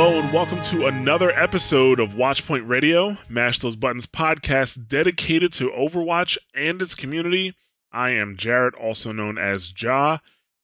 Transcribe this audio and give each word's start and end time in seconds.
Hello 0.00 0.20
and 0.20 0.32
welcome 0.32 0.62
to 0.62 0.86
another 0.86 1.32
episode 1.32 1.98
of 1.98 2.10
Watchpoint 2.10 2.68
Radio, 2.68 3.16
Mash 3.28 3.58
Those 3.58 3.74
Buttons 3.74 4.06
podcast 4.06 4.86
dedicated 4.86 5.52
to 5.54 5.70
Overwatch 5.70 6.38
and 6.54 6.80
its 6.80 6.94
community. 6.94 7.56
I 7.90 8.10
am 8.10 8.36
Jarrett, 8.36 8.76
also 8.76 9.10
known 9.10 9.38
as 9.38 9.74
Ja, 9.76 10.18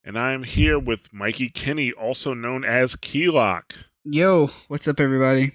and 0.05 0.16
I 0.16 0.34
am 0.34 0.45
here 0.45 0.78
with 0.78 1.12
Mikey 1.12 1.48
Kinney, 1.48 1.91
also 1.91 2.33
known 2.33 2.65
as 2.65 2.95
Keylock. 2.95 3.75
Yo, 4.05 4.51
what's 4.69 4.87
up, 4.87 5.01
everybody? 5.01 5.51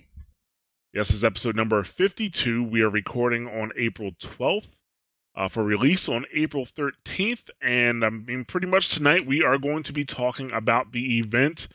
Yes, 0.93 1.07
this 1.07 1.15
is 1.15 1.23
episode 1.23 1.55
number 1.55 1.81
52. 1.81 2.61
We 2.61 2.81
are 2.81 2.89
recording 2.89 3.47
on 3.47 3.71
April 3.77 4.11
12th 4.19 4.67
uh, 5.35 5.47
for 5.47 5.63
release 5.63 6.09
on 6.09 6.25
April 6.35 6.65
13th. 6.65 7.49
And 7.61 8.03
I 8.03 8.09
mean, 8.09 8.43
pretty 8.43 8.67
much 8.67 8.89
tonight 8.89 9.25
we 9.25 9.41
are 9.41 9.57
going 9.57 9.83
to 9.83 9.93
be 9.93 10.03
talking 10.03 10.51
about 10.51 10.91
the 10.91 11.17
event 11.19 11.69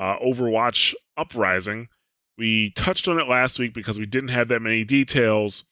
uh, 0.00 0.18
Overwatch 0.18 0.94
Uprising. 1.16 1.88
We 2.38 2.70
touched 2.70 3.06
on 3.06 3.20
it 3.20 3.28
last 3.28 3.58
week 3.58 3.74
because 3.74 3.98
we 3.98 4.06
didn't 4.06 4.30
have 4.30 4.48
that 4.48 4.62
many 4.62 4.82
details. 4.82 5.64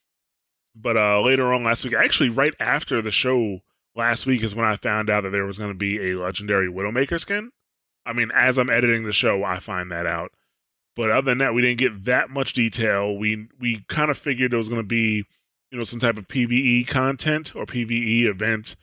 But 0.75 0.95
uh, 0.95 1.19
later 1.21 1.51
on 1.51 1.63
last 1.63 1.83
week, 1.83 1.95
actually, 1.95 2.29
right 2.29 2.53
after 2.59 3.01
the 3.01 3.09
show 3.09 3.61
last 3.95 4.27
week, 4.27 4.43
is 4.43 4.53
when 4.53 4.65
I 4.65 4.75
found 4.75 5.09
out 5.09 5.23
that 5.23 5.31
there 5.31 5.45
was 5.45 5.57
going 5.57 5.71
to 5.71 5.77
be 5.77 6.11
a 6.11 6.17
legendary 6.17 6.71
Widowmaker 6.71 7.19
skin. 7.19 7.49
I 8.05 8.13
mean, 8.13 8.31
as 8.33 8.59
I'm 8.59 8.69
editing 8.69 9.03
the 9.03 9.11
show, 9.11 9.43
I 9.43 9.59
find 9.59 9.91
that 9.91 10.05
out. 10.05 10.31
But 10.95 11.09
other 11.09 11.31
than 11.31 11.39
that, 11.39 11.55
we 11.55 11.63
didn't 11.63 11.79
get 11.79 12.05
that 12.05 12.29
much 12.29 12.53
detail. 12.53 13.17
We 13.17 13.47
we 13.59 13.83
kind 13.87 14.11
of 14.11 14.17
figured 14.17 14.53
it 14.53 14.57
was 14.57 14.69
going 14.69 14.81
to 14.81 14.87
be, 14.87 15.25
you 15.71 15.77
know, 15.77 15.83
some 15.83 15.99
type 15.99 16.17
of 16.17 16.27
PVE 16.27 16.87
content 16.87 17.55
or 17.55 17.65
PVE 17.65 18.25
event 18.25 18.75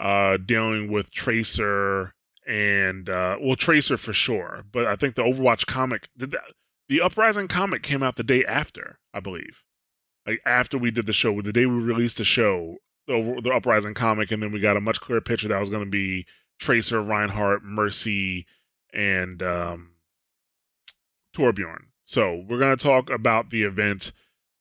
uh, 0.00 0.38
dealing 0.38 0.90
with 0.90 1.10
Tracer 1.12 2.14
and 2.48 3.10
uh, 3.10 3.36
well, 3.40 3.54
Tracer 3.54 3.98
for 3.98 4.14
sure. 4.14 4.64
But 4.72 4.86
I 4.86 4.96
think 4.96 5.14
the 5.14 5.22
Overwatch 5.22 5.66
comic, 5.66 6.08
that, 6.16 6.34
the 6.88 7.02
Uprising 7.02 7.46
comic 7.46 7.82
came 7.82 8.02
out 8.02 8.16
the 8.16 8.24
day 8.24 8.44
after, 8.44 8.98
I 9.12 9.20
believe. 9.20 9.62
Like 10.26 10.40
after 10.46 10.78
we 10.78 10.90
did 10.90 11.06
the 11.06 11.12
show, 11.12 11.40
the 11.42 11.52
day 11.52 11.66
we 11.66 11.74
released 11.74 12.16
the 12.16 12.24
show, 12.24 12.78
the, 13.06 13.40
the 13.44 13.50
Uprising 13.50 13.94
comic, 13.94 14.32
and 14.32 14.42
then 14.42 14.50
we 14.50 14.60
got 14.60 14.78
a 14.78 14.80
much 14.80 15.00
clearer 15.00 15.20
picture 15.20 15.48
that 15.48 15.60
was 15.60 15.70
going 15.70 15.84
to 15.84 15.90
be 15.90 16.26
Tracer, 16.58 17.02
Reinhardt, 17.02 17.62
Mercy, 17.62 18.46
and 18.94 19.42
um, 19.42 19.92
Torbjorn. 21.36 21.84
So 22.04 22.44
we're 22.48 22.58
going 22.58 22.76
to 22.76 22.82
talk 22.82 23.10
about 23.10 23.50
the 23.50 23.62
event. 23.64 24.12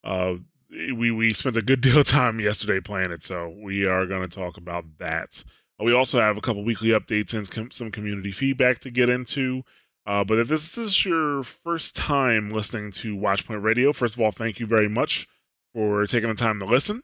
Uh, 0.03 0.35
we 0.69 1.11
we 1.11 1.33
spent 1.33 1.55
a 1.55 1.61
good 1.61 1.79
deal 1.79 1.99
of 1.99 2.07
time 2.07 2.39
yesterday 2.41 2.81
playing 2.81 3.11
it, 3.11 3.23
so 3.23 3.55
we 3.63 3.85
are 3.85 4.05
going 4.05 4.27
to 4.27 4.35
talk 4.35 4.57
about 4.57 4.83
that. 4.99 5.45
We 5.79 5.93
also 5.93 6.19
have 6.19 6.37
a 6.37 6.41
couple 6.41 6.63
weekly 6.63 6.89
updates 6.89 7.33
and 7.33 7.73
some 7.73 7.91
community 7.91 8.31
feedback 8.31 8.79
to 8.79 8.89
get 8.89 9.09
into. 9.09 9.63
Uh, 10.07 10.23
but 10.23 10.39
if 10.39 10.47
this 10.47 10.77
is 10.77 11.05
your 11.05 11.43
first 11.43 11.95
time 11.95 12.49
listening 12.49 12.91
to 12.93 13.15
Watchpoint 13.15 13.61
Radio, 13.61 13.93
first 13.93 14.15
of 14.15 14.21
all, 14.21 14.31
thank 14.31 14.59
you 14.59 14.65
very 14.65 14.87
much 14.87 15.27
for 15.73 16.07
taking 16.07 16.29
the 16.29 16.35
time 16.35 16.59
to 16.59 16.65
listen. 16.65 17.03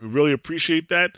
We 0.00 0.08
really 0.08 0.32
appreciate 0.32 0.88
that. 0.90 1.12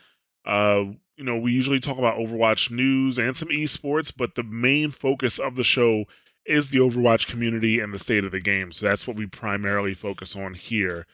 Uh, 0.47 0.85
you 1.17 1.25
know, 1.25 1.37
we 1.37 1.53
usually 1.53 1.81
talk 1.81 1.99
about 1.99 2.17
Overwatch 2.17 2.71
news 2.71 3.19
and 3.19 3.37
some 3.37 3.49
esports, 3.49 4.11
but 4.17 4.37
the 4.37 4.43
main 4.43 4.91
focus 4.91 5.39
of 5.39 5.57
the 5.57 5.65
show 5.65 6.05
is 6.47 6.71
the 6.71 6.79
Overwatch 6.79 7.27
community 7.27 7.79
and 7.79 7.93
the 7.93 7.99
state 7.99 8.25
of 8.25 8.33
the 8.33 8.41
game. 8.41 8.73
So 8.73 8.87
that's 8.87 9.07
what 9.07 9.17
we 9.17 9.27
primarily 9.27 9.93
focus 9.93 10.35
on 10.35 10.55
here. 10.55 11.07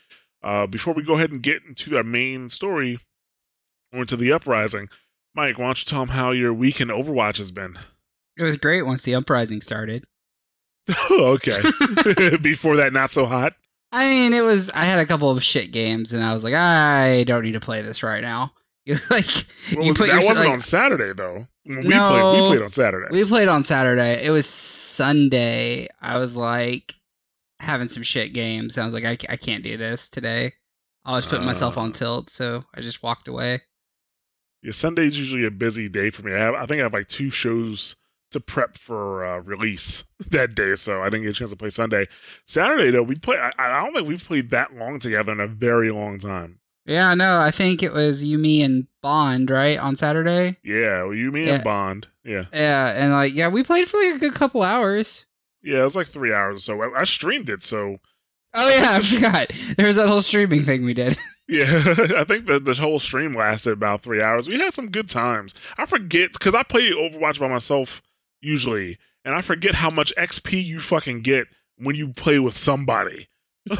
Uh, 0.43 0.66
before 0.66 0.94
we 0.94 1.03
go 1.03 1.15
ahead 1.15 1.33
and 1.33 1.43
get 1.43 1.62
into 1.66 1.97
our 1.97 2.04
main 2.04 2.50
story 2.50 3.00
or 3.93 4.03
into 4.03 4.16
the 4.16 4.31
uprising, 4.31 4.88
Mike, 5.37 5.59
why 5.59 5.67
don't 5.67 5.79
you 5.79 5.85
tell 5.85 6.01
them 6.01 6.09
how 6.09 6.31
your 6.33 6.53
week 6.53 6.81
in 6.81 6.89
Overwatch 6.89 7.37
has 7.37 7.51
been? 7.53 7.79
It 8.39 8.43
was 8.43 8.57
great 8.57 8.83
once 8.83 9.03
the 9.03 9.15
uprising 9.15 9.61
started. 9.61 10.05
okay. 11.11 11.61
Before 12.43 12.77
that, 12.77 12.93
not 12.93 13.11
so 13.11 13.27
hot. 13.27 13.53
I 13.93 14.09
mean, 14.09 14.33
it 14.33 14.41
was. 14.43 14.71
I 14.71 14.85
had 14.85 14.99
a 14.99 15.07
couple 15.07 15.31
of 15.31 15.43
shit 15.43 15.73
games, 15.73 16.13
and 16.13 16.25
I 16.25 16.33
was 16.33 16.43
like, 16.43 16.55
I 16.55 17.25
don't 17.25 17.43
need 17.45 17.53
to 17.53 17.61
play 17.61 17.83
this 17.83 18.03
right 18.03 18.23
now. 18.23 18.53
You 18.87 18.99
like 19.11 19.27
Well, 19.75 19.83
you 19.85 19.89
was- 19.89 19.97
put 19.99 20.07
that 20.07 20.21
your 20.21 20.29
wasn't 20.29 20.47
like, 20.47 20.49
on 20.55 20.61
Saturday 20.61 21.13
though. 21.13 21.49
We 21.65 21.75
No. 21.75 22.09
played. 22.09 22.41
We 22.41 22.47
played 22.49 22.63
on 22.63 22.71
Saturday. 22.71 23.09
we 23.11 23.25
played 23.25 23.49
on 23.49 23.65
Saturday. 23.65 24.25
It 24.25 24.31
was 24.31 24.47
Sunday. 24.47 25.89
I 26.01 26.19
was 26.19 26.37
like 26.37 26.95
having 27.59 27.89
some 27.89 28.05
shit 28.05 28.33
games. 28.33 28.79
I 28.79 28.85
was 28.85 28.95
like, 28.95 29.05
I, 29.05 29.19
I 29.29 29.37
can't 29.37 29.65
do 29.65 29.77
this 29.77 30.09
today. 30.09 30.53
I 31.05 31.13
was 31.15 31.27
putting 31.27 31.45
myself 31.45 31.77
on 31.77 31.91
Uh. 31.91 31.93
tilt, 31.95 32.31
so 32.31 32.63
I 32.77 32.81
just 32.81 33.03
walked 33.03 33.27
away. 33.27 33.61
Yeah, 34.66 34.72
Sunday's 34.72 35.16
usually 35.16 35.47
a 35.47 35.50
busy 35.53 35.88
day 35.88 36.10
for 36.10 36.22
me. 36.22 36.34
I, 36.34 36.38
have, 36.38 36.54
I 36.54 36.66
think 36.66 36.81
I 36.81 36.82
have 36.82 36.93
like 36.93 37.06
two 37.06 37.31
shows 37.31 37.94
to 38.32 38.41
prep 38.41 38.77
for 38.77 39.25
uh, 39.25 39.38
release 39.38 40.03
that 40.31 40.56
day, 40.56 40.75
so 40.75 41.03
I 41.03 41.04
didn't 41.04 41.22
get 41.22 41.31
a 41.31 41.34
chance 41.34 41.50
to 41.53 41.56
play 41.56 41.71
Sunday. 41.71 42.09
Saturday 42.49 42.91
though, 42.91 43.04
we 43.04 43.15
play. 43.15 43.37
I, 43.38 43.53
I 43.56 43.84
don't 43.84 43.94
think 43.94 44.09
we've 44.09 44.25
played 44.25 44.50
that 44.50 44.75
long 44.75 44.99
together 44.99 45.31
in 45.31 45.38
a 45.38 45.47
very 45.47 45.93
long 45.93 46.19
time. 46.19 46.59
Yeah, 46.84 47.15
no, 47.15 47.38
I 47.41 47.53
think 47.53 47.82
it 47.82 47.93
was 47.93 48.25
you, 48.25 48.38
me, 48.38 48.62
and 48.62 48.87
Bond, 49.03 49.50
right, 49.50 49.78
on 49.78 49.94
Saturday. 49.97 50.56
Yeah, 50.65 51.04
well, 51.04 51.15
you, 51.15 51.31
me, 51.33 51.47
Yeah. 51.47 51.54
and 51.54 51.65
Bond. 51.65 52.09
Yeah, 52.25 52.47
Yeah, 52.53 52.88
and 52.88 53.12
like, 53.12 53.34
yeah, 53.34 53.47
we 53.48 53.62
played 53.62 53.88
for 53.88 53.98
like 54.03 54.16
a 54.16 54.19
good 54.19 54.34
couple 54.34 54.62
hours. 54.62 55.27
yeah, 55.62 55.81
it 55.81 55.84
was 55.84 55.94
like 55.97 56.09
three 56.09 56.33
hours 56.33 56.56
or 56.56 56.60
so. 56.60 56.83
I, 56.83 57.00
I 57.00 57.04
streamed 57.04 57.48
it, 57.50 57.62
so 57.62 57.98
Oh 58.54 58.69
yeah, 58.69 58.93
I 58.97 59.00
forgot. 59.03 59.50
There 59.77 59.87
was 59.87 59.94
that 59.97 60.09
whole 60.09 60.22
streaming 60.22 60.65
thing 60.65 60.84
we 60.84 60.94
did. 60.94 61.16
Yeah, 61.49 61.65
I 62.17 62.25
think 62.25 62.47
that 62.47 62.65
the 62.65 62.75
whole 62.75 62.99
stream 62.99 63.34
lasted 63.37 63.73
about 63.73 64.03
three 64.03 64.21
hours. 64.21 64.49
We 64.49 64.59
had 64.59 64.75
some 64.75 64.91
good 64.91 65.09
times. 65.09 65.55
I 65.79 65.87
forget 65.87 66.33
because 66.33 66.55
I 66.55 66.62
play 66.65 66.91
Overwatch 66.91 67.39
by 67.39 67.49
myself 67.49 68.03
usually, 68.41 68.99
and 69.25 69.34
I 69.34 69.43
forget 69.43 69.77
how 69.77 69.91
much 69.91 70.12
XP 70.17 70.65
you 70.65 70.81
fucking 70.81 71.23
get 71.23 71.47
when 71.79 71.95
you 71.95 72.09
play 72.12 72.39
with 72.41 72.57
somebody. 72.57 73.29
we 73.71 73.77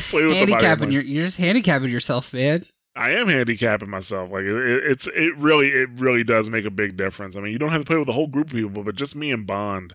play 0.00 0.24
with 0.24 0.36
somebody. 0.36 0.52
Handicapping 0.52 0.84
like, 0.86 0.92
your, 0.92 1.02
you're 1.02 1.24
just 1.24 1.36
handicapping 1.38 1.90
yourself, 1.90 2.32
man. 2.32 2.64
I 2.96 3.10
am 3.12 3.28
handicapping 3.28 3.88
myself. 3.90 4.30
Like 4.32 4.42
it, 4.42 4.56
it- 4.56 4.84
it's 4.92 5.06
it 5.08 5.36
really 5.36 5.68
it 5.68 5.88
really 6.00 6.24
does 6.24 6.50
make 6.50 6.64
a 6.64 6.70
big 6.70 6.96
difference. 6.96 7.36
I 7.36 7.40
mean, 7.40 7.52
you 7.52 7.58
don't 7.58 7.70
have 7.70 7.80
to 7.82 7.86
play 7.86 7.96
with 7.96 8.08
a 8.08 8.12
whole 8.12 8.26
group 8.26 8.48
of 8.48 8.52
people, 8.52 8.82
but 8.82 8.96
just 8.96 9.14
me 9.16 9.30
and 9.32 9.46
Bond 9.46 9.94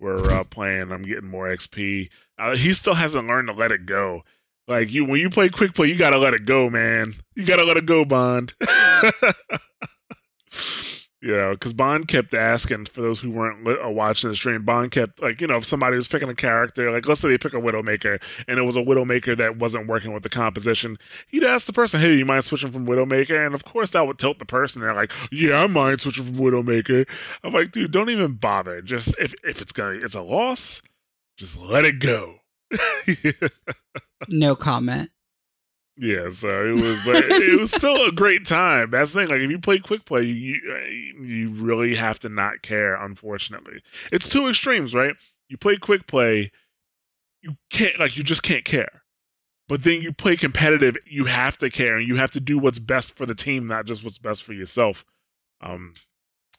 were 0.00 0.30
uh, 0.30 0.44
playing. 0.44 0.92
I'm 0.92 1.02
getting 1.02 1.28
more 1.28 1.48
XP. 1.48 2.08
Uh, 2.38 2.56
he 2.56 2.72
still 2.72 2.94
hasn't 2.94 3.26
learned 3.28 3.48
to 3.48 3.54
let 3.54 3.72
it 3.72 3.84
go. 3.86 4.22
Like 4.68 4.92
you, 4.92 5.06
when 5.06 5.18
you 5.18 5.30
play 5.30 5.48
quick 5.48 5.74
play, 5.74 5.88
you 5.88 5.96
gotta 5.96 6.18
let 6.18 6.34
it 6.34 6.44
go, 6.44 6.68
man. 6.68 7.14
You 7.34 7.46
gotta 7.46 7.64
let 7.64 7.78
it 7.78 7.86
go, 7.86 8.04
Bond. 8.04 8.52
you 11.22 11.34
know, 11.34 11.52
because 11.52 11.72
Bond 11.72 12.06
kept 12.06 12.34
asking 12.34 12.84
for 12.84 13.00
those 13.00 13.18
who 13.18 13.30
weren't 13.30 13.64
li- 13.64 13.78
uh, 13.82 13.88
watching 13.88 14.28
the 14.28 14.36
stream. 14.36 14.64
Bond 14.64 14.90
kept 14.90 15.22
like, 15.22 15.40
you 15.40 15.46
know, 15.46 15.56
if 15.56 15.64
somebody 15.64 15.96
was 15.96 16.06
picking 16.06 16.28
a 16.28 16.34
character, 16.34 16.90
like 16.92 17.08
let's 17.08 17.22
say 17.22 17.30
they 17.30 17.38
pick 17.38 17.54
a 17.54 17.56
Widowmaker, 17.56 18.20
and 18.46 18.58
it 18.58 18.62
was 18.62 18.76
a 18.76 18.82
Widowmaker 18.82 19.36
that 19.38 19.56
wasn't 19.56 19.88
working 19.88 20.12
with 20.12 20.22
the 20.22 20.28
composition, 20.28 20.98
he'd 21.28 21.44
ask 21.44 21.66
the 21.66 21.72
person, 21.72 21.98
"Hey, 21.98 22.16
you 22.16 22.26
mind 22.26 22.44
switching 22.44 22.70
from 22.70 22.86
Widowmaker?" 22.86 23.44
And 23.44 23.54
of 23.54 23.64
course, 23.64 23.90
that 23.90 24.06
would 24.06 24.18
tilt 24.18 24.38
the 24.38 24.44
person. 24.44 24.82
They're 24.82 24.92
like, 24.94 25.12
"Yeah, 25.32 25.62
I 25.62 25.66
mind 25.66 26.02
switching 26.02 26.24
from 26.26 26.36
Widowmaker." 26.36 27.06
I'm 27.42 27.54
like, 27.54 27.72
dude, 27.72 27.90
don't 27.90 28.10
even 28.10 28.34
bother. 28.34 28.82
Just 28.82 29.14
if 29.18 29.34
if 29.44 29.62
it's 29.62 29.72
gonna, 29.72 29.98
it's 30.02 30.14
a 30.14 30.20
loss, 30.22 30.82
just 31.38 31.58
let 31.58 31.86
it 31.86 32.00
go. 32.00 32.40
No 34.28 34.56
comment. 34.56 35.10
Yeah, 35.96 36.28
so 36.30 36.64
it 36.66 36.80
was, 36.80 37.04
but 37.04 37.24
it 37.24 37.58
was 37.58 37.70
still 37.72 38.04
a 38.06 38.12
great 38.12 38.46
time. 38.46 38.90
That's 38.90 39.12
the 39.12 39.20
thing. 39.20 39.28
Like, 39.28 39.40
if 39.40 39.50
you 39.50 39.58
play 39.58 39.78
quick 39.78 40.04
play, 40.04 40.22
you 40.22 40.60
you 41.20 41.50
really 41.50 41.96
have 41.96 42.20
to 42.20 42.28
not 42.28 42.62
care. 42.62 42.94
Unfortunately, 42.94 43.82
it's 44.12 44.28
two 44.28 44.48
extremes, 44.48 44.94
right? 44.94 45.14
You 45.48 45.56
play 45.56 45.76
quick 45.76 46.06
play, 46.06 46.52
you 47.42 47.56
can't 47.70 47.98
like 47.98 48.16
you 48.16 48.22
just 48.22 48.42
can't 48.42 48.64
care. 48.64 49.02
But 49.68 49.82
then 49.82 50.00
you 50.00 50.12
play 50.12 50.36
competitive, 50.36 50.96
you 51.04 51.26
have 51.26 51.58
to 51.58 51.68
care, 51.68 51.98
and 51.98 52.06
you 52.06 52.16
have 52.16 52.30
to 52.32 52.40
do 52.40 52.58
what's 52.58 52.78
best 52.78 53.16
for 53.16 53.26
the 53.26 53.34
team, 53.34 53.66
not 53.66 53.84
just 53.84 54.02
what's 54.04 54.18
best 54.18 54.44
for 54.44 54.52
yourself. 54.52 55.04
Um, 55.60 55.94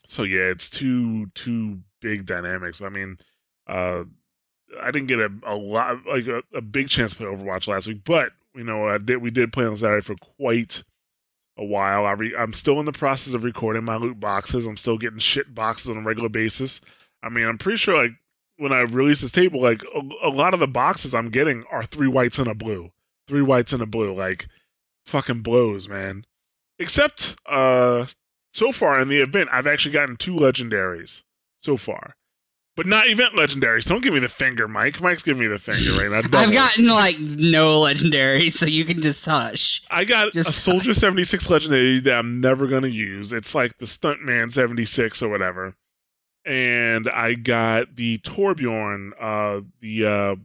so 0.06 0.22
yeah, 0.22 0.50
it's 0.50 0.68
two 0.68 1.26
two 1.34 1.80
big 2.00 2.26
dynamics. 2.26 2.80
I 2.82 2.88
mean, 2.90 3.18
uh, 3.66 4.04
I 4.80 4.90
didn't 4.90 5.08
get 5.08 5.20
a, 5.20 5.30
a 5.44 5.56
lot 5.56 6.06
like 6.06 6.26
a, 6.26 6.42
a 6.54 6.60
big 6.60 6.88
chance 6.88 7.12
to 7.12 7.18
play 7.18 7.26
Overwatch 7.26 7.66
last 7.66 7.86
week, 7.86 8.02
but 8.04 8.32
you 8.54 8.64
know 8.64 8.88
I 8.88 8.98
did 8.98 9.18
we 9.18 9.30
did 9.30 9.52
play 9.52 9.64
on 9.64 9.76
Saturday 9.76 10.02
for 10.02 10.14
quite 10.16 10.82
a 11.56 11.64
while. 11.64 12.06
I 12.06 12.12
re, 12.12 12.34
I'm 12.36 12.52
still 12.52 12.80
in 12.80 12.86
the 12.86 12.92
process 12.92 13.34
of 13.34 13.44
recording 13.44 13.84
my 13.84 13.96
loot 13.96 14.20
boxes. 14.20 14.66
I'm 14.66 14.76
still 14.76 14.98
getting 14.98 15.18
shit 15.18 15.54
boxes 15.54 15.90
on 15.90 15.98
a 15.98 16.02
regular 16.02 16.28
basis. 16.28 16.80
I 17.22 17.28
mean, 17.28 17.46
I'm 17.46 17.58
pretty 17.58 17.78
sure 17.78 18.02
like 18.02 18.12
when 18.56 18.72
I 18.72 18.80
release 18.80 19.20
this 19.20 19.32
table, 19.32 19.60
like 19.60 19.82
a, 19.94 20.28
a 20.28 20.30
lot 20.30 20.54
of 20.54 20.60
the 20.60 20.68
boxes 20.68 21.14
I'm 21.14 21.30
getting 21.30 21.64
are 21.70 21.84
three 21.84 22.08
whites 22.08 22.38
and 22.38 22.48
a 22.48 22.54
blue, 22.54 22.92
three 23.28 23.42
whites 23.42 23.72
and 23.72 23.82
a 23.82 23.86
blue, 23.86 24.14
like 24.14 24.48
fucking 25.06 25.42
blows, 25.42 25.88
man. 25.88 26.24
Except 26.78 27.36
uh 27.46 28.06
so 28.52 28.72
far 28.72 29.00
in 29.00 29.08
the 29.08 29.20
event, 29.20 29.48
I've 29.52 29.66
actually 29.66 29.92
gotten 29.92 30.16
two 30.16 30.34
legendaries 30.34 31.22
so 31.60 31.76
far. 31.76 32.16
But 32.80 32.86
not 32.86 33.08
event 33.08 33.34
legendaries. 33.34 33.86
Don't 33.86 34.02
give 34.02 34.14
me 34.14 34.20
the 34.20 34.28
finger, 34.30 34.66
Mike. 34.66 35.02
Mike's 35.02 35.22
giving 35.22 35.38
me 35.42 35.48
the 35.48 35.58
finger 35.58 36.00
right 36.00 36.10
now. 36.10 36.38
I've 36.40 36.50
gotten 36.50 36.86
like 36.86 37.20
no 37.20 37.78
legendary, 37.80 38.48
so 38.48 38.64
you 38.64 38.86
can 38.86 39.02
just 39.02 39.22
hush. 39.22 39.82
I 39.90 40.06
got 40.06 40.32
Just- 40.32 40.48
a 40.48 40.52
Soldier 40.52 40.94
76 40.94 41.50
legendary 41.50 42.00
that 42.00 42.14
I'm 42.14 42.40
never 42.40 42.66
going 42.66 42.84
to 42.84 42.90
use. 42.90 43.34
It's 43.34 43.54
like 43.54 43.76
the 43.76 43.84
Stuntman 43.84 44.50
76 44.50 45.20
or 45.20 45.28
whatever. 45.28 45.74
And 46.46 47.06
I 47.10 47.34
got 47.34 47.96
the 47.96 48.16
Torbjorn, 48.20 49.10
uh, 49.20 49.60
the, 49.82 50.06
uh, 50.06 50.36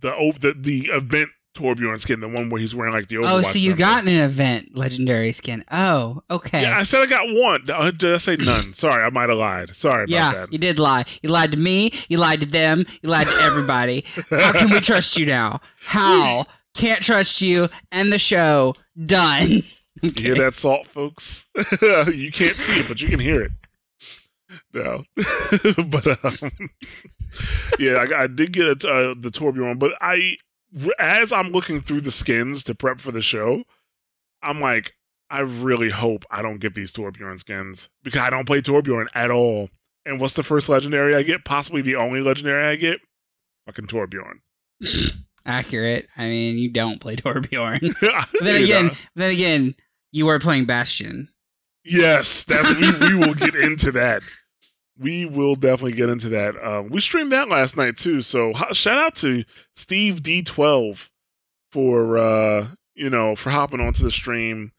the, 0.00 0.32
the, 0.40 0.54
the 0.58 0.80
event 0.86 1.30
Torbjorn 1.54 2.00
skin, 2.00 2.20
the 2.20 2.28
one 2.28 2.50
where 2.50 2.60
he's 2.60 2.74
wearing 2.74 2.92
like 2.92 3.08
the 3.08 3.16
Overwatch 3.16 3.30
oh, 3.30 3.42
so 3.42 3.58
you 3.58 3.74
got 3.76 4.02
an 4.02 4.08
event 4.08 4.76
legendary 4.76 5.32
skin. 5.32 5.64
Oh, 5.70 6.22
okay. 6.30 6.62
Yeah, 6.62 6.78
I 6.78 6.82
said 6.82 7.00
I 7.02 7.06
got 7.06 7.32
one. 7.32 7.68
Uh, 7.70 7.90
Did 7.90 8.14
I 8.14 8.18
say 8.18 8.36
none? 8.36 8.72
Sorry, 8.74 9.02
I 9.02 9.10
might 9.10 9.28
have 9.28 9.38
lied. 9.38 9.74
Sorry 9.74 10.04
about 10.04 10.10
Yeah, 10.10 10.32
that. 10.32 10.52
you 10.52 10.58
did 10.58 10.78
lie. 10.78 11.04
You 11.22 11.30
lied 11.30 11.52
to 11.52 11.58
me. 11.58 11.92
You 12.08 12.18
lied 12.18 12.40
to 12.40 12.46
them. 12.46 12.84
You 13.02 13.08
lied 13.08 13.28
to 13.28 13.34
everybody. 13.34 14.04
How 14.30 14.52
can 14.52 14.70
we 14.70 14.80
trust 14.80 15.16
you 15.16 15.26
now? 15.26 15.60
How? 15.80 16.46
Can't 16.74 17.00
trust 17.02 17.40
you. 17.40 17.68
End 17.92 18.12
the 18.12 18.18
show. 18.18 18.74
Done. 19.06 19.62
You 20.02 20.10
hear 20.10 20.34
that 20.34 20.54
salt, 20.54 20.86
folks? 20.88 21.46
you 21.54 22.30
can't 22.30 22.56
see 22.56 22.80
it, 22.80 22.88
but 22.88 23.00
you 23.00 23.08
can 23.08 23.20
hear 23.20 23.42
it. 23.42 23.52
No, 24.74 25.04
but 25.86 26.06
um, 26.24 26.50
yeah, 27.78 28.04
I, 28.10 28.24
I 28.24 28.26
did 28.26 28.52
get 28.52 28.84
uh, 28.84 29.14
the 29.18 29.30
Torbjorn, 29.30 29.78
but 29.78 29.92
I, 30.02 30.36
as 30.98 31.32
I'm 31.32 31.50
looking 31.50 31.80
through 31.80 32.02
the 32.02 32.10
skins 32.10 32.64
to 32.64 32.74
prep 32.74 33.00
for 33.00 33.12
the 33.12 33.22
show, 33.22 33.62
I'm 34.42 34.60
like, 34.60 34.94
I 35.30 35.40
really 35.40 35.90
hope 35.90 36.24
I 36.30 36.42
don't 36.42 36.58
get 36.60 36.74
these 36.74 36.92
Torbjorn 36.92 37.38
skins 37.38 37.88
because 38.02 38.20
I 38.20 38.30
don't 38.30 38.46
play 38.46 38.60
Torbjorn 38.60 39.06
at 39.14 39.30
all. 39.30 39.70
And 40.06 40.20
what's 40.20 40.34
the 40.34 40.42
first 40.42 40.68
legendary 40.68 41.14
I 41.14 41.22
get? 41.22 41.44
Possibly 41.44 41.80
the 41.80 41.96
only 41.96 42.20
legendary 42.20 42.66
I 42.66 42.76
get? 42.76 43.00
Fucking 43.66 43.86
Torbjorn. 43.86 44.40
Accurate. 45.46 46.08
I 46.16 46.28
mean, 46.28 46.58
you 46.58 46.70
don't 46.70 47.00
play 47.00 47.16
Torbjorn. 47.16 47.94
Then 48.40 48.56
again, 48.62 48.86
know. 48.88 48.94
then 49.16 49.30
again, 49.30 49.74
you 50.12 50.26
were 50.26 50.38
playing 50.38 50.66
Bastion. 50.66 51.28
Yes, 51.84 52.44
that's 52.44 52.72
we, 52.74 52.90
we 52.92 53.14
will 53.14 53.34
get 53.34 53.54
into 53.54 53.92
that. 53.92 54.22
We 54.98 55.26
will 55.26 55.56
definitely 55.56 55.92
get 55.92 56.08
into 56.08 56.28
that. 56.30 56.54
Um, 56.64 56.88
we 56.88 57.00
streamed 57.00 57.32
that 57.32 57.48
last 57.48 57.76
night 57.76 57.96
too, 57.96 58.20
so 58.20 58.52
shout 58.72 58.98
out 58.98 59.16
to 59.16 59.44
Steve 59.74 60.22
D12 60.22 61.08
for 61.72 62.16
uh, 62.16 62.68
you 62.94 63.10
know 63.10 63.34
for 63.34 63.50
hopping 63.50 63.80
onto 63.80 64.04
the 64.04 64.10
stream. 64.10 64.72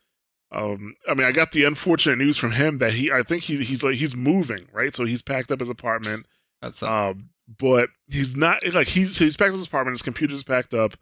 Um, 0.51 0.93
I 1.09 1.13
mean, 1.13 1.25
I 1.25 1.33
got 1.33 1.51
the 1.51 1.65
unfortunate 1.65 2.17
news 2.17 2.37
from 2.37 2.51
him 2.53 2.77
that 2.77 2.93
he, 2.93 3.11
I 3.11 3.23
think 3.23 3.43
he, 3.43 3.57
he's 3.63 3.83
like 3.83 3.95
he's 3.95 4.15
moving, 4.15 4.67
right? 4.71 4.95
So 4.95 5.03
he's 5.03 5.21
packed 5.21 5.51
up 5.51 5.59
his 5.59 5.69
apartment, 5.69 6.27
That's 6.61 6.81
um, 6.81 7.29
but 7.59 7.89
he's 8.07 8.37
not 8.37 8.59
like 8.73 8.87
he's 8.87 9.17
he's 9.17 9.35
packed 9.35 9.51
up 9.51 9.57
his 9.57 9.67
apartment. 9.67 9.95
His 9.95 10.01
computer's 10.01 10.43
packed 10.43 10.73
up, 10.73 10.95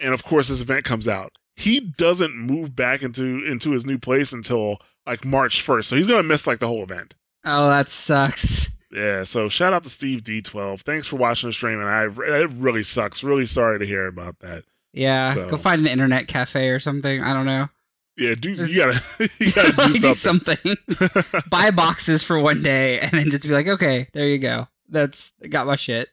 and 0.00 0.12
of 0.12 0.24
course, 0.24 0.48
this 0.48 0.60
event 0.60 0.84
comes 0.84 1.08
out. 1.08 1.32
He 1.54 1.80
doesn't 1.80 2.36
move 2.36 2.76
back 2.76 3.02
into 3.02 3.42
into 3.46 3.70
his 3.70 3.86
new 3.86 3.98
place 3.98 4.32
until 4.32 4.78
like 5.06 5.24
March 5.24 5.62
first, 5.62 5.88
so 5.88 5.96
he's 5.96 6.06
gonna 6.06 6.22
miss 6.22 6.46
like 6.46 6.58
the 6.58 6.68
whole 6.68 6.82
event. 6.82 7.14
Oh, 7.46 7.68
that 7.68 7.88
sucks. 7.88 8.68
Yeah. 8.92 9.24
So 9.24 9.48
shout 9.48 9.72
out 9.72 9.82
to 9.84 9.88
Steve 9.90 10.22
D12. 10.22 10.80
Thanks 10.80 11.06
for 11.06 11.16
watching 11.16 11.48
the 11.48 11.52
stream, 11.52 11.80
and 11.80 11.88
I 11.88 12.04
it 12.04 12.50
really 12.52 12.82
sucks. 12.82 13.22
Really 13.24 13.46
sorry 13.46 13.78
to 13.78 13.86
hear 13.86 14.06
about 14.06 14.38
that. 14.40 14.64
Yeah, 14.92 15.34
So- 15.34 15.44
go 15.44 15.56
find 15.58 15.80
an 15.82 15.86
internet 15.88 16.26
cafe 16.28 16.68
or 16.70 16.80
something. 16.80 17.22
I 17.22 17.32
don't 17.34 17.46
know. 17.46 17.68
Yeah, 18.16 18.34
dude, 18.34 18.56
Just- 18.56 18.70
you 18.70 18.78
gotta 18.78 19.02
you 19.38 19.52
gotta 19.52 19.72
do 19.76 19.82
Like, 19.82 19.92
do 20.02 20.14
something. 20.14 20.56
something. 20.56 21.42
Buy 21.50 21.70
boxes 21.70 22.22
for 22.22 22.38
one 22.38 22.62
day 22.62 22.98
and 23.00 23.10
then 23.12 23.30
just 23.30 23.42
be 23.42 23.50
like, 23.50 23.68
okay, 23.68 24.08
there 24.14 24.26
you 24.28 24.38
go. 24.38 24.68
That's 24.88 25.32
got 25.50 25.66
my 25.66 25.76
shit. 25.76 26.08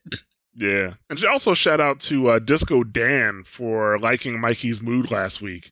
yeah, 0.56 0.96
and 1.10 1.24
also 1.26 1.54
shout 1.54 1.80
out 1.80 2.00
to 2.02 2.28
uh, 2.28 2.40
Disco 2.40 2.84
Dan 2.84 3.44
for 3.46 3.98
liking 4.00 4.42
Mikey's 4.42 4.82
mood 4.82 5.12
last 5.12 5.42
week. 5.42 5.72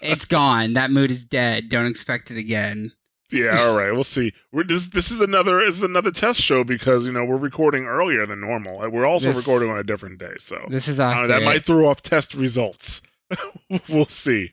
It's 0.00 0.24
gone. 0.26 0.74
That 0.74 0.90
mood 0.90 1.10
is 1.10 1.24
dead. 1.24 1.68
Don't 1.68 1.86
expect 1.86 2.30
it 2.30 2.36
again. 2.38 2.92
Yeah, 3.30 3.60
all 3.60 3.76
right, 3.76 3.92
we'll 3.92 4.04
see. 4.18 4.32
We're 4.52 4.64
this 4.64 4.86
this 4.88 5.10
is 5.10 5.20
another 5.20 5.60
this 5.64 5.76
is 5.76 5.82
another 5.82 6.10
test 6.10 6.40
show 6.40 6.64
because 6.64 7.04
you 7.06 7.12
know 7.12 7.24
we're 7.24 7.36
recording 7.36 7.84
earlier 7.84 8.24
than 8.26 8.40
normal. 8.40 8.78
We're 8.90 9.06
also 9.06 9.28
This- 9.28 9.36
recording 9.36 9.70
on 9.70 9.78
a 9.78 9.84
different 9.84 10.18
day, 10.18 10.34
so 10.38 10.64
This 10.70 10.88
is 10.88 10.98
uh, 11.00 11.26
that 11.26 11.42
might 11.42 11.64
throw 11.64 11.88
off 11.88 12.02
test 12.02 12.34
results. 12.34 13.02
we'll 13.88 14.06
see. 14.06 14.52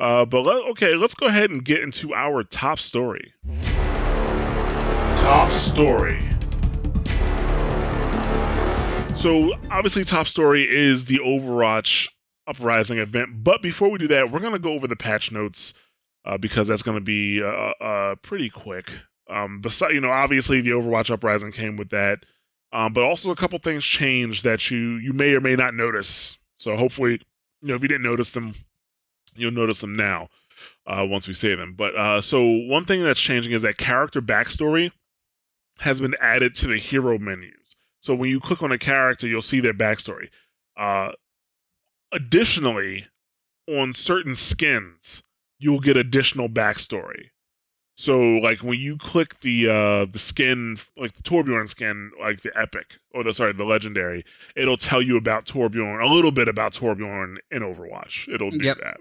Uh, 0.00 0.24
but 0.24 0.40
let, 0.42 0.64
okay, 0.70 0.94
let's 0.94 1.14
go 1.14 1.26
ahead 1.26 1.50
and 1.50 1.64
get 1.64 1.80
into 1.80 2.14
our 2.14 2.42
top 2.42 2.78
story. 2.78 3.34
Top 5.18 5.52
story. 5.52 6.28
So 9.14 9.52
obviously, 9.70 10.04
top 10.04 10.26
story 10.26 10.66
is 10.68 11.04
the 11.04 11.18
Overwatch 11.18 12.08
Uprising 12.48 12.98
event. 12.98 13.44
But 13.44 13.62
before 13.62 13.88
we 13.90 13.98
do 13.98 14.08
that, 14.08 14.32
we're 14.32 14.40
gonna 14.40 14.58
go 14.58 14.72
over 14.72 14.88
the 14.88 14.96
patch 14.96 15.30
notes 15.30 15.74
uh, 16.24 16.38
because 16.38 16.68
that's 16.68 16.82
gonna 16.82 17.00
be 17.00 17.42
uh, 17.42 17.72
uh, 17.82 18.14
pretty 18.16 18.50
quick. 18.50 18.90
Um, 19.28 19.60
besides, 19.60 19.94
you 19.94 20.00
know, 20.00 20.10
obviously 20.10 20.60
the 20.60 20.70
Overwatch 20.70 21.10
Uprising 21.10 21.52
came 21.52 21.76
with 21.76 21.90
that, 21.90 22.24
um, 22.72 22.92
but 22.92 23.02
also 23.02 23.30
a 23.30 23.36
couple 23.36 23.58
things 23.58 23.84
changed 23.84 24.44
that 24.44 24.70
you 24.70 24.96
you 24.96 25.12
may 25.12 25.34
or 25.34 25.40
may 25.40 25.56
not 25.56 25.74
notice. 25.74 26.38
So 26.56 26.76
hopefully, 26.76 27.20
you 27.60 27.68
know, 27.68 27.74
if 27.74 27.82
you 27.82 27.88
didn't 27.88 28.02
notice 28.02 28.30
them, 28.30 28.54
you'll 29.34 29.52
notice 29.52 29.80
them 29.80 29.96
now 29.96 30.28
uh, 30.86 31.06
once 31.08 31.26
we 31.26 31.34
say 31.34 31.54
them. 31.54 31.74
But 31.76 31.94
uh, 31.96 32.20
so 32.20 32.42
one 32.42 32.84
thing 32.84 33.02
that's 33.02 33.20
changing 33.20 33.52
is 33.52 33.62
that 33.62 33.78
character 33.78 34.20
backstory 34.20 34.92
has 35.78 36.00
been 36.00 36.14
added 36.20 36.54
to 36.56 36.66
the 36.68 36.78
hero 36.78 37.18
menus. 37.18 37.76
So 37.98 38.14
when 38.14 38.30
you 38.30 38.40
click 38.40 38.62
on 38.62 38.72
a 38.72 38.78
character, 38.78 39.26
you'll 39.26 39.42
see 39.42 39.60
their 39.60 39.74
backstory. 39.74 40.28
Uh, 40.76 41.12
additionally, 42.12 43.06
on 43.68 43.92
certain 43.92 44.34
skins, 44.34 45.22
you'll 45.62 45.80
get 45.80 45.96
additional 45.96 46.48
backstory. 46.48 47.26
So 47.96 48.18
like 48.20 48.60
when 48.62 48.80
you 48.80 48.96
click 48.96 49.40
the 49.40 49.68
uh 49.68 50.04
the 50.10 50.18
skin 50.18 50.78
like 50.96 51.12
the 51.12 51.22
Torbjorn 51.22 51.68
skin, 51.68 52.10
like 52.20 52.40
the 52.40 52.50
epic 52.58 52.98
or 53.14 53.22
the 53.22 53.34
sorry, 53.34 53.52
the 53.52 53.64
legendary, 53.64 54.24
it'll 54.56 54.78
tell 54.78 55.02
you 55.02 55.16
about 55.16 55.44
Torbjorn, 55.44 56.02
a 56.02 56.12
little 56.12 56.32
bit 56.32 56.48
about 56.48 56.72
Torbjorn 56.72 57.36
in 57.50 57.62
Overwatch. 57.62 58.32
It'll 58.32 58.50
do 58.50 58.64
Yep. 58.64 58.78
that. 58.78 58.96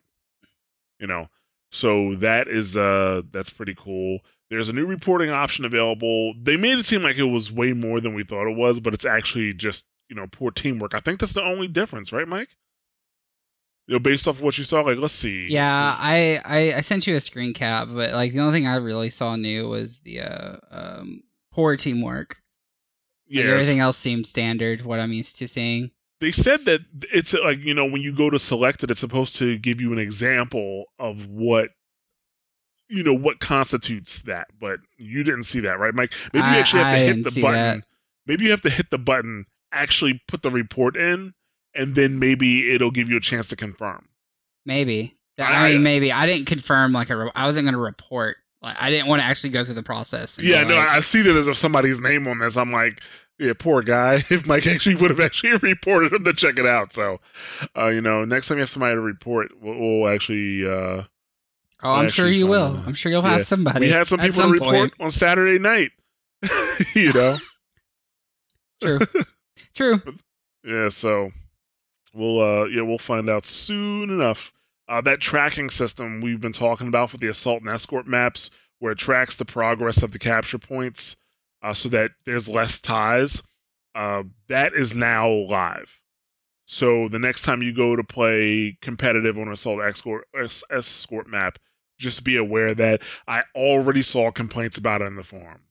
You 0.99 1.07
know. 1.07 1.27
So 1.71 2.15
that 2.15 2.47
is 2.49 2.75
uh 2.75 3.21
that's 3.31 3.49
pretty 3.49 3.75
cool. 3.77 4.19
There's 4.49 4.67
a 4.67 4.73
new 4.73 4.85
reporting 4.85 5.29
option 5.29 5.63
available. 5.63 6.33
They 6.39 6.57
made 6.57 6.77
it 6.77 6.85
seem 6.85 7.01
like 7.01 7.17
it 7.17 7.23
was 7.23 7.49
way 7.49 7.71
more 7.71 8.01
than 8.01 8.13
we 8.13 8.25
thought 8.25 8.51
it 8.51 8.57
was, 8.57 8.81
but 8.81 8.93
it's 8.93 9.05
actually 9.05 9.53
just, 9.53 9.85
you 10.09 10.15
know, 10.17 10.27
poor 10.29 10.51
teamwork. 10.51 10.93
I 10.93 10.99
think 10.99 11.21
that's 11.21 11.31
the 11.31 11.41
only 11.41 11.69
difference, 11.69 12.11
right, 12.11 12.27
Mike? 12.27 12.49
You 13.87 13.95
know, 13.95 13.99
based 13.99 14.27
off 14.27 14.37
of 14.37 14.41
what 14.41 14.57
you 14.57 14.63
saw, 14.63 14.81
like 14.81 14.97
let's 14.99 15.13
see. 15.13 15.47
Yeah, 15.49 15.95
I, 15.97 16.39
I 16.45 16.73
I 16.77 16.81
sent 16.81 17.07
you 17.07 17.15
a 17.15 17.21
screen 17.21 17.53
cap, 17.53 17.87
but 17.91 18.11
like 18.13 18.31
the 18.31 18.39
only 18.39 18.57
thing 18.59 18.67
I 18.67 18.75
really 18.75 19.09
saw 19.09 19.35
new 19.35 19.67
was 19.67 19.99
the 19.99 20.21
uh, 20.21 20.57
um, 20.69 21.23
poor 21.51 21.75
teamwork. 21.75 22.37
Like, 23.29 23.45
Yeah, 23.45 23.51
everything 23.51 23.79
else 23.79 23.97
seemed 23.97 24.27
standard. 24.27 24.83
What 24.83 24.99
I'm 24.99 25.11
used 25.13 25.37
to 25.39 25.47
seeing. 25.47 25.91
they 26.21 26.31
said 26.31 26.65
that 26.65 26.81
it's 27.11 27.33
like 27.33 27.59
you 27.59 27.73
know 27.73 27.85
when 27.85 28.01
you 28.01 28.13
go 28.15 28.29
to 28.29 28.37
select 28.39 28.83
it 28.83 28.91
it's 28.91 28.99
supposed 28.99 29.35
to 29.37 29.57
give 29.57 29.81
you 29.81 29.91
an 29.91 29.99
example 29.99 30.85
of 30.99 31.25
what 31.27 31.69
you 32.89 33.03
know 33.03 33.13
what 33.13 33.39
constitutes 33.39 34.19
that 34.23 34.47
but 34.59 34.79
you 34.97 35.23
didn't 35.23 35.43
see 35.43 35.59
that 35.61 35.79
right 35.79 35.95
mike 35.95 36.13
maybe 36.33 36.45
you 36.45 36.51
I- 36.53 36.57
actually 36.57 36.83
have 36.83 36.93
I 36.93 36.99
to 36.99 37.13
hit 37.13 37.23
the 37.23 37.41
button 37.41 37.53
that. 37.79 37.83
maybe 38.27 38.43
you 38.45 38.51
have 38.51 38.61
to 38.61 38.69
hit 38.69 38.91
the 38.91 38.97
button 38.99 39.45
actually 39.71 40.21
put 40.27 40.43
the 40.43 40.51
report 40.51 40.95
in 40.95 41.33
and 41.75 41.95
then 41.95 42.19
maybe 42.19 42.73
it'll 42.73 42.91
give 42.91 43.09
you 43.09 43.17
a 43.17 43.21
chance 43.21 43.47
to 43.49 43.55
confirm 43.55 44.07
Maybe. 44.65 45.17
I- 45.39 45.69
I, 45.69 45.71
mean, 45.71 45.83
maybe 45.83 46.11
I 46.11 46.25
didn't 46.27 46.45
confirm. 46.45 46.91
Like 46.93 47.09
a, 47.09 47.17
re- 47.17 47.31
I 47.33 47.45
wasn't 47.47 47.65
going 47.65 47.73
to 47.73 47.79
report. 47.79 48.37
Like 48.61 48.75
I 48.79 48.89
didn't 48.91 49.07
want 49.07 49.21
to 49.23 49.25
actually 49.27 49.49
go 49.49 49.65
through 49.65 49.73
the 49.73 49.81
process. 49.83 50.37
yeah 50.37 50.61
be 50.63 50.69
no 50.69 50.75
like, 50.75 50.89
i 50.89 50.99
see 50.99 51.23
that 51.23 51.35
as 51.35 51.57
somebody's 51.57 51.99
name 51.99 52.27
on 52.27 52.37
this 52.39 52.55
i'm 52.57 52.71
like 52.71 53.01
yeah 53.39 53.53
poor 53.57 53.81
guy 53.81 54.15
if 54.29 54.45
mike 54.45 54.67
actually 54.67 54.93
would 54.95 55.09
have 55.09 55.19
actually 55.19 55.51
reported 55.63 56.13
him 56.13 56.23
to 56.25 56.33
check 56.33 56.59
it 56.59 56.67
out 56.67 56.93
so 56.93 57.19
uh 57.75 57.87
you 57.87 58.01
know 58.01 58.23
next 58.23 58.47
time 58.49 58.57
you 58.57 58.61
have 58.61 58.69
somebody 58.69 58.93
to 58.93 59.01
report 59.01 59.51
we'll, 59.59 59.79
we'll 60.01 60.07
actually 60.13 60.63
uh 60.63 61.01
oh, 61.83 61.89
I'm 61.89 62.09
sure 62.09 62.27
you 62.27 62.45
will. 62.45 62.73
them. 62.73 62.83
I'm 62.85 62.93
sure 62.93 63.11
you'll 63.11 63.23
Yeah. 63.23 63.31
have 63.31 63.45
somebody. 63.47 63.87
we 63.87 63.91
had 63.91 64.05
some 64.05 64.19
people 64.19 64.43
to 64.43 64.47
report 64.49 64.73
point. 64.75 64.93
on 64.99 65.09
Saturday 65.09 65.57
night. 65.57 65.89
you 66.93 67.11
know, 67.13 67.37
True. 68.81 68.99
True. 69.73 70.01
Yeah, 70.63 70.89
so 70.89 71.31
we'll 72.13 72.39
uh 72.39 72.65
yeah, 72.65 72.81
we'll 72.81 72.97
find 72.97 73.29
out 73.29 73.45
soon 73.45 74.09
enough. 74.09 74.51
Uh 74.87 75.01
that 75.01 75.19
tracking 75.19 75.69
system 75.69 76.21
we've 76.21 76.41
been 76.41 76.53
talking 76.53 76.87
about 76.87 77.11
for 77.11 77.17
the 77.17 77.27
assault 77.27 77.61
and 77.61 77.69
escort 77.69 78.07
maps 78.07 78.51
where 78.79 78.93
it 78.93 78.97
tracks 78.97 79.35
the 79.35 79.45
progress 79.45 80.01
of 80.01 80.11
the 80.11 80.19
capture 80.19 80.57
points 80.57 81.15
uh 81.61 81.73
so 81.73 81.89
that 81.89 82.11
there's 82.25 82.49
less 82.49 82.81
ties. 82.81 83.41
Uh 83.95 84.23
that 84.47 84.73
is 84.73 84.95
now 84.95 85.29
live. 85.29 85.99
So 86.65 87.09
the 87.09 87.19
next 87.19 87.41
time 87.41 87.61
you 87.61 87.73
go 87.73 87.95
to 87.95 88.03
play 88.03 88.77
competitive 88.81 89.37
on 89.37 89.49
assault 89.49 89.81
escort 89.81 90.27
escort 90.69 91.27
map, 91.27 91.59
just 91.97 92.23
be 92.23 92.37
aware 92.37 92.73
that 92.75 93.01
I 93.27 93.43
already 93.55 94.01
saw 94.01 94.31
complaints 94.31 94.77
about 94.77 95.01
it 95.01 95.05
in 95.05 95.15
the 95.15 95.23
forum 95.23 95.61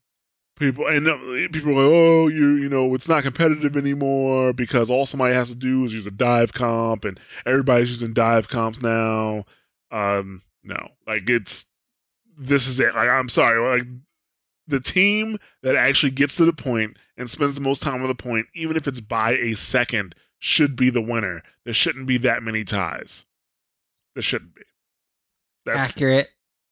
people 0.60 0.86
and 0.86 1.06
people 1.52 1.70
are 1.70 1.82
like, 1.82 1.92
oh, 1.92 2.28
you 2.28 2.54
you 2.54 2.68
know, 2.68 2.94
it's 2.94 3.08
not 3.08 3.24
competitive 3.24 3.76
anymore 3.76 4.52
because 4.52 4.88
all 4.90 5.06
somebody 5.06 5.34
has 5.34 5.48
to 5.48 5.56
do 5.56 5.84
is 5.84 5.92
use 5.92 6.06
a 6.06 6.12
dive 6.12 6.52
comp, 6.52 7.04
and 7.04 7.18
everybody's 7.44 7.90
using 7.90 8.12
dive 8.12 8.48
comps 8.48 8.80
now. 8.80 9.44
Um, 9.90 10.42
no, 10.62 10.88
like 11.06 11.28
it's 11.28 11.66
this 12.38 12.68
is 12.68 12.78
it. 12.78 12.94
Like 12.94 13.08
I'm 13.08 13.28
sorry, 13.28 13.78
like 13.78 13.88
the 14.68 14.80
team 14.80 15.38
that 15.62 15.74
actually 15.74 16.12
gets 16.12 16.36
to 16.36 16.44
the 16.44 16.52
point 16.52 16.96
and 17.16 17.28
spends 17.28 17.56
the 17.56 17.60
most 17.60 17.82
time 17.82 18.02
on 18.02 18.08
the 18.08 18.14
point, 18.14 18.46
even 18.54 18.76
if 18.76 18.86
it's 18.86 19.00
by 19.00 19.32
a 19.32 19.54
second, 19.54 20.14
should 20.38 20.76
be 20.76 20.90
the 20.90 21.02
winner. 21.02 21.42
There 21.64 21.74
shouldn't 21.74 22.06
be 22.06 22.18
that 22.18 22.42
many 22.42 22.62
ties. 22.62 23.24
There 24.14 24.22
shouldn't 24.22 24.54
be. 24.54 24.62
That's 25.66 25.90
accurate. 25.90 26.28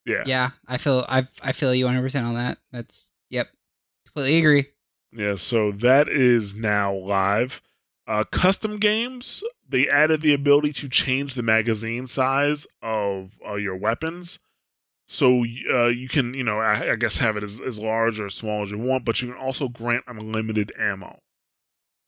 Yeah. 0.07 0.23
Yeah, 0.27 0.51
I 0.67 0.79
feel 0.79 1.05
I 1.09 1.27
I 1.43 1.53
feel 1.53 1.75
you 1.75 1.87
100 1.87 2.03
percent 2.03 2.27
on 2.27 2.35
that. 2.35 2.59
That's 2.71 3.11
yep. 3.31 3.49
Completely 4.13 4.39
agree. 4.39 4.67
Yeah, 5.13 5.37
so 5.37 5.73
that 5.73 6.09
is 6.09 6.55
now 6.55 6.93
live. 6.93 7.63
Uh, 8.07 8.25
custom 8.25 8.79
games, 8.79 9.43
they 9.69 9.89
added 9.89 10.21
the 10.21 10.35
ability 10.35 10.73
to 10.73 10.89
change 10.89 11.35
the 11.35 11.43
magazine 11.43 12.07
size 12.07 12.67
of 12.83 13.33
uh, 13.47 13.55
your 13.55 13.77
weapons. 13.77 14.39
So 15.07 15.45
uh, 15.73 15.87
you 15.87 16.09
can, 16.09 16.35
you 16.35 16.45
know, 16.45 16.59
I, 16.59 16.93
I, 16.93 16.97
guess 16.97 17.17
have 17.17 17.37
it 17.37 17.43
as, 17.43 17.61
as 17.61 17.79
large 17.79 18.21
or 18.21 18.27
as 18.27 18.35
small 18.35 18.63
as 18.63 18.71
you 18.71 18.79
want, 18.79 19.07
but 19.07 19.21
you 19.23 19.29
can 19.29 19.39
also 19.39 19.69
grant 19.69 20.05
unlimited 20.07 20.73
ammo 20.79 21.21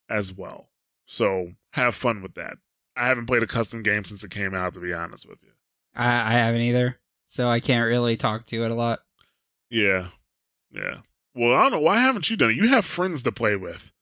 as 0.08 0.32
well. 0.32 0.68
So 1.06 1.52
have 1.72 1.94
fun 1.94 2.22
with 2.22 2.34
that. 2.34 2.58
I 2.96 3.06
haven't 3.06 3.26
played 3.26 3.42
a 3.42 3.46
custom 3.46 3.82
game 3.82 4.04
since 4.04 4.22
it 4.22 4.30
came 4.30 4.54
out, 4.54 4.74
to 4.74 4.80
be 4.80 4.92
honest 4.92 5.26
with 5.26 5.38
you. 5.42 5.50
I, 5.94 6.06
I 6.06 6.32
haven't 6.32 6.60
either, 6.60 6.98
so 7.26 7.48
I 7.48 7.60
can't 7.60 7.88
really 7.88 8.16
talk 8.16 8.46
to 8.46 8.64
it 8.64 8.70
a 8.70 8.74
lot. 8.74 9.00
Yeah, 9.70 10.08
yeah. 10.70 10.98
Well, 11.34 11.54
I 11.54 11.62
don't 11.62 11.72
know. 11.72 11.80
Why 11.80 12.00
haven't 12.00 12.28
you 12.28 12.36
done 12.36 12.50
it? 12.50 12.56
You 12.56 12.68
have 12.68 12.84
friends 12.84 13.22
to 13.22 13.32
play 13.32 13.56
with. 13.56 13.92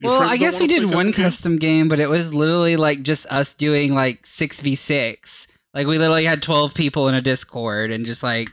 Your 0.00 0.12
well, 0.12 0.22
I 0.22 0.36
guess 0.36 0.60
we 0.60 0.66
did 0.66 0.86
one 0.86 1.12
custom 1.12 1.58
game? 1.58 1.88
but 1.88 2.00
it 2.00 2.08
was 2.08 2.32
literally 2.32 2.76
like 2.76 3.02
just 3.02 3.26
us 3.26 3.54
doing 3.54 3.92
like 3.92 4.22
6v6. 4.22 5.46
Like 5.74 5.86
we 5.86 5.98
literally 5.98 6.24
had 6.24 6.42
12 6.42 6.74
people 6.74 7.08
in 7.08 7.14
a 7.14 7.20
Discord 7.20 7.90
and 7.90 8.06
just 8.06 8.22
like 8.22 8.48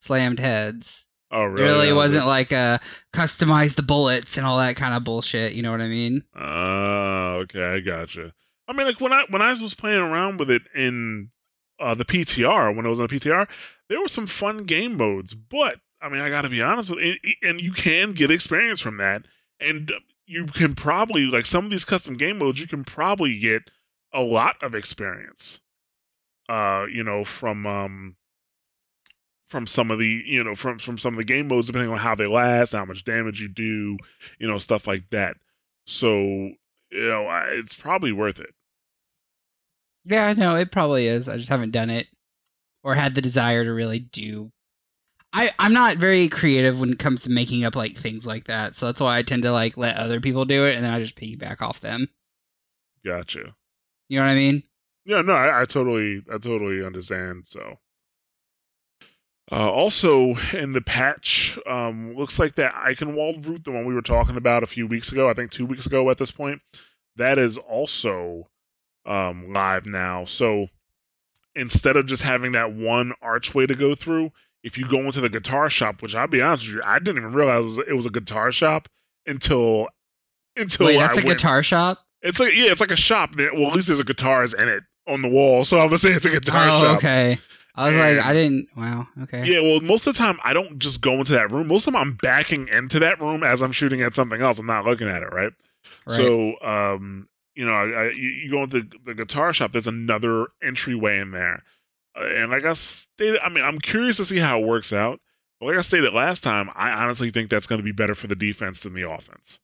slammed 0.00 0.38
heads. 0.38 1.06
Oh, 1.30 1.44
really? 1.44 1.62
It 1.62 1.64
really 1.64 1.88
yeah, 1.88 1.94
wasn't 1.94 2.26
like 2.26 2.52
a 2.52 2.80
customize 3.14 3.74
the 3.74 3.82
bullets 3.82 4.36
and 4.36 4.46
all 4.46 4.58
that 4.58 4.76
kind 4.76 4.94
of 4.94 5.02
bullshit. 5.02 5.54
You 5.54 5.62
know 5.62 5.70
what 5.70 5.80
I 5.80 5.88
mean? 5.88 6.24
Oh, 6.36 6.40
uh, 6.40 7.42
okay, 7.42 7.64
I 7.64 7.80
gotcha. 7.80 8.34
I 8.68 8.74
mean, 8.74 8.86
like 8.86 9.00
when 9.00 9.12
I 9.12 9.24
when 9.30 9.42
I 9.42 9.52
was 9.54 9.74
playing 9.74 10.00
around 10.00 10.38
with 10.38 10.50
it 10.50 10.62
in 10.74 11.30
uh, 11.80 11.94
the 11.94 12.04
PTR, 12.04 12.74
when 12.76 12.84
it 12.84 12.88
was 12.88 13.00
on 13.00 13.06
the 13.06 13.18
PTR, 13.18 13.48
there 13.88 14.00
were 14.00 14.08
some 14.08 14.26
fun 14.26 14.64
game 14.64 14.96
modes, 14.96 15.34
but 15.34 15.78
I 16.02 16.08
mean, 16.08 16.20
I 16.20 16.28
got 16.28 16.42
to 16.42 16.48
be 16.48 16.60
honest 16.60 16.90
with 16.90 16.98
you, 16.98 17.16
and 17.42 17.60
you 17.60 17.72
can 17.72 18.10
get 18.10 18.30
experience 18.30 18.80
from 18.80 18.96
that, 18.96 19.22
and 19.60 19.92
you 20.26 20.46
can 20.46 20.74
probably 20.74 21.26
like 21.26 21.46
some 21.46 21.64
of 21.64 21.70
these 21.70 21.84
custom 21.84 22.16
game 22.16 22.38
modes, 22.38 22.60
you 22.60 22.66
can 22.66 22.84
probably 22.84 23.38
get 23.38 23.70
a 24.12 24.20
lot 24.20 24.56
of 24.62 24.74
experience. 24.74 25.60
Uh, 26.48 26.86
you 26.92 27.04
know, 27.04 27.24
from 27.24 27.66
um, 27.66 28.16
from 29.48 29.66
some 29.66 29.90
of 29.90 29.98
the 29.98 30.22
you 30.26 30.42
know 30.42 30.56
from 30.56 30.78
from 30.78 30.98
some 30.98 31.14
of 31.14 31.18
the 31.18 31.24
game 31.24 31.48
modes, 31.48 31.68
depending 31.68 31.92
on 31.92 31.98
how 31.98 32.14
they 32.14 32.26
last, 32.26 32.72
how 32.72 32.84
much 32.84 33.04
damage 33.04 33.40
you 33.40 33.48
do, 33.48 33.96
you 34.38 34.48
know, 34.48 34.58
stuff 34.58 34.86
like 34.86 35.08
that. 35.10 35.36
So 35.86 36.18
you 36.18 37.08
know, 37.08 37.28
it's 37.50 37.74
probably 37.74 38.12
worth 38.12 38.40
it. 38.40 38.54
Yeah, 40.04 40.26
I 40.26 40.32
know 40.32 40.56
it 40.56 40.72
probably 40.72 41.06
is. 41.06 41.28
I 41.28 41.36
just 41.36 41.48
haven't 41.48 41.70
done 41.70 41.90
it 41.90 42.08
or 42.82 42.96
had 42.96 43.14
the 43.14 43.22
desire 43.22 43.64
to 43.64 43.72
really 43.72 44.00
do 44.00 44.50
I, 45.32 45.50
I'm 45.58 45.72
not 45.72 45.96
very 45.96 46.28
creative 46.28 46.78
when 46.78 46.92
it 46.92 46.98
comes 46.98 47.22
to 47.22 47.30
making 47.30 47.64
up 47.64 47.74
like 47.74 47.96
things 47.96 48.26
like 48.26 48.46
that. 48.46 48.76
So 48.76 48.86
that's 48.86 49.00
why 49.00 49.18
I 49.18 49.22
tend 49.22 49.44
to 49.44 49.52
like 49.52 49.76
let 49.76 49.96
other 49.96 50.20
people 50.20 50.44
do 50.44 50.66
it 50.66 50.76
and 50.76 50.84
then 50.84 50.92
I 50.92 51.00
just 51.00 51.18
piggyback 51.18 51.62
off 51.62 51.80
them. 51.80 52.08
Gotcha. 53.04 53.54
You 54.08 54.18
know 54.18 54.26
what 54.26 54.32
I 54.32 54.34
mean? 54.34 54.62
Yeah, 55.04 55.22
no, 55.22 55.32
I, 55.32 55.62
I 55.62 55.64
totally 55.64 56.22
I 56.30 56.38
totally 56.38 56.84
understand. 56.84 57.44
So 57.46 57.78
uh, 59.50 59.70
also 59.70 60.36
in 60.52 60.72
the 60.72 60.80
patch, 60.80 61.58
um, 61.66 62.14
looks 62.14 62.38
like 62.38 62.54
that 62.56 62.74
Eichenwald 62.74 63.46
route, 63.46 63.64
the 63.64 63.72
one 63.72 63.86
we 63.86 63.94
were 63.94 64.02
talking 64.02 64.36
about 64.36 64.62
a 64.62 64.68
few 64.68 64.86
weeks 64.86 65.10
ago, 65.10 65.28
I 65.28 65.34
think 65.34 65.50
two 65.50 65.66
weeks 65.66 65.86
ago 65.86 66.08
at 66.10 66.18
this 66.18 66.30
point, 66.30 66.60
that 67.16 67.38
is 67.38 67.58
also 67.58 68.48
um, 69.04 69.52
live 69.52 69.86
now. 69.86 70.24
So 70.24 70.68
instead 71.54 71.96
of 71.96 72.06
just 72.06 72.22
having 72.22 72.52
that 72.52 72.72
one 72.72 73.12
archway 73.20 73.66
to 73.66 73.74
go 73.74 73.94
through, 73.94 74.30
if 74.62 74.78
you 74.78 74.86
go 74.88 75.00
into 75.00 75.20
the 75.20 75.28
guitar 75.28 75.68
shop, 75.68 76.02
which 76.02 76.14
I'll 76.14 76.28
be 76.28 76.40
honest 76.40 76.66
with 76.66 76.76
you, 76.76 76.82
I 76.84 76.98
didn't 76.98 77.18
even 77.18 77.32
realize 77.32 77.78
it 77.78 77.94
was 77.94 78.06
a 78.06 78.10
guitar 78.10 78.52
shop 78.52 78.88
until 79.26 79.88
until 80.56 80.86
Wait, 80.86 80.98
that's 80.98 81.18
I 81.18 81.22
a 81.22 81.24
went. 81.24 81.38
guitar 81.38 81.62
shop. 81.62 81.98
It's 82.22 82.38
like 82.38 82.54
yeah, 82.54 82.70
it's 82.70 82.80
like 82.80 82.90
a 82.90 82.96
shop. 82.96 83.36
That, 83.36 83.54
well, 83.54 83.68
at 83.68 83.74
least 83.74 83.88
there's 83.88 84.00
a 84.00 84.04
guitars 84.04 84.54
in 84.54 84.68
it 84.68 84.84
on 85.06 85.22
the 85.22 85.28
wall, 85.28 85.64
so 85.64 85.78
I 85.78 85.86
would 85.86 86.00
say 86.00 86.10
it's 86.10 86.24
a 86.24 86.30
guitar 86.30 86.68
oh, 86.68 86.82
shop. 86.82 86.96
Okay. 86.98 87.38
I 87.74 87.86
was 87.86 87.96
and, 87.96 88.16
like, 88.16 88.26
I 88.26 88.32
didn't. 88.34 88.68
Wow. 88.76 89.08
Okay. 89.22 89.46
Yeah. 89.46 89.60
Well, 89.60 89.80
most 89.80 90.06
of 90.06 90.14
the 90.14 90.18
time, 90.18 90.38
I 90.44 90.52
don't 90.52 90.78
just 90.78 91.00
go 91.00 91.14
into 91.14 91.32
that 91.32 91.50
room. 91.50 91.68
Most 91.68 91.86
of 91.86 91.92
the 91.92 91.98
time, 91.98 92.08
I'm 92.08 92.18
backing 92.22 92.68
into 92.68 92.98
that 92.98 93.18
room 93.20 93.42
as 93.42 93.62
I'm 93.62 93.72
shooting 93.72 94.02
at 94.02 94.14
something 94.14 94.42
else. 94.42 94.58
I'm 94.58 94.66
not 94.66 94.84
looking 94.84 95.08
at 95.08 95.22
it, 95.22 95.32
right? 95.32 95.52
right. 96.06 96.16
So, 96.16 96.54
um, 96.62 97.28
you 97.54 97.64
know, 97.64 97.72
I, 97.72 97.84
I, 97.84 98.10
you 98.10 98.50
go 98.50 98.62
into 98.62 98.86
the 99.06 99.14
guitar 99.14 99.54
shop. 99.54 99.72
There's 99.72 99.86
another 99.86 100.48
entryway 100.62 101.18
in 101.18 101.30
there 101.30 101.62
and 102.14 102.50
like 102.50 102.64
I 102.64 102.72
stated, 102.74 103.40
I 103.42 103.48
mean, 103.48 103.64
I'm 103.64 103.78
curious 103.78 104.16
to 104.18 104.24
see 104.24 104.38
how 104.38 104.60
it 104.60 104.66
works 104.66 104.92
out. 104.92 105.20
But 105.60 105.66
like 105.66 105.76
I 105.76 105.82
stated 105.82 106.12
last 106.12 106.42
time, 106.42 106.70
I 106.74 106.90
honestly 106.90 107.30
think 107.30 107.50
that's 107.50 107.66
going 107.66 107.78
to 107.78 107.84
be 107.84 107.92
better 107.92 108.14
for 108.14 108.26
the 108.26 108.34
defense 108.34 108.80
than 108.80 108.94
the 108.94 109.08
offense. 109.08 109.60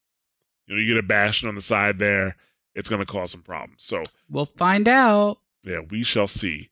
You 0.67 0.77
know, 0.77 0.81
you 0.81 0.95
get 0.95 1.03
a 1.03 1.07
bastion 1.07 1.49
on 1.49 1.55
the 1.55 1.63
side 1.63 1.99
there, 1.99 2.37
it's 2.75 2.89
going 2.89 3.01
to 3.01 3.07
cause 3.07 3.33
some 3.33 3.43
problems. 3.43 3.83
So 3.83 4.05
we'll 4.31 4.47
find 4.47 4.87
out. 4.87 5.39
Yeah, 5.65 5.81
we 5.91 6.03
shall 6.03 6.29
see. 6.29 6.71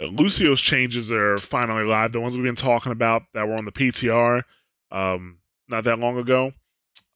Uh, 0.00 0.06
Lucio's 0.06 0.60
changes 0.60 1.10
are 1.10 1.38
finally 1.38 1.84
live. 1.84 2.12
The 2.12 2.20
ones 2.20 2.36
we've 2.36 2.44
been 2.44 2.54
talking 2.54 2.92
about 2.92 3.24
that 3.34 3.48
were 3.48 3.54
on 3.54 3.64
the 3.64 3.72
PTR 3.72 4.42
um, 4.90 5.38
not 5.68 5.84
that 5.84 5.98
long 5.98 6.18
ago. 6.18 6.52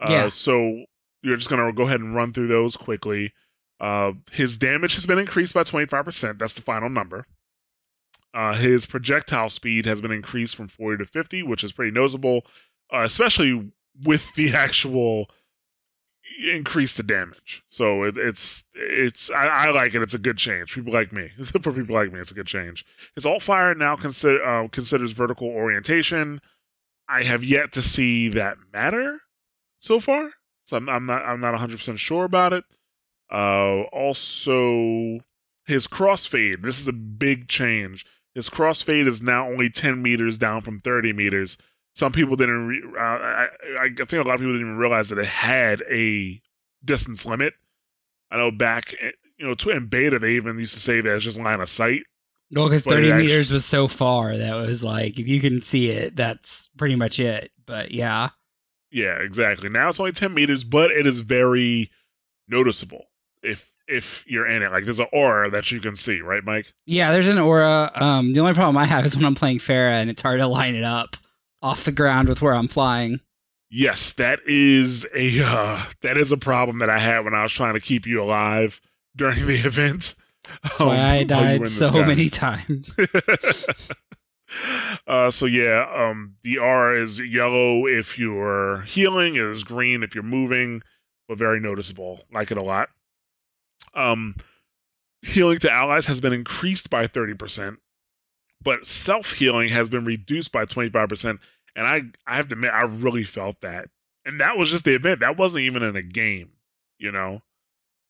Uh, 0.00 0.10
yeah. 0.10 0.28
So 0.28 0.84
you're 1.22 1.36
just 1.36 1.48
going 1.48 1.64
to 1.64 1.72
go 1.72 1.84
ahead 1.84 2.00
and 2.00 2.14
run 2.14 2.32
through 2.32 2.48
those 2.48 2.76
quickly. 2.76 3.32
Uh, 3.80 4.12
his 4.32 4.56
damage 4.58 4.94
has 4.94 5.06
been 5.06 5.18
increased 5.18 5.54
by 5.54 5.64
25%. 5.64 6.38
That's 6.38 6.54
the 6.54 6.62
final 6.62 6.88
number. 6.88 7.26
Uh, 8.34 8.54
his 8.54 8.84
projectile 8.84 9.48
speed 9.48 9.86
has 9.86 10.00
been 10.00 10.10
increased 10.10 10.56
from 10.56 10.66
40 10.66 11.04
to 11.04 11.08
50, 11.08 11.44
which 11.44 11.62
is 11.62 11.70
pretty 11.70 11.92
noticeable, 11.92 12.44
uh, 12.92 13.02
especially 13.02 13.72
with 14.04 14.34
the 14.34 14.52
actual 14.54 15.30
increase 16.50 16.94
to 16.96 17.02
damage. 17.04 17.62
So 17.66 18.02
it, 18.02 18.16
it's 18.16 18.64
it's 18.74 19.30
I, 19.30 19.46
I, 19.46 19.70
like 19.70 19.94
it. 19.94 20.02
It's 20.02 20.14
a 20.14 20.18
good 20.18 20.36
change. 20.36 20.74
People 20.74 20.92
like 20.92 21.12
me. 21.12 21.30
For 21.44 21.72
people 21.72 21.94
like 21.94 22.12
me, 22.12 22.18
it's 22.18 22.32
a 22.32 22.34
good 22.34 22.48
change. 22.48 22.84
His 23.14 23.24
alt 23.24 23.42
fire 23.42 23.74
now 23.74 23.94
consider 23.94 24.44
uh, 24.44 24.68
considers 24.68 25.12
vertical 25.12 25.48
orientation. 25.48 26.40
I 27.08 27.22
have 27.22 27.44
yet 27.44 27.72
to 27.72 27.82
see 27.82 28.28
that 28.30 28.56
matter 28.72 29.20
so 29.78 30.00
far, 30.00 30.30
so 30.64 30.76
I'm, 30.76 30.88
I'm 30.88 31.04
not 31.04 31.22
I'm 31.22 31.40
not 31.40 31.52
100 31.52 31.78
percent 31.78 32.00
sure 32.00 32.24
about 32.24 32.52
it. 32.52 32.64
Uh, 33.30 33.82
also, 33.92 35.20
his 35.66 35.86
crossfade. 35.86 36.62
This 36.62 36.80
is 36.80 36.88
a 36.88 36.92
big 36.92 37.48
change. 37.48 38.04
His 38.34 38.50
crossfade 38.50 39.06
is 39.06 39.22
now 39.22 39.48
only 39.48 39.70
10 39.70 40.02
meters 40.02 40.38
down 40.38 40.62
from 40.62 40.80
30 40.80 41.12
meters. 41.12 41.56
Some 41.94 42.10
people 42.10 42.34
didn't. 42.34 42.66
Re- 42.66 42.82
uh, 42.96 43.00
I, 43.00 43.48
I 43.80 43.88
think 43.88 44.12
a 44.12 44.16
lot 44.22 44.34
of 44.34 44.40
people 44.40 44.52
didn't 44.52 44.66
even 44.66 44.76
realize 44.76 45.08
that 45.10 45.18
it 45.18 45.26
had 45.26 45.82
a 45.90 46.40
distance 46.84 47.24
limit. 47.24 47.54
I 48.30 48.36
know 48.36 48.50
back, 48.50 48.94
eh, 49.00 49.12
you 49.38 49.46
know, 49.46 49.54
in 49.70 49.86
beta 49.86 50.18
they 50.18 50.34
even 50.34 50.58
used 50.58 50.74
to 50.74 50.80
say 50.80 51.00
that 51.00 51.14
it's 51.14 51.24
just 51.24 51.38
line 51.38 51.60
of 51.60 51.68
sight. 51.68 52.02
No, 52.50 52.64
because 52.64 52.84
30 52.84 53.12
meters 53.12 53.50
was 53.50 53.64
so 53.64 53.88
far 53.88 54.36
that 54.36 54.54
was 54.54 54.82
like 54.82 55.18
if 55.18 55.26
you 55.26 55.40
can 55.40 55.62
see 55.62 55.90
it, 55.90 56.16
that's 56.16 56.68
pretty 56.76 56.96
much 56.96 57.18
it. 57.18 57.52
But 57.64 57.92
yeah. 57.92 58.30
Yeah, 58.90 59.18
exactly. 59.18 59.68
Now 59.68 59.88
it's 59.88 59.98
only 59.98 60.12
10 60.12 60.34
meters, 60.34 60.62
but 60.62 60.90
it 60.90 61.06
is 61.06 61.20
very 61.20 61.90
noticeable. 62.48 63.06
If 63.42 63.72
if 63.88 64.24
you're 64.26 64.46
in 64.46 64.62
it. 64.62 64.70
Like 64.72 64.84
there's 64.84 65.00
an 65.00 65.06
aura 65.12 65.50
that 65.50 65.70
you 65.70 65.80
can 65.80 65.96
see, 65.96 66.20
right, 66.20 66.44
Mike? 66.44 66.72
Yeah, 66.86 67.12
there's 67.12 67.28
an 67.28 67.38
aura. 67.38 67.90
Um, 67.94 68.32
the 68.32 68.40
only 68.40 68.54
problem 68.54 68.76
I 68.76 68.84
have 68.86 69.04
is 69.06 69.16
when 69.16 69.24
I'm 69.24 69.34
playing 69.34 69.58
Pharah 69.58 70.00
and 70.00 70.10
it's 70.10 70.22
hard 70.22 70.40
to 70.40 70.46
line 70.46 70.74
it 70.74 70.84
up 70.84 71.16
off 71.62 71.84
the 71.84 71.92
ground 71.92 72.28
with 72.28 72.42
where 72.42 72.54
I'm 72.54 72.68
flying. 72.68 73.20
Yes, 73.70 74.12
that 74.12 74.40
is 74.46 75.04
a 75.16 75.42
uh, 75.44 75.82
that 76.02 76.16
is 76.16 76.30
a 76.30 76.36
problem 76.36 76.78
that 76.78 76.90
I 76.90 76.98
had 76.98 77.24
when 77.24 77.34
I 77.34 77.42
was 77.42 77.52
trying 77.52 77.74
to 77.74 77.80
keep 77.80 78.06
you 78.06 78.22
alive 78.22 78.80
during 79.16 79.46
the 79.46 79.54
event. 79.66 80.14
That's 80.62 80.78
why 80.78 81.00
I 81.00 81.24
died 81.24 81.60
were 81.60 81.66
in 81.66 81.70
the 81.72 81.78
so 81.78 81.88
sky. 81.88 82.04
many 82.06 82.28
times. 82.30 82.94
uh, 85.06 85.30
so 85.30 85.46
yeah, 85.46 85.86
um, 85.94 86.34
the 86.42 86.58
R 86.58 86.96
is 86.96 87.18
yellow 87.18 87.86
if 87.86 88.18
you're 88.18 88.82
healing, 88.82 89.34
it 89.36 89.42
is 89.42 89.64
green 89.64 90.02
if 90.02 90.14
you're 90.14 90.22
moving, 90.22 90.82
but 91.28 91.38
very 91.38 91.60
noticeable. 91.60 92.20
Like 92.32 92.50
it 92.50 92.58
a 92.58 92.62
lot. 92.62 92.90
Um, 93.94 94.34
healing 95.22 95.58
to 95.60 95.72
allies 95.72 96.06
has 96.06 96.20
been 96.20 96.32
increased 96.32 96.90
by 96.90 97.06
thirty 97.06 97.34
percent, 97.34 97.78
but 98.62 98.86
self 98.86 99.32
healing 99.32 99.68
has 99.70 99.88
been 99.88 100.04
reduced 100.04 100.52
by 100.52 100.64
twenty 100.64 100.90
five 100.90 101.08
percent. 101.08 101.40
And 101.76 101.88
I, 101.88 102.02
I 102.24 102.36
have 102.36 102.46
to 102.48 102.52
admit, 102.54 102.70
I 102.70 102.84
really 102.84 103.24
felt 103.24 103.60
that, 103.62 103.86
and 104.24 104.40
that 104.40 104.56
was 104.56 104.70
just 104.70 104.84
the 104.84 104.94
event. 104.94 105.20
That 105.20 105.36
wasn't 105.36 105.64
even 105.64 105.82
in 105.82 105.96
a 105.96 106.02
game, 106.02 106.50
you 106.98 107.10
know. 107.10 107.42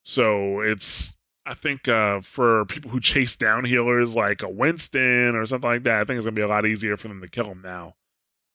So 0.03 0.61
it's 0.61 1.17
I 1.47 1.55
think 1.55 1.89
uh, 1.89 2.21
for 2.21 2.65
people 2.67 2.91
who 2.91 3.01
chase 3.01 3.37
down 3.37 3.65
healers 3.65 4.15
like 4.15 4.43
a 4.43 4.49
Winston 4.49 5.35
or 5.35 5.47
something 5.47 5.69
like 5.69 5.85
that, 5.85 6.01
I 6.01 6.05
think 6.05 6.19
it's 6.19 6.27
gonna 6.27 6.35
be 6.35 6.43
a 6.43 6.49
lot 6.49 6.67
easier 6.67 6.97
for 6.97 7.09
them 7.09 7.21
to 7.21 7.29
kill 7.29 7.49
them 7.49 7.63
now. 7.63 7.97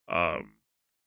Um, 0.08 0.54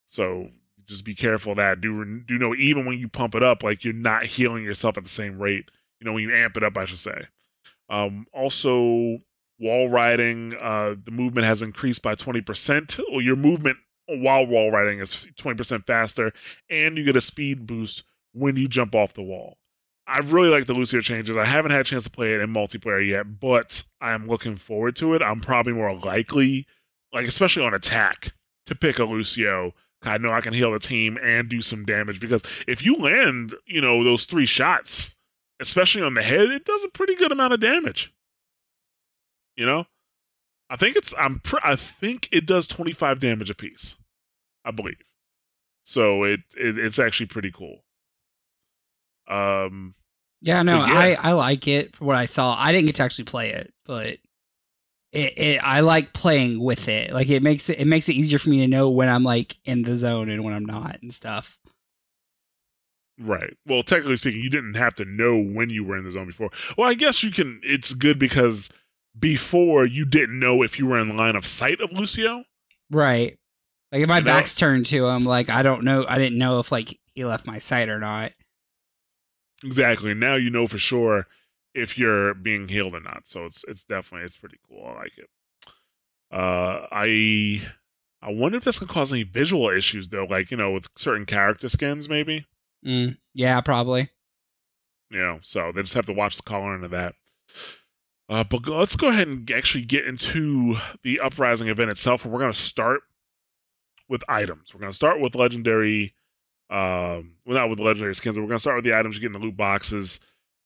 so 0.07 0.51
just 0.85 1.05
be 1.05 1.15
careful 1.15 1.53
of 1.53 1.59
that. 1.59 1.81
Do 1.81 2.05
do 2.27 2.39
know 2.39 2.55
even 2.55 2.87
when 2.87 2.99
you 2.99 3.09
pump 3.09 3.35
it 3.35 3.43
up, 3.43 3.63
like 3.63 3.85
you're 3.85 3.95
not 3.95 4.25
healing 4.25 4.65
yourself 4.65 4.97
at 4.97 5.05
the 5.05 5.11
same 5.11 5.39
rate. 5.39 5.71
You 6.03 6.07
know 6.07 6.15
when 6.15 6.25
you 6.25 6.35
amp 6.35 6.57
it 6.57 6.65
up, 6.65 6.77
I 6.77 6.85
should 6.85 6.99
say. 6.99 7.29
Um, 7.89 8.27
also, 8.33 9.19
wall 9.61 9.89
riding, 9.89 10.53
uh, 10.61 10.97
the 11.05 11.13
movement 11.13 11.47
has 11.47 11.63
increased 11.63 12.03
by 12.03 12.17
twenty 12.17 12.41
percent. 12.41 12.99
Well, 13.09 13.21
your 13.21 13.37
movement 13.37 13.77
while 14.09 14.45
wall 14.45 14.73
riding 14.73 14.99
is 14.99 15.29
twenty 15.37 15.57
percent 15.57 15.87
faster, 15.87 16.33
and 16.69 16.99
you 16.99 17.05
get 17.05 17.15
a 17.15 17.21
speed 17.21 17.69
boost 17.69 18.03
when 18.33 18.57
you 18.57 18.67
jump 18.67 18.97
off 18.97 19.15
the 19.15 19.23
wall. 19.23 19.59
I 20.09 20.19
really 20.19 20.49
like 20.49 20.67
the 20.67 20.75
Lucio 20.75 21.01
changes. 21.01 21.37
I 21.37 21.45
haven't 21.45 21.71
had 21.71 21.83
a 21.83 21.85
chance 21.85 22.03
to 22.03 22.11
play 22.11 22.35
it 22.35 22.41
in 22.41 22.53
multiplayer 22.53 23.09
yet, 23.09 23.39
but 23.39 23.85
I'm 24.01 24.27
looking 24.27 24.57
forward 24.57 24.97
to 24.97 25.15
it. 25.15 25.23
I'm 25.23 25.41
probably 25.41 25.73
more 25.73 25.95
likely, 25.95 26.67
like 27.13 27.29
especially 27.29 27.65
on 27.65 27.75
attack, 27.75 28.33
to 28.67 28.75
pick 28.75 28.99
a 28.99 29.05
Lucio. 29.05 29.73
I 30.03 30.19
know 30.19 30.33
I 30.33 30.41
can 30.41 30.53
heal 30.53 30.73
the 30.73 30.81
team 30.81 31.17
and 31.23 31.49
do 31.49 31.61
some 31.61 31.85
damage 31.85 32.19
because 32.19 32.43
if 32.67 32.85
you 32.85 32.97
land, 32.97 33.55
you 33.67 33.81
know, 33.81 34.03
those 34.03 34.25
three 34.25 34.47
shots, 34.47 35.15
especially 35.63 36.03
on 36.03 36.15
the 36.15 36.23
head, 36.23 36.51
it 36.51 36.65
does 36.65 36.85
a 36.85 36.89
pretty 36.89 37.15
good 37.15 37.33
amount 37.33 37.55
of 37.55 37.61
damage. 37.61 38.13
You 39.57 39.65
know, 39.67 39.87
I 40.69 40.77
think 40.77 40.97
it's 40.97 41.15
I'm 41.19 41.41
pr- 41.41 41.57
I 41.63 41.77
think 41.77 42.29
it 42.33 42.47
does 42.47 42.67
25 42.67 43.21
damage 43.21 43.51
a 43.51 43.55
piece, 43.55 43.97
I 44.65 44.71
believe. 44.71 45.01
So 45.85 46.25
it, 46.25 46.41
it 46.57 46.79
it's 46.79 46.99
actually 46.99 47.27
pretty 47.27 47.51
cool. 47.51 47.83
Um, 49.29 49.95
Yeah, 50.41 50.63
no, 50.63 50.79
yeah. 50.79 50.93
I 50.93 51.17
I 51.21 51.33
like 51.33 51.69
it 51.69 51.95
for 51.97 52.05
what 52.05 52.17
I 52.17 52.27
saw. 52.27 52.57
I 52.59 52.73
didn't 52.73 52.87
get 52.87 52.97
to 52.97 53.03
actually 53.03 53.25
play 53.25 53.51
it, 53.53 53.73
but 53.85 54.19
it, 55.13 55.39
it 55.39 55.59
I 55.63 55.81
like 55.81 56.13
playing 56.15 56.61
with 56.61 56.89
it. 56.89 57.13
Like 57.13 57.29
it 57.29 57.43
makes 57.43 57.69
it 57.69 57.79
it 57.79 57.87
makes 57.87 58.09
it 58.09 58.15
easier 58.15 58.39
for 58.39 58.51
me 58.51 58.61
to 58.61 58.69
know 58.69 58.91
when 58.91 59.09
I'm 59.09 59.25
like 59.25 59.57
in 59.65 59.83
the 59.83 59.97
zone 59.97 60.31
and 60.31 60.43
when 60.45 60.55
I'm 60.55 60.65
not 60.65 60.99
and 61.03 61.13
stuff. 61.13 61.59
Right. 63.23 63.57
Well, 63.67 63.83
technically 63.83 64.17
speaking, 64.17 64.41
you 64.41 64.51
didn't 64.51 64.75
have 64.75 64.95
to 64.97 65.05
know 65.05 65.37
when 65.41 65.71
you 65.71 65.85
were 65.85 65.97
in 65.97 66.05
the 66.05 66.11
zone 66.11 66.27
before. 66.27 66.51
Well, 66.77 66.89
I 66.89 66.95
guess 66.95 67.23
you 67.23 67.31
can. 67.31 67.61
It's 67.63 67.95
good 67.95 68.19
because 68.19 68.69
before 69.19 69.85
you 69.87 70.05
didn't 70.05 70.39
know 70.39 70.63
if 70.63 70.79
you 70.79 70.87
were 70.87 70.99
in 70.99 71.17
line 71.17 71.37
of 71.37 71.47
sight 71.47 71.81
of 71.81 71.93
Lucio. 71.93 72.45
Right. 72.91 73.39
Like 73.93 74.03
if 74.03 74.09
my 74.09 74.17
You 74.19 74.23
know- 74.23 74.27
back's 74.33 74.55
turned 74.55 74.87
to 74.87 75.07
him, 75.07 75.25
like 75.25 75.51
I 75.51 75.63
don't 75.63 75.85
know 75.85 76.05
I 76.09 76.19
didn't 76.19 76.39
know 76.39 76.59
if 76.59 76.73
like 76.73 76.99
he 77.15 77.25
left 77.25 77.47
my 77.47 77.59
sight 77.59 77.89
or 77.89 77.99
not. 78.01 78.33
Exactly. 79.65 80.15
Now 80.15 80.35
you 80.35 80.51
know 80.51 80.67
for 80.67 80.79
sure 80.79 81.27
if 81.75 81.97
you're 81.99 82.35
being 82.35 82.69
healed 82.69 82.95
or 82.95 83.01
not. 83.01 83.27
So 83.27 83.45
it's 83.45 83.65
it's 83.69 83.85
definitely 83.85 84.27
it's 84.27 84.37
pretty 84.37 84.59
cool. 84.69 84.85
I 84.87 84.99
like 85.03 85.13
it. 85.19 85.29
Uh, 86.33 86.87
I 86.91 87.63
I 88.23 88.31
wonder 88.33 88.59
if 88.59 88.65
that's 88.65 88.79
gonna 88.79 88.93
cause 88.93 89.13
any 89.13 89.23
visual 89.23 89.69
issues 89.69 90.09
though, 90.09 90.25
like 90.25 90.51
you 90.51 90.57
know 90.57 90.73
with 90.73 90.89
certain 90.97 91.27
character 91.27 91.69
skins 91.69 92.09
maybe. 92.09 92.47
Mm, 92.85 93.17
yeah, 93.35 93.61
probably. 93.61 94.11
you 95.11 95.19
know 95.21 95.39
so 95.43 95.71
they 95.73 95.83
just 95.83 95.95
have 95.95 96.07
to 96.07 96.13
watch 96.13 96.37
the 96.37 96.43
color 96.43 96.75
into 96.75 96.89
that. 96.89 97.15
Uh, 98.29 98.45
but 98.45 98.67
let's 98.67 98.97
go 98.97 99.09
ahead 99.09 99.29
and 99.29 99.51
actually 99.51 99.85
get 99.85 100.07
into 100.07 100.77
the 101.03 101.21
uprising 101.21 101.69
event 101.69 101.91
itself. 101.91 102.25
We're 102.25 102.39
going 102.39 102.53
to 102.53 102.59
start 102.59 103.01
with 104.09 104.23
items. 104.29 104.73
We're 104.73 104.81
going 104.81 104.93
to 104.93 104.97
start 104.97 105.21
with 105.21 105.35
legendary 105.35 106.15
um 106.71 107.35
well 107.45 107.59
not 107.59 107.69
with 107.69 107.81
legendary 107.81 108.15
skins 108.15 108.35
but 108.35 108.41
we're 108.41 108.49
going 108.49 108.57
to 108.57 108.61
start 108.61 108.77
with 108.77 108.85
the 108.87 108.97
items 108.99 109.15
you 109.17 109.21
get 109.21 109.27
in 109.27 109.33
the 109.33 109.39
loot 109.47 109.57
boxes. 109.57 110.21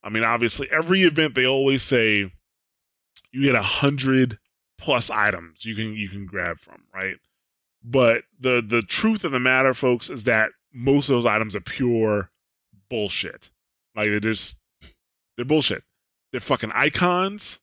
I 0.04 0.08
mean 0.08 0.22
obviously 0.22 0.68
every 0.70 1.02
event 1.02 1.34
they 1.34 1.46
always 1.46 1.82
say 1.82 2.30
you 3.32 3.42
get 3.42 3.56
a 3.56 3.62
hundred 3.62 4.38
plus 4.78 5.10
items 5.10 5.64
you 5.64 5.74
can 5.74 5.94
you 5.94 6.08
can 6.08 6.24
grab 6.26 6.60
from 6.60 6.82
right? 6.94 7.16
But 7.82 8.22
the 8.38 8.62
the 8.64 8.82
truth 8.82 9.24
of 9.24 9.32
the 9.32 9.40
matter 9.40 9.74
folks 9.74 10.08
is 10.08 10.22
that 10.24 10.50
most 10.76 11.08
of 11.08 11.16
those 11.16 11.26
items 11.26 11.56
are 11.56 11.60
pure 11.60 12.30
bullshit 12.90 13.50
like 13.96 14.10
they're 14.10 14.20
just 14.20 14.58
they're 15.36 15.46
bullshit. 15.46 15.82
They're 16.30 16.40
fucking 16.40 16.70
icons, 16.74 17.58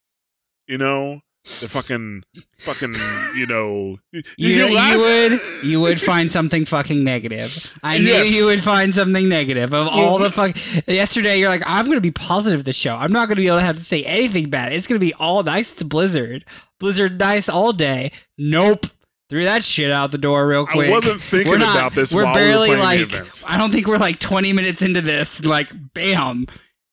you 0.68 0.78
know. 0.78 1.22
They're 1.60 1.70
fucking 1.70 2.24
fucking 2.60 2.96
you 3.36 3.46
know. 3.46 4.00
You, 4.14 4.24
you 4.38 4.66
you 4.68 4.98
would 5.00 5.42
you 5.62 5.82
would 5.82 6.00
find 6.02 6.32
something 6.32 6.64
fucking 6.66 7.04
negative. 7.04 7.72
I 7.84 7.98
knew 7.98 8.14
you 8.14 8.46
would 8.46 8.64
find 8.64 8.96
something 8.96 9.28
negative 9.28 9.74
of 9.74 9.88
all 9.88 10.18
the 10.20 10.32
fuck. 10.32 10.56
Yesterday, 10.88 11.40
you're 11.40 11.50
like, 11.50 11.64
I'm 11.66 11.86
gonna 11.88 12.00
be 12.00 12.12
positive 12.12 12.64
this 12.64 12.78
show. 12.78 12.96
I'm 12.96 13.12
not 13.12 13.28
gonna 13.28 13.42
be 13.42 13.48
able 13.48 13.58
to 13.58 13.64
have 13.64 13.76
to 13.76 13.84
say 13.84 14.04
anything 14.06 14.50
bad. 14.50 14.72
It's 14.72 14.88
gonna 14.88 15.00
be 15.00 15.14
all 15.16 15.44
nice 15.44 15.76
to 15.76 15.86
Blizzard. 15.86 16.46
Blizzard 16.80 17.20
nice 17.20 17.50
all 17.50 17.74
day. 17.74 18.14
Nope. 18.38 18.88
Threw 19.34 19.46
that 19.46 19.64
shit 19.64 19.92
out 19.92 20.12
the 20.12 20.20
door 20.20 20.48
real 20.48 20.68
quick. 20.68 20.90
I 20.90 20.92
wasn't 20.92 21.20
thinking 21.20 21.50
We're 21.50 21.58
not- 21.58 21.76
about 21.76 21.96
this 21.96 22.14
we're 22.14 22.24
while 22.26 22.36
barely 22.36 22.70
we 22.70 22.76
were 22.76 22.82
playing 22.84 23.02
like- 23.02 23.10
the 23.10 23.18
event. 23.18 23.44
I 23.44 23.58
don't 23.58 23.72
think 23.72 23.88
we're 23.88 23.98
like 23.98 24.20
20 24.20 24.54
minutes 24.54 24.84
into 24.84 25.02
this. 25.02 25.44
Like, 25.44 25.72
bam, 25.96 26.46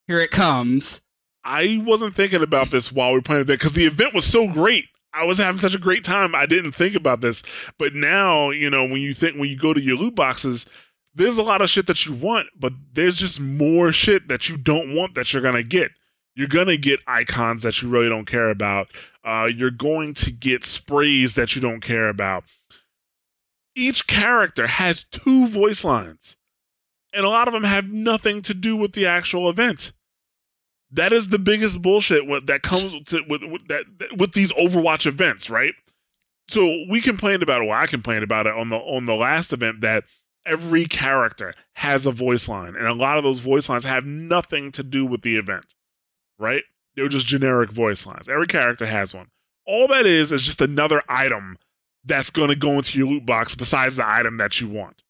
here 0.06 0.20
it 0.20 0.30
comes. 0.30 1.02
I 1.44 1.82
wasn't 1.84 2.16
thinking 2.16 2.42
about 2.42 2.70
this 2.70 2.90
while 2.90 3.10
we 3.10 3.16
were 3.18 3.20
playing 3.22 3.40
the 3.40 3.52
event 3.52 3.60
because 3.60 3.74
the 3.74 3.84
event 3.84 4.14
was 4.14 4.24
so 4.24 4.48
great. 4.48 4.86
I 5.12 5.26
was 5.26 5.36
having 5.36 5.58
such 5.58 5.74
a 5.74 5.78
great 5.78 6.02
time. 6.02 6.34
I 6.34 6.46
didn't 6.46 6.72
think 6.72 6.94
about 6.94 7.20
this, 7.20 7.42
but 7.78 7.94
now 7.94 8.48
you 8.48 8.70
know 8.70 8.86
when 8.86 9.02
you 9.02 9.12
think 9.12 9.36
when 9.36 9.50
you 9.50 9.58
go 9.58 9.74
to 9.74 9.80
your 9.82 9.98
loot 9.98 10.14
boxes, 10.14 10.64
there's 11.14 11.36
a 11.36 11.42
lot 11.42 11.60
of 11.60 11.68
shit 11.68 11.88
that 11.88 12.06
you 12.06 12.14
want, 12.14 12.46
but 12.58 12.72
there's 12.94 13.18
just 13.18 13.38
more 13.38 13.92
shit 13.92 14.28
that 14.28 14.48
you 14.48 14.56
don't 14.56 14.94
want 14.94 15.14
that 15.14 15.34
you're 15.34 15.42
gonna 15.42 15.62
get. 15.62 15.90
You're 16.34 16.48
gonna 16.48 16.76
get 16.76 17.00
icons 17.06 17.62
that 17.62 17.82
you 17.82 17.88
really 17.88 18.08
don't 18.08 18.26
care 18.26 18.50
about. 18.50 18.88
Uh, 19.24 19.48
you're 19.54 19.70
going 19.70 20.14
to 20.14 20.30
get 20.30 20.64
sprays 20.64 21.34
that 21.34 21.54
you 21.54 21.60
don't 21.60 21.80
care 21.80 22.08
about. 22.08 22.44
Each 23.74 24.06
character 24.06 24.66
has 24.66 25.04
two 25.04 25.46
voice 25.46 25.84
lines, 25.84 26.36
and 27.12 27.24
a 27.24 27.28
lot 27.28 27.48
of 27.48 27.54
them 27.54 27.64
have 27.64 27.88
nothing 27.88 28.42
to 28.42 28.54
do 28.54 28.76
with 28.76 28.92
the 28.92 29.06
actual 29.06 29.48
event. 29.48 29.92
That 30.90 31.12
is 31.12 31.28
the 31.28 31.38
biggest 31.38 31.80
bullshit 31.82 32.22
that 32.46 32.62
comes 32.62 32.94
to, 33.06 33.22
with, 33.28 33.44
with 33.44 33.68
that 33.68 33.84
with 34.16 34.32
these 34.32 34.52
Overwatch 34.52 35.06
events, 35.06 35.48
right? 35.48 35.74
So 36.48 36.84
we 36.88 37.00
complained 37.00 37.44
about 37.44 37.62
it. 37.62 37.68
Well, 37.68 37.80
I 37.80 37.86
complained 37.86 38.24
about 38.24 38.46
it 38.46 38.54
on 38.54 38.70
the 38.70 38.76
on 38.76 39.06
the 39.06 39.14
last 39.14 39.52
event 39.52 39.82
that 39.82 40.04
every 40.44 40.86
character 40.86 41.54
has 41.74 42.06
a 42.06 42.12
voice 42.12 42.48
line, 42.48 42.74
and 42.74 42.88
a 42.88 42.94
lot 42.94 43.18
of 43.18 43.24
those 43.24 43.38
voice 43.38 43.68
lines 43.68 43.84
have 43.84 44.04
nothing 44.04 44.72
to 44.72 44.82
do 44.82 45.06
with 45.06 45.22
the 45.22 45.36
event, 45.36 45.74
right? 46.40 46.62
They're 46.96 47.08
just 47.08 47.26
generic 47.26 47.70
voice 47.70 48.04
lines. 48.06 48.28
Every 48.28 48.46
character 48.46 48.86
has 48.86 49.14
one. 49.14 49.28
All 49.66 49.86
that 49.88 50.06
is 50.06 50.32
is 50.32 50.42
just 50.42 50.60
another 50.60 51.02
item 51.08 51.58
that's 52.04 52.30
going 52.30 52.48
to 52.48 52.56
go 52.56 52.72
into 52.72 52.98
your 52.98 53.06
loot 53.06 53.26
box 53.26 53.54
besides 53.54 53.96
the 53.96 54.08
item 54.08 54.38
that 54.38 54.60
you 54.60 54.68
want. 54.68 55.02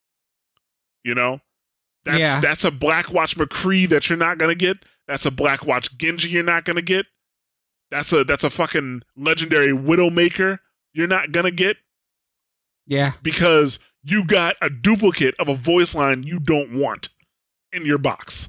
You 1.05 1.15
know, 1.15 1.41
that's 2.05 2.19
Yeah. 2.19 2.41
that's 2.41 2.65
a 2.65 2.71
Blackwatch 2.71 3.37
McCree 3.37 3.89
that 3.89 4.09
you're 4.11 4.19
not 4.19 4.37
going 4.39 4.51
to 4.51 4.55
get. 4.55 4.85
That's 5.09 5.25
a 5.25 5.31
Blackwatch 5.31 5.97
Genji 5.97 6.29
you're 6.29 6.43
not 6.43 6.65
going 6.65 6.77
to 6.77 6.83
get. 6.83 7.07
That's 7.91 8.13
a 8.13 8.25
that's 8.25 8.45
a 8.45 8.51
fucking 8.51 9.03
legendary 9.17 9.73
Widowmaker 9.73 10.59
you're 10.93 11.07
not 11.09 11.33
going 11.33 11.45
to 11.45 11.51
get 11.53 11.77
Yeah. 12.87 13.13
because 13.23 13.79
you 14.03 14.25
got 14.27 14.57
a 14.61 14.69
duplicate 14.69 15.35
of 15.39 15.49
a 15.49 15.55
voice 15.55 15.95
line 15.95 16.23
you 16.25 16.39
don't 16.41 16.73
want 16.79 17.09
in 17.73 17.87
your 17.87 17.99
box. 17.99 18.49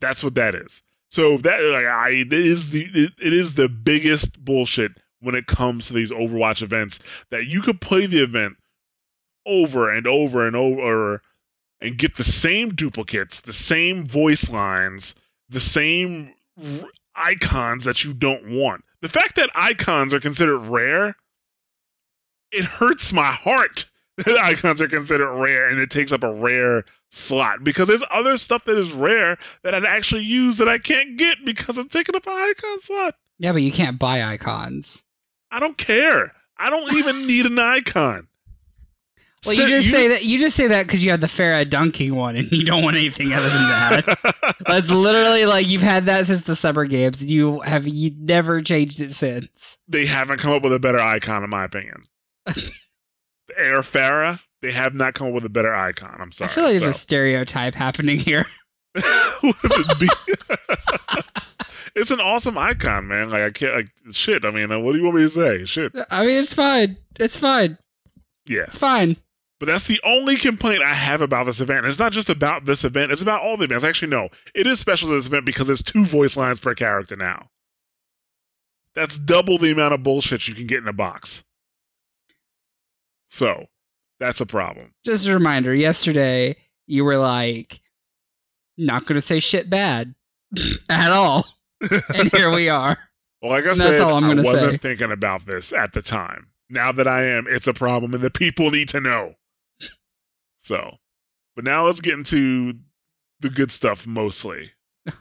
That's 0.00 0.22
what 0.24 0.34
that 0.34 0.54
is. 0.54 0.82
So 1.14 1.38
that 1.38 1.62
like 1.62 1.86
I 1.86 2.08
it 2.08 2.32
is 2.32 2.70
the 2.70 2.90
it, 2.92 3.12
it 3.22 3.32
is 3.32 3.54
the 3.54 3.68
biggest 3.68 4.44
bullshit 4.44 4.94
when 5.20 5.36
it 5.36 5.46
comes 5.46 5.86
to 5.86 5.92
these 5.92 6.10
Overwatch 6.10 6.60
events 6.60 6.98
that 7.30 7.46
you 7.46 7.62
could 7.62 7.80
play 7.80 8.06
the 8.06 8.20
event 8.20 8.56
over 9.46 9.88
and 9.88 10.08
over 10.08 10.44
and 10.44 10.56
over 10.56 11.22
and 11.80 11.98
get 11.98 12.16
the 12.16 12.24
same 12.24 12.74
duplicates, 12.74 13.38
the 13.38 13.52
same 13.52 14.04
voice 14.04 14.50
lines, 14.50 15.14
the 15.48 15.60
same 15.60 16.34
r- 16.58 16.90
icons 17.14 17.84
that 17.84 18.02
you 18.02 18.12
don't 18.12 18.50
want. 18.50 18.82
The 19.00 19.08
fact 19.08 19.36
that 19.36 19.50
icons 19.54 20.12
are 20.12 20.18
considered 20.18 20.66
rare, 20.66 21.14
it 22.50 22.64
hurts 22.64 23.12
my 23.12 23.30
heart 23.30 23.84
icons 24.40 24.80
are 24.80 24.88
considered 24.88 25.32
rare 25.34 25.68
and 25.68 25.80
it 25.80 25.90
takes 25.90 26.12
up 26.12 26.22
a 26.22 26.32
rare 26.32 26.84
slot 27.10 27.64
because 27.64 27.88
there's 27.88 28.04
other 28.10 28.36
stuff 28.36 28.64
that 28.64 28.76
is 28.76 28.92
rare 28.92 29.38
that 29.62 29.74
I'd 29.74 29.84
actually 29.84 30.24
use 30.24 30.56
that 30.58 30.68
I 30.68 30.78
can't 30.78 31.16
get 31.16 31.38
because 31.44 31.78
I'm 31.78 31.88
taking 31.88 32.16
up 32.16 32.26
an 32.26 32.32
icon 32.32 32.80
slot. 32.80 33.16
Yeah, 33.38 33.52
but 33.52 33.62
you 33.62 33.72
can't 33.72 33.98
buy 33.98 34.22
icons. 34.22 35.02
I 35.50 35.60
don't 35.60 35.78
care. 35.78 36.32
I 36.58 36.70
don't 36.70 36.92
even 36.94 37.26
need 37.26 37.46
an 37.46 37.58
icon. 37.58 38.28
Well, 39.44 39.54
you 39.54 39.68
just 39.68 39.90
say 39.90 40.08
that 40.08 40.24
you 40.24 40.38
just 40.38 40.56
say 40.56 40.68
that 40.68 40.86
because 40.86 41.04
you 41.04 41.10
had 41.10 41.20
the 41.20 41.26
Pharah 41.26 41.68
dunking 41.68 42.14
one, 42.14 42.34
and 42.34 42.50
you 42.50 42.64
don't 42.64 42.82
want 42.82 42.96
anything 42.96 43.32
other 43.34 43.50
than 43.50 43.62
that. 43.62 44.56
That's 44.66 44.90
literally 44.90 45.44
like 45.44 45.66
you've 45.68 45.82
had 45.82 46.06
that 46.06 46.26
since 46.26 46.42
the 46.42 46.56
summer 46.56 46.86
games. 46.86 47.20
And 47.20 47.30
you 47.30 47.60
have 47.60 47.86
you 47.86 48.12
never 48.16 48.62
changed 48.62 49.00
it 49.00 49.12
since. 49.12 49.76
They 49.86 50.06
haven't 50.06 50.38
come 50.38 50.52
up 50.52 50.62
with 50.62 50.72
a 50.72 50.78
better 50.78 50.98
icon, 50.98 51.44
in 51.44 51.50
my 51.50 51.64
opinion. 51.64 52.04
Air 53.56 53.80
Pharah, 53.80 54.42
they 54.62 54.72
have 54.72 54.94
not 54.94 55.14
come 55.14 55.28
up 55.28 55.34
with 55.34 55.44
a 55.44 55.50
better 55.50 55.74
icon. 55.74 56.16
I'm 56.18 56.32
sorry. 56.32 56.50
I 56.50 56.54
feel 56.54 56.64
like 56.64 56.74
so. 56.74 56.80
there's 56.80 56.96
a 56.96 56.98
stereotype 56.98 57.74
happening 57.74 58.18
here. 58.18 58.46
it's 61.94 62.10
an 62.10 62.20
awesome 62.20 62.58
icon, 62.58 63.08
man. 63.08 63.30
Like 63.30 63.42
I 63.42 63.50
can't 63.50 63.74
like 63.74 63.90
shit. 64.12 64.44
I 64.44 64.50
mean, 64.50 64.68
what 64.82 64.92
do 64.92 64.98
you 64.98 65.04
want 65.04 65.16
me 65.16 65.22
to 65.22 65.30
say? 65.30 65.64
Shit. 65.64 65.92
I 66.10 66.24
mean, 66.24 66.42
it's 66.42 66.54
fine. 66.54 66.96
It's 67.18 67.36
fine. 67.36 67.78
Yeah. 68.46 68.62
It's 68.62 68.78
fine. 68.78 69.16
But 69.60 69.66
that's 69.66 69.84
the 69.84 70.00
only 70.04 70.36
complaint 70.36 70.82
I 70.82 70.94
have 70.94 71.20
about 71.20 71.46
this 71.46 71.60
event. 71.60 71.86
It's 71.86 71.98
not 71.98 72.12
just 72.12 72.28
about 72.28 72.64
this 72.66 72.84
event, 72.84 73.12
it's 73.12 73.22
about 73.22 73.42
all 73.42 73.56
the 73.56 73.64
events. 73.64 73.84
Actually, 73.84 74.10
no. 74.10 74.28
It 74.54 74.66
is 74.66 74.80
special 74.80 75.08
to 75.08 75.14
this 75.14 75.26
event 75.26 75.46
because 75.46 75.68
there's 75.68 75.82
two 75.82 76.04
voice 76.04 76.36
lines 76.36 76.60
per 76.60 76.74
character 76.74 77.16
now. 77.16 77.48
That's 78.94 79.18
double 79.18 79.58
the 79.58 79.72
amount 79.72 79.94
of 79.94 80.02
bullshit 80.02 80.48
you 80.48 80.54
can 80.54 80.66
get 80.66 80.78
in 80.78 80.88
a 80.88 80.92
box. 80.92 81.43
So, 83.34 83.66
that's 84.20 84.40
a 84.40 84.46
problem. 84.46 84.94
Just 85.04 85.26
a 85.26 85.34
reminder, 85.34 85.74
yesterday 85.74 86.56
you 86.86 87.04
were 87.04 87.16
like 87.16 87.80
not 88.78 89.06
going 89.06 89.16
to 89.16 89.20
say 89.20 89.40
shit 89.40 89.68
bad 89.68 90.14
at 90.88 91.10
all. 91.10 91.44
and 92.14 92.30
here 92.32 92.52
we 92.52 92.68
are. 92.68 92.96
Well, 93.42 93.50
like 93.50 93.66
I 93.66 93.70
And 93.70 93.78
said, 93.78 93.90
that's 93.90 94.00
all 94.00 94.14
I'm 94.14 94.22
gonna 94.28 94.42
I 94.42 94.44
wasn't 94.44 94.72
say. 94.74 94.76
thinking 94.78 95.10
about 95.10 95.46
this 95.46 95.72
at 95.72 95.94
the 95.94 96.00
time. 96.00 96.46
Now 96.70 96.92
that 96.92 97.08
I 97.08 97.24
am, 97.24 97.46
it's 97.48 97.66
a 97.66 97.74
problem 97.74 98.14
and 98.14 98.22
the 98.22 98.30
people 98.30 98.70
need 98.70 98.88
to 98.90 99.00
know. 99.00 99.34
So, 100.60 100.98
but 101.56 101.64
now 101.64 101.86
let's 101.86 102.00
get 102.00 102.14
into 102.14 102.74
the 103.40 103.50
good 103.50 103.72
stuff 103.72 104.06
mostly. 104.06 104.70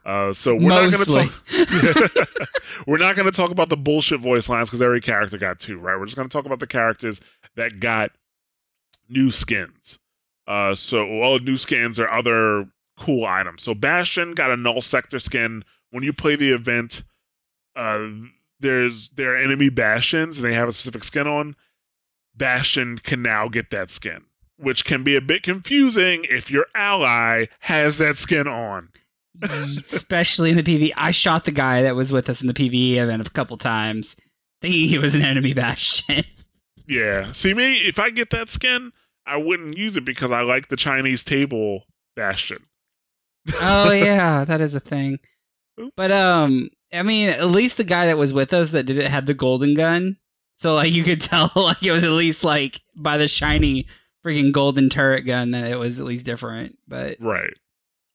Uh, 0.05 0.31
so 0.31 0.55
we're 0.55 0.69
not 0.69 0.91
going 0.91 1.05
to 1.05 1.29
talk. 2.25 2.47
we're 2.87 2.97
not 2.97 3.15
going 3.15 3.25
to 3.25 3.31
talk 3.31 3.51
about 3.51 3.69
the 3.69 3.77
bullshit 3.77 4.21
voice 4.21 4.47
lines 4.47 4.69
because 4.69 4.81
every 4.81 5.01
character 5.01 5.37
got 5.37 5.59
two, 5.59 5.77
right? 5.77 5.97
We're 5.97 6.05
just 6.05 6.15
going 6.15 6.27
to 6.27 6.33
talk 6.33 6.45
about 6.45 6.59
the 6.59 6.67
characters 6.67 7.19
that 7.55 7.79
got 7.79 8.11
new 9.09 9.31
skins. 9.31 9.99
Uh, 10.47 10.75
so 10.75 11.05
all 11.21 11.39
new 11.39 11.57
skins 11.57 11.99
are 11.99 12.09
other 12.09 12.67
cool 12.97 13.25
items. 13.25 13.63
So 13.63 13.73
Bastion 13.73 14.31
got 14.31 14.51
a 14.51 14.57
null 14.57 14.81
sector 14.81 15.19
skin. 15.19 15.63
When 15.91 16.03
you 16.03 16.13
play 16.13 16.35
the 16.35 16.51
event, 16.51 17.03
uh, 17.75 18.07
there's 18.59 19.09
there 19.09 19.33
are 19.33 19.37
enemy 19.37 19.69
Bastions 19.69 20.37
and 20.37 20.45
they 20.45 20.53
have 20.53 20.67
a 20.67 20.71
specific 20.71 21.03
skin 21.03 21.27
on. 21.27 21.55
Bastion 22.35 22.97
can 22.97 23.21
now 23.21 23.47
get 23.47 23.69
that 23.69 23.91
skin, 23.91 24.23
which 24.57 24.85
can 24.85 25.03
be 25.03 25.15
a 25.15 25.21
bit 25.21 25.43
confusing 25.43 26.25
if 26.29 26.49
your 26.49 26.65
ally 26.73 27.45
has 27.59 27.97
that 27.99 28.17
skin 28.17 28.47
on. 28.47 28.89
Especially 29.41 30.51
in 30.51 30.57
the 30.57 30.63
PV. 30.63 30.91
I 30.95 31.11
shot 31.11 31.45
the 31.45 31.51
guy 31.51 31.81
that 31.81 31.95
was 31.95 32.11
with 32.11 32.29
us 32.29 32.41
in 32.41 32.47
the 32.47 32.53
PvE 32.53 32.95
event 32.97 33.25
a 33.27 33.31
couple 33.31 33.57
times, 33.57 34.15
thinking 34.61 34.87
he 34.87 34.97
was 34.97 35.15
an 35.15 35.21
enemy 35.23 35.53
bastion. 35.53 36.23
Yeah. 36.85 37.31
See 37.31 37.53
me, 37.53 37.77
if 37.87 37.97
I 37.97 38.09
get 38.09 38.29
that 38.31 38.49
skin, 38.49 38.91
I 39.25 39.37
wouldn't 39.37 39.77
use 39.77 39.95
it 39.95 40.03
because 40.03 40.31
I 40.31 40.41
like 40.41 40.67
the 40.67 40.75
Chinese 40.75 41.23
table 41.23 41.85
Bastion. 42.13 42.57
oh 43.61 43.91
yeah, 43.93 44.43
that 44.43 44.59
is 44.59 44.75
a 44.75 44.81
thing. 44.81 45.19
But 45.95 46.11
um, 46.11 46.67
I 46.91 47.03
mean, 47.03 47.29
at 47.29 47.47
least 47.51 47.77
the 47.77 47.85
guy 47.85 48.07
that 48.07 48.17
was 48.17 48.33
with 48.33 48.51
us 48.53 48.71
that 48.71 48.85
did 48.85 48.97
it 48.97 49.09
had 49.09 49.25
the 49.27 49.33
golden 49.33 49.75
gun, 49.75 50.17
so 50.57 50.75
like 50.75 50.91
you 50.91 51.03
could 51.03 51.21
tell 51.21 51.49
like 51.55 51.81
it 51.81 51.93
was 51.93 52.03
at 52.03 52.11
least 52.11 52.43
like 52.43 52.81
by 52.97 53.17
the 53.17 53.29
shiny 53.29 53.87
freaking 54.25 54.51
golden 54.51 54.89
turret 54.89 55.21
gun 55.21 55.51
that 55.51 55.63
it 55.71 55.79
was 55.79 56.01
at 56.01 56.05
least 56.05 56.25
different. 56.25 56.77
But 56.85 57.15
Right. 57.21 57.53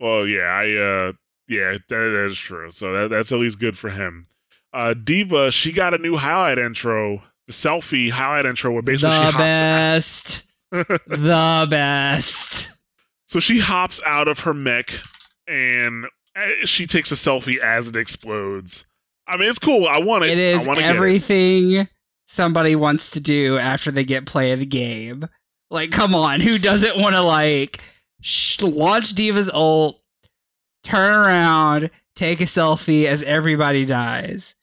Well, 0.01 0.27
yeah, 0.27 0.43
I 0.43 0.65
uh 0.75 1.13
yeah, 1.49 1.73
that, 1.73 1.89
that 1.89 2.27
is 2.27 2.39
true. 2.39 2.71
So 2.71 2.93
that, 2.93 3.11
that's 3.11 3.33
at 3.33 3.39
least 3.39 3.59
good 3.59 3.77
for 3.77 3.91
him. 3.91 4.27
Uh 4.73 4.95
D.Va, 4.95 5.51
she 5.51 5.73
got 5.73 5.95
a 5.95 5.99
new 5.99 6.17
highlight 6.17 6.59
intro, 6.59 7.23
the 7.47 7.53
selfie 7.53 8.11
highlight 8.11 8.47
intro 8.47 8.73
where 8.73 8.83
basically 8.83 9.17
she 9.17 9.17
the 9.17 9.33
hops 9.33 9.39
best, 9.39 10.43
the 10.71 11.67
best. 11.71 12.71
So 13.27 13.41
she 13.41 13.59
hops 13.59 14.01
out 14.07 14.29
of 14.29 14.41
her 14.41 14.55
mech 14.55 14.95
and 15.47 16.07
uh, 16.37 16.65
she 16.65 16.87
takes 16.87 17.11
a 17.11 17.15
selfie 17.15 17.59
as 17.59 17.89
it 17.89 17.97
explodes. 17.97 18.85
I 19.27 19.37
mean, 19.37 19.51
it's 19.51 19.59
cool. 19.59 19.87
I 19.87 19.99
want 19.99 20.25
it. 20.25 20.31
It 20.31 20.39
is 20.39 20.63
I 20.63 20.67
want 20.67 20.79
to 20.79 20.85
get 20.85 20.95
it. 20.95 20.97
everything 20.97 21.89
somebody 22.25 22.77
wants 22.77 23.11
to 23.11 23.21
do 23.21 23.59
after 23.59 23.91
they 23.91 24.05
get 24.05 24.27
play 24.27 24.53
of 24.53 24.61
the 24.61 24.67
game. 24.67 25.29
Like, 25.71 25.91
come 25.91 26.15
on, 26.15 26.41
who 26.41 26.59
doesn't 26.59 26.99
want 26.99 27.15
to 27.15 27.21
like 27.21 27.81
launch 28.61 29.15
D.Va's 29.15 29.51
ult, 29.53 30.01
turn 30.83 31.15
around, 31.15 31.91
take 32.17 32.41
a 32.41 32.45
selfie 32.45 33.05
as 33.05 33.23
everybody 33.23 33.85
dies? 33.85 34.55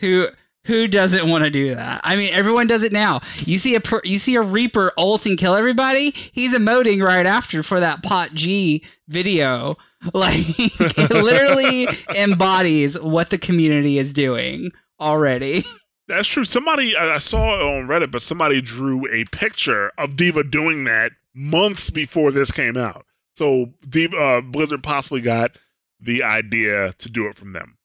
Who 0.00 0.28
who 0.66 0.88
doesn't 0.88 1.28
want 1.28 1.44
to 1.44 1.50
do 1.50 1.74
that? 1.74 2.00
I 2.04 2.16
mean, 2.16 2.32
everyone 2.32 2.66
does 2.66 2.82
it 2.82 2.92
now. 2.92 3.20
You 3.40 3.58
see 3.58 3.74
a 3.74 3.80
per- 3.80 4.00
you 4.02 4.18
see 4.18 4.34
a 4.36 4.42
Reaper 4.42 4.92
ult 4.96 5.26
and 5.26 5.36
kill 5.38 5.54
everybody. 5.54 6.10
He's 6.10 6.54
emoting 6.54 7.02
right 7.02 7.26
after 7.26 7.62
for 7.62 7.80
that 7.80 8.02
pot 8.02 8.30
G 8.34 8.84
video. 9.08 9.76
Like, 10.12 10.34
it 10.36 11.10
literally 11.10 11.88
embodies 12.14 13.00
what 13.00 13.30
the 13.30 13.38
community 13.38 13.98
is 13.98 14.12
doing 14.12 14.70
already. 15.00 15.64
That's 16.08 16.28
true. 16.28 16.44
Somebody 16.44 16.94
I 16.94 17.14
I 17.14 17.18
saw 17.18 17.54
it 17.54 17.62
on 17.62 17.88
Reddit, 17.88 18.10
but 18.10 18.20
somebody 18.20 18.60
drew 18.60 19.10
a 19.10 19.24
picture 19.24 19.92
of 19.96 20.14
Diva 20.14 20.44
doing 20.44 20.84
that 20.84 21.12
months 21.34 21.90
before 21.90 22.30
this 22.30 22.50
came 22.50 22.76
out. 22.76 23.06
So 23.34 23.74
D.Va, 23.88 24.16
uh, 24.16 24.40
Blizzard 24.40 24.82
possibly 24.82 25.20
got 25.20 25.52
the 26.00 26.22
idea 26.22 26.92
to 26.94 27.08
do 27.08 27.26
it 27.26 27.34
from 27.34 27.52
them. 27.52 27.76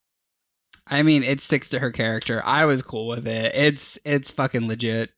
I 0.86 1.02
mean, 1.02 1.22
it 1.22 1.40
sticks 1.40 1.68
to 1.70 1.78
her 1.78 1.90
character. 1.90 2.42
I 2.44 2.64
was 2.64 2.82
cool 2.82 3.08
with 3.08 3.26
it. 3.26 3.54
It's 3.54 3.98
it's 4.04 4.30
fucking 4.30 4.66
legit. 4.66 5.10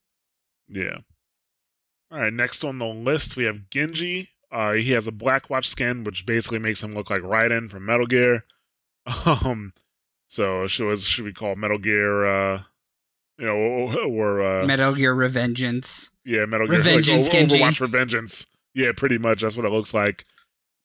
Yeah. 0.69 0.99
All 2.11 2.19
right. 2.19 2.33
Next 2.33 2.63
on 2.65 2.79
the 2.79 2.87
list, 2.87 3.37
we 3.37 3.45
have 3.45 3.71
Genji. 3.71 4.31
Uh, 4.51 4.73
he 4.73 4.93
has 4.93 5.07
a 5.07 5.13
Black 5.13 5.49
Watch 5.49 5.69
skin, 5.69 6.05
which 6.05 6.27
basically 6.27 6.59
makes 6.59 6.83
him 6.83 6.95
look 6.95 7.09
like 7.09 7.23
Raiden 7.23 7.71
from 7.71 7.87
Metal 7.87 8.07
Gear. 8.07 8.45
Um, 9.27 9.73
so 10.29 10.67
should 10.69 10.87
was 10.87 11.05
should 11.05 11.25
we 11.25 11.33
call 11.33 11.57
Metal 11.57 11.77
Gear? 11.79 12.25
Uh, 12.25 12.63
you 13.39 13.47
know, 13.47 13.55
or 14.09 14.43
uh, 14.43 14.67
Metal 14.67 14.95
Gear 14.95 15.15
Revengeance. 15.15 16.11
yeah, 16.25 16.45
Metal 16.47 16.67
Gear 16.69 16.81
Revengeance, 16.81 17.23
like, 17.25 17.33
Genji. 17.33 17.59
Overwatch 17.59 17.89
Revengeance. 17.89 18.47
Yeah, 18.75 18.93
pretty 18.97 19.19
much. 19.19 19.43
That's 19.43 19.57
what 19.57 19.67
it 19.67 19.73
looks 19.73 19.93
like. 19.93 20.25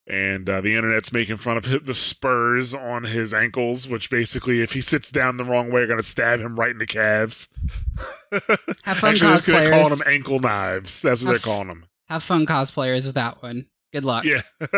And 0.10 0.50
uh, 0.50 0.62
the 0.62 0.74
internet's 0.76 1.12
making 1.12 1.38
fun 1.38 1.58
of 1.58 1.86
the 1.86 1.94
spurs 1.94 2.74
on 2.74 3.04
his 3.04 3.34
ankles, 3.34 3.90
which 3.90 4.10
basically, 4.10 4.62
if 4.62 4.72
he 4.72 4.80
sits 4.80 5.12
down 5.12 5.36
the 5.36 5.44
wrong 5.44 5.70
way, 5.70 5.82
are 5.82 5.88
going 5.88 6.00
to 6.00 6.04
stab 6.04 6.40
him 6.40 6.58
right 6.58 6.72
in 6.72 6.78
the 6.78 6.86
calves. 6.86 7.50
Have 8.32 8.42
fun, 8.44 8.60
Actually, 8.86 9.10
they're 9.20 9.36
just 9.36 9.48
going 9.48 9.64
to 9.66 9.70
call 9.70 9.90
them 9.90 10.02
ankle 10.06 10.40
knives. 10.40 11.02
That's 11.02 11.22
what 11.22 11.34
Have- 11.34 11.42
they're 11.44 11.54
calling 11.54 11.68
them. 11.68 11.86
Have 12.08 12.24
fun, 12.24 12.46
cosplayers, 12.46 13.06
with 13.06 13.16
that 13.16 13.42
one. 13.44 13.66
Good 13.92 14.06
luck. 14.06 14.24
Yeah. 14.24 14.44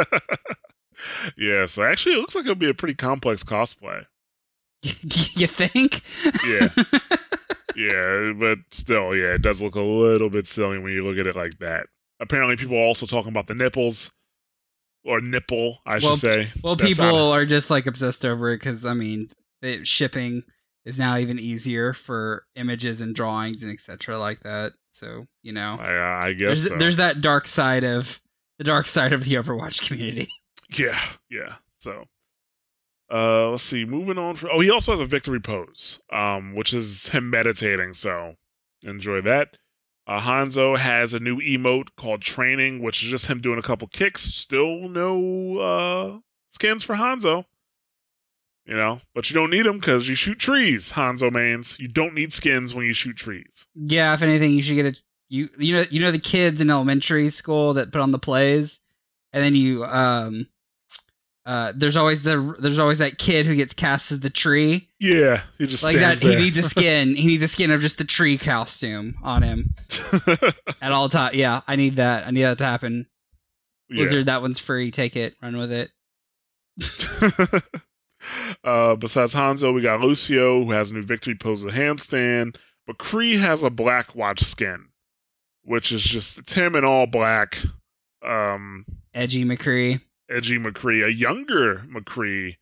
yeah, 1.38 1.68
so 1.68 1.84
actually, 1.84 2.16
it 2.16 2.20
looks 2.20 2.34
like 2.34 2.46
it'll 2.46 2.56
be 2.56 2.70
a 2.70 2.74
pretty 2.74 2.96
complex 2.96 3.44
cosplay. 3.44 4.06
you 4.82 5.46
think? 5.46 6.02
Yeah. 6.48 6.70
Yeah, 7.80 8.34
but 8.38 8.60
still, 8.72 9.16
yeah, 9.16 9.36
it 9.36 9.42
does 9.42 9.62
look 9.62 9.76
a 9.76 9.82
little 9.82 10.30
bit 10.30 10.46
silly 10.46 10.80
when 10.80 10.92
you 10.92 11.06
look 11.06 11.18
at 11.18 11.28
it 11.28 11.36
like 11.38 11.60
that. 11.60 11.88
Apparently, 12.20 12.58
people 12.58 12.76
are 12.76 12.86
also 12.86 13.06
talking 13.06 13.30
about 13.30 13.48
the 13.48 13.56
nipples, 13.56 14.12
or 15.06 15.22
nipple, 15.22 15.78
I 15.86 16.00
should 16.00 16.18
say. 16.18 16.50
well, 16.62 16.76
That's 16.76 16.90
people 16.90 17.32
are 17.32 17.46
just 17.46 17.70
like 17.70 17.86
obsessed 17.86 18.26
over 18.26 18.50
it 18.50 18.58
because 18.58 18.86
I 18.86 18.94
mean, 18.94 19.30
it, 19.62 19.88
shipping 19.88 20.44
is 20.84 21.00
now 21.00 21.16
even 21.16 21.40
easier 21.40 21.94
for 21.94 22.46
images 22.56 23.00
and 23.00 23.16
drawings 23.16 23.64
and 23.64 23.72
etc. 23.72 24.20
like 24.20 24.42
that. 24.42 24.74
So 24.92 25.28
you 25.42 25.54
know, 25.54 25.78
I, 25.80 25.96
uh, 25.96 26.26
I 26.28 26.34
guess 26.34 26.48
there's 26.48 26.68
so. 26.68 26.78
there's 26.78 26.98
that 26.98 27.22
dark 27.22 27.48
side 27.48 27.86
of 27.86 28.20
the 28.58 28.66
dark 28.66 28.88
side 28.88 29.14
of 29.14 29.24
the 29.24 29.36
Overwatch 29.36 29.88
community. 29.88 30.28
Yeah, 30.78 31.00
yeah. 31.32 31.56
So, 31.80 32.04
uh, 33.12 33.52
let's 33.52 33.64
see. 33.64 33.86
Moving 33.86 34.18
on. 34.18 34.36
For, 34.36 34.52
oh, 34.52 34.60
he 34.60 34.70
also 34.70 34.92
has 34.92 35.00
a 35.00 35.06
victory 35.06 35.40
pose, 35.40 36.00
um, 36.12 36.56
which 36.56 36.74
is 36.74 37.08
him 37.10 37.30
meditating. 37.30 37.94
So, 37.94 38.36
enjoy 38.84 39.22
that. 39.22 39.58
Uh, 40.08 40.20
Hanzo 40.22 40.76
has 40.78 41.14
a 41.14 41.20
new 41.20 41.38
emote 41.38 41.90
called 41.96 42.22
Training, 42.22 42.82
which 42.82 43.04
is 43.04 43.10
just 43.10 43.28
him 43.28 43.42
doing 43.42 43.60
a 43.60 43.64
couple 43.64 43.88
kicks. 43.88 44.22
Still 44.24 44.90
no 44.90 45.58
uh 45.58 46.20
skins 46.50 46.84
for 46.84 46.96
Hanzo. 46.96 47.46
You 48.66 48.76
know, 48.76 49.02
but 49.16 49.30
you 49.30 49.34
don't 49.34 49.50
need 49.50 49.66
them 49.66 49.80
because 49.80 50.08
you 50.10 50.16
shoot 50.16 50.38
trees, 50.38 50.92
Hanzo 50.92 51.32
mains. 51.32 51.80
You 51.80 51.88
don't 51.88 52.14
need 52.14 52.34
skins 52.34 52.74
when 52.74 52.86
you 52.86 52.94
shoot 52.94 53.18
trees. 53.18 53.66
Yeah, 53.76 54.14
if 54.14 54.22
anything, 54.22 54.52
you 54.52 54.62
should 54.62 54.76
get 54.76 54.86
a 54.86 55.00
you 55.28 55.50
you 55.58 55.76
know 55.76 55.84
you 55.90 56.02
know 56.02 56.12
the 56.12 56.20
kids 56.20 56.60
in 56.60 56.70
elementary 56.70 57.30
school 57.30 57.76
that 57.76 57.92
put 57.92 58.02
on 58.02 58.12
the 58.12 58.20
plays, 58.20 58.82
and 59.32 59.44
then 59.44 59.56
you 59.56 59.86
um 59.86 60.48
uh 61.50 61.74
there's 61.76 61.96
always 61.96 62.22
the 62.22 62.56
there's 62.60 62.78
always 62.78 63.00
that 63.00 63.18
kid 63.18 63.46
who 63.48 63.56
gets 63.56 63.74
cast 63.74 64.12
as 64.12 64.20
the 64.20 64.30
tree 64.30 64.88
Yeah, 65.00 65.42
he 65.58 65.66
just 65.66 65.84
like 65.84 65.96
that. 65.96 66.20
stands 66.20 66.22
He 66.22 66.36
needs 66.44 66.58
a 66.58 66.64
skin. 66.70 67.16
he 67.16 67.26
needs 67.26 67.42
a 67.42 67.48
skin 67.48 67.72
of 67.72 67.82
just 67.82 67.98
the 67.98 68.04
tree 68.04 68.38
costume 68.38 69.16
on 69.24 69.42
him 69.42 69.74
at 70.82 70.92
all 70.92 71.10
time. 71.10 71.32
Yeah, 71.34 71.62
I 71.68 71.76
need 71.76 71.96
that. 71.96 72.28
I 72.28 72.32
need 72.32 72.44
that 72.44 72.60
to 72.60 72.66
happen. 72.66 73.08
Yeah. 73.90 73.96
Blizzard, 74.04 74.28
that 74.28 74.42
one's 74.44 74.60
free. 74.60 74.92
Take 74.92 75.16
it. 75.16 75.34
Run 75.42 75.58
with 75.58 75.72
it. 75.72 75.90
uh, 78.64 78.96
besides 78.96 79.34
Hanzo, 79.34 79.74
we 79.74 79.82
got 79.82 80.02
Lucio, 80.02 80.64
who 80.64 80.72
has 80.72 80.92
a 80.92 80.94
new 80.94 81.04
victory 81.04 81.36
pose 81.36 81.64
a 81.64 81.68
handstand. 81.70 82.58
But 82.86 82.98
Kree 83.00 83.40
has 83.40 83.64
a 83.64 83.70
black 83.70 84.14
watch 84.16 84.42
skin, 84.42 84.90
which 85.64 85.92
is 85.92 86.04
just 86.04 86.38
it's 86.38 86.54
him 86.54 86.76
in 86.76 86.86
all 86.86 87.08
black. 87.08 87.58
Um, 88.24 88.86
Edgy 89.14 89.46
McCree. 89.46 90.02
Edgy 90.30 90.58
McCree, 90.58 91.06
a 91.06 91.14
younger 91.14 91.84
McCree, 91.94 92.56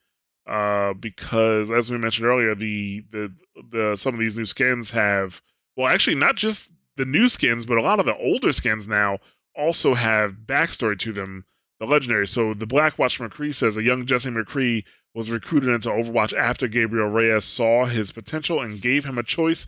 uh, 0.47 0.93
because 0.93 1.69
as 1.71 1.91
we 1.91 1.97
mentioned 1.97 2.27
earlier, 2.27 2.55
the 2.55 3.03
the 3.11 3.33
the 3.71 3.95
some 3.95 4.13
of 4.13 4.19
these 4.19 4.37
new 4.37 4.45
skins 4.45 4.91
have 4.91 5.41
well, 5.75 5.87
actually 5.87 6.15
not 6.15 6.35
just 6.35 6.69
the 6.95 7.05
new 7.05 7.29
skins, 7.29 7.65
but 7.65 7.77
a 7.77 7.81
lot 7.81 7.99
of 7.99 8.05
the 8.05 8.15
older 8.17 8.51
skins 8.51 8.87
now 8.87 9.19
also 9.55 9.93
have 9.93 10.37
backstory 10.45 10.97
to 10.99 11.13
them. 11.13 11.45
The 11.79 11.85
legendary. 11.85 12.25
So 12.25 12.55
the 12.55 12.65
Black 12.65 12.97
Watch 12.97 13.19
McCree 13.19 13.53
says 13.53 13.77
a 13.77 13.83
young 13.83 14.07
Jesse 14.07 14.31
McCree 14.31 14.83
was 15.13 15.29
recruited 15.29 15.69
into 15.69 15.89
Overwatch 15.89 16.35
after 16.35 16.67
Gabriel 16.67 17.07
Reyes 17.07 17.45
saw 17.45 17.85
his 17.85 18.11
potential 18.11 18.59
and 18.59 18.81
gave 18.81 19.05
him 19.05 19.19
a 19.19 19.23
choice: 19.23 19.67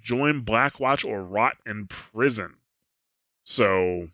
join 0.00 0.40
Black 0.40 0.80
Watch 0.80 1.04
or 1.04 1.22
rot 1.22 1.56
in 1.64 1.86
prison. 1.86 2.54
So, 3.44 4.08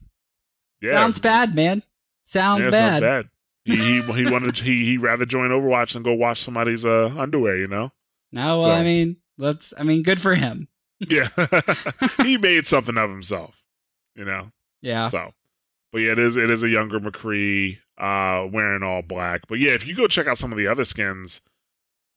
yeah, 0.82 0.92
Sounds 0.92 1.18
bad, 1.18 1.54
man. 1.54 1.82
Sounds 2.30 2.64
yeah, 2.64 2.70
bad. 2.70 2.90
sounds 2.90 3.02
bad. 3.02 3.28
He 3.64 3.76
he, 3.76 4.02
he 4.24 4.30
wanted 4.30 4.56
he 4.60 4.84
he 4.84 4.98
rather 4.98 5.26
join 5.26 5.50
Overwatch 5.50 5.94
than 5.94 6.04
go 6.04 6.14
wash 6.14 6.40
somebody's 6.40 6.84
uh 6.84 7.12
underwear. 7.18 7.56
You 7.56 7.66
know. 7.66 7.90
No, 8.30 8.58
well, 8.58 8.66
So- 8.66 8.70
I 8.70 8.84
mean, 8.84 9.16
let's. 9.36 9.74
I 9.76 9.82
mean, 9.82 10.04
good 10.04 10.20
for 10.20 10.36
him. 10.36 10.68
Yeah, 11.00 11.28
he 12.22 12.38
made 12.38 12.68
something 12.68 12.96
of 12.96 13.10
himself. 13.10 13.56
You 14.14 14.24
know. 14.24 14.52
Yeah. 14.80 15.08
So, 15.08 15.32
but 15.92 16.02
yeah, 16.02 16.12
it 16.12 16.20
is 16.20 16.36
it 16.36 16.50
is 16.50 16.62
a 16.62 16.68
younger 16.68 17.00
McCree 17.00 17.78
uh 17.98 18.46
wearing 18.46 18.84
all 18.84 19.02
black. 19.02 19.42
But 19.48 19.58
yeah, 19.58 19.72
if 19.72 19.84
you 19.84 19.96
go 19.96 20.06
check 20.06 20.28
out 20.28 20.38
some 20.38 20.52
of 20.52 20.58
the 20.58 20.68
other 20.68 20.84
skins, 20.84 21.40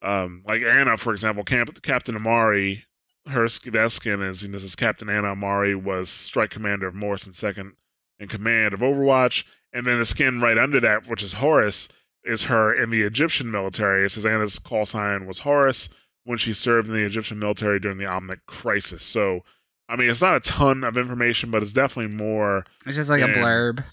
um, 0.03 0.43
like 0.45 0.61
Ana, 0.61 0.97
for 0.97 1.11
example, 1.11 1.43
Camp, 1.43 1.81
Captain 1.81 2.15
Amari, 2.15 2.85
her 3.27 3.47
that 3.47 3.91
skin 3.91 4.21
is 4.21 4.43
you 4.43 4.49
know 4.49 4.53
this 4.53 4.63
is 4.63 4.75
Captain 4.75 5.09
Ana 5.09 5.29
Amari 5.29 5.73
was 5.73 6.11
Strike 6.11 6.51
Commander 6.51 6.85
of 6.85 6.93
Morrison 6.93 7.33
second 7.33 7.73
in 8.19 8.27
command 8.27 8.75
of 8.75 8.81
Overwatch, 8.81 9.43
and 9.73 9.85
then 9.87 9.99
the 9.99 10.05
skin 10.05 10.39
right 10.39 10.57
under 10.57 10.79
that, 10.79 11.07
which 11.07 11.23
is 11.23 11.33
Horus, 11.33 11.89
is 12.23 12.43
her 12.43 12.73
in 12.73 12.89
the 12.89 13.01
Egyptian 13.01 13.51
military. 13.51 14.05
It 14.05 14.09
says 14.09 14.25
Ana's 14.25 14.59
call 14.59 14.85
sign 14.85 15.25
was 15.25 15.39
Horus 15.39 15.89
when 16.25 16.37
she 16.37 16.53
served 16.53 16.87
in 16.87 16.93
the 16.93 17.03
Egyptian 17.03 17.39
military 17.39 17.79
during 17.79 17.97
the 17.97 18.05
Omnic 18.05 18.39
Crisis. 18.45 19.03
So. 19.03 19.43
I 19.89 19.97
mean, 19.97 20.09
it's 20.09 20.21
not 20.21 20.37
a 20.37 20.39
ton 20.39 20.85
of 20.85 20.97
information, 20.97 21.51
but 21.51 21.61
it's 21.61 21.73
definitely 21.73 22.15
more 22.15 22.65
It's 22.85 22.95
just 22.95 23.09
like 23.09 23.21
a 23.21 23.25
blurb. 23.27 23.83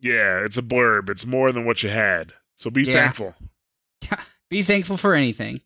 yeah, 0.00 0.40
it's 0.44 0.58
a 0.58 0.62
blurb. 0.62 1.08
It's 1.08 1.24
more 1.24 1.52
than 1.52 1.64
what 1.64 1.80
you 1.84 1.88
had. 1.90 2.32
So 2.56 2.70
be 2.70 2.82
Yeah. 2.82 2.92
thankful. 3.04 3.36
Be 4.50 4.64
thankful 4.64 4.96
for 4.96 5.14
anything, 5.14 5.60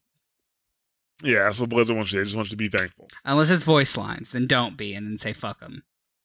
Yeah, 1.22 1.44
that's 1.44 1.58
what 1.58 1.70
Blizzard 1.70 1.96
wants 1.96 2.12
you. 2.12 2.18
They 2.18 2.24
just 2.24 2.36
want 2.36 2.48
you 2.48 2.50
to 2.50 2.56
be 2.56 2.68
thankful. 2.68 3.08
unless 3.24 3.48
it's 3.48 3.62
voice 3.64 3.96
lines. 3.96 4.32
Then 4.32 4.46
don't 4.46 4.76
be, 4.76 4.94
and 4.94 5.06
then 5.06 5.16
say 5.16 5.32
fuck 5.32 5.58
them. 5.60 5.82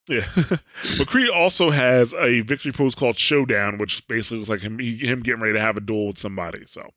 Yeah. 0.08 0.22
McCree 0.84 1.30
also 1.34 1.70
has 1.70 2.13
a 2.13 2.41
victory 2.41 2.72
pose 2.72 2.96
called 2.96 3.17
Showdown, 3.17 3.78
which 3.78 4.08
basically 4.08 4.38
looks 4.38 4.50
like 4.50 4.62
him 4.62 4.80
he, 4.80 4.98
him 4.98 5.22
getting 5.22 5.41
ready 5.41 5.54
to 5.54 5.62
have 5.62 5.78
a 5.78 5.82
duel 5.82 6.08
with 6.08 6.17
somebody. 6.17 6.63
So 6.65 6.89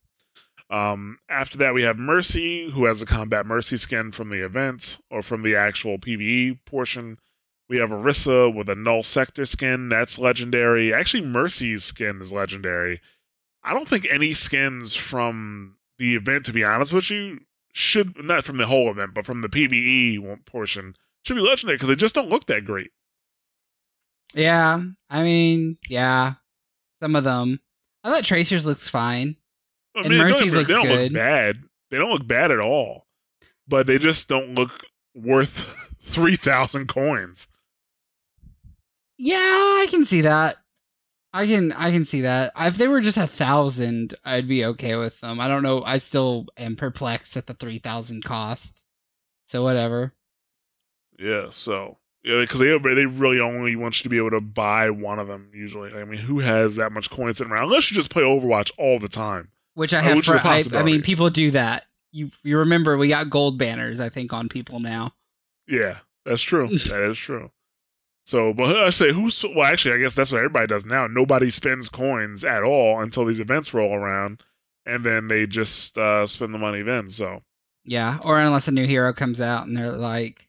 um 0.71 1.19
after 1.29 1.59
that 1.59 1.75
we 1.75 1.83
have 1.83 1.99
Mercy, 1.99 2.71
who 2.71 2.85
has 2.85 3.03
a 3.03 3.07
combat 3.07 3.47
mercy 3.47 3.77
skin 3.77 4.13
from 4.13 4.31
the 4.31 4.45
event 4.45 4.99
or 5.11 5.23
from 5.23 5.43
the 5.43 5.57
actual 5.57 5.99
PvE 5.99 6.59
portion. 6.65 7.19
We 7.69 7.79
have 7.79 7.91
Orisa 7.91 8.53
with 8.53 8.69
a 8.69 8.75
null 8.75 9.05
sector 9.05 9.47
skin. 9.47 9.89
That's 9.89 10.19
legendary. 10.19 10.93
Actually, 10.93 11.25
Mercy's 11.25 11.85
skin 11.85 12.21
is 12.21 12.33
legendary. 12.33 13.01
I 13.63 13.73
don't 13.75 13.87
think 13.87 14.09
any 14.11 14.35
skins 14.35 14.97
from 14.97 15.77
the 15.97 16.17
event, 16.17 16.47
to 16.47 16.53
be 16.53 16.65
honest 16.65 16.93
with 16.93 17.11
you, 17.11 17.41
should 17.73 18.25
not 18.25 18.43
from 18.43 18.57
the 18.57 18.67
whole 18.67 18.91
event, 18.91 19.15
but 19.15 19.25
from 19.25 19.43
the 19.43 19.49
PVE 19.49 20.45
portion, 20.47 20.97
should 21.23 21.37
be 21.37 21.41
legendary 21.41 21.77
because 21.77 21.89
they 21.89 21.95
just 21.95 22.15
don't 22.15 22.29
look 22.29 22.47
that 22.47 22.65
great. 22.65 22.91
Yeah, 24.35 24.83
I 25.09 25.23
mean, 25.23 25.77
yeah, 25.89 26.35
some 27.03 27.17
of 27.17 27.25
them. 27.25 27.61
I 28.05 28.11
thought 28.11 28.25
Tracers 28.25 28.65
looks 28.67 28.89
fine. 28.89 29.37
I 29.97 30.01
And 30.01 30.09
mean, 30.11 30.19
don't 30.19 30.29
Mercy's 30.29 30.55
looks 30.55 30.69
they 30.69 30.75
don't 30.75 30.87
good. 30.87 31.13
look 31.13 31.19
bad. 31.19 31.63
They 31.91 31.99
don't 31.99 32.11
look 32.11 32.27
bad 32.27 32.53
at 32.53 32.61
all, 32.61 33.07
but 33.67 33.87
they 33.87 33.99
just 33.99 34.29
don't 34.29 34.55
look 34.55 34.87
worth 35.15 35.67
three 36.03 36.37
thousand 36.37 36.87
coins. 36.89 37.49
Yeah, 39.19 39.37
I 39.37 39.87
can 39.91 40.05
see 40.05 40.23
that. 40.23 40.57
I 41.33 41.47
can 41.47 41.73
I 41.73 41.91
can 41.91 42.05
see 42.05 42.23
that. 42.23 42.53
If 42.59 42.77
they 42.77 42.89
were 42.89 43.01
just 43.01 43.17
a 43.17 43.27
thousand, 43.27 44.15
I'd 44.25 44.49
be 44.49 44.65
okay 44.65 44.97
with 44.97 45.21
them. 45.21 45.41
I 45.41 45.49
don't 45.49 45.63
know. 45.63 45.83
I 45.85 45.99
still 45.99 46.47
am 46.57 46.77
perplexed 46.77 47.37
at 47.37 47.47
the 47.47 47.55
three 47.55 47.79
thousand 47.79 48.25
cost. 48.25 48.83
So 49.47 49.63
whatever. 49.63 50.15
Yeah, 51.19 51.49
so 51.51 51.99
yeah, 52.23 52.41
because 52.41 52.61
they 52.61 52.77
they 52.77 53.07
really 53.07 53.41
only 53.41 53.77
want 53.77 53.99
you 53.99 54.03
to 54.05 54.09
be 54.09 54.19
able 54.19 54.31
to 54.31 54.41
buy 54.41 54.91
one 54.91 55.19
of 55.19 55.27
them. 55.29 55.51
Usually, 55.55 55.93
I 55.93 56.05
mean, 56.05 56.21
who 56.21 56.41
has 56.41 56.77
that 56.77 56.93
much 56.93 57.11
coins 57.11 57.39
sitting 57.39 57.53
around? 57.53 57.65
Unless 57.65 57.91
you 57.91 57.95
just 57.95 58.11
play 58.11 58.23
Overwatch 58.23 58.71
all 58.79 58.99
the 58.99 59.09
time. 59.09 59.51
Which 59.75 59.95
I 59.95 59.99
Uh, 59.99 60.03
have. 60.03 60.17
which 60.17 60.29
is 60.29 60.35
a 60.35 60.41
For, 60.41 60.47
I, 60.47 60.65
I 60.81 60.83
mean, 60.83 61.03
people 61.03 61.31
do 61.31 61.51
that. 61.53 61.85
You 62.13 62.31
you 62.43 62.59
remember 62.59 62.97
we 62.99 63.09
got 63.09 63.31
gold 63.31 63.57
banners? 63.59 64.01
I 64.01 64.09
think 64.09 64.33
on 64.33 64.49
people 64.49 64.81
now. 64.81 65.15
Yeah, 65.67 65.99
that's 66.25 66.43
true. 66.43 66.69
that 66.89 67.03
is 67.11 67.17
true. 67.17 67.51
So, 68.27 68.53
but 68.53 68.77
I 68.77 68.91
say 68.91 69.13
who's 69.13 69.43
well, 69.43 69.65
actually, 69.65 69.95
I 69.95 69.99
guess 69.99 70.15
that's 70.15 70.31
what 70.31 70.39
everybody 70.39 70.67
does 70.67 70.85
now. 70.85 71.07
Nobody 71.07 71.51
spends 71.51 71.89
coins 71.89 72.45
at 72.45 72.63
all 72.63 73.01
until 73.01 73.25
these 73.25 73.41
events 73.41 73.73
roll 73.73 73.95
around, 73.95 74.43
and 74.85 75.05
then 75.05 75.29
they 75.29 75.47
just 75.47 75.97
uh, 75.97 76.27
spend 76.27 76.53
the 76.55 76.59
money 76.59 76.83
then. 76.83 77.09
So, 77.09 77.43
Yeah, 77.85 78.19
or 78.25 78.39
unless 78.39 78.69
a 78.69 78.73
new 78.73 78.87
hero 78.87 79.13
comes 79.13 79.41
out 79.41 79.67
and 79.67 79.77
they're 79.77 79.91
like, 79.93 80.49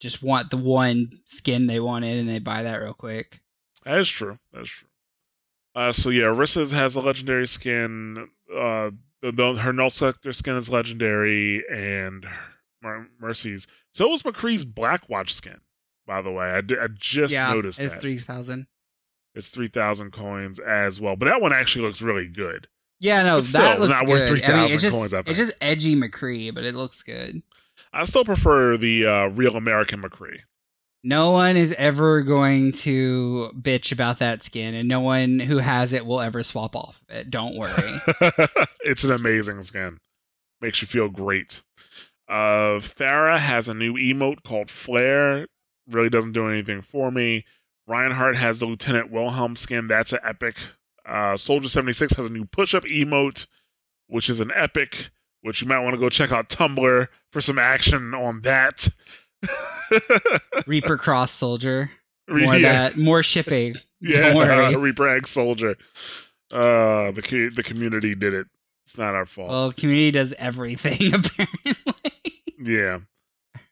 just 0.00 0.22
want 0.22 0.50
the 0.50 0.56
one 0.56 1.20
skin 1.24 1.66
they 1.66 1.80
wanted 1.80 2.18
and 2.18 2.28
they 2.28 2.38
buy 2.38 2.62
that 2.62 2.76
real 2.76 2.94
quick. 2.94 3.40
That 3.84 3.98
is 3.98 4.08
true. 4.08 4.38
That's 4.52 4.68
true. 4.68 4.88
Uh, 5.74 5.92
so 5.92 6.08
yeah, 6.10 6.24
Orisa's 6.24 6.72
has 6.72 6.94
a 6.94 7.00
legendary 7.00 7.46
skin. 7.46 8.28
Uh, 8.50 8.90
the, 9.22 9.32
the, 9.32 9.54
her 9.54 9.72
null 9.72 9.90
sector 9.90 10.32
skin 10.32 10.56
is 10.56 10.70
legendary, 10.70 11.62
and 11.70 12.26
Mer- 12.82 13.08
Mercy's. 13.20 13.66
So 13.92 14.08
was 14.08 14.22
McCree's 14.22 14.64
Black 14.64 15.08
Watch 15.08 15.34
skin. 15.34 15.60
By 16.06 16.22
the 16.22 16.30
way, 16.30 16.46
I, 16.46 16.58
I 16.58 16.88
just 16.94 17.32
yeah, 17.32 17.52
noticed 17.52 17.80
it's 17.80 17.94
that 17.94 18.00
three 18.00 18.18
thousand. 18.18 18.68
it's 19.34 19.50
three 19.50 19.68
thousand 19.68 20.12
coins 20.12 20.58
as 20.60 21.00
well. 21.00 21.16
But 21.16 21.26
that 21.26 21.42
one 21.42 21.52
actually 21.52 21.84
looks 21.84 22.00
really 22.00 22.28
good. 22.28 22.68
Yeah, 22.98 23.22
no, 23.22 23.40
But 23.40 23.52
that 23.52 23.80
looks 23.80 23.90
not 23.90 24.06
worth 24.06 24.30
good. 24.30 24.44
I 24.44 24.56
mean, 24.56 24.68
3,000 24.68 24.74
it's 24.74 24.82
just 24.82 24.96
coins, 24.96 25.12
I 25.12 25.18
it's 25.20 25.36
just 25.36 25.52
edgy 25.60 25.94
McCree, 25.94 26.54
but 26.54 26.64
it 26.64 26.74
looks 26.74 27.02
good. 27.02 27.42
I 27.96 28.04
still 28.04 28.24
prefer 28.24 28.76
the 28.76 29.06
uh, 29.06 29.26
real 29.28 29.56
American 29.56 30.02
McCree. 30.02 30.40
No 31.02 31.30
one 31.30 31.56
is 31.56 31.72
ever 31.74 32.22
going 32.22 32.72
to 32.72 33.50
bitch 33.58 33.90
about 33.92 34.18
that 34.18 34.42
skin, 34.42 34.74
and 34.74 34.88
no 34.88 35.00
one 35.00 35.38
who 35.38 35.58
has 35.58 35.92
it 35.92 36.04
will 36.04 36.20
ever 36.20 36.42
swap 36.42 36.76
off 36.76 37.00
of 37.08 37.16
it. 37.16 37.30
Don't 37.30 37.56
worry. 37.56 38.00
it's 38.80 39.04
an 39.04 39.12
amazing 39.12 39.62
skin. 39.62 39.98
Makes 40.60 40.82
you 40.82 40.88
feel 40.88 41.08
great. 41.08 41.62
Uh 42.28 42.80
Pharah 42.82 43.38
has 43.38 43.68
a 43.68 43.74
new 43.74 43.94
emote 43.94 44.42
called 44.42 44.70
Flare. 44.70 45.46
Really 45.88 46.10
doesn't 46.10 46.32
do 46.32 46.48
anything 46.48 46.82
for 46.82 47.12
me. 47.12 47.44
Reinhardt 47.86 48.36
has 48.36 48.58
the 48.58 48.66
Lieutenant 48.66 49.12
Wilhelm 49.12 49.54
skin. 49.54 49.86
That's 49.86 50.12
an 50.12 50.18
epic. 50.24 50.56
Uh 51.06 51.36
Soldier 51.36 51.68
76 51.68 52.14
has 52.14 52.26
a 52.26 52.30
new 52.30 52.46
push-up 52.46 52.82
emote, 52.84 53.46
which 54.08 54.28
is 54.28 54.40
an 54.40 54.50
epic, 54.56 55.10
which 55.46 55.62
you 55.62 55.68
might 55.68 55.78
want 55.78 55.94
to 55.94 56.00
go 56.00 56.08
check 56.08 56.32
out 56.32 56.48
Tumblr 56.48 57.06
for 57.30 57.40
some 57.40 57.58
action 57.58 58.12
on 58.14 58.40
that. 58.42 58.88
Reaper 60.66 60.96
Cross 60.96 61.30
Soldier. 61.30 61.90
More 62.28 62.56
yeah, 62.56 62.72
that. 62.72 62.96
More 62.96 63.22
shipping. 63.22 63.76
yeah, 64.00 64.34
worry. 64.34 64.74
Reaper 64.74 65.08
Egg 65.08 65.28
Soldier. 65.28 65.76
Uh 66.52 67.12
the 67.12 67.50
the 67.54 67.62
community 67.62 68.14
did 68.14 68.34
it. 68.34 68.48
It's 68.84 68.98
not 68.98 69.14
our 69.14 69.26
fault. 69.26 69.50
Well, 69.50 69.72
community 69.72 70.10
does 70.10 70.32
everything 70.34 71.14
apparently. 71.14 71.94
Yeah. 72.58 73.00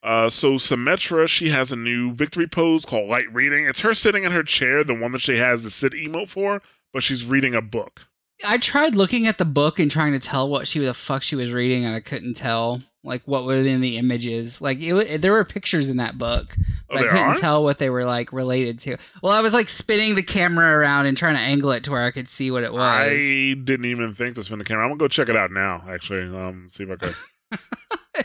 Uh, 0.02 0.28
so 0.28 0.52
Symmetra, 0.54 1.26
she 1.26 1.48
has 1.48 1.72
a 1.72 1.76
new 1.76 2.12
victory 2.12 2.46
pose 2.46 2.84
called 2.84 3.08
Light 3.08 3.32
Reading. 3.32 3.66
It's 3.66 3.80
her 3.80 3.94
sitting 3.94 4.24
in 4.24 4.32
her 4.32 4.42
chair, 4.42 4.84
the 4.84 4.92
one 4.94 5.12
that 5.12 5.22
she 5.22 5.38
has 5.38 5.62
the 5.62 5.70
sit 5.70 5.94
emote 5.94 6.28
for, 6.28 6.60
but 6.92 7.02
she's 7.02 7.24
reading 7.24 7.54
a 7.54 7.62
book. 7.62 8.02
I 8.42 8.58
tried 8.58 8.94
looking 8.94 9.26
at 9.26 9.38
the 9.38 9.44
book 9.44 9.78
and 9.78 9.90
trying 9.90 10.12
to 10.12 10.18
tell 10.18 10.48
what 10.48 10.66
she 10.66 10.80
the 10.80 10.94
fuck 10.94 11.22
she 11.22 11.36
was 11.36 11.52
reading, 11.52 11.84
and 11.84 11.94
I 11.94 12.00
couldn't 12.00 12.34
tell 12.34 12.82
like 13.04 13.22
what 13.26 13.44
were 13.44 13.54
in 13.56 13.80
the 13.80 13.98
images. 13.98 14.60
Like 14.60 14.78
it, 14.80 15.20
there 15.20 15.32
were 15.32 15.44
pictures 15.44 15.88
in 15.88 15.98
that 15.98 16.18
book, 16.18 16.56
Oh, 16.90 16.96
but 16.96 16.98
I 17.06 17.10
couldn't 17.10 17.22
are? 17.24 17.34
tell 17.36 17.62
what 17.62 17.78
they 17.78 17.90
were 17.90 18.04
like 18.04 18.32
related 18.32 18.78
to. 18.80 18.96
Well, 19.22 19.32
I 19.32 19.40
was 19.40 19.52
like 19.52 19.68
spinning 19.68 20.14
the 20.16 20.22
camera 20.22 20.76
around 20.76 21.06
and 21.06 21.16
trying 21.16 21.34
to 21.36 21.40
angle 21.40 21.70
it 21.72 21.84
to 21.84 21.90
where 21.92 22.02
I 22.02 22.10
could 22.10 22.28
see 22.28 22.50
what 22.50 22.64
it 22.64 22.72
was. 22.72 22.80
I 22.80 23.54
didn't 23.62 23.84
even 23.86 24.14
think 24.14 24.34
to 24.34 24.42
spin 24.44 24.58
the 24.58 24.64
camera. 24.64 24.84
I'm 24.84 24.90
gonna 24.90 24.98
go 24.98 25.08
check 25.08 25.28
it 25.28 25.36
out 25.36 25.52
now. 25.52 25.84
Actually, 25.88 26.36
um, 26.36 26.68
see 26.70 26.84
if 26.84 26.90
I 26.90 26.96
can. 26.96 28.24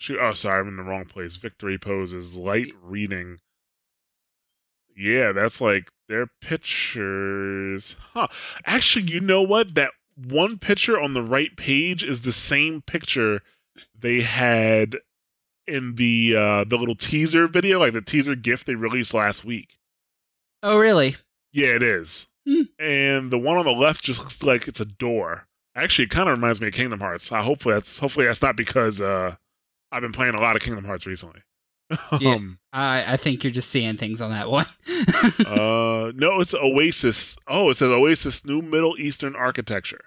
Shoot, 0.00 0.18
oh, 0.22 0.32
sorry, 0.32 0.60
I'm 0.60 0.68
in 0.68 0.76
the 0.76 0.84
wrong 0.84 1.06
place. 1.06 1.34
Victory 1.36 1.76
poses, 1.76 2.36
light 2.36 2.72
reading. 2.82 3.38
Yeah, 4.98 5.30
that's 5.32 5.60
like 5.60 5.90
their 6.08 6.26
pictures. 6.40 7.94
Huh. 8.14 8.26
Actually, 8.66 9.12
you 9.12 9.20
know 9.20 9.42
what? 9.42 9.74
That 9.76 9.92
one 10.16 10.58
picture 10.58 11.00
on 11.00 11.14
the 11.14 11.22
right 11.22 11.56
page 11.56 12.02
is 12.02 12.22
the 12.22 12.32
same 12.32 12.82
picture 12.82 13.42
they 13.96 14.22
had 14.22 14.96
in 15.68 15.94
the 15.94 16.34
uh 16.36 16.64
the 16.64 16.76
little 16.76 16.96
teaser 16.96 17.46
video, 17.46 17.78
like 17.78 17.92
the 17.92 18.00
teaser 18.02 18.34
gift 18.34 18.66
they 18.66 18.74
released 18.74 19.14
last 19.14 19.44
week. 19.44 19.78
oh, 20.64 20.78
really? 20.78 21.14
Yeah, 21.52 21.76
it 21.76 21.82
is. 21.82 22.26
Hmm. 22.46 22.62
And 22.78 23.30
the 23.30 23.38
one 23.38 23.56
on 23.56 23.64
the 23.64 23.72
left 23.72 24.02
just 24.02 24.18
looks 24.20 24.42
like 24.42 24.66
it's 24.66 24.80
a 24.80 24.84
door. 24.84 25.46
Actually, 25.76 26.06
it 26.06 26.10
kind 26.10 26.28
of 26.28 26.36
reminds 26.36 26.60
me 26.60 26.66
of 26.68 26.74
Kingdom 26.74 26.98
Hearts. 27.00 27.30
Uh, 27.30 27.42
hopefully, 27.42 27.74
that's 27.74 27.98
hopefully 27.98 28.26
that's 28.26 28.42
not 28.42 28.56
because 28.56 29.00
uh, 29.00 29.36
I've 29.92 30.02
been 30.02 30.12
playing 30.12 30.34
a 30.34 30.40
lot 30.40 30.56
of 30.56 30.62
Kingdom 30.62 30.84
Hearts 30.84 31.06
recently. 31.06 31.42
Yeah. 32.20 32.34
um, 32.34 32.58
I 32.72 33.14
I 33.14 33.16
think 33.16 33.42
you're 33.42 33.50
just 33.50 33.70
seeing 33.70 33.96
things 33.96 34.20
on 34.20 34.30
that 34.30 34.50
one. 34.50 34.66
uh, 35.46 36.12
no, 36.14 36.40
it's 36.40 36.54
Oasis. 36.54 37.36
Oh, 37.46 37.70
it 37.70 37.76
says 37.76 37.88
Oasis 37.90 38.44
New 38.44 38.60
Middle 38.60 38.96
Eastern 38.98 39.34
Architecture. 39.34 40.04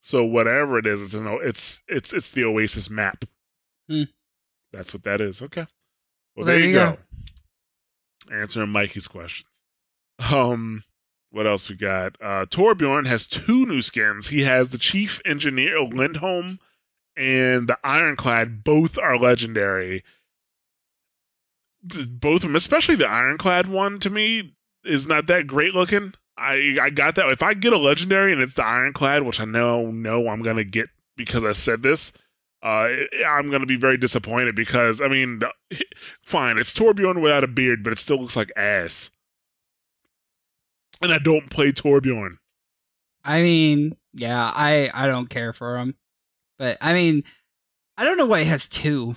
So 0.00 0.24
whatever 0.24 0.78
it 0.78 0.86
is, 0.86 1.00
it's 1.00 1.14
an, 1.14 1.26
it's 1.42 1.82
it's 1.88 2.12
it's 2.12 2.30
the 2.30 2.44
Oasis 2.44 2.88
map. 2.90 3.24
Hmm. 3.88 4.04
That's 4.72 4.92
what 4.94 5.02
that 5.04 5.20
is. 5.20 5.42
Okay. 5.42 5.66
Well, 6.36 6.44
Well, 6.44 6.46
there, 6.46 6.56
there 6.56 6.64
you 6.64 6.70
you 6.70 6.74
go. 6.74 6.96
Answering 8.32 8.70
Mikey's 8.70 9.06
questions. 9.06 9.50
Um, 10.32 10.84
what 11.30 11.46
else 11.46 11.68
we 11.68 11.76
got? 11.76 12.16
Uh, 12.22 12.46
Torbjorn 12.46 13.06
has 13.06 13.26
two 13.26 13.66
new 13.66 13.82
skins. 13.82 14.28
He 14.28 14.42
has 14.42 14.70
the 14.70 14.78
Chief 14.78 15.20
Engineer 15.24 15.80
Lindholm 15.80 16.58
and 17.16 17.68
the 17.68 17.78
Ironclad. 17.84 18.64
Both 18.64 18.98
are 18.98 19.18
legendary. 19.18 20.04
Both 21.82 22.36
of 22.36 22.42
them, 22.42 22.56
especially 22.56 22.96
the 22.96 23.08
Ironclad 23.08 23.66
one, 23.68 24.00
to 24.00 24.10
me 24.10 24.56
is 24.84 25.06
not 25.06 25.26
that 25.26 25.46
great 25.46 25.74
looking. 25.74 26.14
I 26.36 26.76
I 26.80 26.90
got 26.90 27.14
that. 27.16 27.28
If 27.28 27.42
I 27.42 27.54
get 27.54 27.72
a 27.72 27.78
legendary 27.78 28.32
and 28.32 28.42
it's 28.42 28.54
the 28.54 28.64
Ironclad, 28.64 29.22
which 29.22 29.38
I 29.40 29.44
know 29.44 29.90
know 29.90 30.28
I'm 30.28 30.42
gonna 30.42 30.64
get 30.64 30.88
because 31.16 31.44
I 31.44 31.52
said 31.52 31.82
this, 31.82 32.10
uh, 32.62 32.88
I'm 33.26 33.50
gonna 33.50 33.66
be 33.66 33.76
very 33.76 33.96
disappointed 33.98 34.56
because 34.56 35.00
I 35.00 35.08
mean, 35.08 35.40
the- 35.40 35.84
fine, 36.22 36.58
it's 36.58 36.72
Torbjorn 36.72 37.20
without 37.20 37.44
a 37.44 37.48
beard, 37.48 37.84
but 37.84 37.92
it 37.92 37.98
still 37.98 38.20
looks 38.20 38.36
like 38.36 38.50
ass. 38.56 39.10
And 41.02 41.12
I 41.12 41.18
don't 41.18 41.50
play 41.50 41.70
Torbjorn. 41.70 42.38
I 43.24 43.42
mean, 43.42 43.96
yeah, 44.14 44.50
I 44.54 44.90
I 44.94 45.06
don't 45.06 45.28
care 45.28 45.52
for 45.52 45.78
him, 45.78 45.94
but 46.58 46.78
I 46.80 46.92
mean, 46.92 47.24
I 47.96 48.04
don't 48.04 48.16
know 48.18 48.26
why 48.26 48.40
he 48.40 48.46
has 48.46 48.68
two. 48.68 49.16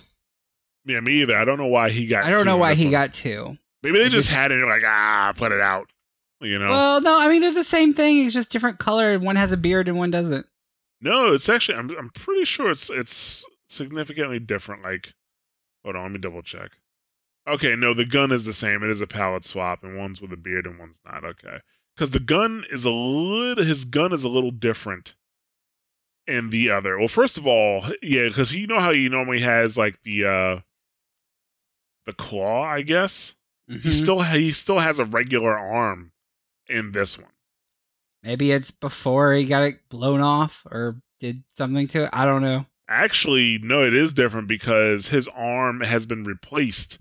Yeah, 0.86 1.00
me 1.02 1.21
either. 1.21 1.36
I 1.36 1.45
don't 1.45 1.58
know 1.58 1.67
why 1.67 1.89
he 1.89 2.08
got. 2.08 2.23
I 2.23 2.30
don't 2.32 2.45
know 2.45 2.58
why 2.58 2.73
he 2.76 2.86
one. 2.86 2.91
got 2.91 3.13
two. 3.13 3.58
Maybe 3.84 3.97
they 4.00 4.06
just 4.06 4.28
just- 4.28 4.30
had 4.30 4.52
it 4.52 4.65
like 4.65 4.84
ah, 4.86 5.34
put 5.36 5.52
it 5.52 5.62
out. 5.62 5.89
You 6.39 6.60
know. 6.60 6.69
Well, 6.69 7.02
no, 7.02 7.19
I 7.19 7.28
mean 7.30 7.41
they're 7.41 7.52
the 7.54 7.63
same 7.63 7.93
thing. 7.93 8.23
It's 8.26 8.34
just 8.34 8.52
different 8.52 8.78
color. 8.80 9.13
and 9.13 9.23
One 9.23 9.36
has 9.36 9.52
a 9.52 9.58
beard 9.58 9.88
and 9.88 9.97
one 9.97 10.12
doesn't. 10.12 10.45
No, 11.02 11.34
it's 11.34 11.50
actually 11.50 11.78
I'm 11.78 11.89
I'm 11.97 12.10
pretty 12.12 12.45
sure 12.45 12.69
it's 12.71 12.89
it's 12.89 13.43
significantly 13.69 14.39
different. 14.39 14.84
Like, 14.84 15.13
hold 15.84 15.95
on, 15.95 16.04
let 16.04 16.12
me 16.12 16.19
double 16.19 16.41
check. 16.43 16.71
Okay, 17.47 17.76
no, 17.76 17.93
the 17.93 18.06
gun 18.06 18.32
is 18.32 18.45
the 18.45 18.54
same. 18.54 18.84
It 18.84 18.91
is 18.91 19.00
a 19.02 19.08
palette 19.08 19.45
swap, 19.45 19.84
and 19.84 19.97
one's 19.97 20.21
with 20.21 20.34
a 20.34 20.38
beard 20.38 20.67
and 20.67 20.78
one's 20.78 21.00
not. 21.06 21.23
Okay, 21.23 21.58
because 21.95 22.12
the 22.12 22.19
gun 22.19 22.65
is 22.71 22.86
a 22.86 22.89
little 22.91 23.63
his 23.63 23.84
gun 23.86 24.13
is 24.13 24.23
a 24.23 24.30
little 24.30 24.52
different 24.52 25.15
in 26.27 26.49
the 26.49 26.69
other. 26.69 26.97
Well, 26.97 27.07
first 27.07 27.37
of 27.37 27.47
all, 27.47 27.85
yeah, 28.01 28.27
because 28.27 28.53
you 28.53 28.67
know 28.67 28.79
how 28.79 28.91
he 28.93 29.07
normally 29.09 29.39
has 29.39 29.77
like 29.77 30.01
the 30.03 30.25
uh 30.25 30.59
the 32.05 32.13
claw, 32.13 32.63
I 32.63 32.81
guess. 32.81 33.35
He 33.67 33.77
Mhm. 33.79 33.91
still 33.91 34.21
ha- 34.23 34.33
he 34.37 34.51
still 34.51 34.79
has 34.79 34.99
a 34.99 35.05
regular 35.05 35.57
arm 35.57 36.11
in 36.69 36.91
this 36.93 37.17
one. 37.17 37.31
Maybe 38.23 38.51
it's 38.51 38.71
before 38.71 39.33
he 39.33 39.45
got 39.45 39.63
it 39.63 39.87
blown 39.89 40.21
off 40.21 40.65
or 40.71 41.01
did 41.19 41.43
something 41.49 41.87
to 41.89 42.05
it. 42.05 42.09
I 42.13 42.25
don't 42.25 42.41
know. 42.41 42.65
Actually, 42.89 43.57
no, 43.57 43.83
it 43.83 43.93
is 43.93 44.13
different 44.13 44.47
because 44.47 45.07
his 45.07 45.27
arm 45.29 45.81
has 45.81 46.05
been 46.05 46.23
replaced 46.23 46.99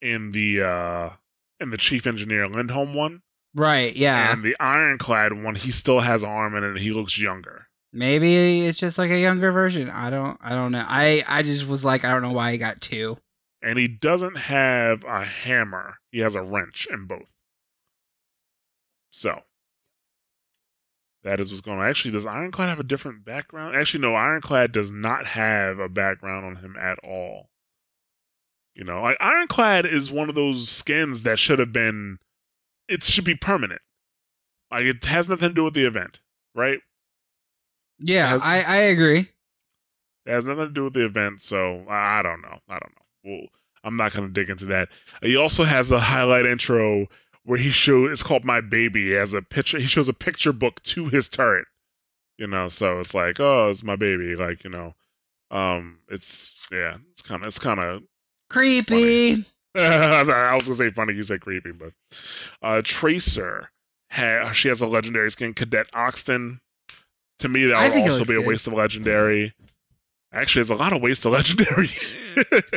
in 0.00 0.30
the 0.32 0.62
uh 0.62 1.10
in 1.58 1.70
the 1.70 1.76
chief 1.76 2.06
engineer 2.06 2.46
Lindholm 2.48 2.94
one. 2.94 3.22
Right? 3.54 3.96
Yeah. 3.96 4.30
And 4.32 4.44
the 4.44 4.54
ironclad 4.60 5.32
one, 5.32 5.54
he 5.54 5.70
still 5.70 6.00
has 6.00 6.22
an 6.22 6.28
arm 6.28 6.54
in 6.54 6.62
it 6.62 6.68
and 6.68 6.78
he 6.78 6.92
looks 6.92 7.18
younger. 7.18 7.68
Maybe 7.92 8.66
it's 8.66 8.78
just 8.78 8.98
like 8.98 9.10
a 9.10 9.18
younger 9.18 9.52
version. 9.52 9.90
I 9.90 10.10
don't. 10.10 10.38
I 10.42 10.50
don't 10.50 10.72
know. 10.72 10.84
I 10.86 11.24
I 11.26 11.42
just 11.42 11.66
was 11.66 11.84
like, 11.84 12.04
I 12.04 12.10
don't 12.10 12.22
know 12.22 12.32
why 12.32 12.52
he 12.52 12.58
got 12.58 12.80
two. 12.80 13.16
And 13.62 13.78
he 13.78 13.88
doesn't 13.88 14.36
have 14.36 15.02
a 15.04 15.24
hammer. 15.24 15.96
He 16.10 16.20
has 16.20 16.34
a 16.34 16.42
wrench 16.42 16.86
in 16.90 17.06
both. 17.06 17.26
So 19.10 19.40
that 21.24 21.40
is 21.40 21.50
what's 21.50 21.62
going 21.62 21.78
on. 21.78 21.88
Actually, 21.88 22.12
does 22.12 22.26
Ironclad 22.26 22.68
have 22.68 22.78
a 22.78 22.84
different 22.84 23.24
background? 23.24 23.74
Actually, 23.74 24.02
no, 24.02 24.14
Ironclad 24.14 24.72
does 24.72 24.92
not 24.92 25.26
have 25.26 25.78
a 25.78 25.88
background 25.88 26.46
on 26.46 26.56
him 26.56 26.76
at 26.80 26.98
all. 27.02 27.48
You 28.74 28.84
know, 28.84 29.02
like 29.02 29.16
Ironclad 29.20 29.86
is 29.86 30.10
one 30.10 30.28
of 30.28 30.34
those 30.34 30.68
skins 30.68 31.22
that 31.22 31.38
should 31.38 31.58
have 31.58 31.72
been 31.72 32.18
it 32.88 33.02
should 33.02 33.24
be 33.24 33.34
permanent. 33.34 33.80
Like 34.70 34.84
it 34.84 35.04
has 35.04 35.28
nothing 35.28 35.48
to 35.48 35.54
do 35.54 35.64
with 35.64 35.74
the 35.74 35.84
event, 35.86 36.20
right? 36.54 36.80
Yeah, 37.98 38.28
Has- 38.28 38.40
I 38.42 38.62
I 38.62 38.76
agree. 38.76 39.28
It 40.26 40.32
has 40.32 40.44
nothing 40.44 40.66
to 40.66 40.70
do 40.72 40.84
with 40.84 40.94
the 40.94 41.04
event, 41.04 41.40
so 41.40 41.84
I 41.88 42.20
don't 42.22 42.42
know. 42.42 42.58
I 42.68 42.78
don't 42.78 42.92
know. 42.96 43.02
Well, 43.24 43.46
I'm 43.84 43.96
not 43.96 44.12
going 44.12 44.26
to 44.26 44.32
dig 44.32 44.50
into 44.50 44.64
that. 44.66 44.88
He 45.22 45.36
also 45.36 45.62
has 45.62 45.92
a 45.92 46.00
highlight 46.00 46.46
intro 46.46 47.06
where 47.44 47.58
he 47.58 47.70
shows 47.70 48.10
it's 48.10 48.24
called 48.24 48.44
My 48.44 48.60
Baby. 48.60 49.06
He 49.06 49.12
has 49.12 49.34
a 49.34 49.42
picture. 49.42 49.78
He 49.78 49.86
shows 49.86 50.08
a 50.08 50.12
picture 50.12 50.52
book 50.52 50.82
to 50.84 51.08
his 51.08 51.28
turret. 51.28 51.66
You 52.38 52.48
know, 52.48 52.68
so 52.68 52.98
it's 53.00 53.14
like, 53.14 53.38
oh, 53.40 53.70
it's 53.70 53.84
my 53.84 53.96
baby. 53.96 54.34
Like 54.34 54.64
you 54.64 54.70
know, 54.70 54.94
um, 55.50 56.00
it's 56.08 56.66
yeah, 56.72 56.96
it's 57.12 57.22
kind 57.22 57.40
of 57.42 57.46
it's 57.46 57.58
kind 57.58 57.80
of. 57.80 58.02
Creepy. 58.50 59.44
I 59.76 60.54
was 60.54 60.64
gonna 60.64 60.74
say 60.74 60.90
funny. 60.90 61.14
You 61.14 61.22
said 61.22 61.40
creepy, 61.40 61.72
but 61.72 61.92
uh, 62.62 62.82
Tracer. 62.84 63.70
Ha- 64.10 64.52
she 64.52 64.68
has 64.68 64.80
a 64.80 64.86
legendary 64.86 65.30
skin. 65.30 65.54
Cadet 65.54 65.90
Oxton. 65.92 66.60
To 67.40 67.48
me, 67.48 67.66
that 67.66 67.94
would 67.94 68.02
also 68.10 68.24
be 68.24 68.34
a 68.36 68.38
good. 68.40 68.46
waste 68.48 68.66
of 68.66 68.72
legendary. 68.72 69.52
Actually, 70.32 70.60
there's 70.60 70.70
a 70.70 70.74
lot 70.74 70.92
of 70.92 71.02
waste 71.02 71.24
of 71.26 71.32
legendary. 71.32 71.88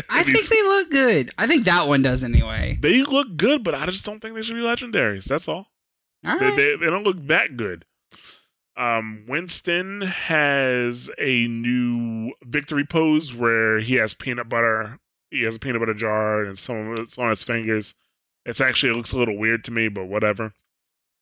I 0.10 0.24
These- 0.24 0.48
think 0.48 0.50
they 0.50 0.62
look 0.64 0.90
good. 0.92 1.32
I 1.38 1.48
think 1.48 1.66
that 1.66 1.88
one 1.88 2.02
does 2.02 2.24
anyway. 2.24 2.78
they 2.82 3.04
look 3.04 3.36
good, 3.38 3.64
but 3.64 3.74
I 3.76 3.86
just 3.86 4.06
don't 4.06 4.20
think 4.22 4.36
they 4.36 4.42
should 4.42 4.56
be 4.56 4.62
legendaries. 4.62 5.26
That's 5.26 5.48
all. 5.48 5.68
All 6.26 6.40
They, 6.40 6.50
they, 6.56 6.76
they 6.76 6.86
don't 6.88 7.04
look 7.04 7.26
that 7.28 7.58
good. 7.58 7.86
Um, 8.78 9.26
Winston 9.28 10.02
has 10.02 11.10
a 11.18 11.48
new 11.48 12.32
victory 12.46 12.86
pose 12.86 13.34
where 13.34 13.80
he 13.80 13.96
has 13.96 14.14
peanut 14.14 14.48
butter. 14.48 15.00
He 15.32 15.44
has 15.44 15.58
a 15.58 15.60
peanut 15.60 15.80
butter 15.82 15.94
jar 15.94 16.44
and 16.44 16.58
some 16.58 16.92
of 16.92 17.00
it's 17.00 17.18
on 17.18 17.30
his 17.30 17.44
fingers. 17.44 17.94
It's 18.46 18.62
actually 18.62 18.94
it 18.94 18.96
looks 18.96 19.12
a 19.12 19.18
little 19.18 19.38
weird 19.38 19.64
to 19.66 19.72
me, 19.72 19.90
but 19.90 20.06
whatever. 20.06 20.54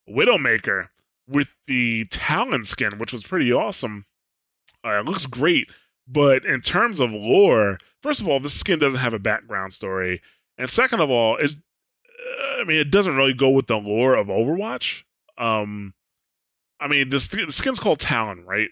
Widowmaker 0.08 0.90
with 1.28 1.50
the 1.68 2.06
Talon 2.06 2.64
skin, 2.64 2.98
which 2.98 3.12
was 3.12 3.24
pretty 3.24 3.52
awesome. 3.52 4.06
Uh, 4.86 5.00
it 5.00 5.06
looks 5.06 5.26
great, 5.26 5.70
but 6.08 6.46
in 6.46 6.62
terms 6.62 7.00
of 7.00 7.12
lore, 7.12 7.80
first 8.02 8.22
of 8.22 8.28
all, 8.28 8.40
this 8.40 8.54
skin 8.54 8.80
doesn't 8.80 9.00
have 9.00 9.14
a 9.14 9.20
background 9.20 9.74
story, 9.74 10.22
and 10.58 10.70
second 10.70 11.02
of 11.02 11.10
all, 11.10 11.38
it's 11.38 11.56
I 12.60 12.64
mean, 12.64 12.80
it 12.80 12.92
doesn't 12.92 13.16
really 13.16 13.34
go 13.34 13.50
with 13.50 13.68
the 13.68 13.78
lore 13.78 14.16
of 14.16 14.28
Overwatch. 14.28 15.04
Um, 15.38 15.94
I 16.80 16.88
mean, 16.88 17.10
this 17.10 17.28
the 17.28 17.52
skin's 17.52 17.80
called 17.80 18.00
Talon, 18.00 18.46
right? 18.46 18.70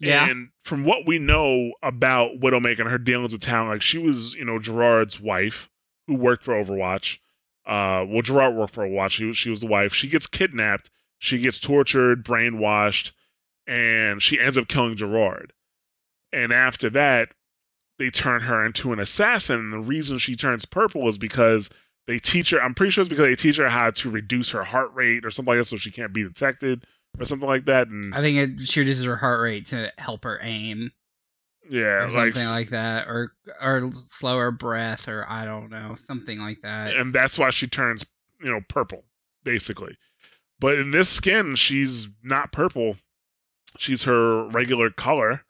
Yeah. 0.00 0.28
And 0.28 0.48
from 0.64 0.84
what 0.84 1.06
we 1.06 1.18
know 1.18 1.72
about 1.82 2.40
Widowmaker 2.40 2.80
and 2.80 2.90
her 2.90 2.98
dealings 2.98 3.32
with 3.32 3.42
Talon, 3.42 3.68
like 3.68 3.82
she 3.82 3.98
was, 3.98 4.34
you 4.34 4.44
know, 4.44 4.58
Gerard's 4.58 5.20
wife 5.20 5.70
who 6.06 6.14
worked 6.14 6.44
for 6.44 6.54
Overwatch. 6.54 7.18
Uh, 7.66 8.04
well, 8.06 8.22
Gerard 8.22 8.56
worked 8.56 8.74
for 8.74 8.86
Overwatch. 8.86 9.10
She 9.10 9.24
was, 9.24 9.36
she 9.36 9.50
was 9.50 9.60
the 9.60 9.66
wife. 9.66 9.94
She 9.94 10.08
gets 10.08 10.26
kidnapped. 10.26 10.90
She 11.18 11.38
gets 11.38 11.58
tortured, 11.58 12.24
brainwashed, 12.24 13.12
and 13.66 14.22
she 14.22 14.38
ends 14.38 14.58
up 14.58 14.68
killing 14.68 14.96
Gerard. 14.96 15.52
And 16.32 16.52
after 16.52 16.90
that, 16.90 17.30
they 17.98 18.10
turn 18.10 18.42
her 18.42 18.64
into 18.64 18.92
an 18.92 18.98
assassin. 18.98 19.60
And 19.60 19.72
the 19.72 19.86
reason 19.86 20.18
she 20.18 20.36
turns 20.36 20.64
purple 20.64 21.08
is 21.08 21.16
because 21.16 21.70
they 22.06 22.18
teach 22.18 22.50
her. 22.50 22.60
I'm 22.60 22.74
pretty 22.74 22.90
sure 22.90 23.02
it's 23.02 23.08
because 23.08 23.26
they 23.26 23.36
teach 23.36 23.56
her 23.56 23.68
how 23.68 23.90
to 23.90 24.10
reduce 24.10 24.50
her 24.50 24.64
heart 24.64 24.92
rate 24.94 25.24
or 25.24 25.30
something 25.30 25.52
like 25.52 25.60
that, 25.60 25.66
so 25.66 25.76
she 25.76 25.90
can't 25.90 26.12
be 26.12 26.24
detected 26.24 26.84
or 27.18 27.24
something 27.24 27.48
like 27.48 27.66
that. 27.66 27.88
And 27.88 28.14
I 28.14 28.20
think 28.20 28.36
it 28.60 28.66
she 28.66 28.80
reduces 28.80 29.04
her 29.04 29.16
heart 29.16 29.40
rate 29.40 29.66
to 29.66 29.92
help 29.98 30.24
her 30.24 30.38
aim 30.42 30.90
yeah, 31.70 32.02
or 32.02 32.10
like, 32.10 32.34
something 32.34 32.50
like 32.50 32.70
that, 32.70 33.06
or 33.06 33.32
or 33.62 33.90
slower 33.92 34.50
breath, 34.50 35.08
or 35.08 35.24
I 35.28 35.44
don't 35.44 35.70
know, 35.70 35.94
something 35.94 36.38
like 36.38 36.60
that. 36.62 36.94
and 36.94 37.14
that's 37.14 37.38
why 37.38 37.50
she 37.50 37.66
turns 37.66 38.04
you 38.42 38.50
know 38.50 38.60
purple 38.68 39.04
basically. 39.44 39.96
But 40.64 40.78
in 40.78 40.92
this 40.92 41.10
skin, 41.10 41.56
she's 41.56 42.08
not 42.22 42.50
purple. 42.50 42.96
She's 43.76 44.04
her 44.04 44.48
regular 44.48 44.88
color, 44.88 45.44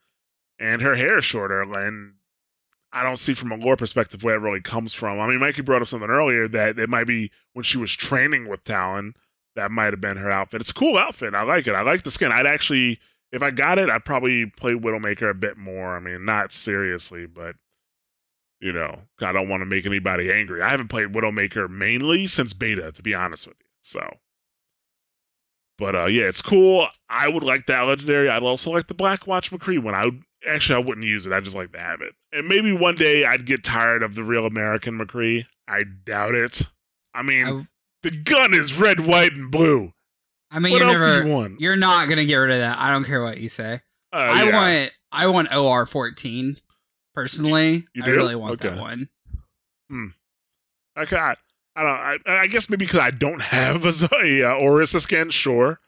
and 0.58 0.82
her 0.82 0.96
hair 0.96 1.18
is 1.18 1.24
shorter. 1.24 1.62
And 1.62 2.14
I 2.92 3.04
don't 3.04 3.20
see 3.20 3.32
from 3.32 3.52
a 3.52 3.56
lore 3.56 3.76
perspective 3.76 4.24
where 4.24 4.34
it 4.34 4.40
really 4.40 4.60
comes 4.60 4.92
from. 4.92 5.20
I 5.20 5.28
mean, 5.28 5.38
Mikey 5.38 5.62
brought 5.62 5.82
up 5.82 5.86
something 5.86 6.10
earlier 6.10 6.48
that 6.48 6.80
it 6.80 6.88
might 6.88 7.06
be 7.06 7.30
when 7.52 7.62
she 7.62 7.78
was 7.78 7.92
training 7.92 8.48
with 8.48 8.64
Talon. 8.64 9.14
That 9.54 9.70
might 9.70 9.92
have 9.92 10.00
been 10.00 10.16
her 10.16 10.32
outfit. 10.32 10.60
It's 10.60 10.70
a 10.70 10.74
cool 10.74 10.98
outfit. 10.98 11.32
I 11.32 11.44
like 11.44 11.68
it. 11.68 11.76
I 11.76 11.82
like 11.82 12.02
the 12.02 12.10
skin. 12.10 12.32
I'd 12.32 12.48
actually, 12.48 12.98
if 13.30 13.40
I 13.40 13.52
got 13.52 13.78
it, 13.78 13.88
I'd 13.88 14.04
probably 14.04 14.46
play 14.46 14.72
Widowmaker 14.72 15.30
a 15.30 15.34
bit 15.34 15.56
more. 15.56 15.94
I 15.94 16.00
mean, 16.00 16.24
not 16.24 16.52
seriously, 16.52 17.26
but 17.26 17.54
you 18.58 18.72
know, 18.72 19.02
I 19.20 19.30
don't 19.30 19.48
want 19.48 19.60
to 19.60 19.66
make 19.66 19.86
anybody 19.86 20.32
angry. 20.32 20.60
I 20.60 20.70
haven't 20.70 20.88
played 20.88 21.12
Widowmaker 21.12 21.70
mainly 21.70 22.26
since 22.26 22.52
beta, 22.52 22.90
to 22.90 23.00
be 23.00 23.14
honest 23.14 23.46
with 23.46 23.58
you. 23.60 23.66
So, 23.80 24.16
but 25.78 25.94
uh, 25.94 26.06
yeah, 26.06 26.24
it's 26.24 26.42
cool. 26.42 26.88
I 27.08 27.28
would 27.28 27.42
like 27.42 27.66
that 27.66 27.82
legendary. 27.82 28.28
I'd 28.28 28.42
also 28.42 28.70
like 28.70 28.86
the 28.86 28.94
Black 28.94 29.26
Watch 29.26 29.50
McCree 29.50 29.82
one. 29.82 29.94
I 29.94 30.06
would 30.06 30.22
actually 30.48 30.76
I 30.76 30.86
wouldn't 30.86 31.06
use 31.06 31.26
it. 31.26 31.32
I 31.32 31.40
just 31.40 31.56
like 31.56 31.72
to 31.72 31.78
have 31.78 32.00
it. 32.00 32.14
And 32.32 32.48
maybe 32.48 32.72
one 32.72 32.94
day 32.94 33.24
I'd 33.24 33.46
get 33.46 33.64
tired 33.64 34.02
of 34.02 34.14
the 34.14 34.24
real 34.24 34.46
American 34.46 34.98
McCree. 34.98 35.46
I 35.68 35.84
doubt 36.04 36.34
it. 36.34 36.62
I 37.14 37.22
mean, 37.22 37.46
I, 37.46 37.66
the 38.02 38.10
gun 38.10 38.54
is 38.54 38.74
red, 38.78 39.00
white, 39.00 39.32
and 39.32 39.50
blue. 39.50 39.92
I 40.50 40.58
mean, 40.58 40.72
what 40.72 40.80
you're 40.80 40.88
else 40.88 40.98
never, 40.98 41.22
do 41.22 41.28
you 41.28 41.34
want? 41.34 41.60
you're 41.60 41.76
not 41.76 42.08
gonna 42.08 42.24
get 42.24 42.36
rid 42.36 42.52
of 42.52 42.58
that. 42.58 42.78
I 42.78 42.90
don't 42.90 43.04
care 43.04 43.22
what 43.22 43.38
you 43.38 43.48
say. 43.48 43.80
Uh, 44.12 44.16
I 44.16 44.44
yeah. 44.44 44.52
want, 44.80 44.92
I 45.12 45.26
want 45.26 45.54
OR 45.54 45.86
fourteen. 45.86 46.58
Personally, 47.14 47.86
You 47.94 48.02
I 48.02 48.06
do? 48.06 48.12
really 48.12 48.34
want 48.34 48.60
that 48.60 48.76
one. 48.76 49.08
Hmm. 49.88 50.06
got. 51.08 51.38
I 51.76 51.82
don't. 51.82 52.26
I, 52.26 52.40
I 52.42 52.46
guess 52.46 52.68
maybe 52.68 52.86
because 52.86 53.00
I 53.00 53.10
don't 53.10 53.42
have 53.42 53.84
a 53.84 53.88
uh, 53.88 53.92
Orisa 54.54 55.00
skin, 55.00 55.30
sure. 55.30 55.80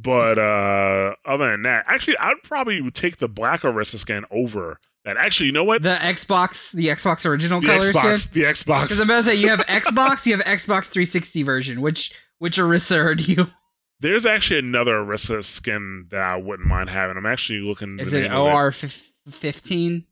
But 0.00 0.38
uh 0.38 1.14
other 1.24 1.50
than 1.50 1.62
that, 1.62 1.84
actually, 1.88 2.16
I'd 2.18 2.42
probably 2.44 2.88
take 2.92 3.16
the 3.16 3.28
black 3.28 3.62
Orisa 3.62 3.98
skin 3.98 4.24
over 4.30 4.78
that. 5.04 5.16
Actually, 5.16 5.46
you 5.46 5.52
know 5.52 5.64
what? 5.64 5.82
The 5.82 5.96
Xbox, 5.96 6.70
the 6.72 6.86
Xbox 6.86 7.26
original 7.26 7.60
The 7.60 7.66
color 7.66 7.92
Xbox. 7.92 8.18
skin. 8.20 8.42
The 8.42 8.48
Xbox. 8.48 8.82
Because 8.84 9.00
I'm 9.00 9.06
about 9.10 9.24
to 9.24 9.30
say 9.30 9.34
you 9.34 9.48
have 9.48 9.60
Xbox, 9.60 10.24
you 10.24 10.36
have 10.36 10.44
Xbox 10.44 10.84
360 10.84 11.42
version. 11.42 11.80
Which 11.80 12.12
which 12.38 12.58
Orisa 12.58 12.96
are 13.04 13.14
you? 13.14 13.48
There's 14.00 14.24
actually 14.24 14.60
another 14.60 14.94
Orisa 14.98 15.42
skin 15.42 16.06
that 16.10 16.20
I 16.20 16.36
wouldn't 16.36 16.68
mind 16.68 16.90
having. 16.90 17.16
I'm 17.16 17.26
actually 17.26 17.60
looking. 17.60 17.98
Is 17.98 18.12
it 18.12 18.30
OR 18.32 18.70
15? 18.70 20.06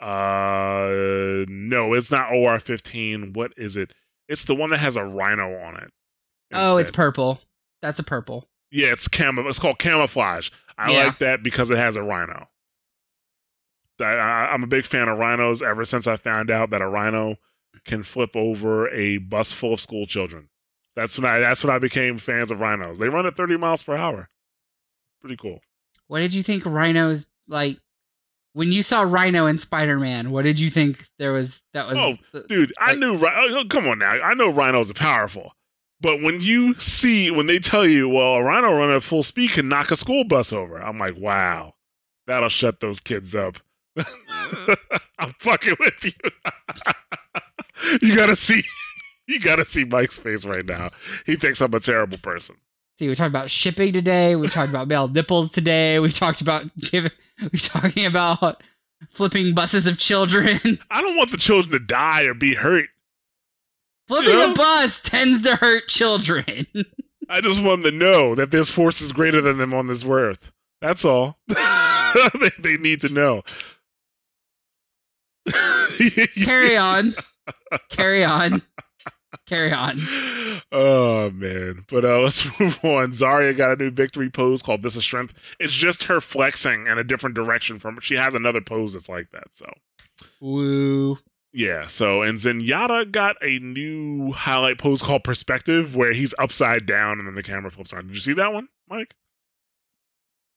Uh, 0.00 1.44
no, 1.48 1.94
it's 1.94 2.10
not 2.12 2.32
OR 2.32 2.60
15. 2.60 3.32
What 3.32 3.52
is 3.56 3.76
it? 3.76 3.92
It's 4.28 4.44
the 4.44 4.54
one 4.54 4.70
that 4.70 4.78
has 4.78 4.96
a 4.96 5.04
rhino 5.04 5.58
on 5.60 5.76
it. 5.76 5.90
Oh, 6.52 6.76
it's 6.76 6.90
purple. 6.90 7.40
That's 7.82 7.98
a 7.98 8.04
purple. 8.04 8.48
Yeah, 8.70 8.92
it's 8.92 9.08
camo. 9.08 9.46
It's 9.48 9.58
called 9.58 9.78
camouflage. 9.78 10.50
I 10.78 10.92
Yeah. 10.92 11.04
like 11.06 11.18
that 11.18 11.42
because 11.42 11.70
it 11.70 11.78
has 11.78 11.96
a 11.96 12.02
rhino. 12.02 12.48
I, 14.00 14.04
I, 14.04 14.52
I'm 14.52 14.62
a 14.62 14.66
big 14.66 14.84
fan 14.84 15.08
of 15.08 15.18
rhinos. 15.18 15.62
Ever 15.62 15.84
since 15.84 16.06
I 16.06 16.16
found 16.16 16.50
out 16.50 16.70
that 16.70 16.82
a 16.82 16.88
rhino 16.88 17.36
can 17.84 18.02
flip 18.02 18.34
over 18.36 18.88
a 18.90 19.18
bus 19.18 19.52
full 19.52 19.72
of 19.72 19.80
school 19.80 20.06
children, 20.06 20.48
that's 20.94 21.18
when 21.18 21.30
I 21.30 21.38
that's 21.40 21.64
when 21.64 21.74
I 21.74 21.78
became 21.78 22.18
fans 22.18 22.50
of 22.50 22.60
rhinos. 22.60 22.98
They 22.98 23.08
run 23.08 23.26
at 23.26 23.36
30 23.36 23.56
miles 23.56 23.82
per 23.82 23.96
hour. 23.96 24.28
Pretty 25.20 25.36
cool. 25.36 25.60
What 26.08 26.20
did 26.20 26.34
you 26.34 26.42
think 26.42 26.64
Rhino's 26.66 27.30
like? 27.48 27.78
When 28.56 28.72
you 28.72 28.82
saw 28.82 29.02
Rhino 29.02 29.44
in 29.44 29.58
Spider 29.58 29.98
Man, 29.98 30.30
what 30.30 30.40
did 30.40 30.58
you 30.58 30.70
think 30.70 31.04
there 31.18 31.30
was 31.30 31.62
that 31.74 31.86
was? 31.86 31.98
Oh, 31.98 32.16
Dude, 32.48 32.72
I 32.78 32.94
knew. 32.94 33.18
Rhi- 33.18 33.36
oh, 33.36 33.58
oh, 33.58 33.64
come 33.68 33.86
on 33.86 33.98
now. 33.98 34.12
I 34.12 34.32
know 34.32 34.50
rhinos 34.50 34.90
are 34.90 34.94
powerful, 34.94 35.52
but 36.00 36.22
when 36.22 36.40
you 36.40 36.72
see 36.76 37.30
when 37.30 37.48
they 37.48 37.58
tell 37.58 37.86
you, 37.86 38.08
well, 38.08 38.36
a 38.36 38.42
rhino 38.42 38.74
running 38.74 38.96
at 38.96 39.02
full 39.02 39.22
speed 39.22 39.50
can 39.50 39.68
knock 39.68 39.90
a 39.90 39.96
school 39.96 40.24
bus 40.24 40.54
over, 40.54 40.78
I'm 40.82 40.98
like, 40.98 41.18
wow, 41.18 41.74
that'll 42.26 42.48
shut 42.48 42.80
those 42.80 42.98
kids 42.98 43.34
up. 43.34 43.58
I'm 45.18 45.34
fucking 45.38 45.76
with 45.78 46.02
you. 46.02 46.12
you 48.00 48.16
gotta 48.16 48.36
see. 48.36 48.64
You 49.28 49.40
gotta 49.40 49.64
see 49.66 49.82
Mike's 49.82 50.20
face 50.20 50.44
right 50.44 50.64
now. 50.64 50.92
He 51.26 51.34
thinks 51.34 51.60
I'm 51.60 51.74
a 51.74 51.80
terrible 51.80 52.16
person. 52.18 52.54
See, 52.98 53.08
we 53.08 53.14
talked 53.14 53.28
about 53.28 53.50
shipping 53.50 53.92
today. 53.92 54.36
We 54.36 54.48
talked 54.48 54.70
about 54.70 54.88
male 54.88 55.06
nipples 55.08 55.52
today. 55.52 55.98
We 55.98 56.10
talked 56.10 56.40
about 56.40 56.64
giving. 56.78 57.10
We're 57.42 57.50
talking 57.58 58.06
about 58.06 58.62
flipping 59.10 59.54
buses 59.54 59.86
of 59.86 59.98
children. 59.98 60.58
I 60.90 61.02
don't 61.02 61.16
want 61.16 61.30
the 61.30 61.36
children 61.36 61.72
to 61.72 61.78
die 61.78 62.22
or 62.24 62.32
be 62.32 62.54
hurt. 62.54 62.88
flipping 64.08 64.30
Yeah. 64.30 64.52
a 64.52 64.54
bus 64.54 65.02
tends 65.02 65.42
to 65.42 65.56
hurt 65.56 65.88
children. 65.88 66.66
I 67.28 67.40
just 67.42 67.60
want 67.62 67.82
them 67.82 67.92
to 67.92 67.98
know 67.98 68.34
that 68.36 68.50
this 68.50 68.70
force 68.70 69.02
is 69.02 69.12
greater 69.12 69.42
than 69.42 69.58
them 69.58 69.74
on 69.74 69.86
this 69.88 70.04
earth. 70.04 70.50
That's 70.80 71.04
all. 71.04 71.38
they, 71.48 72.50
they 72.58 72.76
need 72.78 73.00
to 73.02 73.08
know. 73.10 73.42
Carry 76.36 76.76
on. 76.76 77.14
Carry 77.90 78.24
on. 78.24 78.62
Carry 79.46 79.72
on. 79.72 80.00
Oh 80.72 81.30
man, 81.30 81.84
but 81.90 82.04
uh, 82.04 82.20
let's 82.22 82.44
move 82.58 82.78
on. 82.84 83.10
Zarya 83.12 83.56
got 83.56 83.72
a 83.72 83.76
new 83.76 83.90
victory 83.90 84.30
pose 84.30 84.62
called 84.62 84.82
"This 84.82 84.96
Is 84.96 85.04
Strength." 85.04 85.34
It's 85.60 85.72
just 85.72 86.04
her 86.04 86.20
flexing 86.20 86.86
in 86.86 86.96
a 86.98 87.04
different 87.04 87.34
direction 87.34 87.78
from. 87.78 87.98
She 88.00 88.14
has 88.14 88.34
another 88.34 88.60
pose 88.60 88.92
that's 88.94 89.08
like 89.08 89.30
that. 89.32 89.48
So 89.52 89.70
Woo. 90.40 91.18
yeah. 91.52 91.86
So 91.86 92.22
and 92.22 92.38
Zenyatta 92.38 93.10
got 93.12 93.36
a 93.42 93.58
new 93.58 94.32
highlight 94.32 94.78
pose 94.78 95.02
called 95.02 95.24
"Perspective," 95.24 95.94
where 95.96 96.12
he's 96.12 96.32
upside 96.38 96.86
down 96.86 97.18
and 97.18 97.26
then 97.28 97.34
the 97.34 97.42
camera 97.42 97.70
flips 97.70 97.92
around. 97.92 98.06
Did 98.06 98.14
you 98.16 98.20
see 98.22 98.32
that 98.34 98.52
one, 98.52 98.68
Mike? 98.88 99.14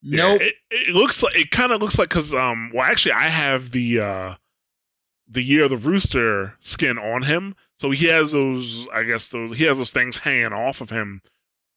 Yeah, 0.01 0.29
Nope. 0.29 0.41
it, 0.41 0.55
it 0.71 0.95
looks 0.95 1.21
like 1.21 1.35
it 1.35 1.51
kind 1.51 1.73
of 1.73 1.81
looks 1.81 1.97
like 1.99 2.07
because 2.09 2.33
um 2.33 2.71
well 2.73 2.85
actually 2.85 3.11
I 3.13 3.23
have 3.23 3.71
the 3.71 3.99
uh 3.99 4.35
the 5.27 5.43
year 5.43 5.65
of 5.65 5.69
the 5.71 5.77
rooster 5.77 6.55
skin 6.61 6.97
on 6.97 7.23
him, 7.23 7.55
so 7.79 7.91
he 7.91 8.07
has 8.07 8.31
those 8.31 8.87
I 8.93 9.03
guess 9.03 9.27
those 9.27 9.57
he 9.57 9.63
has 9.65 9.77
those 9.77 9.91
things 9.91 10.17
hanging 10.17 10.53
off 10.53 10.81
of 10.81 10.89
him, 10.89 11.21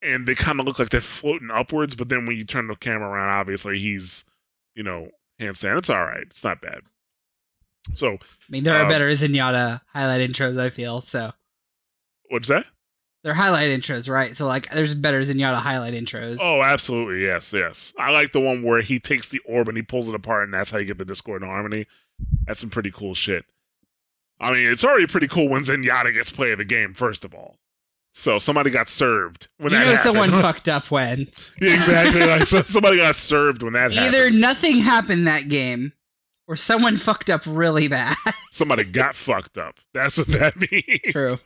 and 0.02 0.26
they 0.26 0.34
kind 0.34 0.60
of 0.60 0.66
look 0.66 0.78
like 0.78 0.90
they're 0.90 1.00
floating 1.00 1.50
upwards. 1.50 1.94
But 1.94 2.08
then 2.08 2.26
when 2.26 2.36
you 2.36 2.44
turn 2.44 2.66
the 2.66 2.74
camera 2.74 3.08
around, 3.08 3.30
obviously 3.30 3.78
he's 3.78 4.24
you 4.74 4.82
know 4.82 5.10
handstand. 5.40 5.78
It's 5.78 5.90
all 5.90 6.04
right. 6.04 6.22
It's 6.22 6.44
not 6.44 6.60
bad. 6.60 6.80
So 7.94 8.14
I 8.14 8.18
mean, 8.48 8.64
there 8.64 8.76
are 8.78 8.86
uh, 8.86 8.88
better 8.88 9.08
Zenyatta 9.10 9.80
highlight 9.92 10.28
intros. 10.28 10.58
I 10.58 10.70
feel 10.70 11.00
so. 11.00 11.32
what's 12.30 12.48
that? 12.48 12.66
They're 13.22 13.34
highlight 13.34 13.68
intros, 13.68 14.10
right? 14.10 14.34
So 14.34 14.46
like, 14.48 14.68
there's 14.70 14.96
better 14.96 15.20
Zenyatta 15.20 15.56
highlight 15.56 15.94
intros. 15.94 16.38
Oh, 16.40 16.62
absolutely. 16.62 17.24
Yes, 17.24 17.52
yes. 17.52 17.92
I 17.96 18.10
like 18.10 18.32
the 18.32 18.40
one 18.40 18.64
where 18.64 18.82
he 18.82 18.98
takes 18.98 19.28
the 19.28 19.38
orb 19.44 19.68
and 19.68 19.76
he 19.76 19.82
pulls 19.82 20.08
it 20.08 20.14
apart, 20.14 20.44
and 20.44 20.54
that's 20.54 20.70
how 20.70 20.78
you 20.78 20.86
get 20.86 20.98
the 20.98 21.04
Discord 21.04 21.42
and 21.42 21.50
harmony. 21.50 21.86
That's 22.46 22.60
some 22.60 22.70
pretty 22.70 22.90
cool 22.90 23.14
shit. 23.14 23.44
I 24.42 24.52
mean, 24.52 24.64
it's 24.70 24.84
already 24.84 25.06
pretty 25.06 25.28
cool 25.28 25.48
when 25.48 25.62
Zenyatta 25.62 26.12
gets 26.12 26.30
play 26.30 26.50
of 26.52 26.58
the 26.58 26.64
game, 26.64 26.94
first 26.94 27.24
of 27.24 27.34
all. 27.34 27.56
So 28.14 28.38
somebody 28.38 28.68
got 28.70 28.88
served 28.90 29.48
when 29.58 29.72
you 29.72 29.78
that 29.78 29.84
know 29.86 29.94
happened. 29.94 30.14
someone 30.14 30.30
fucked 30.42 30.68
up 30.68 30.90
when 30.90 31.28
yeah, 31.60 31.74
exactly. 31.74 32.20
Like 32.26 32.46
so 32.46 32.62
somebody 32.66 32.98
got 32.98 33.16
served 33.16 33.62
when 33.62 33.72
that 33.72 33.92
either 33.92 34.24
happened. 34.24 34.40
nothing 34.40 34.76
happened 34.76 35.26
that 35.26 35.48
game, 35.48 35.92
or 36.46 36.54
someone 36.56 36.96
fucked 36.98 37.30
up 37.30 37.40
really 37.46 37.88
bad. 37.88 38.16
somebody 38.50 38.84
got 38.84 39.14
fucked 39.14 39.56
up. 39.56 39.76
That's 39.94 40.18
what 40.18 40.26
that 40.28 40.56
means. 40.70 41.00
True. 41.12 41.36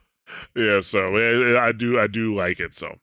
Yeah, 0.57 0.81
so 0.81 1.15
eh, 1.15 1.57
I 1.57 1.71
do 1.71 2.01
I 2.01 2.09
do 2.09 2.35
like 2.35 2.59
it. 2.59 2.75
So, 2.75 2.97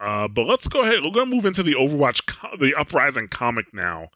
uh, 0.00 0.26
but 0.26 0.46
let's 0.46 0.66
go 0.66 0.82
ahead. 0.82 1.04
We're 1.04 1.12
gonna 1.12 1.26
move 1.30 1.46
into 1.46 1.62
the 1.62 1.74
Overwatch, 1.74 2.26
co- 2.26 2.56
the 2.56 2.74
Uprising 2.74 3.28
comic 3.28 3.66
now. 3.72 4.08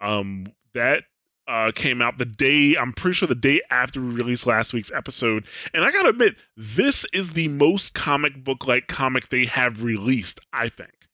Um, 0.00 0.48
that 0.74 1.04
uh 1.46 1.72
came 1.74 2.00
out 2.00 2.18
the 2.18 2.24
day 2.24 2.76
I'm 2.76 2.92
pretty 2.92 3.14
sure 3.14 3.28
the 3.28 3.34
day 3.34 3.60
after 3.70 4.00
we 4.00 4.08
released 4.08 4.46
last 4.46 4.72
week's 4.72 4.92
episode, 4.92 5.44
and 5.72 5.84
I 5.84 5.90
gotta 5.92 6.08
admit, 6.10 6.36
this 6.56 7.04
is 7.12 7.30
the 7.30 7.48
most 7.48 7.94
comic 7.94 8.42
book 8.44 8.66
like 8.66 8.86
comic 8.88 9.28
they 9.28 9.44
have 9.46 9.82
released. 9.82 10.40
I 10.52 10.68
think 10.68 11.08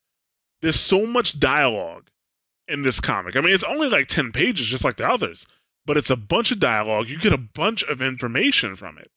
there's 0.62 0.78
so 0.78 1.06
much 1.06 1.40
dialogue 1.40 2.10
in 2.68 2.82
this 2.82 3.00
comic. 3.00 3.34
I 3.36 3.40
mean, 3.40 3.54
it's 3.54 3.64
only 3.64 3.88
like 3.88 4.08
ten 4.08 4.30
pages, 4.32 4.66
just 4.66 4.84
like 4.84 4.96
the 4.96 5.08
others, 5.08 5.46
but 5.86 5.96
it's 5.96 6.10
a 6.10 6.16
bunch 6.16 6.50
of 6.52 6.60
dialogue. 6.60 7.08
You 7.08 7.18
get 7.18 7.32
a 7.32 7.38
bunch 7.38 7.82
of 7.84 8.00
information 8.00 8.76
from 8.76 8.98
it. 8.98 9.10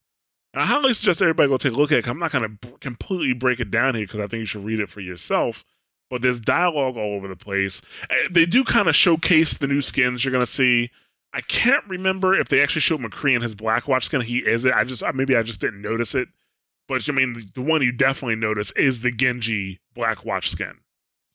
And 0.54 0.62
I 0.62 0.66
highly 0.66 0.94
suggest 0.94 1.22
everybody 1.22 1.50
go 1.50 1.58
take 1.58 1.74
a 1.74 1.76
look 1.76 1.92
at 1.92 2.00
it. 2.00 2.08
I'm 2.08 2.20
not 2.20 2.32
to 2.32 2.48
b- 2.48 2.76
completely 2.80 3.34
break 3.34 3.60
it 3.60 3.72
down 3.72 3.96
here 3.96 4.06
because 4.06 4.20
I 4.20 4.28
think 4.28 4.40
you 4.42 4.46
should 4.46 4.64
read 4.64 4.80
it 4.80 4.90
for 4.90 5.02
yourself. 5.02 5.64
But 6.10 6.22
there's 6.22 6.40
dialogue 6.40 6.96
all 6.96 7.16
over 7.16 7.28
the 7.28 7.36
place. 7.36 7.82
Uh, 8.10 8.16
They 8.30 8.46
do 8.46 8.64
kind 8.64 8.88
of 8.88 8.96
showcase 8.96 9.56
the 9.56 9.66
new 9.68 9.82
skins 9.82 10.24
you're 10.24 10.32
going 10.32 10.46
to 10.46 10.52
see. 10.52 10.92
I 11.34 11.42
can't 11.42 11.86
remember 11.88 12.36
if 12.40 12.50
they 12.50 12.62
actually 12.62 12.82
showed 12.82 13.02
McCree 13.02 13.36
in 13.36 13.42
his 13.42 13.56
Blackwatch 13.56 14.04
skin. 14.04 14.22
He 14.22 14.40
is 14.40 14.66
it. 14.66 14.74
I 14.74 14.84
just 14.84 15.04
maybe 15.16 15.36
I 15.36 15.44
just 15.44 15.62
didn't 15.62 15.82
notice 15.82 16.16
it. 16.16 16.30
But 16.88 17.08
I 17.10 17.14
mean, 17.14 17.52
the, 17.56 17.62
one 17.62 17.82
you 17.82 17.92
definitely 17.92 18.36
notice 18.36 18.72
is 18.72 19.00
the 19.02 19.12
Genji 19.12 19.80
Blackwatch 19.96 20.48
skin. 20.50 20.76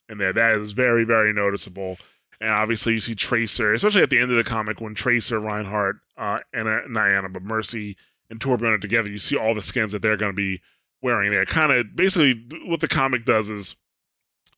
and 0.08 0.20
there. 0.20 0.32
That 0.32 0.52
is 0.60 0.72
very, 0.72 1.04
very 1.04 1.32
noticeable. 1.32 1.98
And 2.40 2.50
obviously, 2.50 2.92
you 2.92 3.00
see 3.00 3.14
Tracer, 3.14 3.74
especially 3.74 4.02
at 4.02 4.10
the 4.10 4.18
end 4.18 4.30
of 4.30 4.36
the 4.36 4.44
comic 4.44 4.80
when 4.80 4.94
Tracer, 4.94 5.40
Reinhardt, 5.40 5.96
uh, 6.16 6.38
and 6.52 6.68
uh, 6.68 7.28
but 7.28 7.42
Mercy 7.42 7.96
and 8.30 8.40
Torbjorn 8.40 8.72
are 8.74 8.78
together. 8.78 9.10
You 9.10 9.18
see 9.18 9.36
all 9.36 9.54
the 9.54 9.62
skins 9.62 9.92
that 9.92 10.02
they're 10.02 10.16
going 10.16 10.32
to 10.32 10.36
be 10.36 10.60
wearing 11.02 11.30
there. 11.30 11.44
Kind 11.46 11.72
of 11.72 11.96
basically 11.96 12.46
what 12.66 12.80
the 12.80 12.88
comic 12.88 13.24
does 13.24 13.50
is 13.50 13.76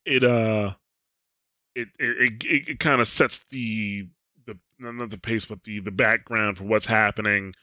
it 0.05 0.25
uh 0.25 0.75
it 1.75 1.89
it 1.99 2.35
it, 2.45 2.69
it 2.69 2.81
kind 2.81 3.01
of 3.01 3.09
sets 3.09 3.41
the 3.51 4.09
the 4.47 4.59
not 4.79 5.11
the 5.11 5.19
pace, 5.19 5.45
but 5.45 5.65
the 5.65 5.81
the 5.81 5.91
background 5.91 6.59
for 6.59 6.65
what's 6.65 6.87
happening. 6.87 7.55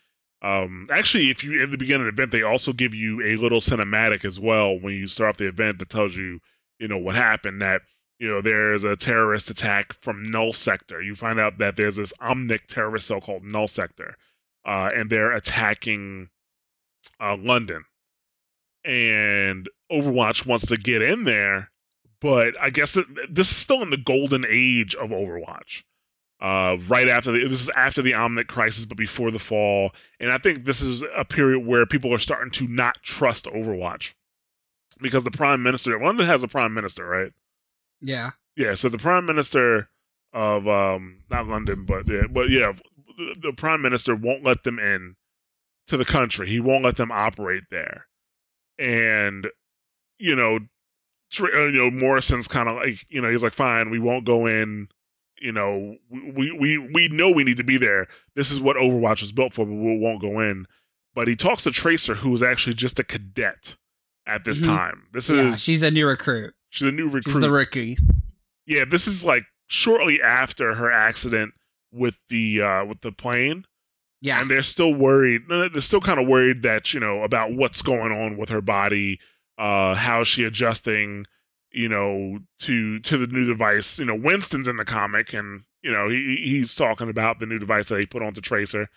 Um, 0.41 0.87
actually, 0.91 1.29
if 1.29 1.43
you 1.43 1.63
in 1.63 1.71
the 1.71 1.77
beginning 1.77 2.07
of 2.07 2.15
the 2.15 2.21
event, 2.21 2.31
they 2.31 2.43
also 2.43 2.73
give 2.73 2.93
you 2.93 3.23
a 3.23 3.35
little 3.37 3.59
cinematic 3.59 4.23
as 4.23 4.39
well 4.39 4.79
when 4.79 4.93
you 4.93 5.07
start 5.07 5.29
off 5.31 5.37
the 5.37 5.47
event 5.47 5.79
that 5.79 5.89
tells 5.89 6.15
you, 6.15 6.39
you 6.79 6.87
know, 6.87 6.97
what 6.97 7.15
happened. 7.15 7.61
That 7.61 7.81
you 8.19 8.27
know, 8.29 8.41
there's 8.41 8.83
a 8.83 8.95
terrorist 8.95 9.49
attack 9.49 9.93
from 9.93 10.23
Null 10.23 10.53
Sector. 10.53 11.01
You 11.01 11.15
find 11.15 11.39
out 11.39 11.57
that 11.59 11.75
there's 11.75 11.97
this 11.97 12.13
Omnic 12.21 12.67
terrorist 12.67 13.07
cell 13.07 13.21
called 13.21 13.43
Null 13.43 13.67
Sector, 13.67 14.15
uh, 14.65 14.89
and 14.95 15.09
they're 15.09 15.31
attacking 15.31 16.29
uh, 17.19 17.37
London. 17.37 17.85
And 18.83 19.69
Overwatch 19.91 20.45
wants 20.45 20.67
to 20.67 20.77
get 20.77 21.01
in 21.01 21.25
there, 21.25 21.71
but 22.21 22.59
I 22.61 22.69
guess 22.69 22.93
that 22.93 23.05
this 23.29 23.51
is 23.51 23.57
still 23.57 23.81
in 23.81 23.89
the 23.89 23.97
golden 23.97 24.45
age 24.47 24.95
of 24.95 25.09
Overwatch. 25.09 25.83
Uh, 26.39 26.77
right 26.87 27.09
after 27.09 27.31
the, 27.31 27.47
this 27.47 27.61
is 27.61 27.69
after 27.69 28.01
the 28.01 28.11
Omnic 28.11 28.47
crisis, 28.47 28.85
but 28.85 28.97
before 28.97 29.31
the 29.31 29.39
fall, 29.39 29.91
and 30.19 30.31
I 30.31 30.37
think 30.37 30.65
this 30.65 30.81
is 30.81 31.03
a 31.17 31.25
period 31.25 31.65
where 31.65 31.85
people 31.87 32.13
are 32.13 32.19
starting 32.19 32.51
to 32.51 32.67
not 32.67 33.01
trust 33.01 33.45
Overwatch 33.45 34.13
because 35.01 35.23
the 35.23 35.31
Prime 35.31 35.63
Minister, 35.63 35.99
London 35.99 36.27
has 36.27 36.43
a 36.43 36.47
Prime 36.47 36.75
Minister, 36.75 37.07
right? 37.07 37.31
Yeah. 38.01 38.31
Yeah, 38.55 38.73
so 38.73 38.89
the 38.89 38.97
prime 38.97 39.25
minister 39.25 39.89
of 40.33 40.67
um 40.67 41.19
not 41.29 41.47
London, 41.47 41.85
but 41.85 42.07
yeah, 42.07 42.23
but 42.29 42.49
yeah, 42.49 42.73
the 43.17 43.53
prime 43.55 43.81
minister 43.81 44.15
won't 44.15 44.43
let 44.43 44.63
them 44.63 44.79
in 44.79 45.15
to 45.87 45.95
the 45.95 46.05
country. 46.05 46.49
He 46.49 46.59
won't 46.59 46.83
let 46.83 46.97
them 46.97 47.11
operate 47.11 47.63
there. 47.69 48.07
And 48.79 49.47
you 50.17 50.35
know, 50.35 50.59
uh, 51.39 51.65
you 51.67 51.71
know 51.71 51.91
Morrison's 51.91 52.47
kind 52.47 52.67
of 52.67 52.75
like, 52.77 53.05
you 53.09 53.21
know, 53.21 53.29
he's 53.29 53.43
like 53.43 53.53
fine, 53.53 53.91
we 53.91 53.99
won't 53.99 54.25
go 54.25 54.47
in. 54.47 54.89
You 55.39 55.51
know, 55.51 55.95
we 56.09 56.51
we 56.51 56.77
we 56.77 57.07
know 57.09 57.29
we 57.29 57.43
need 57.43 57.57
to 57.57 57.63
be 57.63 57.77
there. 57.77 58.07
This 58.35 58.51
is 58.51 58.59
what 58.59 58.75
Overwatch 58.75 59.21
is 59.21 59.31
built 59.31 59.53
for, 59.53 59.65
but 59.65 59.73
we 59.73 59.97
won't 59.97 60.21
go 60.21 60.39
in. 60.39 60.65
But 61.13 61.27
he 61.27 61.35
talks 61.35 61.63
to 61.63 61.71
Tracer, 61.71 62.15
who 62.15 62.33
is 62.33 62.43
actually 62.43 62.75
just 62.75 62.99
a 62.99 63.03
cadet 63.03 63.75
at 64.25 64.43
this 64.43 64.59
mm-hmm. 64.59 64.75
time. 64.75 65.07
This 65.13 65.29
yeah, 65.29 65.49
is 65.49 65.61
she's 65.61 65.83
a 65.83 65.91
new 65.91 66.07
recruit. 66.07 66.53
She's 66.69 66.87
a 66.87 66.91
new 66.91 67.05
recruit. 67.05 67.33
She's 67.33 67.41
the 67.41 67.51
rookie. 67.51 67.97
Yeah, 68.65 68.85
this 68.85 69.07
is 69.07 69.23
like 69.23 69.43
shortly 69.67 70.21
after 70.21 70.75
her 70.75 70.91
accident 70.91 71.53
with 71.91 72.17
the 72.29 72.61
uh 72.61 72.85
with 72.85 73.01
the 73.01 73.11
plane. 73.11 73.65
Yeah. 74.21 74.41
And 74.41 74.49
they're 74.49 74.63
still 74.63 74.93
worried. 74.93 75.43
They're 75.47 75.79
still 75.79 76.01
kind 76.01 76.19
of 76.19 76.27
worried 76.27 76.63
that, 76.63 76.93
you 76.93 76.99
know, 76.99 77.23
about 77.23 77.53
what's 77.53 77.81
going 77.81 78.11
on 78.11 78.37
with 78.37 78.49
her 78.49 78.61
body, 78.61 79.19
uh, 79.57 79.93
how 79.93 80.21
is 80.21 80.27
she 80.27 80.43
adjusting, 80.43 81.27
you 81.71 81.89
know, 81.89 82.39
to 82.59 82.99
to 82.99 83.17
the 83.17 83.27
new 83.27 83.45
device. 83.45 83.99
You 83.99 84.05
know, 84.05 84.15
Winston's 84.15 84.67
in 84.67 84.77
the 84.77 84.85
comic 84.85 85.33
and, 85.33 85.63
you 85.81 85.91
know, 85.91 86.09
he 86.09 86.37
he's 86.43 86.75
talking 86.75 87.09
about 87.09 87.39
the 87.39 87.45
new 87.45 87.59
device 87.59 87.89
that 87.89 87.99
he 87.99 88.05
put 88.05 88.23
onto 88.23 88.41
Tracer. 88.41 88.89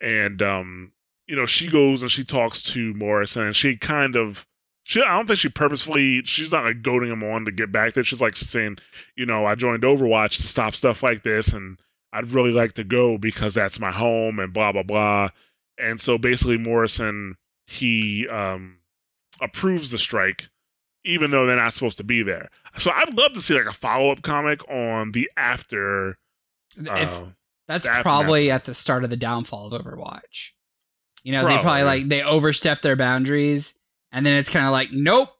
And 0.00 0.42
um, 0.42 0.92
you 1.26 1.36
know, 1.36 1.46
she 1.46 1.68
goes 1.68 2.02
and 2.02 2.10
she 2.10 2.24
talks 2.24 2.62
to 2.62 2.94
Morrison 2.94 3.42
and 3.46 3.56
she 3.56 3.76
kind 3.76 4.16
of 4.16 4.46
she, 4.84 5.00
I 5.00 5.16
don't 5.16 5.26
think 5.26 5.38
she 5.38 5.48
purposefully. 5.48 6.22
She's 6.24 6.50
not 6.50 6.64
like 6.64 6.82
goading 6.82 7.10
him 7.10 7.22
on 7.22 7.44
to 7.44 7.52
get 7.52 7.70
back 7.70 7.94
there. 7.94 8.02
She's 8.02 8.20
like 8.20 8.36
saying, 8.36 8.78
you 9.16 9.26
know, 9.26 9.44
I 9.44 9.54
joined 9.54 9.84
Overwatch 9.84 10.36
to 10.38 10.48
stop 10.48 10.74
stuff 10.74 11.02
like 11.02 11.22
this, 11.22 11.48
and 11.52 11.78
I'd 12.12 12.30
really 12.30 12.50
like 12.50 12.72
to 12.74 12.84
go 12.84 13.16
because 13.16 13.54
that's 13.54 13.78
my 13.78 13.92
home, 13.92 14.38
and 14.40 14.52
blah 14.52 14.72
blah 14.72 14.82
blah. 14.82 15.28
And 15.78 16.00
so 16.00 16.18
basically, 16.18 16.58
Morrison 16.58 17.36
he 17.66 18.28
um, 18.28 18.78
approves 19.40 19.90
the 19.90 19.98
strike, 19.98 20.48
even 21.04 21.30
though 21.30 21.46
they're 21.46 21.56
not 21.56 21.74
supposed 21.74 21.98
to 21.98 22.04
be 22.04 22.22
there. 22.22 22.48
So 22.78 22.90
I'd 22.90 23.14
love 23.14 23.32
to 23.34 23.40
see 23.40 23.54
like 23.54 23.66
a 23.66 23.72
follow 23.72 24.10
up 24.10 24.22
comic 24.22 24.68
on 24.68 25.12
the 25.12 25.30
after. 25.36 26.18
It's 26.76 27.20
uh, 27.20 27.26
that's 27.68 27.86
probably 28.02 28.50
at 28.50 28.64
the 28.64 28.74
start 28.74 29.04
of 29.04 29.10
the 29.10 29.16
downfall 29.16 29.72
of 29.72 29.84
Overwatch. 29.84 30.50
You 31.22 31.32
know, 31.32 31.42
probably. 31.42 31.56
they 31.56 31.62
probably 31.62 31.84
like 31.84 32.08
they 32.08 32.22
overstep 32.22 32.82
their 32.82 32.96
boundaries 32.96 33.78
and 34.12 34.26
then 34.26 34.34
it's 34.34 34.50
kind 34.50 34.66
of 34.66 34.72
like, 34.72 34.92
nope, 34.92 35.30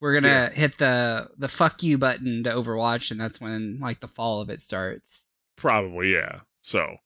we're 0.00 0.14
gonna 0.14 0.28
yeah. 0.28 0.50
hit 0.50 0.78
the 0.78 1.30
the 1.38 1.48
fuck 1.48 1.82
you 1.82 1.96
button 1.96 2.44
to 2.44 2.50
Overwatch, 2.50 3.10
and 3.10 3.20
that's 3.20 3.40
when 3.40 3.78
like 3.80 4.00
the 4.00 4.08
fall 4.08 4.40
of 4.40 4.50
it 4.50 4.60
starts. 4.60 5.24
Probably, 5.56 6.12
yeah. 6.12 6.40
So, 6.60 6.96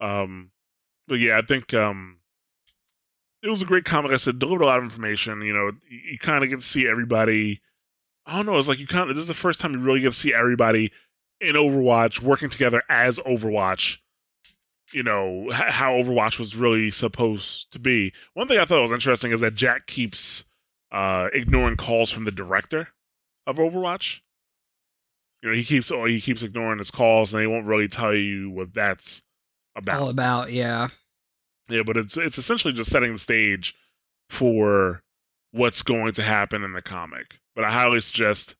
um, 0.00 0.50
but 1.08 1.20
yeah, 1.20 1.38
I 1.38 1.42
think 1.42 1.72
um, 1.72 2.18
it 3.44 3.50
was 3.50 3.62
a 3.62 3.66
great 3.66 3.84
comic. 3.84 4.12
I 4.12 4.16
said 4.16 4.38
delivered 4.38 4.62
a 4.62 4.66
lot 4.66 4.78
of 4.78 4.84
information. 4.84 5.42
You 5.42 5.54
know, 5.54 5.72
you, 5.88 6.12
you 6.12 6.18
kind 6.18 6.42
of 6.42 6.50
get 6.50 6.60
to 6.60 6.66
see 6.66 6.88
everybody. 6.88 7.60
I 8.26 8.36
don't 8.36 8.46
know. 8.46 8.58
It's 8.58 8.68
like 8.68 8.78
you 8.78 8.86
kind 8.86 9.10
of 9.10 9.16
this 9.16 9.22
is 9.22 9.28
the 9.28 9.34
first 9.34 9.60
time 9.60 9.72
you 9.72 9.80
really 9.80 10.00
get 10.00 10.12
to 10.12 10.18
see 10.18 10.34
everybody 10.34 10.90
in 11.40 11.54
Overwatch 11.54 12.20
working 12.20 12.48
together 12.48 12.82
as 12.88 13.18
Overwatch 13.20 13.98
you 14.94 15.02
know 15.02 15.48
how 15.52 15.92
Overwatch 15.94 16.38
was 16.38 16.56
really 16.56 16.90
supposed 16.90 17.72
to 17.72 17.78
be. 17.78 18.12
One 18.34 18.48
thing 18.48 18.58
I 18.58 18.64
thought 18.64 18.82
was 18.82 18.92
interesting 18.92 19.32
is 19.32 19.40
that 19.40 19.54
Jack 19.54 19.86
keeps 19.86 20.44
uh, 20.92 21.28
ignoring 21.32 21.76
calls 21.76 22.10
from 22.10 22.24
the 22.24 22.30
director 22.30 22.88
of 23.46 23.56
Overwatch. 23.56 24.20
You 25.42 25.50
know, 25.50 25.56
he 25.56 25.64
keeps 25.64 25.90
oh, 25.90 26.04
he 26.04 26.20
keeps 26.20 26.42
ignoring 26.42 26.78
his 26.78 26.90
calls, 26.90 27.34
and 27.34 27.42
they 27.42 27.46
won't 27.46 27.66
really 27.66 27.88
tell 27.88 28.14
you 28.14 28.50
what 28.50 28.72
that's 28.72 29.22
about. 29.76 30.00
All 30.00 30.08
about, 30.08 30.52
yeah, 30.52 30.88
yeah. 31.68 31.82
But 31.82 31.96
it's 31.96 32.16
it's 32.16 32.38
essentially 32.38 32.72
just 32.72 32.90
setting 32.90 33.12
the 33.12 33.18
stage 33.18 33.74
for 34.30 35.02
what's 35.52 35.82
going 35.82 36.12
to 36.14 36.22
happen 36.22 36.64
in 36.64 36.72
the 36.72 36.82
comic. 36.82 37.38
But 37.54 37.64
I 37.64 37.70
highly 37.70 38.00
suggest 38.00 38.56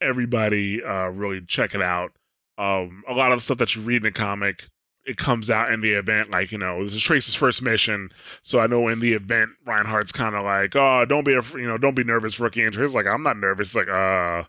everybody 0.00 0.82
uh, 0.82 1.08
really 1.08 1.40
check 1.46 1.74
it 1.74 1.82
out. 1.82 2.12
Um, 2.56 3.04
a 3.08 3.14
lot 3.14 3.32
of 3.32 3.38
the 3.38 3.42
stuff 3.42 3.58
that 3.58 3.74
you 3.76 3.82
read 3.82 3.98
in 3.98 4.02
the 4.04 4.12
comic 4.12 4.68
it 5.08 5.16
comes 5.16 5.48
out 5.48 5.72
in 5.72 5.80
the 5.80 5.92
event, 5.92 6.30
like, 6.30 6.52
you 6.52 6.58
know, 6.58 6.84
this 6.84 6.92
is 6.92 7.02
Trace's 7.02 7.34
first 7.34 7.62
mission. 7.62 8.10
So 8.42 8.60
I 8.60 8.66
know 8.66 8.88
in 8.88 9.00
the 9.00 9.14
event, 9.14 9.52
Reinhardt's 9.66 10.12
kind 10.12 10.34
of 10.36 10.44
like, 10.44 10.76
oh, 10.76 11.06
don't 11.06 11.24
be, 11.24 11.32
a, 11.32 11.40
you 11.54 11.66
know, 11.66 11.78
don't 11.78 11.94
be 11.94 12.04
nervous, 12.04 12.38
rookie. 12.38 12.62
And 12.62 12.76
He's 12.76 12.94
like, 12.94 13.06
I'm 13.06 13.22
not 13.22 13.38
nervous. 13.38 13.74
like, 13.74 13.88
uh, 13.88 14.44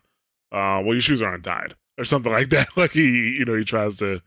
uh, 0.52 0.82
well, 0.82 0.92
your 0.92 1.00
shoes 1.00 1.22
aren't 1.22 1.44
tied 1.44 1.76
or 1.96 2.04
something 2.04 2.30
like 2.38 2.50
that. 2.50 2.68
like 2.76 2.90
he, 2.90 3.36
you 3.38 3.46
know, 3.46 3.56
he 3.56 3.64
tries 3.64 3.96
to, 3.96 4.20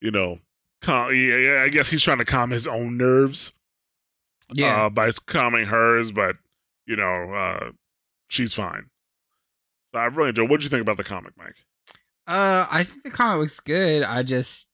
you 0.00 0.12
know, 0.12 0.38
calm, 0.82 1.14
yeah, 1.14 1.62
I 1.64 1.68
guess 1.68 1.88
he's 1.88 2.02
trying 2.02 2.18
to 2.18 2.24
calm 2.24 2.50
his 2.50 2.66
own 2.66 2.96
nerves. 2.96 3.52
Yeah. 4.52 4.86
Uh, 4.86 4.88
by 4.90 5.10
calming 5.26 5.66
hers, 5.66 6.10
but, 6.10 6.36
you 6.86 6.96
know, 6.96 7.32
uh, 7.34 7.70
she's 8.28 8.54
fine. 8.54 8.86
So 9.92 10.00
I 10.00 10.06
really 10.06 10.30
enjoyed. 10.30 10.48
What 10.48 10.60
did 10.60 10.64
you 10.64 10.70
think 10.70 10.82
about 10.82 10.96
the 10.96 11.04
comic, 11.04 11.34
Mike? 11.36 11.56
Uh, 12.26 12.66
I 12.70 12.84
think 12.84 13.04
the 13.04 13.10
comic 13.10 13.38
was 13.38 13.60
good. 13.60 14.02
I 14.02 14.22
just 14.22 14.68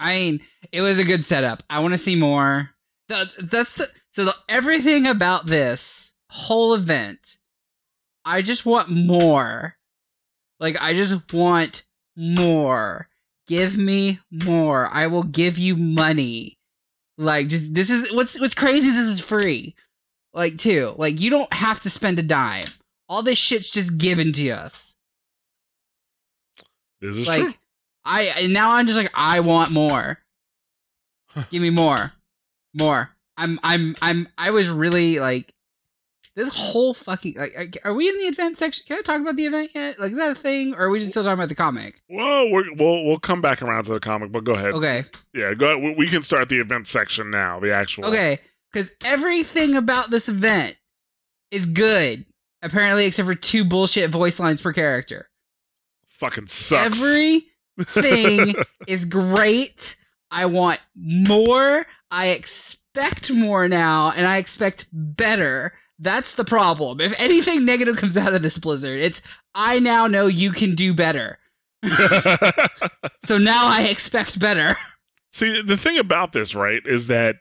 I 0.00 0.14
mean, 0.14 0.40
it 0.72 0.80
was 0.80 0.98
a 0.98 1.04
good 1.04 1.24
setup. 1.24 1.62
I 1.68 1.78
want 1.80 1.92
to 1.92 1.98
see 1.98 2.16
more. 2.16 2.70
The, 3.08 3.30
that's 3.38 3.74
the 3.74 3.88
so 4.10 4.24
the, 4.24 4.34
everything 4.48 5.06
about 5.06 5.46
this 5.46 6.12
whole 6.30 6.74
event. 6.74 7.36
I 8.24 8.40
just 8.40 8.64
want 8.64 8.88
more. 8.88 9.76
Like 10.58 10.80
I 10.80 10.94
just 10.94 11.32
want 11.34 11.84
more. 12.16 13.08
Give 13.50 13.76
me 13.76 14.20
more. 14.30 14.86
I 14.86 15.08
will 15.08 15.24
give 15.24 15.58
you 15.58 15.76
money. 15.76 16.56
Like 17.18 17.48
just 17.48 17.74
this 17.74 17.90
is 17.90 18.12
what's 18.12 18.38
what's 18.38 18.54
crazy 18.54 18.86
is 18.86 18.94
this 18.94 19.06
is 19.06 19.18
free. 19.18 19.74
Like 20.32 20.56
too. 20.56 20.94
Like 20.96 21.18
you 21.18 21.30
don't 21.30 21.52
have 21.52 21.82
to 21.82 21.90
spend 21.90 22.20
a 22.20 22.22
dime. 22.22 22.68
All 23.08 23.24
this 23.24 23.38
shit's 23.38 23.68
just 23.68 23.98
given 23.98 24.32
to 24.34 24.50
us. 24.50 24.96
This 27.00 27.16
is 27.16 27.26
like, 27.26 27.42
true. 27.42 27.52
I 28.04 28.46
now 28.46 28.70
I'm 28.74 28.86
just 28.86 28.96
like 28.96 29.10
I 29.14 29.40
want 29.40 29.72
more. 29.72 30.20
Give 31.50 31.60
me 31.60 31.70
more, 31.70 32.12
more. 32.72 33.10
I'm 33.36 33.58
I'm 33.64 33.96
I'm 34.00 34.28
I 34.38 34.52
was 34.52 34.68
really 34.68 35.18
like 35.18 35.52
this 36.36 36.48
whole 36.48 36.94
fucking 36.94 37.34
like 37.36 37.76
are 37.84 37.92
we 37.92 38.08
in 38.08 38.16
the 38.18 38.24
event 38.24 38.56
section? 38.56 38.84
Can 38.86 38.98
I 38.98 39.02
talk 39.02 39.20
about 39.20 39.36
the 39.36 39.46
event 39.46 39.70
yet? 39.74 39.98
Like 39.98 40.12
is 40.12 40.18
that 40.18 40.32
a 40.32 40.34
thing, 40.34 40.74
or 40.74 40.82
are 40.82 40.90
we 40.90 41.00
just 41.00 41.10
still 41.10 41.24
talking 41.24 41.34
about 41.34 41.48
the 41.48 41.54
comic? 41.54 42.00
Well, 42.08 42.50
we 42.50 42.70
will 42.70 43.04
we'll 43.04 43.18
come 43.18 43.40
back 43.40 43.62
around 43.62 43.84
to 43.84 43.92
the 43.92 44.00
comic, 44.00 44.30
but 44.30 44.44
go 44.44 44.54
ahead. 44.54 44.74
Okay. 44.74 45.04
Yeah, 45.34 45.54
go. 45.54 45.76
Ahead. 45.76 45.96
We 45.98 46.08
can 46.08 46.22
start 46.22 46.48
the 46.48 46.60
event 46.60 46.86
section 46.86 47.30
now. 47.30 47.58
The 47.58 47.74
actual. 47.74 48.06
Okay, 48.06 48.38
because 48.72 48.90
everything 49.04 49.74
about 49.74 50.10
this 50.10 50.28
event 50.28 50.76
is 51.50 51.66
good. 51.66 52.24
Apparently, 52.62 53.06
except 53.06 53.26
for 53.26 53.34
two 53.34 53.64
bullshit 53.64 54.10
voice 54.10 54.38
lines 54.38 54.60
per 54.60 54.72
character. 54.72 55.28
Fucking 56.08 56.48
sucks. 56.48 56.96
Everything 57.00 58.54
is 58.86 59.04
great. 59.04 59.96
I 60.30 60.46
want 60.46 60.78
more. 60.94 61.86
I 62.10 62.28
expect 62.28 63.32
more 63.32 63.66
now, 63.68 64.12
and 64.14 64.26
I 64.26 64.36
expect 64.36 64.86
better 64.92 65.72
That's 66.00 66.34
the 66.34 66.44
problem. 66.44 67.00
If 67.00 67.14
anything 67.20 67.66
negative 67.66 67.98
comes 67.98 68.16
out 68.16 68.32
of 68.32 68.40
this 68.40 68.56
Blizzard, 68.56 69.00
it's 69.00 69.20
I 69.54 69.78
now 69.78 70.06
know 70.06 70.26
you 70.26 70.50
can 70.50 70.74
do 70.74 70.94
better. 70.94 71.38
so 73.24 73.36
now 73.38 73.68
I 73.68 73.86
expect 73.90 74.40
better. 74.40 74.76
See, 75.32 75.62
the 75.62 75.76
thing 75.76 75.98
about 75.98 76.32
this, 76.32 76.54
right, 76.54 76.82
is 76.86 77.06
that 77.08 77.36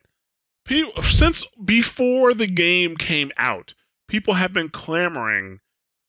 people 0.65 1.01
since 1.03 1.43
before 1.63 2.33
the 2.33 2.47
game 2.47 2.97
came 2.97 3.31
out, 3.37 3.73
people 4.07 4.33
have 4.35 4.51
been 4.51 4.69
clamoring 4.69 5.59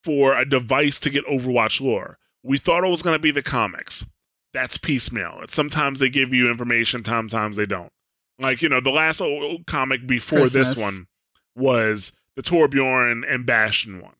for 0.02 0.36
a 0.36 0.48
device 0.48 0.98
to 1.00 1.10
get 1.10 1.26
Overwatch 1.26 1.80
lore. 1.80 2.18
We 2.42 2.58
thought 2.58 2.84
it 2.84 2.90
was 2.90 3.02
going 3.02 3.14
to 3.14 3.22
be 3.22 3.30
the 3.30 3.42
comics. 3.42 4.04
That's 4.52 4.76
piecemeal. 4.76 5.40
It's, 5.42 5.54
sometimes 5.54 6.00
they 6.00 6.08
give 6.08 6.34
you 6.34 6.50
information, 6.50 7.04
sometimes 7.04 7.56
they 7.56 7.66
don't. 7.66 7.92
Like, 8.38 8.62
you 8.62 8.68
know, 8.68 8.80
the 8.80 8.90
last 8.90 9.20
old 9.20 9.66
comic 9.66 10.06
before 10.06 10.40
Christmas. 10.40 10.70
this 10.70 10.78
one 10.78 11.06
was 11.54 12.12
the 12.42 12.50
Torbjorn 12.50 13.22
and 13.28 13.44
Bastion 13.44 14.00
one. 14.00 14.14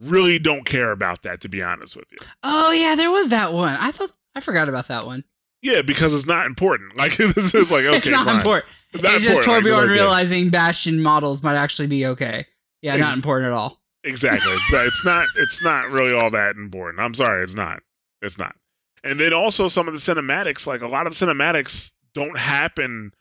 Really 0.00 0.38
don't 0.38 0.64
care 0.64 0.92
about 0.92 1.22
that, 1.22 1.40
to 1.42 1.48
be 1.48 1.62
honest 1.62 1.96
with 1.96 2.06
you. 2.10 2.18
Oh 2.42 2.70
yeah, 2.70 2.94
there 2.94 3.10
was 3.10 3.28
that 3.28 3.52
one. 3.52 3.76
I 3.76 3.90
thought 3.92 4.10
I 4.34 4.40
forgot 4.40 4.68
about 4.68 4.88
that 4.88 5.06
one. 5.06 5.24
Yeah, 5.62 5.82
because 5.82 6.14
it's 6.14 6.26
not 6.26 6.46
important. 6.46 6.96
Like, 7.00 7.16
this 7.16 7.54
is 7.54 7.70
like, 7.70 7.84
okay, 7.84 7.96
it's 7.96 8.06
not 8.08 8.26
fine. 8.26 8.36
important. 8.36 8.66
It's, 8.92 9.02
not 9.02 9.14
it's 9.14 9.24
just 9.24 9.38
important. 9.38 9.64
Like, 9.66 9.74
Torbjorn 9.74 9.84
okay. 9.84 9.92
realizing 9.92 10.50
Bastion 10.50 11.02
models 11.02 11.42
might 11.42 11.56
actually 11.56 11.88
be 11.88 12.06
okay. 12.06 12.46
Yeah, 12.82 12.96
not 12.96 13.14
important 13.14 13.48
at 13.48 13.52
all. 13.52 13.80
Exactly. 14.04 14.50
It's, 14.52 14.72
not- 14.72 14.86
it's 14.86 15.04
not. 15.04 15.26
It's 15.36 15.62
not 15.62 15.90
really 15.90 16.14
all 16.14 16.30
that 16.30 16.56
important. 16.56 17.02
I'm 17.02 17.14
sorry. 17.14 17.44
It's 17.44 17.54
not. 17.54 17.82
It's 18.22 18.38
not. 18.38 18.56
And 19.04 19.20
then 19.20 19.32
also 19.32 19.68
some 19.68 19.86
of 19.86 19.94
the 19.94 20.00
cinematics, 20.00 20.66
like 20.66 20.82
a 20.82 20.88
lot 20.88 21.06
of 21.06 21.18
the 21.18 21.26
cinematics, 21.26 21.90
don't 22.14 22.38
happen 22.38 23.12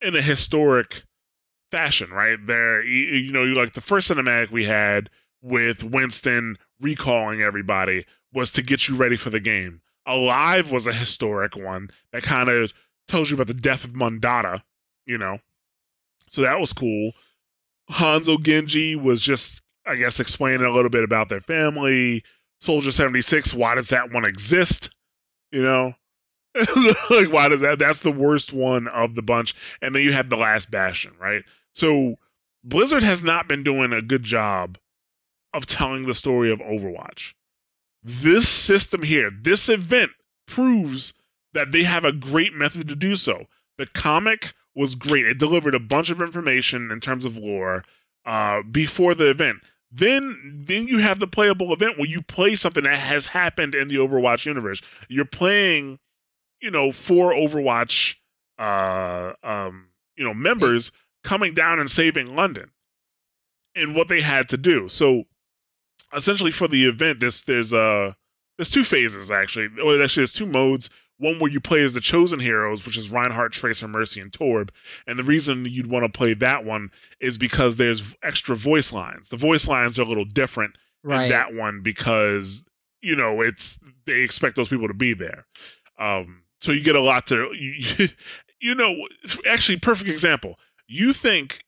in 0.00 0.14
a 0.14 0.22
historic 0.22 1.02
fashion, 1.70 2.10
right? 2.10 2.38
There, 2.46 2.82
you, 2.82 3.32
know, 3.32 3.44
you 3.44 3.54
like 3.54 3.74
the 3.74 3.80
first 3.80 4.10
cinematic 4.10 4.50
we 4.50 4.64
had 4.64 5.10
with 5.42 5.82
Winston 5.82 6.56
recalling 6.80 7.42
everybody 7.42 8.06
was 8.32 8.52
to 8.52 8.62
get 8.62 8.88
you 8.88 8.96
ready 8.96 9.16
for 9.16 9.30
the 9.30 9.40
game. 9.40 9.80
Alive 10.06 10.70
was 10.70 10.86
a 10.86 10.92
historic 10.92 11.56
one 11.56 11.90
that 12.12 12.22
kind 12.22 12.48
of 12.48 12.72
tells 13.08 13.30
you 13.30 13.34
about 13.36 13.46
the 13.46 13.54
death 13.54 13.84
of 13.84 13.90
Mondatta, 13.90 14.62
you 15.04 15.18
know. 15.18 15.38
So 16.28 16.42
that 16.42 16.60
was 16.60 16.72
cool. 16.72 17.12
Hanzo 17.90 18.42
Genji 18.42 18.96
was 18.96 19.22
just, 19.22 19.62
I 19.86 19.96
guess, 19.96 20.20
explaining 20.20 20.66
a 20.66 20.72
little 20.72 20.90
bit 20.90 21.04
about 21.04 21.28
their 21.28 21.40
family. 21.40 22.22
Soldier 22.60 22.90
76, 22.90 23.54
why 23.54 23.74
does 23.74 23.88
that 23.88 24.12
one 24.12 24.24
exist? 24.24 24.90
You 25.52 25.62
know? 25.62 25.94
like, 27.10 27.32
why 27.32 27.48
does 27.48 27.60
that? 27.60 27.78
That's 27.78 28.00
the 28.00 28.12
worst 28.12 28.52
one 28.52 28.88
of 28.88 29.14
the 29.14 29.22
bunch. 29.22 29.54
And 29.82 29.94
then 29.94 30.02
you 30.02 30.12
have 30.12 30.28
the 30.28 30.36
last 30.36 30.70
Bastion, 30.70 31.12
right? 31.20 31.42
So 31.74 32.16
Blizzard 32.64 33.02
has 33.02 33.22
not 33.22 33.48
been 33.48 33.62
doing 33.62 33.92
a 33.92 34.02
good 34.02 34.22
job 34.22 34.78
of 35.52 35.66
telling 35.66 36.06
the 36.06 36.14
story 36.14 36.50
of 36.50 36.58
Overwatch. 36.60 37.32
This 38.02 38.48
system 38.48 39.02
here, 39.02 39.30
this 39.30 39.68
event 39.68 40.12
proves 40.46 41.14
that 41.54 41.72
they 41.72 41.82
have 41.84 42.04
a 42.04 42.12
great 42.12 42.54
method 42.54 42.88
to 42.88 42.96
do 42.96 43.16
so. 43.16 43.46
The 43.78 43.86
comic 43.86 44.52
was 44.74 44.94
great. 44.94 45.26
It 45.26 45.38
delivered 45.38 45.74
a 45.74 45.80
bunch 45.80 46.10
of 46.10 46.20
information 46.20 46.90
in 46.90 47.00
terms 47.00 47.24
of 47.24 47.36
lore 47.36 47.84
uh, 48.24 48.62
before 48.70 49.14
the 49.14 49.30
event. 49.30 49.58
Then, 49.90 50.64
then 50.66 50.88
you 50.88 50.98
have 50.98 51.18
the 51.18 51.26
playable 51.26 51.72
event 51.72 51.98
where 51.98 52.08
you 52.08 52.20
play 52.20 52.54
something 52.54 52.84
that 52.84 52.98
has 52.98 53.26
happened 53.26 53.74
in 53.74 53.88
the 53.88 53.96
Overwatch 53.96 54.44
universe. 54.44 54.82
You're 55.08 55.24
playing, 55.24 55.98
you 56.60 56.70
know, 56.70 56.92
four 56.92 57.32
Overwatch, 57.32 58.16
uh, 58.58 59.32
um, 59.42 59.88
you 60.16 60.24
know, 60.24 60.34
members 60.34 60.90
coming 61.24 61.54
down 61.54 61.78
and 61.80 61.90
saving 61.90 62.34
London, 62.34 62.70
and 63.74 63.94
what 63.94 64.08
they 64.08 64.20
had 64.20 64.48
to 64.50 64.56
do. 64.56 64.88
So, 64.88 65.24
essentially, 66.14 66.50
for 66.52 66.68
the 66.68 66.86
event, 66.86 67.20
this 67.20 67.42
there's 67.42 67.72
uh 67.72 68.12
there's 68.58 68.70
two 68.70 68.84
phases 68.84 69.30
actually. 69.30 69.68
Well, 69.82 70.02
actually, 70.02 70.22
there's 70.22 70.32
two 70.32 70.46
modes. 70.46 70.88
One 71.18 71.38
where 71.38 71.50
you 71.50 71.60
play 71.60 71.82
as 71.82 71.94
the 71.94 72.00
chosen 72.00 72.40
heroes, 72.40 72.84
which 72.84 72.98
is 72.98 73.08
Reinhardt, 73.08 73.50
Tracer, 73.52 73.88
Mercy, 73.88 74.20
and 74.20 74.30
Torb. 74.30 74.68
And 75.06 75.18
the 75.18 75.24
reason 75.24 75.64
you'd 75.64 75.86
want 75.90 76.04
to 76.04 76.10
play 76.14 76.34
that 76.34 76.66
one 76.66 76.90
is 77.20 77.38
because 77.38 77.76
there's 77.76 78.14
extra 78.22 78.54
voice 78.54 78.92
lines. 78.92 79.30
The 79.30 79.38
voice 79.38 79.66
lines 79.66 79.98
are 79.98 80.02
a 80.02 80.06
little 80.06 80.26
different 80.26 80.76
Right. 81.02 81.24
in 81.24 81.30
that 81.30 81.54
one 81.54 81.80
because 81.82 82.64
you 83.00 83.14
know 83.16 83.40
it's 83.40 83.78
they 84.06 84.20
expect 84.20 84.56
those 84.56 84.68
people 84.68 84.88
to 84.88 84.94
be 84.94 85.14
there. 85.14 85.46
Um, 85.98 86.42
so 86.66 86.72
you 86.72 86.82
get 86.82 86.96
a 86.96 87.00
lot 87.00 87.28
to 87.28 87.52
you, 87.54 88.08
you 88.60 88.74
know. 88.74 89.06
Actually, 89.48 89.78
perfect 89.78 90.10
example. 90.10 90.58
You 90.88 91.12
think 91.12 91.62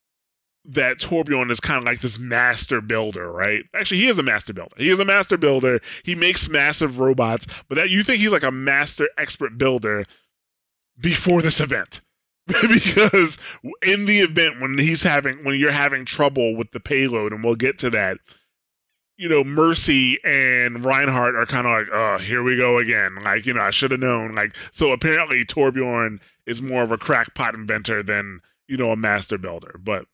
that 0.64 0.98
Torbjorn 0.98 1.52
is 1.52 1.60
kind 1.60 1.78
of 1.78 1.84
like 1.84 2.00
this 2.00 2.18
master 2.18 2.80
builder, 2.80 3.30
right? 3.30 3.62
Actually, 3.74 4.00
he 4.00 4.08
is 4.08 4.18
a 4.18 4.24
master 4.24 4.52
builder. 4.52 4.74
He 4.76 4.90
is 4.90 4.98
a 4.98 5.04
master 5.04 5.36
builder. 5.36 5.80
He 6.04 6.16
makes 6.16 6.48
massive 6.48 6.98
robots, 6.98 7.46
but 7.68 7.76
that 7.76 7.90
you 7.90 8.02
think 8.02 8.20
he's 8.20 8.32
like 8.32 8.42
a 8.42 8.50
master 8.50 9.08
expert 9.16 9.56
builder 9.56 10.04
before 11.00 11.42
this 11.42 11.60
event. 11.60 12.00
because 12.46 13.36
in 13.82 14.06
the 14.06 14.20
event 14.20 14.58
when 14.58 14.78
he's 14.78 15.02
having 15.02 15.44
when 15.44 15.60
you're 15.60 15.70
having 15.70 16.06
trouble 16.06 16.56
with 16.56 16.70
the 16.72 16.80
payload 16.80 17.30
and 17.30 17.44
we'll 17.44 17.54
get 17.54 17.78
to 17.78 17.90
that 17.90 18.16
you 19.18 19.28
know 19.28 19.42
mercy 19.42 20.18
and 20.24 20.84
reinhardt 20.84 21.34
are 21.34 21.44
kind 21.44 21.66
of 21.66 21.72
like 21.72 21.88
oh 21.92 22.18
here 22.18 22.42
we 22.42 22.56
go 22.56 22.78
again. 22.78 23.16
Like 23.16 23.44
you 23.44 23.52
know 23.52 23.60
i 23.60 23.70
should 23.70 23.90
have 23.90 24.00
known. 24.00 24.34
Like 24.34 24.56
so 24.72 24.92
apparently 24.92 25.44
torbjorn 25.44 26.20
is 26.46 26.62
more 26.62 26.82
of 26.82 26.92
a 26.92 26.96
crackpot 26.96 27.54
inventor 27.54 28.02
than 28.02 28.40
you 28.68 28.76
know 28.76 28.92
a 28.92 28.96
master 28.96 29.36
builder 29.36 29.78
but 29.82 30.06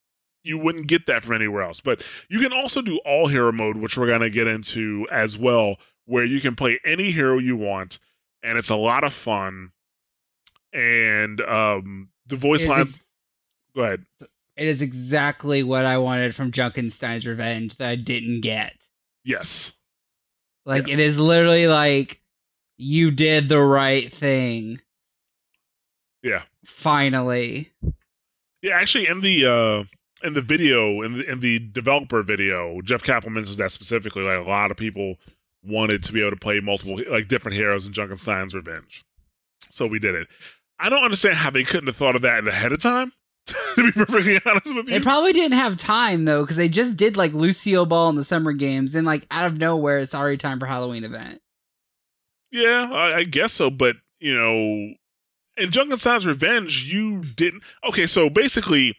you 0.43 0.59
wouldn't 0.59 0.89
get 0.89 1.07
that 1.07 1.25
from 1.25 1.37
anywhere 1.37 1.63
else. 1.63 1.81
But 1.81 2.05
you 2.29 2.41
can 2.41 2.53
also 2.53 2.83
do 2.83 2.99
all 3.05 3.29
hero 3.29 3.53
mode 3.53 3.77
which 3.77 3.97
we're 3.97 4.07
going 4.07 4.21
to 4.23 4.31
get 4.31 4.47
into 4.47 5.07
as 5.13 5.39
well 5.39 5.77
where 6.07 6.25
you 6.25 6.41
can 6.41 6.57
play 6.57 6.81
any 6.85 7.11
hero 7.11 7.39
you 7.39 7.57
want 7.57 7.99
and 8.43 8.59
it's 8.59 8.71
a 8.71 8.77
lot 8.77 9.05
of 9.05 9.13
fun. 9.13 9.73
And 10.73 11.41
um 11.43 12.09
the 12.27 12.37
voice 12.37 12.63
is 12.63 12.69
lines 12.69 12.95
ex- 12.95 13.05
go 13.77 13.83
ahead. 13.83 14.07
it 14.57 14.67
is 14.67 14.81
exactly 14.81 15.63
what 15.63 15.85
I 15.85 15.99
wanted 15.99 16.35
from 16.35 16.51
Junkenstein's 16.53 17.27
Revenge 17.27 17.77
that 17.77 17.89
I 17.91 17.97
didn't 17.97 18.41
get. 18.41 18.73
Yes 19.25 19.73
Like 20.67 20.87
Yes. 20.87 20.99
it 20.99 21.03
is 21.03 21.19
literally 21.19 21.67
like 21.67 22.21
you 22.77 23.11
did 23.11 23.49
the 23.49 23.61
right 23.61 24.13
thing. 24.13 24.81
Yeah. 26.23 26.43
Finally. 26.65 27.71
Yeah, 28.63 28.77
actually, 28.77 29.07
in 29.07 29.21
the 29.21 29.45
uh, 29.47 29.85
in 30.27 30.33
the 30.33 30.41
video, 30.43 31.03
in 31.03 31.19
the 31.19 31.31
in 31.31 31.41
the 31.41 31.59
developer 31.59 32.23
video, 32.23 32.81
Jeff 32.83 33.03
Kaplan 33.03 33.35
mentions 33.35 33.59
that 33.59 33.73
specifically. 33.73 34.23
Like 34.23 34.45
a 34.45 34.49
lot 34.49 34.71
of 34.71 34.77
people 34.79 35.17
wanted 35.63 36.03
to 36.05 36.13
be 36.13 36.21
able 36.21 36.31
to 36.31 36.37
play 36.37 36.61
multiple, 36.61 36.99
like 37.11 37.29
different 37.29 37.57
heroes 37.57 37.87
in 37.87 37.93
Junkenstein's 37.93 38.55
Revenge, 38.55 39.05
so 39.71 39.87
we 39.87 39.99
did 39.99 40.15
it. 40.15 40.29
I 40.79 40.89
don't 40.89 41.05
understand 41.05 41.37
how 41.37 41.51
they 41.51 41.63
couldn't 41.63 41.87
have 41.89 41.97
thought 41.97 42.17
of 42.17 42.23
that 42.23 42.49
ahead 42.49 42.73
of 42.73 42.81
time. 42.81 43.13
to 43.75 43.83
be 43.83 43.93
perfectly 43.93 44.39
honest 44.47 44.75
with 44.75 44.87
you, 44.87 44.93
They 44.95 45.01
probably 45.01 45.33
didn't 45.33 45.59
have 45.59 45.77
time 45.77 46.25
though, 46.25 46.43
because 46.43 46.57
they 46.57 46.69
just 46.69 46.97
did 46.97 47.17
like 47.17 47.33
Lucio 47.33 47.85
Ball 47.85 48.09
in 48.09 48.17
the 48.17 48.25
summer 48.25 48.53
games, 48.53 48.95
and 48.95 49.07
like 49.07 49.27
out 49.31 49.45
of 49.47 49.59
nowhere, 49.59 49.99
it's 49.99 50.15
already 50.15 50.37
time 50.39 50.59
for 50.59 50.67
Halloween 50.67 51.05
event. 51.05 51.41
yeah, 52.51 52.89
I, 52.93 53.17
I 53.19 53.25
guess 53.25 53.53
so. 53.53 53.71
But 53.71 53.97
you 54.19 54.35
know, 54.35 54.95
in 55.57 55.71
Junkenstein's 55.71 56.27
Revenge, 56.27 56.85
you 56.85 57.23
didn't. 57.23 57.63
Okay, 57.87 58.07
so 58.07 58.31
basically, 58.31 58.97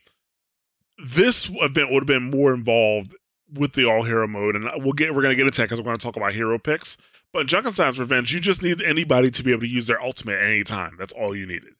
this 1.04 1.50
event 1.50 1.92
would 1.92 2.04
have 2.04 2.08
been 2.08 2.30
more 2.30 2.54
involved 2.54 3.16
with 3.54 3.74
the 3.74 3.86
all 3.86 4.04
hero 4.04 4.28
mode, 4.28 4.56
and 4.56 4.70
we'll 4.78 4.94
get 4.94 5.16
we're 5.16 5.22
gonna 5.22 5.36
get 5.36 5.46
into 5.46 5.58
that 5.58 5.66
because 5.66 5.80
we're 5.80 5.86
gonna 5.86 5.98
talk 5.98 6.18
about 6.18 6.34
hero 6.34 6.60
picks. 6.60 6.98
But 7.34 7.42
in 7.42 7.48
Junkenstein's 7.48 8.00
Revenge, 8.00 8.32
you 8.34 8.40
just 8.40 8.62
need 8.62 8.82
anybody 8.82 9.30
to 9.32 9.44
be 9.44 9.52
able 9.52 9.62
to 9.62 9.68
use 9.68 9.88
their 9.88 10.02
ultimate 10.02 10.38
at 10.40 10.46
any 10.48 10.64
time. 10.64 10.96
That's 10.98 11.12
all 11.14 11.36
you 11.36 11.46
needed. 11.46 11.74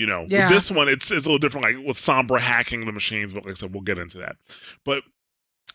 You 0.00 0.06
know, 0.06 0.24
Yeah. 0.30 0.48
this 0.48 0.70
one, 0.70 0.88
it's 0.88 1.10
it's 1.10 1.26
a 1.26 1.28
little 1.28 1.38
different, 1.38 1.64
like 1.66 1.86
with 1.86 1.98
Sombra 1.98 2.40
hacking 2.40 2.86
the 2.86 2.92
machines. 2.92 3.34
But 3.34 3.44
like 3.44 3.50
I 3.50 3.54
said, 3.54 3.74
we'll 3.74 3.82
get 3.82 3.98
into 3.98 4.16
that. 4.16 4.36
But 4.82 5.02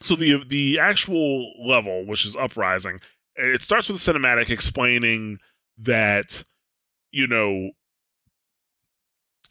so 0.02 0.16
the 0.16 0.44
the 0.48 0.80
actual 0.80 1.54
level, 1.64 2.06
which 2.08 2.26
is 2.26 2.36
Uprising, 2.36 3.02
it 3.36 3.62
starts 3.62 3.88
with 3.88 4.06
a 4.08 4.12
cinematic 4.12 4.50
explaining 4.50 5.38
that 5.78 6.44
you 7.12 7.28
know 7.28 7.70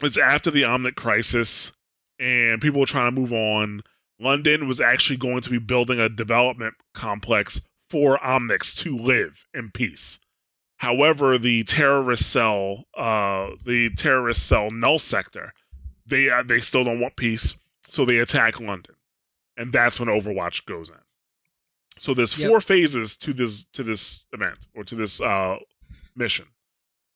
it's 0.02 0.18
after 0.18 0.50
the 0.50 0.62
Omnic 0.62 0.96
crisis 0.96 1.70
and 2.18 2.60
people 2.60 2.80
were 2.80 2.86
trying 2.86 3.14
to 3.14 3.20
move 3.20 3.32
on. 3.32 3.82
London 4.18 4.66
was 4.66 4.80
actually 4.80 5.16
going 5.18 5.40
to 5.42 5.50
be 5.50 5.58
building 5.58 6.00
a 6.00 6.08
development 6.08 6.74
complex 6.94 7.60
for 7.90 8.18
Omnics 8.18 8.74
to 8.78 8.96
live 8.96 9.46
in 9.54 9.70
peace. 9.70 10.18
However, 10.85 11.39
the 11.39 11.64
terrorist 11.64 12.30
cell, 12.30 12.85
uh, 12.95 13.53
the 13.64 13.89
terrorist 13.97 14.47
cell 14.47 14.70
Null 14.70 14.99
Sector, 14.99 15.55
they 16.07 16.28
uh, 16.28 16.43
they 16.43 16.61
still 16.61 16.85
don't 16.85 17.01
want 17.01 17.16
peace, 17.16 17.55
so 17.89 18.05
they 18.05 18.18
attack 18.18 18.61
London, 18.61 18.95
and 19.57 19.72
that's 19.72 19.99
when 19.99 20.11
Overwatch 20.11 20.66
goes 20.66 20.91
in. 20.91 20.97
So 21.99 22.12
there's 22.12 22.37
Yep. 22.37 22.51
four 22.51 22.61
phases 22.61 23.16
to 23.18 23.32
this 23.32 23.64
to 23.72 23.82
this 23.82 24.24
event 24.35 24.66
or 24.74 24.85
to 24.85 24.95
this 24.95 25.22
uh, 25.22 25.57
mission. 26.14 26.49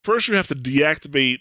First, 0.03 0.29
you 0.29 0.35
have 0.37 0.49
to 0.49 0.55
deactivate 0.55 1.41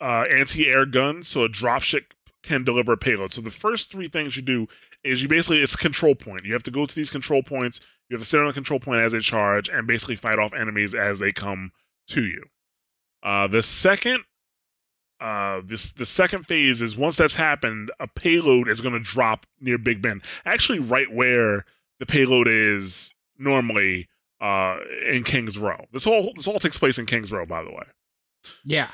uh, 0.00 0.26
anti-air 0.30 0.86
guns, 0.86 1.26
so 1.26 1.42
a 1.42 1.48
dropship 1.48 2.04
can 2.44 2.62
deliver 2.62 2.92
a 2.92 2.96
payload. 2.96 3.32
So 3.32 3.40
the 3.40 3.50
first 3.50 3.90
three 3.90 4.06
things 4.06 4.36
you 4.36 4.42
do 4.42 4.68
is 5.04 5.22
you 5.22 5.28
basically 5.28 5.60
it's 5.60 5.74
a 5.74 5.78
control 5.78 6.14
point. 6.14 6.44
You 6.44 6.52
have 6.52 6.62
to 6.64 6.70
go 6.70 6.86
to 6.86 6.94
these 6.94 7.10
control 7.10 7.42
points. 7.42 7.80
You 8.08 8.16
have 8.16 8.22
to 8.22 8.28
sit 8.28 8.40
on 8.40 8.48
a 8.48 8.52
control 8.52 8.80
point 8.80 9.00
as 9.00 9.12
they 9.12 9.20
charge 9.20 9.68
and 9.68 9.86
basically 9.86 10.16
fight 10.16 10.38
off 10.38 10.52
enemies 10.52 10.94
as 10.94 11.18
they 11.18 11.32
come 11.32 11.72
to 12.08 12.24
you. 12.24 12.44
Uh, 13.22 13.46
the 13.46 13.62
second 13.62 14.24
uh, 15.20 15.62
this 15.64 15.90
the 15.90 16.04
second 16.04 16.44
phase 16.46 16.82
is 16.82 16.96
once 16.96 17.16
that's 17.16 17.34
happened, 17.34 17.90
a 18.00 18.06
payload 18.06 18.68
is 18.68 18.80
going 18.80 18.92
to 18.94 19.00
drop 19.00 19.46
near 19.60 19.78
Big 19.78 20.02
Ben, 20.02 20.20
actually 20.44 20.80
right 20.80 21.10
where 21.12 21.64
the 21.98 22.06
payload 22.06 22.48
is 22.48 23.12
normally 23.38 24.08
uh, 24.40 24.78
in 25.10 25.22
Kings 25.24 25.56
Row. 25.56 25.86
This 25.92 26.04
whole 26.04 26.32
this 26.34 26.46
all 26.46 26.58
takes 26.58 26.76
place 26.76 26.98
in 26.98 27.06
Kings 27.06 27.32
Row, 27.32 27.46
by 27.46 27.62
the 27.62 27.70
way. 27.70 27.84
Yeah. 28.64 28.90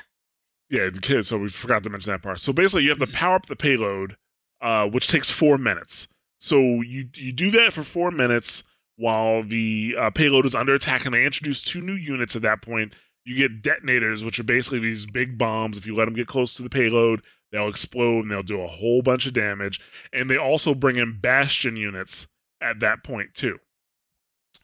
Yeah, 0.69 0.89
the 0.89 1.01
kids. 1.01 1.27
So 1.27 1.37
we 1.37 1.49
forgot 1.49 1.83
to 1.83 1.89
mention 1.89 2.13
that 2.13 2.21
part. 2.21 2.39
So 2.39 2.53
basically, 2.53 2.83
you 2.83 2.89
have 2.89 2.99
to 2.99 3.07
power 3.07 3.35
up 3.35 3.47
the 3.47 3.57
payload, 3.57 4.15
uh, 4.61 4.87
which 4.87 5.07
takes 5.07 5.29
four 5.29 5.57
minutes. 5.57 6.07
So 6.39 6.59
you 6.81 7.07
you 7.15 7.31
do 7.31 7.51
that 7.51 7.73
for 7.73 7.83
four 7.83 8.11
minutes 8.11 8.63
while 8.95 9.43
the 9.43 9.95
uh, 9.97 10.09
payload 10.11 10.45
is 10.45 10.55
under 10.55 10.75
attack, 10.75 11.05
and 11.05 11.13
they 11.13 11.25
introduce 11.25 11.61
two 11.61 11.81
new 11.81 11.93
units 11.95 12.35
at 12.35 12.41
that 12.43 12.61
point. 12.61 12.95
You 13.25 13.35
get 13.35 13.61
detonators, 13.61 14.23
which 14.23 14.39
are 14.39 14.43
basically 14.43 14.79
these 14.79 15.05
big 15.05 15.37
bombs. 15.37 15.77
If 15.77 15.85
you 15.85 15.95
let 15.95 16.05
them 16.05 16.15
get 16.15 16.27
close 16.27 16.55
to 16.55 16.63
the 16.63 16.69
payload, 16.69 17.21
they'll 17.51 17.67
explode 17.67 18.21
and 18.21 18.31
they'll 18.31 18.43
do 18.43 18.61
a 18.61 18.67
whole 18.67 19.01
bunch 19.01 19.27
of 19.27 19.33
damage. 19.33 19.79
And 20.11 20.29
they 20.29 20.37
also 20.37 20.73
bring 20.73 20.97
in 20.97 21.19
bastion 21.19 21.75
units 21.75 22.27
at 22.61 22.79
that 22.79 23.03
point 23.03 23.33
too. 23.33 23.59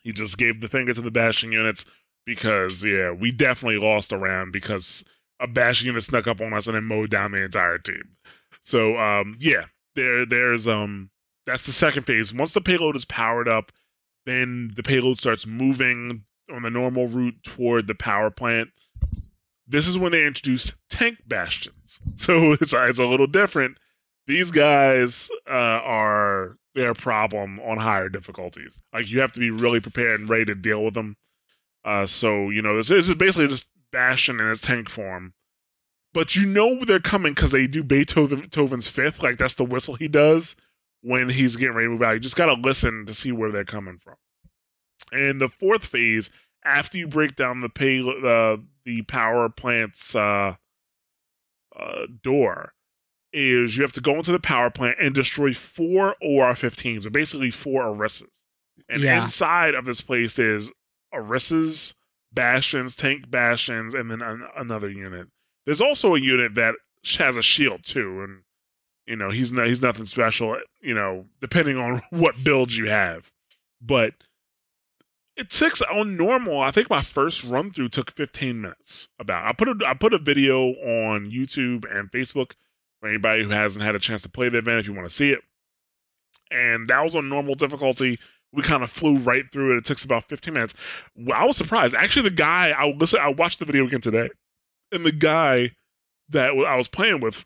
He 0.01 0.11
just 0.13 0.37
gave 0.37 0.61
the 0.61 0.67
finger 0.67 0.93
to 0.93 1.01
the 1.01 1.11
bastion 1.11 1.51
units 1.51 1.85
because 2.25 2.83
yeah, 2.83 3.11
we 3.11 3.31
definitely 3.31 3.79
lost 3.79 4.11
a 4.11 4.17
round 4.17 4.53
because 4.53 5.03
a 5.39 5.47
bastion 5.47 5.87
unit 5.87 6.03
snuck 6.03 6.27
up 6.27 6.41
on 6.41 6.53
us 6.53 6.67
and 6.67 6.75
then 6.75 6.83
mowed 6.85 7.09
down 7.09 7.31
the 7.31 7.43
entire 7.43 7.77
team. 7.77 8.03
So 8.61 8.97
um 8.97 9.35
yeah, 9.39 9.65
there 9.97 10.25
there's 10.25 10.67
um 10.67 11.09
that's 11.45 11.65
the 11.65 11.73
second 11.73 12.03
phase. 12.03 12.33
Once 12.33 12.53
the 12.53 12.61
payload 12.61 12.95
is 12.95 13.05
powered 13.05 13.49
up, 13.49 13.71
then 14.25 14.71
the 14.75 14.83
payload 14.83 15.17
starts 15.17 15.45
moving 15.45 16.23
on 16.53 16.61
the 16.61 16.69
normal 16.69 17.07
route 17.07 17.43
toward 17.43 17.87
the 17.87 17.95
power 17.95 18.29
plant. 18.29 18.69
This 19.67 19.87
is 19.87 19.97
when 19.97 20.13
they 20.13 20.25
introduce 20.25 20.73
tank 20.89 21.19
bastions. 21.27 21.99
So 22.15 22.53
it's, 22.53 22.73
it's 22.73 22.99
a 22.99 23.05
little 23.05 23.27
different. 23.27 23.77
These 24.27 24.51
guys 24.51 25.29
uh, 25.49 25.51
are 25.83 26.57
their 26.75 26.93
problem 26.93 27.59
on 27.61 27.77
higher 27.77 28.09
difficulties. 28.09 28.79
Like 28.93 29.09
you 29.09 29.19
have 29.21 29.31
to 29.33 29.39
be 29.39 29.51
really 29.51 29.79
prepared 29.79 30.19
and 30.19 30.29
ready 30.29 30.45
to 30.45 30.55
deal 30.55 30.83
with 30.83 30.93
them. 30.93 31.15
Uh, 31.85 32.05
so 32.05 32.49
you 32.49 32.61
know 32.61 32.75
this, 32.75 32.89
this 32.89 33.07
is 33.07 33.15
basically 33.15 33.47
just 33.47 33.69
Bastion 33.91 34.39
in 34.41 34.47
its 34.47 34.61
tank 34.61 34.89
form, 34.89 35.33
but 36.18 36.36
you 36.36 36.47
know 36.47 36.84
they're 36.84 36.99
coming 36.99 37.36
because 37.36 37.51
they 37.51 37.68
do 37.68 37.84
Beethoven's 37.84 38.88
Fifth. 38.88 39.22
Like 39.22 39.38
that's 39.38 39.53
the 39.53 39.63
whistle 39.63 39.93
he 39.93 40.07
does 40.07 40.55
when 41.01 41.30
he's 41.30 41.55
getting 41.55 41.76
ready 41.76 41.86
to 41.86 41.91
move 41.91 42.01
out. 42.01 42.13
You 42.13 42.20
just 42.20 42.36
gotta 42.36 42.59
listen 42.59 43.05
to 43.05 43.13
see 43.13 43.32
where 43.32 43.51
they're 43.51 43.63
coming 43.63 43.99
from. 43.99 44.15
And 45.11 45.39
the 45.39 45.47
fourth 45.47 45.86
phase, 45.86 46.32
after 46.65 46.97
you 46.97 47.07
break 47.07 47.36
down 47.36 47.61
the 47.61 47.70
pay 47.70 47.99
uh, 47.99 48.57
the 48.84 49.03
power 49.03 49.47
plant's 49.47 50.15
uh, 50.15 50.55
uh, 51.80 52.07
door, 52.24 52.74
is 53.32 53.78
you 53.78 53.84
have 53.84 53.93
to 53.93 54.01
go 54.01 54.15
into 54.15 54.32
the 54.32 54.39
power 54.39 54.72
plant 54.72 54.97
and 54.99 55.13
destroy 55.13 55.53
four 55.53 56.15
OR-15s, 56.24 57.03
so 57.03 57.11
basically 57.11 57.51
four 57.51 57.84
Orisas. 57.84 58.41
And 58.89 59.03
yeah. 59.03 59.22
inside 59.22 59.76
of 59.76 59.86
this 59.86 60.01
place 60.01 60.39
is 60.39 60.72
Orisas, 61.13 61.93
bastions, 62.34 62.95
tank 62.95 63.30
bastions, 63.30 63.93
and 63.93 64.09
then 64.09 64.24
an- 64.24 64.47
another 64.57 64.89
unit. 64.89 65.28
There's 65.68 65.82
also 65.82 66.15
a 66.15 66.20
unit 66.20 66.55
that 66.55 66.76
has 67.18 67.36
a 67.36 67.43
shield 67.43 67.84
too, 67.84 68.22
and 68.24 68.41
you 69.05 69.18
know 69.18 69.30
he's 69.30 69.51
not 69.51 69.68
he's 69.68 69.82
nothing 69.82 70.05
special. 70.05 70.57
You 70.82 70.93
know, 70.95 71.26
depending 71.41 71.78
on 71.78 72.01
what 72.09 72.41
builds 72.41 72.78
you 72.78 72.88
have, 72.89 73.30
but 73.82 74.13
it 75.36 75.49
takes 75.49 75.82
on 75.82 76.15
normal. 76.15 76.61
I 76.61 76.72
think 76.72 76.89
my 76.89 77.01
first 77.01 77.43
run 77.43 77.72
through 77.72 77.89
took 77.89 78.11
15 78.11 78.61
minutes. 78.61 79.09
About 79.20 79.45
I 79.45 79.51
put 79.51 79.68
a 79.68 79.76
I 79.86 79.93
put 79.93 80.13
a 80.13 80.20
video 80.20 80.70
on 80.70 81.30
YouTube 81.30 81.84
and 81.93 82.09
Facebook 82.11 82.53
for 83.01 83.09
anybody 83.09 83.43
who 83.43 83.49
hasn't 83.49 83.84
had 83.84 83.93
a 83.93 83.99
chance 83.99 84.22
to 84.22 84.30
play 84.30 84.47
the 84.47 84.59
event 84.59 84.80
if 84.80 84.88
you 84.88 84.93
want 84.93 85.09
to 85.09 85.13
see 85.13 85.32
it. 85.32 85.41
And 86.49 86.88
that 86.88 87.03
was 87.03 87.13
on 87.13 87.28
normal 87.28 87.55
difficulty. 87.55 88.20
We 88.53 88.63
kind 88.63 88.84
of 88.84 88.89
flew 88.89 89.18
right 89.18 89.43
through 89.51 89.76
it. 89.76 89.80
It 89.80 89.86
took 89.86 90.01
about 90.05 90.30
15 90.30 90.53
minutes. 90.53 90.74
I 91.36 91.45
was 91.45 91.57
surprised. 91.57 91.93
Actually, 91.93 92.30
the 92.30 92.36
guy 92.36 92.70
I 92.70 92.89
listen, 92.97 93.20
I 93.22 93.28
watched 93.28 93.59
the 93.59 93.65
video 93.65 93.86
again 93.86 93.99
today, 93.99 94.30
and 94.91 95.05
the 95.05 95.11
guy 95.11 95.71
that 96.29 96.49
I 96.49 96.75
was 96.75 96.88
playing 96.88 97.21
with, 97.21 97.45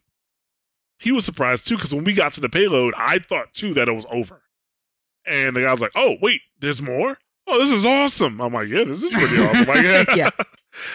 he 1.00 1.12
was 1.12 1.26
surprised 1.26 1.68
too 1.68 1.76
because 1.76 1.94
when 1.94 2.04
we 2.04 2.14
got 2.14 2.34
to 2.34 2.42
the 2.42 2.50
payload, 2.50 2.94
I 2.98 3.20
thought 3.20 3.54
too 3.54 3.74
that 3.76 3.88
it 3.88 3.94
was 3.94 4.06
over, 4.12 4.42
and 5.26 5.56
the 5.56 5.62
guy 5.62 5.72
was 5.72 5.82
like, 5.82 5.94
"Oh, 5.96 6.16
wait, 6.22 6.42
there's 6.60 6.82
more." 6.82 7.18
oh, 7.52 7.60
this 7.60 7.72
is 7.72 7.86
awesome. 7.86 8.42
I'm 8.42 8.54
like, 8.54 8.70
yeah, 8.70 8.84
this 8.84 9.04
is 9.04 9.12
pretty 9.12 9.38
awesome. 9.38 9.66
Like, 9.66 9.84
yeah, 9.84 10.04
yeah, 10.16 10.30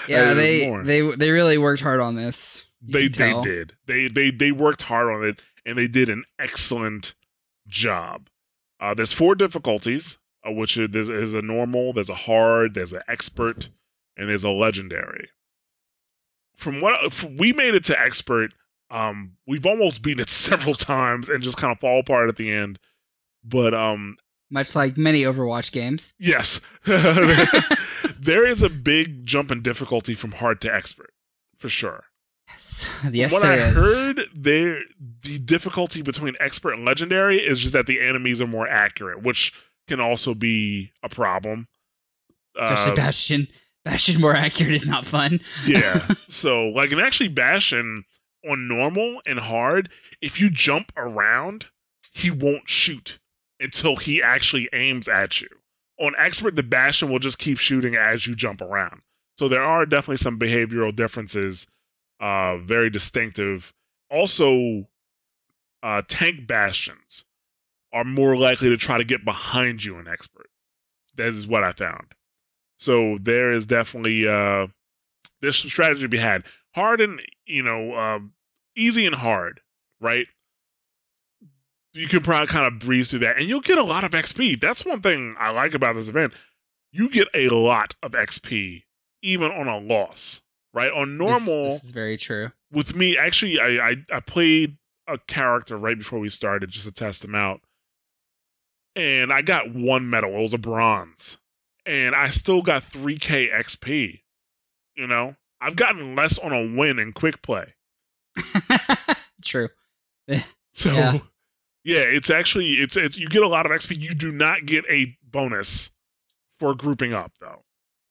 yeah. 0.09 0.35
They 0.35 0.71
they 0.85 1.03
they 1.17 1.31
really 1.31 1.59
worked 1.59 1.83
hard 1.83 2.01
on 2.01 2.17
this. 2.17 2.65
They 2.83 3.09
they 3.09 3.41
did. 3.43 3.75
They 3.87 4.09
they 4.09 4.31
they 4.31 4.53
worked 4.53 4.83
hard 4.83 5.09
on 5.09 5.25
it, 5.25 5.43
and 5.65 5.79
they 5.79 5.89
did 5.89 6.09
an 6.09 6.25
excellent 6.39 7.15
job. 7.69 8.29
Uh, 8.81 8.95
there's 8.95 9.13
four 9.13 9.35
difficulties, 9.35 10.19
uh, 10.47 10.53
which 10.53 10.77
is 10.77 10.91
there's, 10.91 11.35
a 11.35 11.41
normal, 11.41 11.95
there's 11.95 12.11
a 12.11 12.15
hard, 12.15 12.75
there's 12.75 12.93
an 12.93 13.01
expert, 13.09 13.71
and 14.17 14.29
there's 14.29 14.45
a 14.45 14.51
legendary. 14.51 15.31
From 16.57 16.81
what 16.81 17.13
from, 17.13 17.37
we 17.37 17.53
made 17.53 17.75
it 17.75 17.85
to 17.85 18.01
expert, 18.01 18.53
um, 18.91 19.33
we've 19.47 19.67
almost 19.67 20.03
beaten 20.03 20.21
it 20.21 20.29
several 20.31 20.75
times 20.75 21.29
and 21.29 21.43
just 21.43 21.57
kind 21.57 21.73
of 21.73 21.81
fall 21.81 22.01
apart 22.01 22.29
at 22.29 22.37
the 22.37 22.51
end. 22.51 22.79
But 23.45 23.75
um, 23.75 24.17
much 24.51 24.75
like 24.75 24.97
many 24.97 25.23
Overwatch 25.23 25.73
games. 25.73 26.15
Yes. 26.19 26.61
there 26.85 28.47
is 28.47 28.63
a 28.63 28.69
big 28.69 29.27
jump 29.27 29.51
in 29.51 29.63
difficulty 29.63 30.15
from 30.15 30.33
hard 30.33 30.61
to 30.63 30.73
expert, 30.73 31.13
for 31.57 31.69
sure. 31.69 32.05
Yes, 32.49 32.89
yes 33.13 33.33
what 33.33 33.45
I 33.45 33.55
is. 33.55 33.75
heard, 33.75 34.21
there 34.35 34.81
the 35.23 35.39
difficulty 35.39 36.03
between 36.03 36.35
expert 36.41 36.75
and 36.75 36.85
legendary 36.85 37.39
is 37.39 37.61
just 37.61 37.73
that 37.73 37.87
the 37.87 38.01
enemies 38.01 38.41
are 38.41 38.47
more 38.47 38.69
accurate, 38.69 39.23
which 39.23 39.53
can 39.89 40.01
also 40.01 40.35
be 40.35 40.93
a 41.03 41.09
problem. 41.09 41.69
Especially 42.59 42.93
uh, 42.93 42.97
Bastion. 42.97 43.49
Bastion 43.87 44.21
more 44.21 44.35
accurate 44.35 44.75
is 44.75 44.87
not 44.87 45.07
fun. 45.07 45.41
yeah. 45.67 46.07
So, 46.29 46.67
like, 46.67 46.91
and 46.91 47.01
actually, 47.01 47.29
Bastion 47.29 48.05
on 48.49 48.69
normal 48.69 49.23
and 49.25 49.39
hard, 49.39 49.89
if 50.21 50.41
you 50.41 50.51
jump 50.51 50.93
around, 50.97 51.67
he 52.13 52.31
won't 52.31 52.69
shoot 52.69 53.19
until 53.61 53.97
he 53.97 54.21
actually 54.21 54.69
aims 54.73 55.09
at 55.09 55.41
you. 55.41 55.49
On 56.01 56.15
expert, 56.19 56.57
the 56.57 56.63
Bastion 56.63 57.11
will 57.11 57.21
just 57.21 57.39
keep 57.39 57.59
shooting 57.59 57.95
as 57.95 58.27
you 58.27 58.35
jump 58.35 58.61
around. 58.61 59.03
So 59.39 59.49
there 59.49 59.63
are 59.63 59.87
definitely 59.87 60.17
some 60.17 60.39
behavioral 60.39 60.95
differences, 60.95 61.67
uh, 62.21 62.57
very 62.59 62.91
distinctive. 62.91 63.73
Also, 64.11 64.89
uh, 65.83 66.03
tank 66.09 66.47
bastions 66.47 67.25
are 67.93 68.05
more 68.05 68.37
likely 68.37 68.69
to 68.69 68.77
try 68.77 68.99
to 68.99 69.05
get 69.05 69.25
behind 69.25 69.85
you 69.85 69.99
in 69.99 70.09
expert. 70.09 70.51
That 71.15 71.29
is 71.29 71.47
what 71.47 71.63
I 71.63 71.73
found. 71.73 72.16
So 72.77 73.19
there 73.21 73.53
is 73.53 73.67
definitely 73.67 74.29
uh, 74.29 74.67
there's 75.41 75.59
some 75.59 75.71
strategy 75.71 76.03
to 76.03 76.09
be 76.09 76.19
had. 76.19 76.45
Hard 76.75 77.01
and 77.01 77.21
you 77.47 77.63
know, 77.63 77.95
uh, 77.95 78.19
easy 78.77 79.07
and 79.07 79.15
hard, 79.15 79.61
right? 80.01 80.27
you 81.97 82.07
can 82.09 82.21
probably 82.21 82.47
kind 82.47 82.67
of 82.67 82.79
breeze 82.79 83.11
through 83.11 83.21
that 83.21 83.39
and 83.39 83.47
you'll 83.47 83.61
get 83.61 83.79
a 83.79 83.83
lot 83.83 84.05
of 84.05 84.11
XP. 84.11 84.61
That's 84.61 84.85
one 84.85 85.01
thing 85.01 85.35
I 85.39 85.51
like 85.51 85.75
about 85.75 85.97
this 85.97 86.09
event. 86.09 86.35
You 86.93 87.09
get 87.09 87.29
a 87.35 87.49
lot 87.49 87.95
of 88.03 88.13
XP 88.13 88.83
even 89.23 89.51
on 89.51 89.67
a 89.67 89.79
loss, 89.79 90.43
right? 90.73 90.93
On 90.93 91.17
normal, 91.17 91.65
this, 91.65 91.75
this 91.75 91.85
is 91.85 91.91
very 91.91 92.17
true. 92.17 92.53
With 92.71 92.95
me, 92.95 93.17
actually, 93.17 93.59
I, 93.59 93.91
I 93.91 93.97
I 94.13 94.21
played 94.21 94.77
a 95.09 95.19
character 95.27 95.77
right 95.77 95.97
before 95.97 96.19
we 96.19 96.29
started 96.29 96.71
just 96.71 96.87
to 96.87 96.93
test 96.93 97.25
him 97.25 97.35
out, 97.35 97.61
and 98.95 99.33
I 99.33 99.43
got 99.43 99.75
one 99.75 100.09
medal. 100.09 100.37
It 100.39 100.43
was 100.43 100.55
a 100.55 100.59
bronze, 100.59 101.39
and 101.87 102.15
I 102.15 102.29
still 102.29 102.63
got 102.63 102.83
3k 102.83 103.53
XP. 103.55 104.21
You 104.97 105.07
know, 105.07 105.37
I've 105.61 105.77
gotten 105.77 106.15
less 106.17 106.39
on 106.39 106.53
a 106.53 106.77
win 106.77 106.99
in 106.99 107.13
quick 107.13 107.43
play. 107.43 107.75
True. 109.43 109.69
so 110.75 110.91
yeah. 110.91 111.19
Yeah, 111.85 112.01
it's 112.01 112.31
actually 112.31 112.73
it's 112.75 112.97
it's 112.97 113.17
you 113.17 113.29
get 113.29 113.45
a 113.45 113.49
lot 113.49 113.65
of 113.65 113.73
XP. 113.73 114.01
You 114.01 114.15
do 114.15 114.33
not 114.33 114.67
get 114.67 114.85
a 114.91 115.17
bonus 115.23 115.91
for 116.59 116.75
grouping 116.75 117.13
up 117.13 117.33
though. 117.41 117.63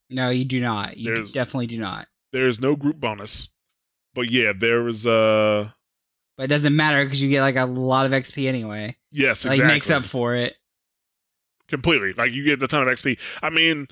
No, 0.10 0.30
you 0.30 0.46
do 0.46 0.62
not. 0.62 0.96
You 0.96 1.26
definitely 1.28 1.68
do 1.68 1.80
not. 1.80 2.08
There's 2.32 2.62
no 2.62 2.76
group 2.76 3.02
bonus. 3.02 3.50
But 4.14 4.32
yeah, 4.32 4.54
there 4.58 4.88
is 4.88 5.06
a. 5.06 5.12
Uh, 5.12 5.70
but 6.38 6.44
it 6.44 6.48
doesn't 6.48 6.76
matter 6.76 7.04
because 7.04 7.22
you 7.22 7.30
get 7.30 7.42
like 7.42 7.58
a 7.58 7.66
lot 7.66 8.06
of 8.06 8.14
XP 8.14 8.48
anyway. 8.48 8.96
Yes, 9.12 9.44
exactly. 9.44 9.66
Like 9.66 9.74
makes 9.74 9.90
up 9.90 10.06
for 10.06 10.36
it. 10.36 10.56
Completely. 11.68 12.14
Like 12.14 12.32
you 12.34 12.44
get 12.44 12.62
a 12.62 12.68
ton 12.68 12.88
of 12.88 12.88
XP. 12.88 13.20
I 13.42 13.50
mean, 13.50 13.88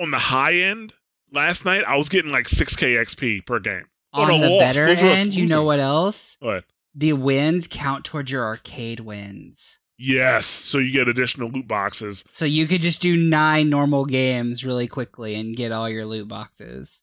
on 0.00 0.10
the 0.10 0.18
high 0.18 0.54
end, 0.54 0.92
last 1.32 1.64
night 1.64 1.84
I 1.84 1.96
was 1.96 2.08
getting 2.08 2.30
like 2.30 2.48
six 2.48 2.74
K 2.74 2.94
XP 2.94 3.46
per 3.46 3.60
game. 3.60 3.84
On, 4.14 4.30
on 4.30 4.40
the 4.40 4.48
loss. 4.48 4.60
better 4.60 4.86
end, 4.86 5.34
you 5.34 5.46
know 5.46 5.62
what 5.62 5.80
else? 5.80 6.36
What? 6.40 6.64
the 6.98 7.12
wins 7.12 7.68
count 7.70 8.04
towards 8.04 8.30
your 8.30 8.44
arcade 8.44 9.00
wins. 9.00 9.78
Yes, 9.98 10.46
so 10.46 10.78
you 10.78 10.92
get 10.92 11.08
additional 11.08 11.48
loot 11.48 11.68
boxes. 11.68 12.24
So 12.30 12.44
you 12.44 12.66
could 12.66 12.80
just 12.80 13.00
do 13.00 13.16
nine 13.16 13.70
normal 13.70 14.04
games 14.04 14.64
really 14.64 14.88
quickly 14.88 15.34
and 15.36 15.56
get 15.56 15.72
all 15.72 15.88
your 15.88 16.04
loot 16.04 16.28
boxes. 16.28 17.02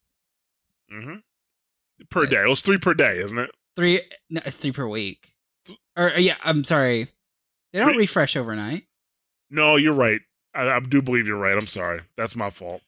Mm-hmm. 0.94 1.16
Per 2.10 2.26
day. 2.26 2.44
It 2.44 2.50
was 2.50 2.62
three 2.62 2.78
per 2.78 2.94
day, 2.94 3.20
isn't 3.20 3.38
it? 3.38 3.52
Three, 3.76 4.02
no, 4.30 4.42
it's 4.46 4.58
three 4.58 4.72
per 4.72 4.88
week. 4.88 5.34
Or 5.98 6.10
yeah, 6.18 6.36
I'm 6.44 6.64
sorry, 6.64 7.10
they 7.72 7.80
don't 7.80 7.98
refresh 7.98 8.36
overnight. 8.36 8.84
No, 9.50 9.76
you're 9.76 9.94
right. 9.94 10.22
I, 10.54 10.70
I 10.70 10.80
do 10.80 11.02
believe 11.02 11.28
you're 11.28 11.38
right. 11.38 11.58
I'm 11.58 11.68
sorry. 11.68 12.02
That's 12.18 12.36
my 12.36 12.50
fault. 12.50 12.82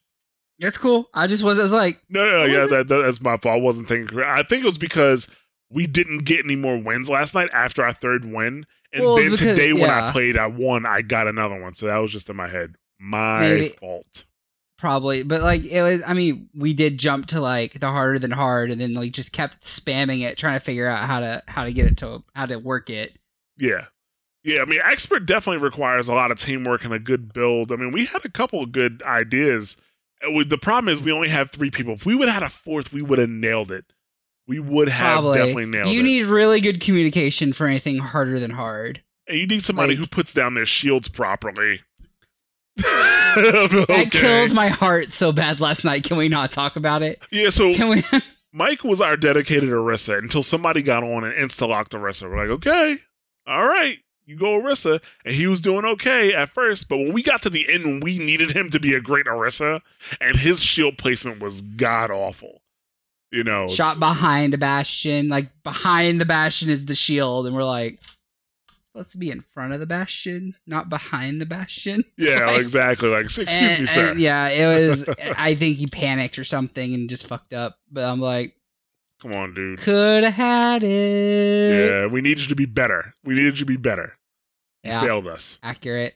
That's 0.60 0.78
cool. 0.78 1.08
I 1.14 1.28
just 1.28 1.44
was, 1.44 1.60
I 1.60 1.64
was 1.64 1.72
like, 1.72 2.02
No, 2.10 2.28
no, 2.30 2.44
yeah, 2.46 2.66
that, 2.66 2.88
that, 2.88 3.02
that's 3.04 3.22
my 3.22 3.38
fault. 3.38 3.54
I 3.58 3.60
wasn't 3.62 3.88
thinking. 3.88 4.20
I 4.22 4.42
think 4.44 4.64
it 4.64 4.66
was 4.66 4.78
because 4.80 5.28
we 5.70 5.86
didn't 5.86 6.20
get 6.20 6.44
any 6.44 6.56
more 6.56 6.78
wins 6.78 7.10
last 7.10 7.36
night 7.36 7.50
after 7.54 7.84
our 7.84 7.94
third 7.94 8.26
win, 8.26 8.66
and 8.94 9.04
Well, 9.04 9.18
then 9.18 9.32
because- 9.32 9.40
today 9.40 9.74
when 9.74 9.90
I 9.90 10.12
played, 10.12 10.38
I 10.38 10.48
won. 10.48 10.86
I 10.86 11.02
got 11.04 11.28
another 11.28 11.62
one, 11.62 11.76
so 11.76 11.86
that 11.88 11.98
was 11.98 12.12
just 12.12 12.30
in 12.30 12.36
my 12.36 12.48
head. 12.48 12.76
My 13.00 13.42
Maybe. 13.42 13.70
fault. 13.70 14.24
probably, 14.80 15.22
but 15.24 15.42
like 15.44 15.64
it 15.66 15.82
was. 15.82 16.02
I 16.08 16.14
mean, 16.14 16.50
we 16.56 16.74
did 16.74 16.98
jump 16.98 17.28
to 17.28 17.42
like 17.42 17.80
the 17.80 17.92
harder 17.92 18.18
than 18.18 18.32
hard, 18.32 18.72
and 18.72 18.82
then 18.82 18.94
like 18.94 19.12
just 19.12 19.34
kept 19.34 19.62
spamming 19.62 20.22
it, 20.22 20.38
trying 20.38 20.58
to 20.60 20.66
figure 20.66 20.88
out 20.88 21.06
how 21.06 21.20
to 21.20 21.44
how 21.48 21.66
to 21.66 21.74
get 21.74 21.86
it 21.86 21.98
to 21.98 22.24
how 22.34 22.48
to 22.48 22.58
work 22.58 22.90
it. 22.90 23.16
Yeah. 23.58 23.86
Yeah, 24.48 24.62
I 24.62 24.66
mean, 24.66 24.80
expert 24.84 25.26
definitely 25.26 25.62
requires 25.62 26.08
a 26.08 26.14
lot 26.14 26.32
of 26.32 26.40
teamwork 26.40 26.86
and 26.86 26.94
a 26.94 27.00
good 27.00 27.34
build. 27.34 27.72
I 27.72 27.76
mean, 27.76 27.92
we 27.92 28.06
had 28.06 28.24
a 28.24 28.30
couple 28.30 28.64
of 28.64 28.72
good 28.72 29.04
ideas. 29.06 29.76
Uh, 30.26 30.44
The 30.48 30.58
problem 30.58 30.94
is 30.94 31.02
we 31.02 31.12
only 31.12 31.28
have 31.30 31.52
three 31.52 31.70
people. 31.70 31.94
If 31.94 32.06
we 32.06 32.16
would 32.16 32.30
have 32.30 32.42
had 32.42 32.44
a 32.44 32.50
fourth, 32.50 32.94
we 32.94 33.02
would 33.02 33.20
have 33.20 33.30
nailed 33.30 33.72
it. 33.72 33.86
We 34.48 34.60
would 34.60 34.88
have 34.88 35.16
Probably. 35.16 35.38
definitely 35.40 35.66
nailed 35.66 35.88
you 35.88 35.94
it. 35.94 35.96
You 35.98 36.04
need 36.04 36.26
really 36.28 36.62
good 36.62 36.80
communication 36.80 37.52
for 37.52 37.68
anything 37.68 37.98
harder 37.98 38.40
than 38.40 38.52
hard. 38.52 39.04
And 39.28 39.38
you 39.38 39.46
need 39.48 39.64
somebody 39.66 39.90
like- 39.90 39.98
who 40.00 40.08
puts 40.08 40.32
down 40.34 40.54
their 40.54 40.66
shields 40.66 41.10
properly. 41.10 41.82
That 43.38 44.10
killed 44.12 44.54
my 44.54 44.70
heart 44.70 45.12
so 45.12 45.32
bad 45.32 45.60
last 45.60 45.84
night. 45.84 46.04
Can 46.06 46.18
we 46.18 46.28
not 46.30 46.52
talk 46.52 46.76
about 46.76 47.04
it? 47.04 47.20
Yeah, 47.32 47.50
so 47.52 47.72
Can 47.74 47.90
we? 47.90 48.04
Mike 48.54 48.84
was 48.84 49.00
our 49.02 49.16
dedicated 49.16 49.70
Orisa 49.70 50.18
until 50.18 50.42
somebody 50.42 50.82
got 50.82 51.04
on 51.04 51.24
and 51.24 51.34
insta 51.36 51.68
locked 51.68 51.92
Orisa. 51.92 52.30
We're 52.30 52.38
like, 52.40 52.50
okay, 52.58 52.98
all 53.46 53.64
right, 53.68 53.98
you 54.28 54.36
go 54.38 54.60
Orisa. 54.60 55.02
And 55.26 55.34
he 55.34 55.48
was 55.48 55.60
doing 55.62 55.86
okay 55.86 56.34
at 56.36 56.54
first, 56.54 56.88
but 56.90 56.98
when 56.98 57.14
we 57.14 57.24
got 57.24 57.42
to 57.44 57.50
the 57.50 57.66
end, 57.74 58.04
we 58.04 58.20
needed 58.20 58.52
him 58.52 58.70
to 58.70 58.80
be 58.80 58.94
a 58.94 59.00
great 59.02 59.26
Orisa, 59.26 59.82
and 60.22 60.36
his 60.36 60.62
shield 60.62 60.98
placement 61.00 61.40
was 61.40 61.62
god 61.62 62.12
awful. 62.12 62.62
You 63.32 63.44
know, 63.44 63.68
Shot 63.68 64.00
behind 64.00 64.54
a 64.54 64.58
bastion, 64.58 65.28
like 65.30 65.48
behind 65.64 66.22
the 66.22 66.26
bastion 66.26 66.70
is 66.70 66.86
the 66.86 66.96
shield, 66.96 67.46
and 67.48 67.56
we're 67.56 67.64
like 67.66 68.00
supposed 68.86 69.12
to 69.12 69.18
be 69.18 69.30
in 69.32 69.42
front 69.54 69.74
of 69.74 69.80
the 69.82 69.86
bastion, 69.86 70.56
not 70.66 70.90
behind 70.90 71.42
the 71.42 71.46
bastion. 71.46 72.04
yeah, 72.18 72.46
like- 72.46 72.62
exactly. 72.62 73.10
Like, 73.10 73.26
excuse 73.26 73.48
And- 73.50 73.80
me, 73.82 73.86
sir. 73.86 74.12
and, 74.12 74.20
yeah, 74.20 74.48
it 74.48 74.90
was. 74.90 75.10
I 75.38 75.56
think 75.56 75.76
he 75.78 75.88
panicked 75.88 76.40
or 76.40 76.44
something 76.46 76.94
and 76.94 77.10
just 77.10 77.28
fucked 77.28 77.54
up. 77.54 77.78
But 77.92 78.06
I'm 78.06 78.22
like, 78.22 78.56
Come 79.22 79.34
on, 79.34 79.54
dude. 79.54 79.80
could 79.80 80.24
have 80.24 80.34
had 80.34 80.84
it. 80.84 81.90
Yeah, 81.92 82.06
we 82.08 82.22
needed 82.22 82.44
you 82.44 82.48
to 82.48 82.56
be 82.56 82.66
better. 82.66 83.14
We 83.26 83.36
needed 83.36 83.60
you 83.60 83.66
to 83.66 83.66
be 83.66 83.78
better. 83.78 84.17
Yeah, 84.88 85.02
failed 85.02 85.28
us. 85.28 85.60
accurate. 85.64 86.16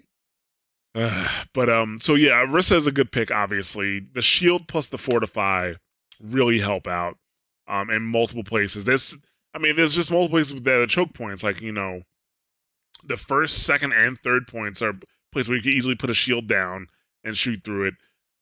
but 0.94 1.70
um, 1.70 2.00
so 2.00 2.16
yeah, 2.16 2.46
Orisa 2.46 2.76
is 2.76 2.88
a 2.88 2.92
good 2.92 3.12
pick. 3.12 3.32
Obviously, 3.32 4.00
the 4.14 4.22
shield 4.22 4.68
plus 4.68 4.88
the 4.88 4.98
fortify 4.98 5.74
really 6.20 6.60
help 6.60 6.88
out 6.88 7.18
um 7.68 7.90
in 7.90 8.02
multiple 8.02 8.44
places. 8.44 8.84
There's, 8.84 9.18
I 9.54 9.60
mean, 9.60 9.76
there's 9.76 9.94
just 9.94 10.12
multiple 10.12 10.38
places 10.38 10.62
that 10.62 10.82
are 10.82 10.88
choke 10.88 11.14
points. 11.14 11.44
Like 11.44 11.62
you 11.62 11.72
know, 11.72 12.02
the 13.06 13.18
first, 13.18 13.64
second, 13.64 13.94
and 13.94 14.20
third 14.20 14.48
points 14.48 14.82
are 14.82 14.94
places 15.32 15.50
where 15.50 15.58
you 15.58 15.64
can 15.64 15.74
easily 15.74 15.96
put 15.96 16.10
a 16.10 16.14
shield 16.14 16.48
down 16.48 16.88
and 17.24 17.38
shoot 17.38 17.64
through 17.64 17.88
it. 17.88 17.94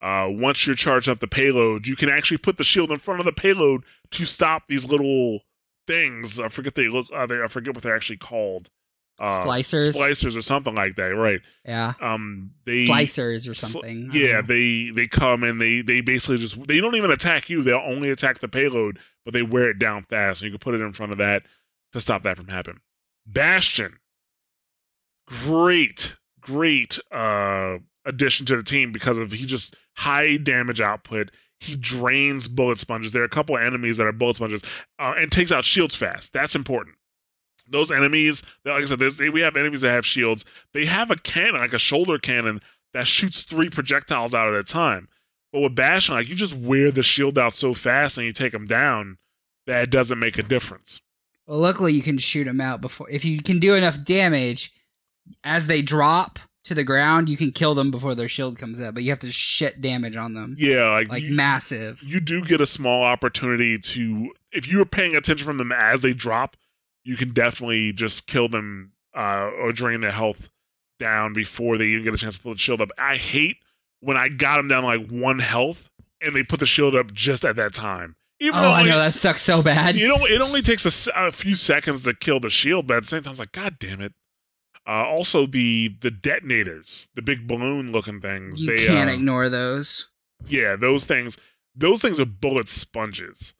Uh, 0.02 0.26
once 0.30 0.66
you're 0.66 0.74
charged 0.74 1.08
up 1.08 1.20
the 1.20 1.28
payload, 1.28 1.86
you 1.86 1.94
can 1.94 2.08
actually 2.08 2.38
put 2.38 2.56
the 2.56 2.64
shield 2.64 2.90
in 2.90 2.98
front 2.98 3.20
of 3.20 3.26
the 3.26 3.32
payload 3.32 3.84
to 4.10 4.24
stop 4.24 4.62
these 4.66 4.86
little 4.86 5.40
things. 5.86 6.40
I 6.40 6.48
forget 6.48 6.74
they 6.74 6.88
look. 6.88 7.06
Uh, 7.14 7.26
they, 7.26 7.42
I 7.42 7.48
forget 7.48 7.74
what 7.74 7.82
they're 7.84 7.94
actually 7.94 8.16
called. 8.16 8.70
Uh, 9.20 9.44
Splicers? 9.44 9.94
splicers, 9.94 10.34
or 10.34 10.40
something 10.40 10.74
like 10.74 10.96
that. 10.96 11.08
Right 11.14 11.42
Yeah, 11.66 11.92
um 12.00 12.52
they 12.64 12.86
slicers 12.86 13.48
or 13.48 13.52
something. 13.52 14.06
Don't 14.08 14.14
yeah 14.14 14.40
they 14.40 14.90
they 14.94 15.06
come 15.06 15.42
and 15.42 15.60
they 15.60 15.82
they 15.82 16.00
basically 16.00 16.38
just 16.38 16.66
they 16.66 16.80
don't 16.80 16.96
even 16.96 17.10
attack 17.10 17.50
you 17.50 17.62
they'll 17.62 17.76
only 17.84 18.08
attack 18.08 18.38
the 18.40 18.48
payload 18.48 18.98
but 19.26 19.34
they 19.34 19.42
wear 19.42 19.68
it 19.68 19.78
down 19.78 20.04
fast 20.08 20.40
and 20.40 20.46
you 20.46 20.52
can 20.56 20.58
put 20.58 20.74
it 20.74 20.80
in 20.80 20.92
front 20.94 21.12
of 21.12 21.18
that 21.18 21.42
to 21.92 22.00
stop 22.00 22.22
that 22.22 22.38
from 22.38 22.48
happening 22.48 22.80
bastion 23.26 23.98
great 25.26 26.16
great 26.40 26.98
uh 27.12 27.76
addition 28.06 28.46
to 28.46 28.56
the 28.56 28.62
team 28.62 28.90
because 28.90 29.18
of 29.18 29.32
he 29.32 29.44
just 29.44 29.76
high 29.96 30.38
damage 30.38 30.80
output 30.80 31.30
he 31.58 31.76
drains 31.76 32.48
bullet 32.48 32.78
sponges 32.78 33.12
there 33.12 33.20
are 33.20 33.26
a 33.26 33.28
couple 33.28 33.54
of 33.54 33.62
enemies 33.62 33.98
that 33.98 34.06
are 34.06 34.12
bullet 34.12 34.36
sponges 34.36 34.62
uh, 34.98 35.12
and 35.18 35.30
takes 35.30 35.52
out 35.52 35.62
shields 35.62 35.94
fast 35.94 36.32
that's 36.32 36.54
important 36.54 36.96
those 37.70 37.90
enemies 37.90 38.42
like 38.64 38.82
i 38.82 38.84
said 38.84 39.00
we 39.32 39.40
have 39.40 39.56
enemies 39.56 39.80
that 39.80 39.90
have 39.90 40.04
shields 40.04 40.44
they 40.72 40.84
have 40.86 41.10
a 41.10 41.16
cannon, 41.16 41.60
like 41.60 41.72
a 41.72 41.78
shoulder 41.78 42.18
cannon, 42.18 42.60
that 42.92 43.06
shoots 43.06 43.42
three 43.42 43.70
projectiles 43.70 44.34
out 44.34 44.48
at 44.52 44.54
a 44.58 44.64
time. 44.64 45.08
But 45.52 45.60
with 45.60 45.74
Bastion, 45.74 46.14
like 46.14 46.28
you 46.28 46.34
just 46.34 46.54
wear 46.54 46.90
the 46.90 47.02
shield 47.02 47.38
out 47.38 47.54
so 47.54 47.74
fast 47.74 48.16
and 48.18 48.26
you 48.26 48.32
take 48.32 48.52
them 48.52 48.66
down 48.66 49.18
that 49.66 49.84
it 49.84 49.90
doesn't 49.90 50.18
make 50.18 50.38
a 50.38 50.42
difference. 50.42 51.00
Well, 51.46 51.58
luckily 51.58 51.92
you 51.92 52.02
can 52.02 52.18
shoot 52.18 52.44
them 52.44 52.60
out 52.60 52.80
before. 52.80 53.08
If 53.10 53.24
you 53.24 53.42
can 53.42 53.58
do 53.58 53.74
enough 53.74 54.02
damage, 54.04 54.72
as 55.44 55.66
they 55.66 55.82
drop 55.82 56.38
to 56.64 56.74
the 56.74 56.84
ground, 56.84 57.28
you 57.28 57.36
can 57.36 57.50
kill 57.52 57.74
them 57.74 57.90
before 57.90 58.14
their 58.14 58.28
shield 58.28 58.58
comes 58.58 58.80
up. 58.80 58.94
But 58.94 59.02
you 59.02 59.10
have 59.10 59.20
to 59.20 59.30
shit 59.32 59.80
damage 59.80 60.16
on 60.16 60.34
them, 60.34 60.54
Yeah, 60.58 60.90
like, 60.90 61.08
like 61.08 61.22
you, 61.22 61.34
massive. 61.34 62.00
you 62.02 62.20
do 62.20 62.44
get 62.44 62.60
a 62.60 62.66
small 62.66 63.02
opportunity 63.02 63.78
to, 63.78 64.32
if 64.52 64.68
you're 64.68 64.84
paying 64.84 65.16
attention 65.16 65.46
from 65.46 65.56
them 65.58 65.72
as 65.72 66.00
they 66.00 66.12
drop, 66.12 66.56
you 67.04 67.16
can 67.16 67.32
definitely 67.32 67.92
just 67.92 68.26
kill 68.26 68.48
them 68.48 68.92
uh, 69.16 69.50
or 69.60 69.72
drain 69.72 70.00
their 70.00 70.12
health 70.12 70.48
down 70.98 71.32
before 71.32 71.78
they 71.78 71.86
even 71.86 72.04
get 72.04 72.14
a 72.14 72.18
chance 72.18 72.36
to 72.36 72.42
pull 72.42 72.52
the 72.52 72.58
shield 72.58 72.80
up. 72.80 72.90
I 72.98 73.16
hate 73.16 73.56
when 74.00 74.16
I 74.16 74.28
got 74.28 74.58
them 74.58 74.68
down 74.68 74.84
like 74.84 75.08
one 75.08 75.38
health 75.38 75.88
and 76.20 76.34
they 76.36 76.42
put 76.42 76.60
the 76.60 76.66
shield 76.66 76.94
up 76.94 77.12
just 77.12 77.44
at 77.44 77.56
that 77.56 77.74
time. 77.74 78.16
Even 78.42 78.58
Oh, 78.58 78.62
though, 78.62 78.72
I 78.72 78.84
know 78.84 78.98
that 78.98 79.14
sucks 79.14 79.42
so 79.42 79.62
bad. 79.62 79.96
you 79.96 80.08
know, 80.08 80.24
it 80.26 80.40
only 80.40 80.62
takes 80.62 80.84
a 81.14 81.30
few 81.32 81.56
seconds 81.56 82.04
to 82.04 82.14
kill 82.14 82.40
the 82.40 82.48
shield, 82.50 82.86
but 82.86 82.98
at 82.98 83.02
the 83.02 83.08
same 83.08 83.22
time, 83.22 83.30
I 83.30 83.32
was 83.32 83.38
like, 83.38 83.52
God 83.52 83.76
damn 83.78 84.00
it. 84.00 84.14
Uh, 84.88 85.04
also, 85.04 85.44
the 85.46 85.94
the 86.00 86.10
detonators, 86.10 87.08
the 87.14 87.20
big 87.22 87.46
balloon 87.46 87.92
looking 87.92 88.18
things. 88.20 88.62
You 88.62 88.74
they, 88.76 88.86
can't 88.86 89.10
uh, 89.10 89.12
ignore 89.12 89.50
those. 89.50 90.08
yeah, 90.48 90.74
those 90.74 91.04
things. 91.04 91.36
Those 91.76 92.00
things 92.00 92.18
are 92.18 92.24
bullet 92.24 92.66
sponges. 92.66 93.52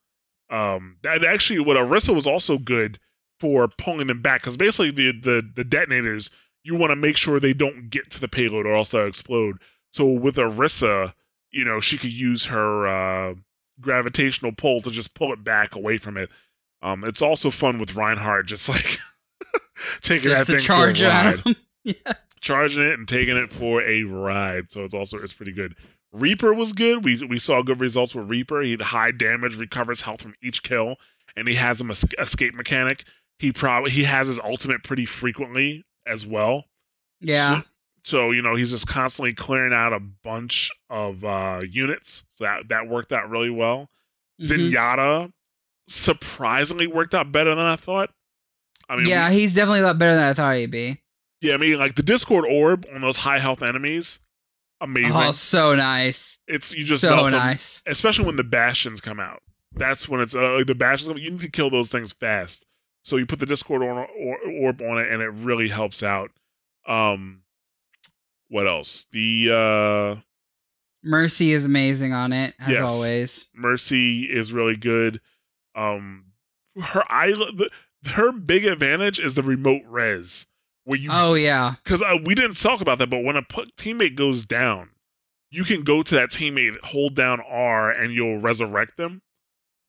Um, 0.48 0.96
that 1.02 1.22
actually, 1.24 1.60
what 1.60 1.76
Orisa 1.76 2.14
was 2.14 2.26
also 2.26 2.56
good 2.56 2.98
for 3.40 3.66
pulling 3.66 4.06
them 4.06 4.20
back 4.20 4.42
because 4.42 4.56
basically 4.56 4.90
the 4.90 5.18
the 5.18 5.50
the 5.56 5.64
detonators, 5.64 6.30
you 6.62 6.74
want 6.76 6.90
to 6.90 6.96
make 6.96 7.16
sure 7.16 7.40
they 7.40 7.54
don't 7.54 7.88
get 7.88 8.10
to 8.10 8.20
the 8.20 8.28
payload 8.28 8.66
or 8.66 8.74
else 8.74 8.90
they'll 8.90 9.06
explode. 9.06 9.56
So 9.90 10.06
with 10.06 10.36
Orisa, 10.36 11.14
you 11.50 11.64
know, 11.64 11.80
she 11.80 11.98
could 11.98 12.12
use 12.12 12.44
her 12.44 12.86
uh, 12.86 13.34
gravitational 13.80 14.52
pull 14.52 14.82
to 14.82 14.90
just 14.90 15.14
pull 15.14 15.32
it 15.32 15.42
back 15.42 15.74
away 15.74 15.96
from 15.96 16.16
it. 16.16 16.28
Um, 16.82 17.02
it's 17.04 17.22
also 17.22 17.50
fun 17.50 17.78
with 17.78 17.96
Reinhardt, 17.96 18.46
just 18.46 18.68
like 18.68 18.98
taking 20.02 20.30
Just 20.30 20.46
that 20.46 20.52
thing 20.52 20.60
charge 20.60 21.00
for 21.00 21.06
a 21.06 21.08
ride 21.08 21.42
yeah. 21.84 21.94
charging 22.40 22.84
it 22.84 22.98
and 22.98 23.08
taking 23.08 23.36
it 23.36 23.52
for 23.52 23.82
a 23.82 24.04
ride. 24.04 24.70
So 24.70 24.84
it's 24.84 24.94
also 24.94 25.18
it's 25.18 25.32
pretty 25.32 25.52
good. 25.52 25.74
Reaper 26.12 26.52
was 26.52 26.72
good. 26.72 27.04
We 27.04 27.24
we 27.24 27.38
saw 27.38 27.62
good 27.62 27.80
results 27.80 28.14
with 28.14 28.28
Reaper. 28.28 28.62
He 28.62 28.72
had 28.72 28.82
high 28.82 29.12
damage, 29.12 29.56
recovers 29.56 30.02
health 30.02 30.22
from 30.22 30.34
each 30.42 30.62
kill, 30.62 30.96
and 31.36 31.46
he 31.46 31.54
has 31.54 31.80
an 31.80 31.90
es- 31.90 32.04
escape 32.18 32.54
mechanic. 32.54 33.04
He 33.40 33.52
probably 33.52 33.90
he 33.90 34.04
has 34.04 34.28
his 34.28 34.38
ultimate 34.38 34.84
pretty 34.84 35.06
frequently 35.06 35.84
as 36.06 36.26
well. 36.26 36.64
Yeah. 37.20 37.62
So, 37.62 37.66
so, 38.02 38.30
you 38.32 38.42
know 38.42 38.54
he's 38.54 38.70
just 38.70 38.86
constantly 38.86 39.32
clearing 39.34 39.72
out 39.72 39.92
a 39.92 40.00
bunch 40.00 40.70
of 40.90 41.24
uh 41.24 41.62
units. 41.68 42.24
So 42.30 42.44
that 42.44 42.68
that 42.68 42.86
worked 42.88 43.12
out 43.12 43.30
really 43.30 43.50
well. 43.50 43.88
Mhm. 44.42 44.70
Zenyatta 44.72 45.32
surprisingly 45.88 46.86
worked 46.86 47.14
out 47.14 47.32
better 47.32 47.50
than 47.54 47.66
I 47.66 47.76
thought. 47.76 48.10
I 48.88 48.96
mean, 48.96 49.04
we- 49.04 49.10
yeah, 49.10 49.30
he's 49.30 49.54
definitely 49.54 49.80
a 49.80 49.84
lot 49.84 49.98
better 49.98 50.14
than 50.14 50.24
I 50.24 50.34
thought 50.34 50.56
he'd 50.56 50.70
be. 50.70 51.00
yeah, 51.40 51.54
I 51.54 51.56
mean, 51.56 51.78
like 51.78 51.96
the 51.96 52.02
Discord 52.02 52.44
orb 52.48 52.86
on 52.94 53.00
those 53.00 53.18
high 53.18 53.38
health 53.38 53.62
enemies, 53.62 54.18
amazing. 54.80 55.12
Oh, 55.22 55.32
so 55.32 55.74
nice. 55.74 56.38
it's 56.46 56.72
you 56.74 56.84
just 56.84 57.00
so 57.00 57.28
nice. 57.28 57.82
especially 57.86 58.24
when 58.26 58.36
the 58.36 58.44
bastions 58.44 59.00
come 59.00 59.20
out. 59.20 59.42
That's 59.72 60.08
when 60.08 60.20
it's 60.20 60.34
uh, 60.34 60.56
like 60.56 60.66
the 60.66 60.74
bastions. 60.74 61.08
come- 61.08 61.18
You 61.18 61.30
need 61.30 61.40
to 61.40 61.48
kill 61.50 61.70
those 61.70 61.88
things 61.90 62.12
fast. 62.12 62.66
So 63.02 63.16
you 63.16 63.26
put 63.26 63.38
the 63.40 63.46
Discord 63.46 63.82
or, 63.82 64.06
or, 64.06 64.38
orb 64.60 64.80
on 64.82 64.98
it, 64.98 65.10
and 65.10 65.22
it 65.22 65.30
really 65.30 65.68
helps 65.68 66.02
out. 66.02 66.30
Um, 66.86 67.42
what 68.48 68.66
else? 68.70 69.06
The 69.12 70.16
uh, 70.18 70.20
Mercy 71.02 71.52
is 71.52 71.64
amazing 71.64 72.12
on 72.12 72.32
it, 72.32 72.54
as 72.58 72.72
Yes. 72.72 72.82
always. 72.82 73.48
Mercy 73.54 74.24
is 74.24 74.52
really 74.52 74.76
good. 74.76 75.20
Um, 75.74 76.26
her 76.80 77.04
eye, 77.10 77.32
her 78.06 78.32
big 78.32 78.64
advantage 78.66 79.18
is 79.18 79.34
the 79.34 79.42
remote 79.42 79.82
res, 79.86 80.46
where 80.84 80.98
you 80.98 81.08
Oh 81.12 81.34
yeah. 81.34 81.74
because 81.84 82.02
uh, 82.02 82.18
we 82.24 82.34
didn't 82.34 82.58
talk 82.60 82.80
about 82.80 82.98
that, 82.98 83.08
but 83.10 83.24
when 83.24 83.36
a 83.36 83.42
p- 83.42 83.70
teammate 83.76 84.14
goes 84.16 84.44
down, 84.44 84.90
you 85.50 85.64
can 85.64 85.82
go 85.84 86.02
to 86.02 86.14
that 86.14 86.30
teammate, 86.30 86.78
hold 86.84 87.14
down 87.14 87.40
R, 87.40 87.90
and 87.90 88.12
you'll 88.12 88.38
resurrect 88.40 88.96
them 88.96 89.22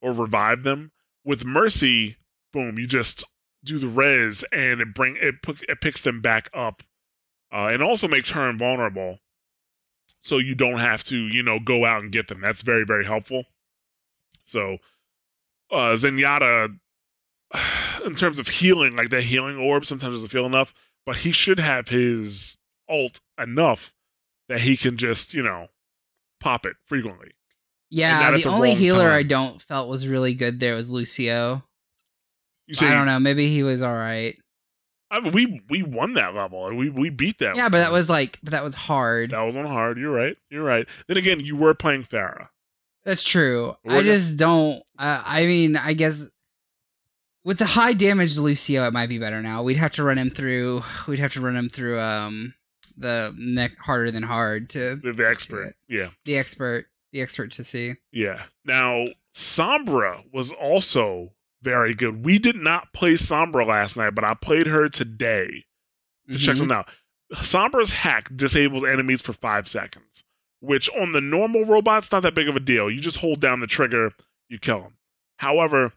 or 0.00 0.12
revive 0.12 0.62
them. 0.62 0.92
With 1.24 1.44
Mercy, 1.44 2.16
boom, 2.52 2.78
you 2.78 2.86
just 2.86 3.24
do 3.64 3.78
the 3.78 3.88
res, 3.88 4.44
and 4.52 4.80
it 4.80 4.94
bring 4.94 5.16
it, 5.20 5.36
it 5.68 5.80
picks 5.80 6.00
them 6.02 6.20
back 6.20 6.50
up, 6.52 6.82
uh, 7.52 7.68
and 7.70 7.82
also 7.82 8.08
makes 8.08 8.30
her 8.30 8.48
invulnerable, 8.48 9.18
so 10.22 10.38
you 10.38 10.54
don't 10.54 10.78
have 10.78 11.04
to 11.04 11.16
you 11.16 11.42
know 11.42 11.58
go 11.58 11.84
out 11.84 12.02
and 12.02 12.12
get 12.12 12.28
them. 12.28 12.40
That's 12.40 12.62
very 12.62 12.84
very 12.84 13.04
helpful. 13.04 13.44
So, 14.44 14.78
uh, 15.70 15.94
Zenyatta, 15.94 16.78
in 18.04 18.14
terms 18.14 18.38
of 18.38 18.48
healing, 18.48 18.96
like 18.96 19.10
that 19.10 19.22
healing 19.22 19.56
orb, 19.56 19.86
sometimes 19.86 20.16
doesn't 20.16 20.28
feel 20.28 20.46
enough 20.46 20.74
but 21.04 21.18
he 21.18 21.32
should 21.32 21.58
have 21.58 21.88
his 21.88 22.56
alt 22.88 23.20
enough 23.40 23.92
that 24.48 24.60
he 24.60 24.76
can 24.76 24.96
just, 24.96 25.34
you 25.34 25.42
know, 25.42 25.68
pop 26.40 26.66
it 26.66 26.76
frequently. 26.84 27.32
Yeah, 27.90 28.30
the 28.30 28.38
the 28.38 28.48
only 28.48 28.74
healer 28.74 29.10
I 29.10 29.22
don't 29.22 29.60
felt 29.60 29.88
was 29.88 30.08
really 30.08 30.34
good 30.34 30.60
there 30.60 30.74
was 30.74 30.90
Lucio. 30.90 31.62
Say, 32.72 32.86
I 32.88 32.94
don't 32.94 33.06
know. 33.06 33.18
Maybe 33.18 33.48
he 33.48 33.62
was 33.62 33.82
all 33.82 33.94
right. 33.94 34.36
I 35.10 35.20
mean, 35.20 35.32
we 35.32 35.60
we 35.68 35.82
won 35.82 36.14
that 36.14 36.34
level. 36.34 36.66
and 36.66 36.78
We 36.78 36.88
we 36.90 37.10
beat 37.10 37.38
that. 37.40 37.54
Yeah, 37.56 37.68
but 37.68 37.78
that 37.78 37.92
was 37.92 38.08
like, 38.08 38.38
but 38.42 38.52
that 38.52 38.64
was 38.64 38.74
hard. 38.74 39.30
that 39.32 39.42
was 39.42 39.56
on 39.56 39.66
hard. 39.66 39.98
You're 39.98 40.10
right. 40.14 40.36
You're 40.50 40.64
right. 40.64 40.86
Then 41.06 41.16
again, 41.18 41.40
you 41.40 41.54
were 41.56 41.74
playing 41.74 42.04
Pharah. 42.04 42.48
That's 43.04 43.22
true. 43.22 43.74
We're 43.84 43.96
I 43.98 44.02
just 44.02 44.36
don't. 44.36 44.76
Uh, 44.98 45.22
I 45.24 45.44
mean, 45.44 45.76
I 45.76 45.92
guess 45.92 46.24
with 47.44 47.58
the 47.58 47.66
high 47.66 47.92
damage 47.92 48.38
Lucio, 48.38 48.86
it 48.86 48.92
might 48.92 49.08
be 49.08 49.18
better 49.18 49.42
now. 49.42 49.62
We'd 49.62 49.76
have 49.76 49.92
to 49.92 50.04
run 50.04 50.16
him 50.18 50.30
through. 50.30 50.82
We'd 51.08 51.18
have 51.18 51.32
to 51.34 51.40
run 51.40 51.56
him 51.56 51.68
through 51.68 51.98
um 52.00 52.54
the 52.96 53.34
neck 53.36 53.72
harder 53.78 54.10
than 54.10 54.22
hard 54.22 54.70
to 54.70 54.96
The, 54.96 55.12
the 55.12 55.28
expert. 55.28 55.74
Yeah. 55.88 56.10
the 56.26 56.36
expert, 56.38 56.86
the 57.12 57.20
expert 57.22 57.52
to 57.52 57.64
see. 57.64 57.94
Yeah. 58.12 58.42
Now, 58.66 59.04
Sombra 59.34 60.22
was 60.32 60.52
also 60.52 61.32
very 61.62 61.94
good. 61.94 62.24
We 62.24 62.38
did 62.38 62.56
not 62.56 62.92
play 62.92 63.14
Sombra 63.14 63.66
last 63.66 63.96
night, 63.96 64.14
but 64.14 64.24
I 64.24 64.34
played 64.34 64.66
her 64.66 64.88
today. 64.88 65.64
to 66.28 66.38
check 66.38 66.54
Mhm. 66.54 66.58
something 66.58 66.76
out. 66.76 66.88
Sombra's 67.34 67.90
hack 67.90 68.28
disables 68.36 68.84
enemies 68.84 69.20
for 69.20 69.32
five 69.32 69.66
seconds, 69.66 70.22
which 70.60 70.88
on 70.90 71.10
the 71.12 71.20
normal 71.20 71.64
robot's 71.64 72.12
not 72.12 72.20
that 72.22 72.34
big 72.34 72.48
of 72.48 72.54
a 72.54 72.60
deal. 72.60 72.88
You 72.88 73.00
just 73.00 73.16
hold 73.18 73.40
down 73.40 73.58
the 73.58 73.66
trigger, 73.66 74.12
you 74.48 74.60
kill 74.60 74.82
them. 74.82 74.96
However, 75.38 75.94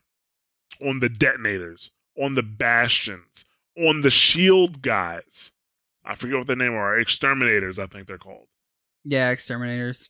on 0.82 1.00
the 1.00 1.10
detonators, 1.10 1.92
on 2.18 2.34
the 2.34 2.42
bastions, 2.42 3.46
on 3.78 4.02
the 4.02 4.10
shield 4.10 4.82
guys, 4.82 5.52
I 6.04 6.16
forget 6.16 6.38
what 6.40 6.48
their 6.48 6.56
name 6.56 6.74
are, 6.74 6.98
exterminators, 7.00 7.78
I 7.78 7.86
think 7.86 8.08
they're 8.08 8.18
called. 8.18 8.48
Yeah, 9.04 9.30
exterminators. 9.30 10.10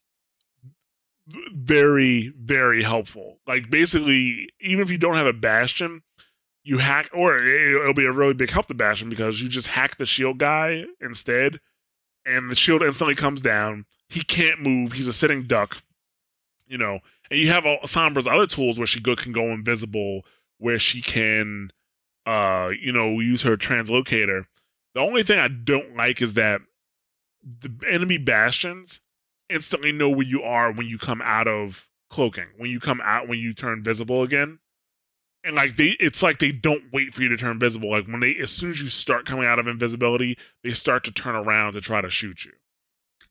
Very, 1.28 2.34
very 2.40 2.84
helpful. 2.84 3.40
Like 3.48 3.70
basically, 3.70 4.50
even 4.60 4.84
if 4.84 4.92
you 4.92 4.98
don't 4.98 5.16
have 5.16 5.26
a 5.26 5.34
bastion, 5.34 6.04
you 6.64 6.78
hack, 6.78 7.10
or 7.14 7.38
it- 7.40 7.76
it'll 7.76 7.94
be 7.94 8.06
a 8.06 8.12
really 8.12 8.34
big 8.34 8.50
help 8.52 8.68
to 8.68 8.74
bastion 8.74 9.10
because 9.10 9.42
you 9.42 9.50
just 9.50 9.68
hack 9.68 9.98
the 9.98 10.06
shield 10.06 10.38
guy 10.38 10.86
instead, 11.02 11.60
and 12.26 12.50
the 12.50 12.56
shield 12.56 12.84
instantly 12.84 13.16
comes 13.16 13.42
down. 13.42 13.86
He 14.10 14.22
can't 14.24 14.62
move. 14.62 14.94
He's 14.94 15.08
a 15.08 15.14
sitting 15.14 15.44
duck, 15.44 15.78
you 16.68 16.78
know. 16.78 17.00
And 17.32 17.40
you 17.40 17.50
have 17.50 17.66
all 17.66 17.80
Sombra's 17.84 18.28
other 18.28 18.48
tools 18.48 18.78
where 18.78 18.88
she 18.88 19.02
can 19.02 19.32
go 19.32 19.52
invisible, 19.52 20.26
where 20.60 20.80
she 20.80 21.02
can, 21.02 21.72
uh, 22.28 22.72
you 22.80 22.92
know, 22.92 23.20
use 23.20 23.42
her 23.42 23.58
translocator. 23.58 24.46
The 24.94 25.02
only 25.02 25.24
thing 25.24 25.40
I 25.40 25.48
don't 25.48 25.96
like 25.96 26.22
is 26.22 26.36
that 26.36 26.62
the 27.44 27.72
enemy 27.88 28.18
bastions 28.18 29.02
instantly 29.50 29.92
know 29.92 30.10
where 30.10 30.26
you 30.26 30.42
are 30.42 30.72
when 30.72 30.88
you 30.88 30.98
come 30.98 31.22
out 31.22 31.48
of 31.48 31.88
cloaking, 32.10 32.48
when 32.58 32.70
you 32.70 32.80
come 32.80 33.02
out, 33.04 33.28
when 33.28 33.40
you 33.40 33.54
turn 33.54 33.84
visible 33.84 34.24
again. 34.24 34.60
And 35.44 35.56
like 35.56 35.76
they, 35.76 35.96
it's 36.00 36.24
like 36.24 36.40
they 36.40 36.52
don't 36.52 36.92
wait 36.92 37.14
for 37.14 37.22
you 37.22 37.30
to 37.30 37.38
turn 37.38 37.60
visible. 37.60 37.92
Like 37.92 38.08
when 38.08 38.20
they, 38.20 38.36
as 38.42 38.52
soon 38.52 38.72
as 38.72 38.82
you 38.82 38.90
start 38.90 39.26
coming 39.26 39.46
out 39.46 39.60
of 39.60 39.68
invisibility, 39.68 40.38
they 40.64 40.72
start 40.72 41.04
to 41.04 41.12
turn 41.12 41.36
around 41.36 41.74
to 41.74 41.82
try 41.82 42.02
to 42.02 42.10
shoot 42.10 42.46
you. 42.46 42.54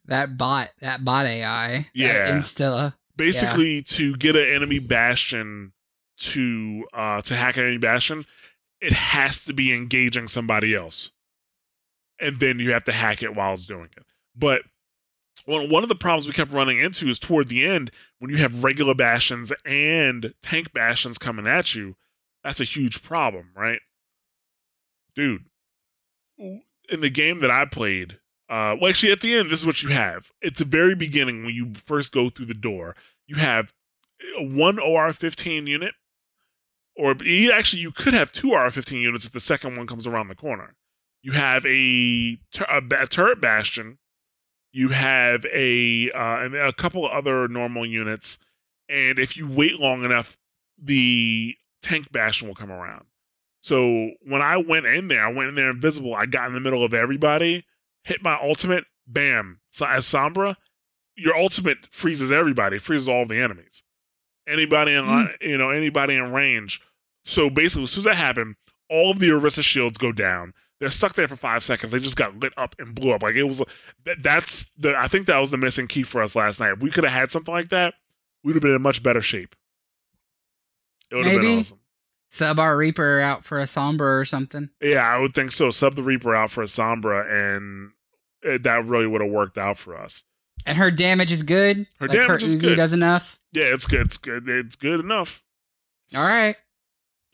That 0.06 0.36
bot, 0.36 0.70
that 0.80 1.04
bot 1.04 1.26
AI. 1.26 1.88
Yeah. 1.92 2.36
Instilla. 2.36 2.94
Basically, 3.16 3.82
to 3.82 4.16
get 4.16 4.36
an 4.36 4.52
enemy 4.52 4.78
bastion 4.80 5.72
to 6.16 6.84
uh 6.92 7.22
to 7.22 7.34
hack 7.34 7.56
an 7.56 7.64
enemy 7.64 7.78
bastion, 7.78 8.24
it 8.80 8.92
has 8.92 9.44
to 9.44 9.52
be 9.52 9.72
engaging 9.72 10.28
somebody 10.28 10.74
else, 10.74 11.10
and 12.20 12.38
then 12.38 12.58
you 12.58 12.72
have 12.72 12.84
to 12.84 12.92
hack 12.92 13.22
it 13.22 13.34
while 13.34 13.54
it's 13.54 13.66
doing 13.66 13.88
it. 13.96 14.04
But 14.36 14.62
one 15.46 15.68
one 15.70 15.82
of 15.82 15.88
the 15.88 15.94
problems 15.94 16.26
we 16.26 16.32
kept 16.32 16.52
running 16.52 16.80
into 16.80 17.08
is 17.08 17.18
toward 17.18 17.48
the 17.48 17.66
end 17.66 17.90
when 18.18 18.30
you 18.30 18.38
have 18.38 18.64
regular 18.64 18.94
bastions 18.94 19.52
and 19.64 20.34
tank 20.42 20.72
bastions 20.72 21.18
coming 21.18 21.46
at 21.46 21.74
you. 21.74 21.96
That's 22.42 22.60
a 22.60 22.64
huge 22.64 23.02
problem, 23.02 23.50
right, 23.56 23.80
dude? 25.14 25.44
In 26.38 27.00
the 27.00 27.10
game 27.10 27.40
that 27.40 27.50
I 27.50 27.64
played, 27.64 28.18
uh, 28.48 28.76
well, 28.78 28.90
actually, 28.90 29.12
at 29.12 29.20
the 29.20 29.34
end, 29.34 29.50
this 29.50 29.60
is 29.60 29.66
what 29.66 29.82
you 29.82 29.88
have. 29.88 30.30
At 30.44 30.56
the 30.56 30.64
very 30.64 30.94
beginning, 30.94 31.44
when 31.44 31.54
you 31.54 31.72
first 31.86 32.12
go 32.12 32.28
through 32.28 32.46
the 32.46 32.54
door, 32.54 32.94
you 33.26 33.36
have 33.36 33.72
one 34.38 34.76
OR15 34.76 35.66
unit, 35.66 35.94
or 36.96 37.16
actually, 37.52 37.82
you 37.82 37.90
could 37.90 38.14
have 38.14 38.32
two 38.32 38.48
OR15 38.48 39.00
units 39.00 39.24
if 39.24 39.32
the 39.32 39.40
second 39.40 39.76
one 39.76 39.86
comes 39.86 40.06
around 40.06 40.28
the 40.28 40.34
corner. 40.34 40.74
You 41.22 41.32
have 41.32 41.64
a, 41.64 42.38
tur- 42.52 42.66
a, 42.68 43.06
turret 43.06 43.40
bastion. 43.40 43.98
You 44.74 44.88
have 44.88 45.46
a 45.54 46.10
uh, 46.10 46.44
and 46.44 46.56
a 46.56 46.72
couple 46.72 47.06
of 47.06 47.12
other 47.12 47.46
normal 47.46 47.86
units, 47.86 48.38
and 48.88 49.20
if 49.20 49.36
you 49.36 49.46
wait 49.48 49.78
long 49.78 50.04
enough, 50.04 50.36
the 50.76 51.54
tank 51.80 52.10
bastion 52.10 52.48
will 52.48 52.56
come 52.56 52.72
around. 52.72 53.04
So 53.60 54.10
when 54.26 54.42
I 54.42 54.56
went 54.56 54.86
in 54.86 55.06
there, 55.06 55.24
I 55.24 55.32
went 55.32 55.50
in 55.50 55.54
there 55.54 55.70
invisible. 55.70 56.12
I 56.12 56.26
got 56.26 56.48
in 56.48 56.54
the 56.54 56.60
middle 56.60 56.82
of 56.82 56.92
everybody, 56.92 57.64
hit 58.02 58.20
my 58.20 58.36
ultimate, 58.42 58.82
bam. 59.06 59.60
So 59.70 59.86
as 59.86 60.06
Sombra, 60.06 60.56
your 61.14 61.36
ultimate 61.36 61.86
freezes 61.92 62.32
everybody, 62.32 62.78
freezes 62.78 63.08
all 63.08 63.26
the 63.26 63.40
enemies. 63.40 63.84
Anybody 64.48 64.92
in 64.92 65.06
line, 65.06 65.34
you 65.40 65.56
know, 65.56 65.70
anybody 65.70 66.16
in 66.16 66.32
range. 66.32 66.80
So 67.22 67.48
basically, 67.48 67.84
as 67.84 67.92
soon 67.92 68.00
as 68.00 68.04
that 68.06 68.16
happened, 68.16 68.56
all 68.90 69.12
of 69.12 69.20
the 69.20 69.28
Orisa 69.28 69.62
shields 69.62 69.98
go 69.98 70.10
down. 70.10 70.52
They're 70.80 70.90
stuck 70.90 71.14
there 71.14 71.28
for 71.28 71.36
five 71.36 71.62
seconds. 71.62 71.92
They 71.92 71.98
just 71.98 72.16
got 72.16 72.38
lit 72.38 72.52
up 72.56 72.74
and 72.78 72.94
blew 72.94 73.12
up. 73.12 73.22
Like 73.22 73.36
it 73.36 73.44
was. 73.44 73.62
That, 74.04 74.22
that's 74.22 74.70
the. 74.76 74.94
I 74.96 75.08
think 75.08 75.26
that 75.26 75.38
was 75.38 75.50
the 75.50 75.56
missing 75.56 75.86
key 75.86 76.02
for 76.02 76.22
us 76.22 76.34
last 76.34 76.60
night. 76.60 76.72
If 76.72 76.80
we 76.80 76.90
could 76.90 77.04
have 77.04 77.12
had 77.12 77.30
something 77.30 77.54
like 77.54 77.68
that, 77.70 77.94
we'd 78.42 78.54
have 78.54 78.62
been 78.62 78.74
in 78.74 78.82
much 78.82 79.02
better 79.02 79.22
shape. 79.22 79.54
It 81.10 81.16
would 81.16 81.26
have 81.26 81.40
been 81.40 81.60
awesome. 81.60 81.78
Sub 82.28 82.58
our 82.58 82.76
Reaper 82.76 83.20
out 83.20 83.44
for 83.44 83.60
a 83.60 83.64
Sombra 83.64 84.20
or 84.20 84.24
something. 84.24 84.68
Yeah, 84.82 85.06
I 85.06 85.18
would 85.20 85.34
think 85.34 85.52
so. 85.52 85.70
Sub 85.70 85.94
the 85.94 86.02
Reaper 86.02 86.34
out 86.34 86.50
for 86.50 86.62
a 86.62 86.66
Sombra, 86.66 87.24
and 87.30 87.92
uh, 88.44 88.58
that 88.62 88.86
really 88.86 89.06
would 89.06 89.20
have 89.20 89.30
worked 89.30 89.56
out 89.56 89.78
for 89.78 89.96
us. 89.96 90.24
And 90.66 90.76
her 90.76 90.90
damage 90.90 91.30
is 91.30 91.44
good. 91.44 91.86
Her 92.00 92.08
like 92.08 92.18
damage 92.18 92.42
her 92.42 92.48
is 92.48 92.56
Uzi 92.56 92.60
good. 92.62 92.74
does 92.76 92.92
enough. 92.92 93.38
Yeah, 93.52 93.66
it's 93.66 93.86
good. 93.86 94.06
It's 94.06 94.16
good. 94.16 94.48
It's 94.48 94.74
good 94.74 94.98
enough. 94.98 95.44
All 96.16 96.26
right. 96.26 96.56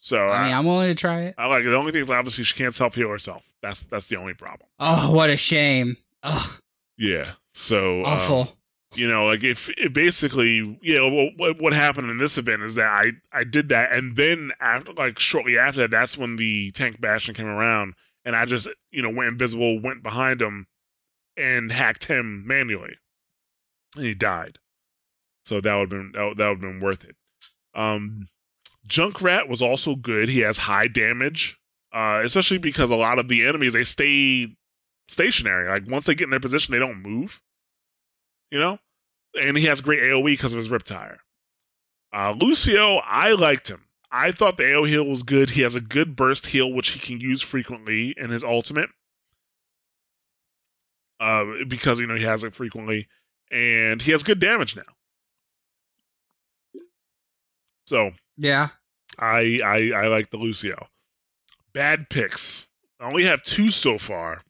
So 0.01 0.19
I 0.19 0.45
mean, 0.45 0.53
I, 0.55 0.59
I'm 0.59 0.65
willing 0.65 0.89
to 0.89 0.95
try 0.95 1.23
it. 1.23 1.35
I 1.39 1.47
like 1.47 1.65
it. 1.65 1.69
The 1.71 1.77
only 1.77 1.93
thing 1.93 2.01
is 2.01 2.11
obviously 2.11 2.45
she 2.45 2.55
can't 2.57 2.75
self 2.75 2.95
heal 2.95 3.09
herself. 3.09 3.43
That's 3.63 3.85
that's 3.85 4.07
the 4.07 4.17
only 4.17 4.35
problem. 4.35 4.69
Oh, 4.79 5.11
what 5.13 5.29
a 5.31 5.37
shame. 5.37 5.97
Oh, 6.23 6.57
Yeah. 6.97 7.33
So 7.53 8.01
um, 8.01 8.07
awful. 8.07 8.57
you 8.95 9.07
know, 9.11 9.27
like 9.27 9.43
if 9.45 9.69
it 9.77 9.93
basically, 9.93 10.79
you 10.81 10.97
know, 10.97 11.31
what- 11.37 11.61
what 11.61 11.73
happened 11.73 12.09
in 12.11 12.17
this 12.19 12.39
event 12.39 12.63
is 12.63 12.77
that 12.77 12.89
I 12.89 13.13
I 13.33 13.45
did 13.45 13.69
that, 13.71 13.93
and 13.93 14.17
then 14.17 14.53
after 14.61 14.93
like 14.95 15.19
shortly 15.19 15.59
after 15.59 15.81
that, 15.81 15.91
that's 15.91 16.17
when 16.17 16.37
the 16.37 16.71
tank 16.73 17.01
bastion 17.01 17.35
came 17.35 17.47
around, 17.47 17.95
and 18.25 18.35
I 18.35 18.47
just 18.47 18.69
you 18.91 19.03
know 19.03 19.11
went 19.11 19.29
invisible, 19.29 19.81
went 19.81 20.03
behind 20.03 20.41
him, 20.41 20.67
and 21.37 21.71
hacked 21.73 22.05
him 22.07 22.47
manually, 22.47 22.97
and 23.97 24.05
he 24.07 24.15
died. 24.15 24.59
So 25.45 25.61
that 25.61 25.75
would 25.75 25.81
have 25.81 25.91
been 25.91 26.13
that 26.15 26.25
would 26.25 26.39
have 26.41 26.61
been 26.61 26.81
worth 26.81 27.05
it. 27.05 27.17
Um, 27.75 28.29
Junkrat 28.87 29.49
was 29.49 29.63
also 29.63 29.95
good. 29.95 30.29
He 30.29 30.41
has 30.41 30.59
high 30.59 30.89
damage, 30.89 31.59
uh, 31.93 32.23
especially 32.25 32.59
because 32.59 32.91
a 32.91 32.97
lot 32.97 33.19
of 33.19 33.29
the 33.29 33.47
enemies 33.47 33.73
they 33.73 33.85
stay 33.85 34.57
stationary. 35.09 35.69
Like 35.69 35.89
once 35.89 36.07
they 36.07 36.15
get 36.15 36.25
in 36.25 36.31
their 36.31 36.41
position, 36.41 36.73
they 36.73 36.79
don't 36.79 37.03
move. 37.03 37.41
You 38.51 38.59
know, 38.59 38.79
and 39.41 39.57
he 39.57 39.67
has 39.67 39.81
great 39.81 40.03
AOE 40.03 40.25
because 40.25 40.53
of 40.53 40.57
his 40.57 40.71
RIP-Tire. 40.71 41.19
Uh, 42.13 42.35
Lucio, 42.37 42.97
I 42.97 43.33
liked 43.33 43.69
him. 43.69 43.85
I 44.11 44.33
thought 44.33 44.57
the 44.57 44.75
AO 44.75 44.85
heal 44.85 45.05
was 45.05 45.23
good. 45.23 45.51
He 45.51 45.63
has 45.63 45.77
a 45.77 45.81
good 45.81 46.17
burst 46.17 46.47
heal, 46.47 46.73
which 46.73 46.91
he 46.91 46.99
can 46.99 47.21
use 47.21 47.43
frequently 47.43 48.13
in 48.17 48.31
his 48.31 48.43
ultimate. 48.43 48.91
Uh, 51.21 51.45
because 51.69 52.01
you 52.01 52.07
know 52.07 52.17
he 52.17 52.25
has 52.25 52.43
it 52.43 52.55
frequently, 52.55 53.07
and 53.53 54.03
he 54.03 54.11
has 54.11 54.23
good 54.23 54.41
damage 54.41 54.75
now. 54.75 54.83
So 57.87 58.13
Yeah. 58.43 58.69
I 59.19 59.61
I 59.63 59.93
I 59.95 60.07
like 60.07 60.31
the 60.31 60.39
Lucio. 60.39 60.89
bad 61.75 62.09
picks. 62.09 62.69
I 62.99 63.07
only 63.07 63.25
have 63.25 63.43
two 63.43 63.71
so 63.71 63.99
far. 63.99 64.43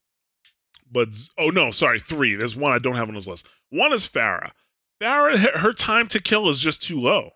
But 0.91 1.09
oh 1.39 1.49
no, 1.49 1.71
sorry, 1.73 1.99
three. 1.99 2.35
There's 2.37 2.55
one 2.57 2.73
I 2.73 2.79
don't 2.79 2.95
have 2.95 3.09
on 3.09 3.15
this 3.15 3.27
list. 3.27 3.47
One 3.71 3.93
is 3.93 4.07
Pharah. 4.09 4.53
Pharah, 5.03 5.37
her- 5.37 5.59
her 5.59 5.73
time 5.73 6.07
to 6.09 6.21
kill 6.21 6.49
is 6.49 6.61
just 6.61 6.83
too 6.83 7.01
low. 7.01 7.31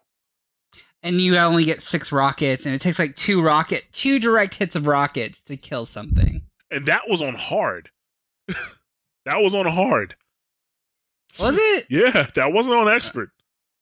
And 1.02 1.20
you 1.20 1.36
only 1.36 1.64
get 1.64 1.82
six 1.82 2.12
rockets, 2.12 2.66
and 2.66 2.74
it 2.74 2.80
takes 2.80 2.98
like 2.98 3.14
two 3.16 3.42
rocket, 3.42 3.84
two 3.92 4.18
direct 4.20 4.54
hits 4.54 4.76
of 4.76 4.86
rockets 4.86 5.42
to 5.42 5.56
kill 5.56 5.86
something. 5.86 6.42
And 6.70 6.86
that 6.86 7.02
was 7.08 7.20
on 7.20 7.34
hard. 7.34 7.90
that 8.48 9.40
was 9.40 9.54
on 9.54 9.66
hard. 9.66 10.14
Was 11.40 11.56
it? 11.58 11.86
Yeah, 11.90 12.28
that 12.36 12.52
wasn't 12.52 12.74
on 12.76 12.88
expert. 12.88 13.30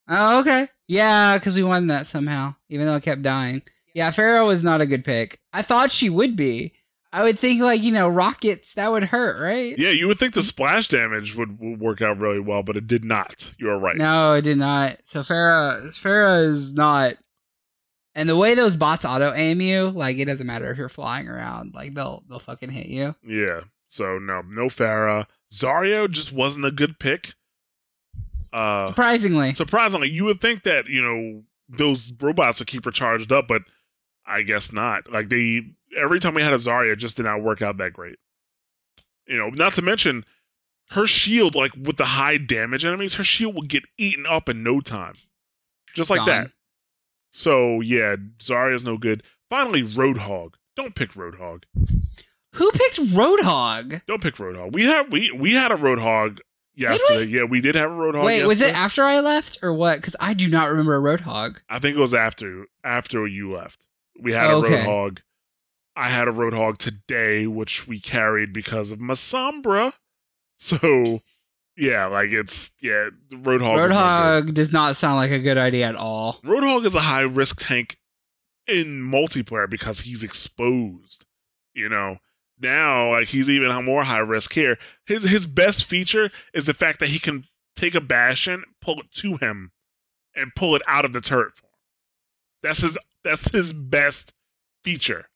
Oh, 0.08 0.40
okay. 0.40 0.68
Yeah, 0.88 1.38
because 1.38 1.54
we 1.54 1.62
won 1.62 1.86
that 1.86 2.06
somehow, 2.06 2.54
even 2.68 2.86
though 2.86 2.96
it 2.96 3.02
kept 3.02 3.22
dying. 3.22 3.62
Yeah, 3.94 4.10
Pharah 4.10 4.46
was 4.46 4.64
not 4.64 4.80
a 4.80 4.86
good 4.86 5.04
pick. 5.04 5.40
I 5.52 5.62
thought 5.62 5.90
she 5.90 6.10
would 6.10 6.36
be. 6.36 6.72
I 7.14 7.22
would 7.24 7.38
think 7.38 7.60
like 7.60 7.82
you 7.82 7.92
know 7.92 8.08
rockets 8.08 8.72
that 8.74 8.90
would 8.90 9.04
hurt, 9.04 9.40
right? 9.40 9.76
Yeah, 9.78 9.90
you 9.90 10.08
would 10.08 10.18
think 10.18 10.32
the 10.32 10.42
splash 10.42 10.88
damage 10.88 11.36
would, 11.36 11.60
would 11.60 11.78
work 11.78 12.00
out 12.00 12.18
really 12.18 12.40
well, 12.40 12.62
but 12.62 12.76
it 12.76 12.86
did 12.86 13.04
not. 13.04 13.52
You 13.58 13.68
are 13.68 13.78
right. 13.78 13.96
No, 13.96 14.34
it 14.34 14.42
did 14.42 14.56
not. 14.56 14.98
So 15.04 15.20
Pharah, 15.20 15.88
Pharah 15.90 16.44
is 16.44 16.72
not. 16.72 17.16
And 18.14 18.28
the 18.28 18.36
way 18.36 18.54
those 18.54 18.76
bots 18.76 19.04
auto 19.04 19.32
aim 19.34 19.60
you, 19.60 19.90
like 19.90 20.16
it 20.16 20.24
doesn't 20.24 20.46
matter 20.46 20.70
if 20.70 20.78
you're 20.78 20.88
flying 20.88 21.28
around, 21.28 21.74
like 21.74 21.94
they'll 21.94 22.22
they'll 22.28 22.38
fucking 22.38 22.70
hit 22.70 22.86
you. 22.86 23.14
Yeah. 23.22 23.60
So 23.88 24.18
no, 24.18 24.40
no 24.40 24.66
Pharah. 24.66 25.26
Zarya 25.52 26.10
just 26.10 26.32
wasn't 26.32 26.64
a 26.64 26.70
good 26.70 26.98
pick. 26.98 27.34
Uh 28.52 28.86
Surprisingly, 28.86 29.54
surprisingly, 29.54 30.10
you 30.10 30.24
would 30.24 30.40
think 30.40 30.64
that, 30.64 30.86
you 30.86 31.00
know, 31.02 31.42
those 31.68 32.12
robots 32.20 32.58
would 32.58 32.68
keep 32.68 32.84
her 32.84 32.90
charged 32.90 33.32
up, 33.32 33.48
but 33.48 33.62
I 34.26 34.42
guess 34.42 34.72
not. 34.72 35.10
Like 35.10 35.28
they 35.30 35.62
every 35.98 36.20
time 36.20 36.34
we 36.34 36.42
had 36.42 36.52
a 36.52 36.58
Zarya 36.58 36.92
it 36.92 36.96
just 36.96 37.16
did 37.16 37.24
not 37.24 37.42
work 37.42 37.62
out 37.62 37.78
that 37.78 37.92
great. 37.92 38.16
You 39.26 39.38
know, 39.38 39.48
not 39.48 39.72
to 39.74 39.82
mention 39.82 40.24
her 40.90 41.06
shield, 41.06 41.54
like 41.54 41.72
with 41.74 41.96
the 41.96 42.04
high 42.04 42.36
damage 42.36 42.84
enemies, 42.84 43.14
her 43.14 43.24
shield 43.24 43.54
will 43.54 43.62
get 43.62 43.84
eaten 43.96 44.26
up 44.26 44.48
in 44.48 44.62
no 44.62 44.80
time. 44.80 45.14
Just 45.94 46.10
like 46.10 46.18
Gone. 46.18 46.26
that. 46.28 46.50
So 47.30 47.80
yeah, 47.80 48.16
Zarya's 48.38 48.84
no 48.84 48.98
good. 48.98 49.22
Finally, 49.48 49.82
Roadhog. 49.82 50.54
Don't 50.76 50.94
pick 50.94 51.12
Roadhog. 51.12 51.64
who 52.54 52.70
picked 52.72 52.96
Roadhog? 52.96 54.02
Don't 54.06 54.22
pick 54.22 54.34
Roadhog. 54.36 54.72
We 54.72 54.84
had 54.84 55.10
we 55.10 55.30
we 55.30 55.52
had 55.52 55.72
a 55.72 55.76
Roadhog 55.76 56.38
yesterday. 56.74 57.24
Yeah, 57.24 57.44
we 57.44 57.60
did 57.60 57.74
have 57.74 57.90
a 57.90 57.94
Roadhog. 57.94 58.24
Wait, 58.24 58.44
was 58.44 58.60
it 58.60 58.74
after 58.74 59.04
I 59.04 59.20
left 59.20 59.58
or 59.62 59.72
what? 59.72 59.96
Because 59.96 60.16
I 60.20 60.34
do 60.34 60.48
not 60.48 60.70
remember 60.70 60.94
a 60.96 61.00
Roadhog. 61.18 61.56
I 61.68 61.78
think 61.78 61.96
it 61.96 62.00
was 62.00 62.14
after 62.14 62.66
after 62.84 63.26
you 63.26 63.52
left. 63.52 63.84
We 64.20 64.32
had 64.32 64.50
Okay. 64.50 64.74
a 64.74 64.84
Roadhog. 64.84 65.18
I 65.94 66.08
had 66.08 66.26
a 66.28 66.32
Roadhog 66.32 66.78
today, 66.78 67.46
which 67.46 67.86
we 67.86 68.00
carried 68.00 68.52
because 68.52 68.92
of 68.92 69.00
my 69.00 69.14
Sombra. 69.14 69.92
So 70.56 71.20
yeah, 71.76 72.06
like 72.06 72.30
it's 72.30 72.70
yeah, 72.80 73.08
Roadhog. 73.30 73.90
Roadhog 73.90 74.54
does 74.54 74.72
not 74.72 74.96
sound 74.96 75.16
like 75.16 75.30
a 75.32 75.38
good 75.40 75.58
idea 75.58 75.86
at 75.88 75.96
all. 75.96 76.40
Roadhog 76.44 76.86
is 76.86 76.94
a 76.94 77.00
high 77.00 77.22
risk 77.22 77.66
tank 77.66 77.98
in 78.68 79.00
multiplayer 79.02 79.68
because 79.68 80.00
he's 80.00 80.22
exposed. 80.22 81.24
You 81.74 81.88
know, 81.88 82.18
now 82.62 83.10
like 83.10 83.28
he's 83.28 83.48
even 83.50 83.84
more 83.84 84.04
high 84.04 84.18
risk 84.18 84.52
here. 84.52 84.78
His 85.06 85.24
his 85.24 85.46
best 85.46 85.84
feature 85.84 86.30
is 86.54 86.66
the 86.66 86.74
fact 86.74 87.00
that 87.00 87.08
he 87.08 87.18
can 87.18 87.44
take 87.76 87.94
a 87.94 88.00
bastion, 88.00 88.64
pull 88.80 89.00
it 89.00 89.10
to 89.16 89.36
him, 89.36 89.72
and 90.34 90.54
pull 90.54 90.74
it 90.76 90.82
out 90.86 91.04
of 91.04 91.12
the 91.12 91.20
turret 91.20 91.56
form. 91.56 91.72
That's 92.62 92.80
his 92.80 92.96
that's 93.24 93.50
his 93.50 93.72
best 93.72 94.32
feature 94.84 95.26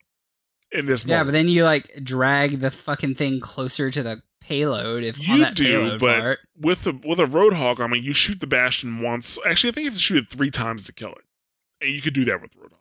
in 0.73 0.87
this 0.87 1.05
Yeah, 1.05 1.19
moment. 1.19 1.29
but 1.29 1.33
then 1.33 1.49
you 1.49 1.65
like 1.65 1.91
drag 2.03 2.61
the 2.61 2.71
fucking 2.71 3.15
thing 3.17 3.41
closer 3.41 3.91
to 3.91 4.03
the 4.03 4.23
payload 4.41 5.03
if 5.03 5.19
on 5.19 5.25
You 5.27 5.39
that 5.39 5.55
do, 5.55 5.99
but- 5.99 6.21
part. 6.21 6.39
with 6.57 6.83
the 6.85 6.93
with 7.05 7.19
a 7.21 7.27
roadhog, 7.27 7.81
I 7.81 7.87
mean, 7.89 8.03
you 8.03 8.13
shoot 8.13 8.41
the 8.41 8.47
bastion 8.47 9.01
once. 9.01 9.39
Actually, 9.47 9.71
I 9.71 9.73
think 9.73 9.85
you 9.85 9.91
have 9.91 9.95
to 9.99 10.03
shoot 10.03 10.25
it 10.25 10.31
three 10.31 10.51
times 10.51 10.85
to 10.85 10.93
kill 10.93 11.13
it, 11.13 11.25
and 11.81 11.93
you 11.93 12.01
could 12.01 12.15
do 12.15 12.25
that 12.27 12.41
with 12.41 12.53
roadhog. 12.55 12.73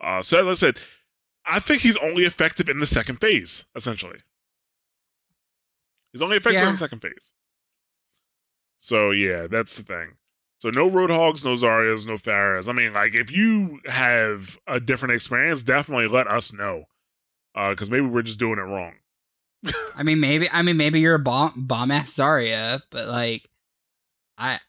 Uh, 0.00 0.22
so 0.22 0.40
as 0.40 0.46
I 0.46 0.54
said, 0.54 0.78
I 1.48 1.60
think 1.60 1.82
he's 1.82 1.96
only 1.98 2.24
effective 2.24 2.68
in 2.68 2.80
the 2.80 2.86
second 2.86 3.20
phase. 3.20 3.64
Essentially, 3.74 4.18
he's 6.12 6.22
only 6.22 6.36
effective 6.36 6.62
in 6.62 6.72
the 6.72 6.78
second 6.78 7.00
phase. 7.00 7.32
So 8.78 9.10
yeah, 9.10 9.46
that's 9.46 9.76
the 9.76 9.82
thing. 9.82 10.16
So 10.60 10.70
no 10.70 10.90
roadhogs, 10.90 11.44
no 11.44 11.54
Zaryas, 11.54 12.06
no 12.06 12.14
Pharahs. 12.14 12.68
I 12.68 12.72
mean, 12.72 12.92
like 12.92 13.14
if 13.14 13.30
you 13.30 13.80
have 13.86 14.58
a 14.66 14.80
different 14.80 15.14
experience, 15.14 15.62
definitely 15.62 16.08
let 16.08 16.26
us 16.26 16.52
know, 16.52 16.84
uh, 17.54 17.70
because 17.70 17.90
maybe 17.90 18.06
we're 18.06 18.22
just 18.22 18.38
doing 18.38 18.58
it 18.58 18.62
wrong. 18.62 18.94
I 19.96 20.02
mean, 20.02 20.20
maybe 20.20 20.48
I 20.50 20.62
mean 20.62 20.76
maybe 20.76 21.00
you're 21.00 21.16
a 21.16 21.20
bomb 21.20 21.66
bomb 21.66 21.90
ass 21.90 22.14
Zarya, 22.14 22.82
but 22.90 23.08
like, 23.08 23.48
I 24.36 24.60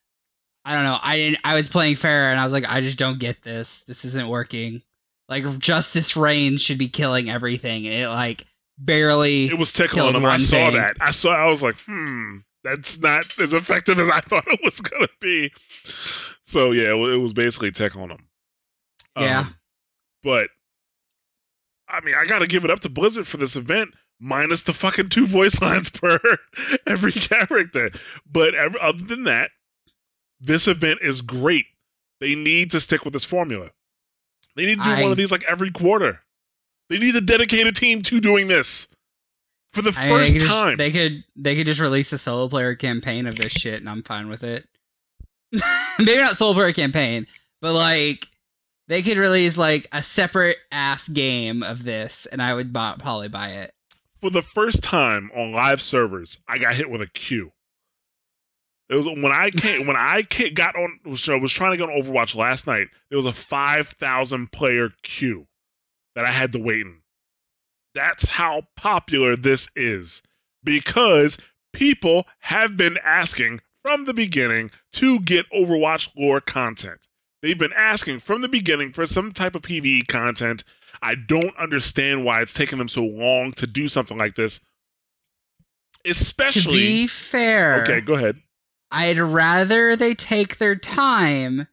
I 0.65 0.75
don't 0.75 0.83
know. 0.83 0.99
I 1.01 1.17
didn't. 1.17 1.39
I 1.43 1.55
was 1.55 1.67
playing 1.67 1.95
fair, 1.95 2.31
and 2.31 2.39
I 2.39 2.43
was 2.43 2.53
like, 2.53 2.65
I 2.67 2.81
just 2.81 2.99
don't 2.99 3.19
get 3.19 3.41
this. 3.41 3.83
This 3.83 4.05
isn't 4.05 4.27
working. 4.27 4.81
Like 5.29 5.59
Justice 5.59 6.17
Reign 6.17 6.57
should 6.57 6.77
be 6.79 6.89
killing 6.89 7.29
everything, 7.29 7.85
it 7.85 8.07
like 8.07 8.45
barely. 8.77 9.45
It 9.45 9.59
was 9.59 9.71
tickling 9.71 10.15
him. 10.15 10.25
I 10.25 10.37
saw 10.37 10.71
thing. 10.71 10.73
that. 10.75 10.97
I 10.99 11.11
saw. 11.11 11.35
I 11.35 11.49
was 11.49 11.61
like, 11.61 11.75
hmm, 11.85 12.37
that's 12.63 12.99
not 12.99 13.39
as 13.39 13.53
effective 13.53 13.99
as 13.99 14.09
I 14.09 14.19
thought 14.21 14.47
it 14.47 14.59
was 14.63 14.81
gonna 14.81 15.07
be. 15.21 15.51
So 16.43 16.71
yeah, 16.71 16.93
it 16.93 17.17
was 17.17 17.33
basically 17.33 17.71
tickling 17.71 18.09
him. 18.09 18.27
Yeah. 19.17 19.39
Um, 19.39 19.55
but 20.23 20.49
I 21.87 22.01
mean, 22.01 22.15
I 22.15 22.25
got 22.25 22.39
to 22.39 22.47
give 22.47 22.65
it 22.65 22.71
up 22.71 22.79
to 22.81 22.89
Blizzard 22.89 23.27
for 23.27 23.37
this 23.37 23.55
event, 23.55 23.91
minus 24.19 24.63
the 24.63 24.73
fucking 24.73 25.09
two 25.09 25.27
voice 25.27 25.59
lines 25.61 25.89
per 25.89 26.19
every 26.87 27.11
character. 27.11 27.91
But 28.29 28.55
ev 28.55 28.75
other 28.77 29.03
than 29.03 29.25
that, 29.25 29.51
this 30.39 30.67
event 30.67 30.99
is 31.01 31.21
great. 31.21 31.65
They 32.19 32.35
need 32.35 32.71
to 32.71 32.81
stick 32.81 33.05
with 33.05 33.13
this 33.13 33.25
formula. 33.25 33.71
They 34.59 34.65
need 34.65 34.79
to 34.79 34.83
do 34.83 35.01
one 35.03 35.11
of 35.11 35.17
these 35.17 35.31
like 35.31 35.43
every 35.47 35.71
quarter. 35.71 36.19
They 36.89 36.97
need 36.99 37.15
a 37.15 37.21
dedicated 37.21 37.75
team 37.77 38.01
to 38.03 38.19
doing 38.19 38.47
this 38.47 38.87
for 39.73 39.81
the 39.81 39.93
I 39.95 40.09
mean, 40.09 40.17
they 40.17 40.25
first 40.25 40.33
just- 40.33 40.45
time. 40.51 40.77
they 40.77 40.91
could 40.91 41.23
they 41.37 41.55
could 41.55 41.65
just 41.65 41.79
release 41.79 42.11
a 42.11 42.17
solo 42.17 42.49
player 42.49 42.75
campaign 42.75 43.25
of 43.25 43.35
this 43.37 43.53
shit, 43.53 43.79
and 43.79 43.87
I'm 43.89 44.03
fine 44.03 44.27
with 44.27 44.43
it. 44.43 44.65
Maybe 45.99 46.17
not 46.17 46.37
solo 46.37 46.53
player 46.53 46.73
campaign, 46.73 47.25
but 47.61 47.73
like 47.73 48.27
they 48.87 49.01
could 49.01 49.17
release 49.17 49.55
like 49.57 49.87
a 49.91 50.03
separate 50.03 50.57
ass 50.71 51.07
game 51.07 51.63
of 51.63 51.83
this, 51.83 52.25
and 52.25 52.41
I 52.41 52.53
would 52.53 52.73
buy, 52.73 52.95
probably 52.99 53.29
buy 53.29 53.49
it. 53.51 53.73
for 54.19 54.29
the 54.29 54.41
first 54.41 54.83
time 54.83 55.31
on 55.35 55.51
live 55.53 55.81
servers, 55.81 56.37
I 56.47 56.57
got 56.57 56.75
hit 56.75 56.89
with 56.89 57.01
a 57.01 57.07
queue. 57.07 57.51
It 58.89 58.95
was 58.95 59.05
when 59.05 59.31
I 59.31 59.51
came 59.51 59.85
when 59.85 59.95
I 59.95 60.23
ca- 60.23 60.49
got 60.49 60.75
on. 60.75 61.15
So 61.15 61.35
I 61.35 61.39
was 61.39 61.51
trying 61.51 61.71
to 61.71 61.77
get 61.77 61.89
on 61.89 62.01
Overwatch 62.01 62.35
last 62.35 62.65
night. 62.65 62.87
There 63.09 63.17
was 63.17 63.25
a 63.25 63.33
five 63.33 63.89
thousand 63.89 64.51
player 64.51 64.89
queue 65.03 65.47
that 66.15 66.25
I 66.25 66.31
had 66.31 66.51
to 66.53 66.59
wait 66.59 66.81
in. 66.81 66.97
That's 67.93 68.29
how 68.31 68.63
popular 68.75 69.35
this 69.35 69.69
is 69.75 70.21
because 70.63 71.37
people 71.73 72.25
have 72.39 72.77
been 72.77 72.97
asking 73.03 73.61
from 73.83 74.05
the 74.05 74.13
beginning 74.13 74.71
to 74.93 75.19
get 75.19 75.49
Overwatch 75.51 76.09
lore 76.15 76.41
content. 76.41 77.07
They've 77.41 77.57
been 77.57 77.73
asking 77.73 78.19
from 78.19 78.41
the 78.41 78.49
beginning 78.49 78.91
for 78.91 79.05
some 79.05 79.31
type 79.31 79.55
of 79.55 79.61
PvE 79.61 80.07
content. 80.07 80.63
I 81.01 81.15
don't 81.15 81.55
understand 81.57 82.25
why 82.25 82.41
it's 82.41 82.53
taken 82.53 82.77
them 82.79 82.89
so 82.89 83.03
long 83.03 83.53
to 83.53 83.65
do 83.65 83.87
something 83.87 84.17
like 84.17 84.35
this. 84.35 84.59
To 86.03 86.11
Especially 86.11 86.73
be 86.77 87.07
fair, 87.07 87.83
Okay, 87.83 88.01
go 88.01 88.15
ahead. 88.15 88.41
I'd 88.91 89.19
rather 89.19 89.95
they 89.95 90.15
take 90.15 90.57
their 90.57 90.75
time 90.75 91.67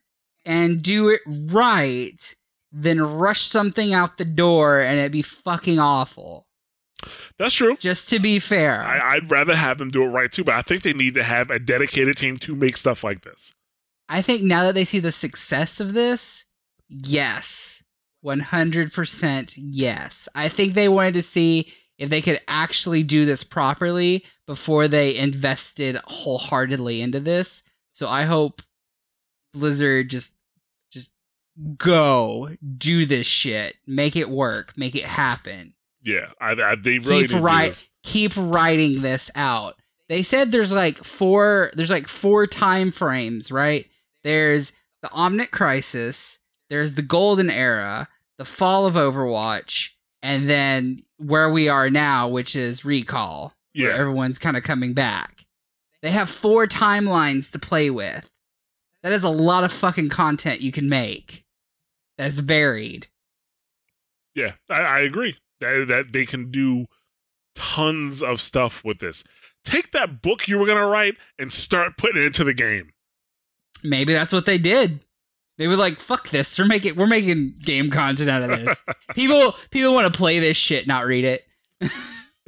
and 0.45 0.83
do 0.83 1.09
it 1.09 1.23
right 1.27 2.37
than 2.73 3.01
rush 3.01 3.43
something 3.43 3.95
out 3.95 4.19
the 4.19 4.25
door 4.25 4.81
and 4.81 5.01
it 5.01 5.13
be 5.13 5.23
fucking 5.23 5.79
awful. 5.79 6.47
That's 7.39 7.55
true. 7.55 7.77
Just 7.77 8.09
to 8.11 8.19
be 8.19 8.39
fair. 8.39 8.83
I, 8.83 9.15
I'd 9.15 9.31
rather 9.31 9.55
have 9.55 9.79
them 9.79 9.91
do 9.91 10.03
it 10.03 10.09
right 10.09 10.31
too, 10.31 10.45
but 10.45 10.55
I 10.55 10.63
think 10.63 10.83
they 10.83 10.93
need 10.93 11.15
to 11.15 11.23
have 11.23 11.51
a 11.51 11.59
dedicated 11.59 12.17
team 12.17 12.37
to 12.39 12.55
make 12.55 12.77
stuff 12.77 13.05
like 13.05 13.23
this. 13.23 13.55
I 14.09 14.23
think 14.23 14.43
now 14.43 14.63
that 14.65 14.75
they 14.75 14.85
see 14.85 15.01
the 15.01 15.13
success 15.13 15.81
of 15.81 15.93
this, 15.93 16.45
yes. 16.89 17.83
100% 18.25 19.55
yes. 19.57 20.29
I 20.35 20.49
think 20.49 20.75
they 20.75 20.89
wanted 20.89 21.15
to 21.15 21.23
see 21.23 21.73
if 21.99 22.11
they 22.11 22.21
could 22.21 22.41
actually 22.49 23.03
do 23.03 23.25
this 23.25 23.43
properly 23.43 24.25
before 24.47 24.89
they 24.89 25.17
invested 25.17 25.97
wholeheartedly 26.05 27.01
into 27.01 27.21
this. 27.21 27.63
So 27.93 28.09
I 28.09 28.25
hope 28.25 28.63
Blizzard 29.55 30.11
just 30.11 30.35
just 30.91 31.11
go 31.79 32.51
do 32.77 33.07
this 33.07 33.27
shit, 33.27 33.77
make 33.87 34.17
it 34.17 34.29
work, 34.29 34.75
make 34.77 34.95
it 34.95 35.05
happen. 35.05 35.73
Yeah, 36.03 36.31
I, 36.41 36.53
I, 36.53 36.75
they 36.77 36.99
really 36.99 37.27
Keep 37.27 37.43
keep 38.03 38.33
writing 38.37 39.03
this 39.03 39.31
out. 39.35 39.77
They 40.09 40.23
said 40.23 40.53
there's 40.53 40.73
like 40.73 41.03
four 41.03 41.71
there's 41.75 41.91
like 41.91 42.09
four 42.09 42.47
time 42.47 42.93
frames, 42.93 43.51
right? 43.51 43.87
There's 44.23 44.73
the 45.03 45.09
Omnic 45.09 45.51
Crisis, 45.51 46.39
there's 46.69 46.95
the 46.95 47.03
Golden 47.03 47.51
Era, 47.51 48.09
the 48.39 48.45
Fall 48.45 48.87
of 48.87 48.95
Overwatch, 48.95 49.91
and 50.27 50.51
then 50.51 51.03
where 51.19 51.51
we 51.51 51.69
are 51.69 51.89
now, 51.89 52.29
which 52.29 52.57
is 52.57 52.85
Recall, 52.85 53.55
where 53.75 53.91
Yeah. 53.91 53.97
everyone's 53.97 54.39
kind 54.41 54.57
of 54.57 54.65
coming 54.65 54.93
back. 54.93 55.45
They 56.03 56.11
have 56.11 56.29
four 56.29 56.67
timelines 56.67 57.53
to 57.53 57.59
play 57.61 57.91
with. 57.91 58.29
That 59.05 59.13
is 59.13 59.23
a 59.23 59.29
lot 59.29 59.63
of 59.63 59.73
fucking 59.73 60.09
content 60.09 60.61
you 60.61 60.73
can 60.73 60.89
make. 60.89 61.45
That's 62.19 62.41
varied. 62.41 63.07
Yeah, 64.35 64.53
I, 64.69 64.81
I 64.81 64.99
agree 65.01 65.37
that 65.61 65.87
that 65.89 66.13
they 66.13 66.27
can 66.27 66.51
do 66.51 66.87
tons 67.55 68.23
of 68.23 68.41
stuff 68.41 68.83
with 68.85 68.99
this. 68.99 69.23
Take 69.65 69.93
that 69.93 70.23
book 70.23 70.49
you 70.49 70.59
were 70.59 70.67
gonna 70.67 70.87
write 70.87 71.17
and 71.39 71.53
start 71.53 71.97
putting 71.97 72.21
it 72.23 72.27
into 72.27 72.43
the 72.45 72.53
game. 72.55 72.93
Maybe 73.85 74.13
that's 74.13 74.33
what 74.33 74.45
they 74.47 74.59
did. 74.59 75.01
They 75.59 75.69
were 75.69 75.77
like, 75.77 76.01
"Fuck 76.01 76.31
this! 76.31 76.59
We're 76.59 76.67
making 76.67 76.97
we're 76.97 77.07
making 77.07 77.55
game 77.61 77.91
content 77.91 78.29
out 78.31 78.43
of 78.43 78.51
this. 78.51 78.85
people 79.15 79.55
people 79.71 79.95
want 79.95 80.13
to 80.13 80.17
play 80.17 80.39
this 80.39 80.57
shit, 80.57 80.87
not 80.87 81.07
read 81.07 81.25
it." 81.25 81.43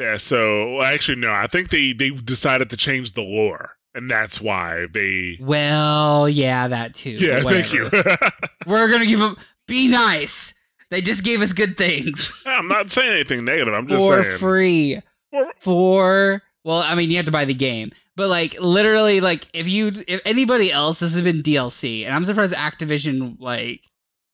Yeah, 0.01 0.17
so 0.17 0.75
well, 0.77 0.85
actually 0.87 1.17
no, 1.17 1.33
I 1.33 1.49
think 1.49 1.71
they 1.71 1.93
they 1.93 2.11
decided 2.11 2.71
to 2.71 2.77
change 2.77 3.15
the 3.15 3.21
lore, 3.21 3.73
and 3.97 4.09
that's 4.09 4.41
why 4.41 4.87
they. 4.95 5.39
Well, 5.41 6.29
yeah, 6.29 6.69
that 6.69 6.95
too. 6.95 7.11
Yeah, 7.11 7.41
thank 7.43 7.73
you. 7.73 7.91
We're 8.67 8.89
gonna 8.89 9.07
give 9.07 9.19
them. 9.19 9.37
Be 9.67 9.89
nice. 9.89 10.55
They 10.91 11.01
just 11.01 11.25
gave 11.25 11.43
us 11.43 11.53
good 11.53 11.77
things 11.77 12.33
I'm 12.47 12.69
not 12.69 12.93
saying 12.93 13.11
anything 13.13 13.45
negative. 13.45 13.75
I'm 13.75 13.89
just 13.89 14.01
for 14.01 14.23
saying. 14.23 14.39
free. 14.39 15.01
For- 15.33 15.53
For 15.59 16.43
well, 16.69 16.83
I 16.83 16.95
mean, 16.97 17.11
you 17.11 17.17
have 17.17 17.25
to 17.25 17.33
buy 17.33 17.47
the 17.47 17.55
game, 17.55 17.93
but 18.15 18.29
like 18.29 18.61
literally, 18.61 19.23
like 19.23 19.47
if 19.55 19.67
you 19.67 19.91
if 20.07 20.21
anybody 20.27 20.71
else, 20.71 20.99
this 20.99 21.15
has 21.15 21.23
been 21.23 21.43
DLC, 21.43 22.05
and 22.05 22.15
I'm 22.15 22.25
surprised 22.25 22.53
Activision 22.53 23.41
like. 23.41 23.81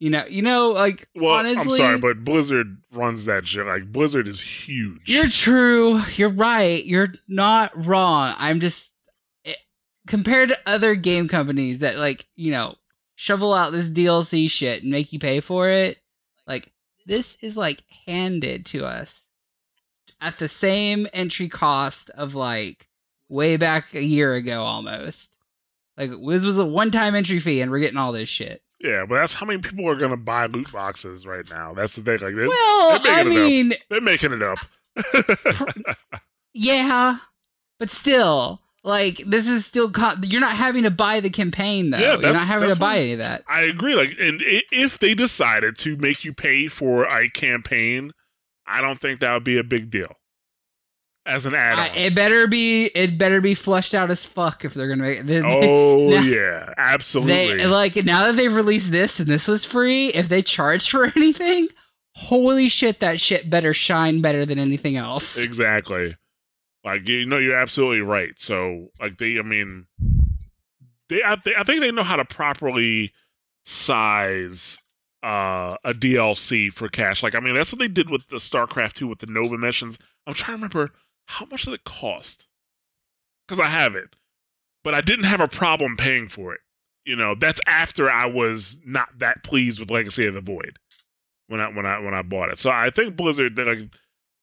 You 0.00 0.10
know, 0.10 0.24
you 0.28 0.42
know, 0.42 0.70
like 0.70 1.08
well, 1.14 1.36
honestly, 1.36 1.80
I'm 1.80 1.86
sorry, 1.86 1.98
but 1.98 2.24
Blizzard 2.24 2.76
runs 2.92 3.26
that 3.26 3.46
shit. 3.46 3.64
Like 3.64 3.90
Blizzard 3.90 4.26
is 4.26 4.40
huge. 4.40 5.02
You're 5.08 5.28
true. 5.28 6.02
You're 6.16 6.28
right. 6.28 6.84
You're 6.84 7.14
not 7.28 7.70
wrong. 7.86 8.34
I'm 8.36 8.58
just 8.58 8.92
it, 9.44 9.56
compared 10.08 10.48
to 10.48 10.58
other 10.66 10.96
game 10.96 11.28
companies 11.28 11.78
that 11.78 11.96
like, 11.96 12.26
you 12.34 12.50
know, 12.50 12.74
shovel 13.14 13.54
out 13.54 13.70
this 13.70 13.88
DLC 13.88 14.50
shit 14.50 14.82
and 14.82 14.90
make 14.90 15.12
you 15.12 15.20
pay 15.20 15.40
for 15.40 15.70
it. 15.70 15.98
Like 16.48 16.72
this 17.06 17.38
is 17.40 17.56
like 17.56 17.84
handed 18.06 18.66
to 18.66 18.84
us 18.84 19.28
at 20.24 20.38
the 20.38 20.48
same 20.48 21.06
entry 21.12 21.48
cost 21.48 22.10
of 22.10 22.34
like 22.34 22.88
way 23.28 23.56
back 23.56 23.94
a 23.94 24.02
year 24.02 24.34
ago 24.34 24.62
almost. 24.62 25.36
Like 25.96 26.10
this 26.10 26.44
was 26.44 26.58
a 26.58 26.64
one-time 26.64 27.14
entry 27.14 27.38
fee 27.40 27.60
and 27.60 27.70
we're 27.70 27.78
getting 27.78 27.98
all 27.98 28.12
this 28.12 28.28
shit. 28.28 28.62
yeah, 28.80 29.04
but 29.08 29.14
that's 29.16 29.32
how 29.34 29.46
many 29.46 29.60
people 29.60 29.88
are 29.88 29.96
gonna 29.96 30.16
buy 30.16 30.46
loot 30.46 30.72
boxes 30.72 31.24
right 31.26 31.48
now. 31.50 31.72
That's 31.74 31.94
the 31.94 32.02
thing. 32.02 32.18
Like 32.20 32.34
they're, 32.34 32.48
Well, 32.48 32.98
they're 33.00 33.12
I 33.12 33.22
making 33.22 33.32
it 33.32 33.40
up. 33.42 33.48
mean, 33.48 33.74
they're 33.90 34.00
making 34.00 34.32
it 34.32 34.42
up. 34.42 34.58
Yeah, 36.52 37.18
but 37.80 37.90
still, 37.90 38.60
like 38.84 39.16
this 39.26 39.48
is 39.48 39.66
still 39.66 39.90
con- 39.90 40.22
you're 40.24 40.40
not 40.40 40.52
having 40.56 40.84
to 40.84 40.90
buy 40.90 41.20
the 41.20 41.30
campaign 41.30 41.90
though. 41.90 41.98
Yeah, 41.98 42.12
you're 42.18 42.32
not 42.32 42.40
having 42.42 42.68
to 42.70 42.76
buy 42.76 42.98
any 42.98 43.12
of 43.12 43.18
that. 43.18 43.42
I 43.48 43.62
agree. 43.62 43.94
Like, 43.94 44.14
and 44.20 44.40
if 44.70 44.98
they 45.00 45.14
decided 45.14 45.76
to 45.78 45.96
make 45.96 46.24
you 46.24 46.32
pay 46.32 46.68
for 46.68 47.04
a 47.04 47.28
campaign, 47.28 48.12
I 48.66 48.80
don't 48.80 49.00
think 49.00 49.20
that 49.20 49.32
would 49.34 49.44
be 49.44 49.58
a 49.58 49.64
big 49.64 49.90
deal 49.90 50.12
as 51.26 51.46
an 51.46 51.54
I, 51.54 51.58
add-on. 51.58 51.96
it 51.96 52.14
better 52.14 52.46
be 52.46 52.86
it 52.86 53.16
better 53.16 53.40
be 53.40 53.54
flushed 53.54 53.94
out 53.94 54.10
as 54.10 54.24
fuck 54.24 54.64
if 54.64 54.74
they're 54.74 54.88
gonna 54.88 55.02
make 55.02 55.20
it. 55.20 55.26
They, 55.26 55.40
oh 55.42 56.08
Now- 56.10 56.20
yeah, 56.22 56.72
absolutely. 56.76 57.56
they 57.56 57.66
like 57.66 57.96
now 58.04 58.24
that 58.26 58.36
they've 58.36 58.54
released 58.54 58.90
this 58.90 59.20
and 59.20 59.28
this 59.28 59.48
was 59.48 59.64
free. 59.64 60.08
If 60.08 60.28
they 60.28 60.42
charge 60.42 60.90
for 60.90 61.06
anything, 61.16 61.68
holy 62.14 62.68
shit, 62.68 63.00
that 63.00 63.20
shit 63.20 63.48
better 63.48 63.72
shine 63.74 64.20
better 64.20 64.44
than 64.44 64.58
anything 64.58 64.96
else. 64.96 65.36
exactly. 65.38 66.16
Like 66.84 67.08
you 67.08 67.24
know, 67.24 67.38
you're 67.38 67.56
absolutely 67.56 68.00
right. 68.02 68.38
So 68.38 68.88
like 69.00 69.16
they, 69.16 69.38
I 69.38 69.42
mean, 69.42 69.86
they, 71.08 71.22
I, 71.22 71.36
they, 71.42 71.54
I 71.56 71.64
think 71.64 71.80
they 71.80 71.90
know 71.92 72.02
how 72.02 72.16
to 72.16 72.24
properly 72.26 73.12
size 73.64 74.78
uh 75.24 75.76
a 75.82 75.94
DLC 75.94 76.72
for 76.72 76.88
cash. 76.88 77.22
Like 77.22 77.34
I 77.34 77.40
mean, 77.40 77.54
that's 77.54 77.72
what 77.72 77.78
they 77.78 77.88
did 77.88 78.10
with 78.10 78.28
the 78.28 78.36
StarCraft 78.36 78.94
2 78.94 79.08
with 79.08 79.20
the 79.20 79.26
Nova 79.26 79.56
missions. 79.56 79.98
I'm 80.26 80.34
trying 80.34 80.58
to 80.58 80.66
remember 80.66 80.92
how 81.26 81.46
much 81.46 81.62
did 81.62 81.74
it 81.74 81.84
cost? 81.84 82.46
Because 83.46 83.60
I 83.60 83.68
have 83.68 83.94
it, 83.94 84.16
but 84.82 84.94
I 84.94 85.00
didn't 85.00 85.24
have 85.24 85.40
a 85.40 85.48
problem 85.48 85.96
paying 85.96 86.28
for 86.28 86.54
it. 86.54 86.60
You 87.04 87.16
know, 87.16 87.34
that's 87.34 87.60
after 87.66 88.10
I 88.10 88.26
was 88.26 88.78
not 88.84 89.18
that 89.18 89.42
pleased 89.42 89.80
with 89.80 89.90
Legacy 89.90 90.26
of 90.26 90.34
the 90.34 90.40
Void 90.40 90.78
when 91.48 91.60
I 91.60 91.68
when 91.68 91.86
I 91.86 91.98
when 91.98 92.14
I 92.14 92.22
bought 92.22 92.50
it. 92.50 92.58
So 92.58 92.70
I 92.70 92.90
think 92.90 93.16
Blizzard 93.16 93.56
they're 93.56 93.66
like 93.66 93.90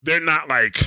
they're 0.02 0.20
not 0.20 0.48
like 0.48 0.78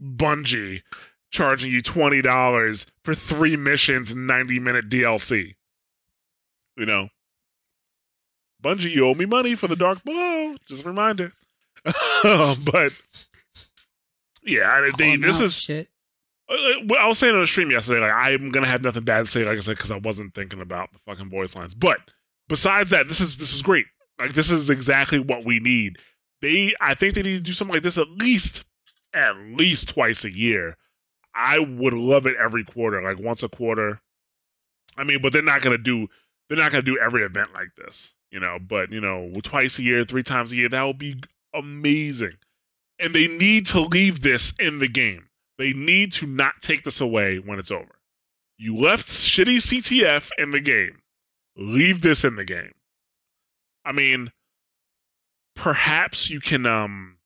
Bungie 0.00 0.82
charging 1.30 1.72
you 1.72 1.82
twenty 1.82 2.22
dollars 2.22 2.86
for 3.04 3.14
three 3.14 3.56
missions 3.56 4.14
ninety 4.14 4.58
minute 4.58 4.88
DLC. 4.88 5.54
You 6.76 6.86
know, 6.86 7.08
Bungie, 8.62 8.90
you 8.90 9.06
owe 9.06 9.14
me 9.14 9.24
money 9.26 9.54
for 9.54 9.68
the 9.68 9.76
Dark 9.76 10.02
Below. 10.04 10.56
Just 10.68 10.84
a 10.84 10.88
reminder. 10.88 11.32
but 11.84 12.92
yeah, 14.42 14.70
I- 14.70 14.80
they, 14.82 14.90
Calling 15.06 15.20
this 15.20 15.36
out 15.36 15.42
is 15.42 15.54
shit. 15.58 15.88
uh, 16.50 16.54
uh, 16.54 16.94
I 16.98 17.06
was 17.06 17.18
saying 17.18 17.34
on 17.34 17.40
the 17.40 17.46
stream 17.46 17.70
yesterday, 17.70 18.00
like 18.00 18.12
I'm 18.12 18.50
gonna 18.50 18.66
have 18.66 18.82
nothing 18.82 19.04
bad 19.04 19.26
to 19.26 19.30
say, 19.30 19.44
like 19.44 19.56
I 19.56 19.60
said, 19.60 19.76
because 19.76 19.90
I 19.90 19.98
wasn't 19.98 20.34
thinking 20.34 20.60
about 20.60 20.92
the 20.92 20.98
fucking 21.06 21.30
voice 21.30 21.54
lines. 21.54 21.74
But 21.74 21.98
besides 22.48 22.90
that, 22.90 23.08
this 23.08 23.20
is 23.20 23.36
this 23.38 23.52
is 23.54 23.62
great. 23.62 23.86
Like 24.18 24.32
this 24.34 24.50
is 24.50 24.70
exactly 24.70 25.18
what 25.20 25.44
we 25.44 25.60
need. 25.60 25.98
They, 26.40 26.72
I 26.80 26.94
think 26.94 27.14
they 27.14 27.22
need 27.22 27.32
to 27.34 27.40
do 27.40 27.52
something 27.52 27.74
like 27.74 27.82
this 27.82 27.98
at 27.98 28.08
least, 28.10 28.64
at 29.14 29.36
least 29.36 29.88
twice 29.88 30.24
a 30.24 30.30
year. 30.32 30.76
I 31.34 31.58
would 31.60 31.92
love 31.92 32.26
it 32.26 32.34
every 32.42 32.64
quarter, 32.64 33.00
like 33.02 33.18
once 33.18 33.42
a 33.42 33.48
quarter. 33.48 34.00
I 34.96 35.04
mean, 35.04 35.20
but 35.22 35.32
they're 35.32 35.42
not 35.42 35.62
gonna 35.62 35.78
do, 35.78 36.08
they're 36.48 36.58
not 36.58 36.72
gonna 36.72 36.82
do 36.82 36.98
every 36.98 37.22
event 37.22 37.52
like 37.54 37.68
this, 37.76 38.12
you 38.30 38.40
know. 38.40 38.58
But 38.60 38.92
you 38.92 39.00
know, 39.00 39.32
twice 39.42 39.78
a 39.78 39.82
year, 39.82 40.04
three 40.04 40.22
times 40.22 40.52
a 40.52 40.56
year, 40.56 40.68
that 40.68 40.82
would 40.82 40.98
be 40.98 41.20
amazing. 41.54 42.36
And 42.98 43.14
they 43.14 43.28
need 43.28 43.66
to 43.66 43.80
leave 43.80 44.22
this 44.22 44.52
in 44.58 44.78
the 44.78 44.88
game. 44.88 45.28
They 45.56 45.72
need 45.72 46.12
to 46.14 46.26
not 46.26 46.62
take 46.62 46.84
this 46.84 47.00
away 47.00 47.38
when 47.38 47.58
it's 47.58 47.70
over. 47.70 47.98
You 48.56 48.76
left 48.76 49.08
shitty 49.08 49.58
CTF 49.58 50.30
in 50.36 50.50
the 50.50 50.60
game. 50.60 51.00
Leave 51.56 52.02
this 52.02 52.24
in 52.24 52.36
the 52.36 52.44
game. 52.44 52.72
I 53.84 53.92
mean, 53.92 54.32
perhaps 55.54 56.30
you 56.30 56.40
can 56.40 56.66
um 56.66 57.18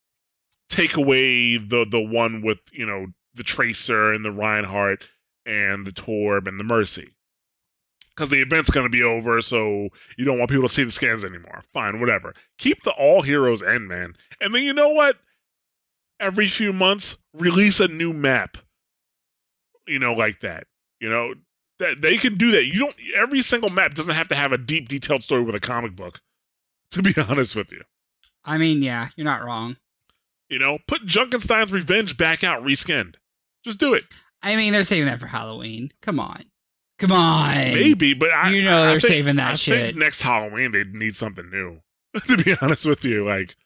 take 0.69 0.97
away 0.97 1.57
the 1.59 1.85
the 1.89 2.01
one 2.01 2.43
with, 2.43 2.59
you 2.71 2.87
know, 2.87 3.07
the 3.35 3.43
Tracer 3.43 4.13
and 4.13 4.25
the 4.25 4.31
Reinhardt 4.31 5.09
and 5.47 5.87
the 5.87 5.93
Torb 5.93 6.47
and 6.47 6.59
the 6.59 6.65
Mercy. 6.65 7.15
Because 8.15 8.29
the 8.29 8.43
event's 8.43 8.69
going 8.71 8.85
to 8.85 8.91
be 8.91 9.03
over, 9.03 9.41
so 9.41 9.89
you 10.19 10.25
don't 10.25 10.39
want 10.39 10.51
people 10.51 10.69
to 10.69 10.73
see 10.73 10.85
the 10.85 10.93
scans 10.93 11.25
anymore. 11.25 11.63
Fine, 11.73 11.99
whatever. 11.99 12.35
Keep 12.59 12.83
the 12.83 12.91
all 12.93 13.23
heroes 13.23 13.63
end, 13.63 13.89
man. 13.89 14.15
And 14.41 14.55
then 14.55 14.63
you 14.63 14.75
know 14.75 14.91
what? 14.91 15.17
every 16.21 16.47
few 16.47 16.73
months 16.73 17.17
release 17.35 17.81
a 17.81 17.89
new 17.89 18.13
map 18.13 18.57
you 19.89 19.99
know 19.99 20.13
like 20.13 20.41
that 20.41 20.65
you 21.01 21.11
know 21.11 21.35
that 21.81 22.01
they 22.01 22.17
can 22.17 22.37
do 22.37 22.53
that 22.53 22.65
you 22.65 22.79
don't 22.79 22.95
every 23.17 23.43
single 23.43 23.71
map 23.71 23.95
doesn't 23.95 24.15
have 24.15 24.29
to 24.29 24.35
have 24.37 24.53
a 24.53 24.59
deep 24.59 24.89
detailed 24.89 25.23
story 25.23 25.43
with 25.43 25.55
a 25.55 25.61
comic 25.61 25.97
book 25.97 26.21
to 26.93 27.03
be 27.03 27.13
honest 27.29 27.57
with 27.57 27.71
you 27.73 27.83
I 28.45 28.59
mean, 28.59 28.83
yeah, 28.83 29.09
you're 29.17 29.25
not 29.25 29.45
wrong. 29.45 29.77
you 30.49 30.61
know 30.61 30.79
put 30.87 31.05
junkenstein's 31.07 31.73
revenge 31.73 32.17
back 32.17 32.45
out 32.45 32.63
reskinned 32.63 33.17
just 33.65 33.81
do 33.81 33.95
it 33.95 34.05
I 34.45 34.57
mean, 34.57 34.73
they're 34.73 34.83
saving 34.83 35.07
that 35.07 35.21
for 35.21 35.27
Halloween. 35.29 35.93
Come 36.03 36.19
on, 36.19 36.45
come 37.03 37.13
on. 37.13 37.55
maybe 37.55 38.15
but 38.15 38.31
i 38.31 38.51
you 38.51 38.63
know 38.65 38.83
I 38.85 38.87
they're 38.93 39.01
think- 39.01 39.09
saving 39.11 39.37
that 39.37 39.53
I 39.53 39.55
shit. 39.57 39.79
think 39.87 39.97
next 39.99 40.23
halloween 40.23 40.73
they 40.73 40.85
need 40.85 41.17
something 41.17 41.49
new 41.51 41.81
to 42.29 42.37
be 42.37 42.55
honest 42.61 42.87
with 42.87 43.05
you 43.05 43.25
like 43.27 43.57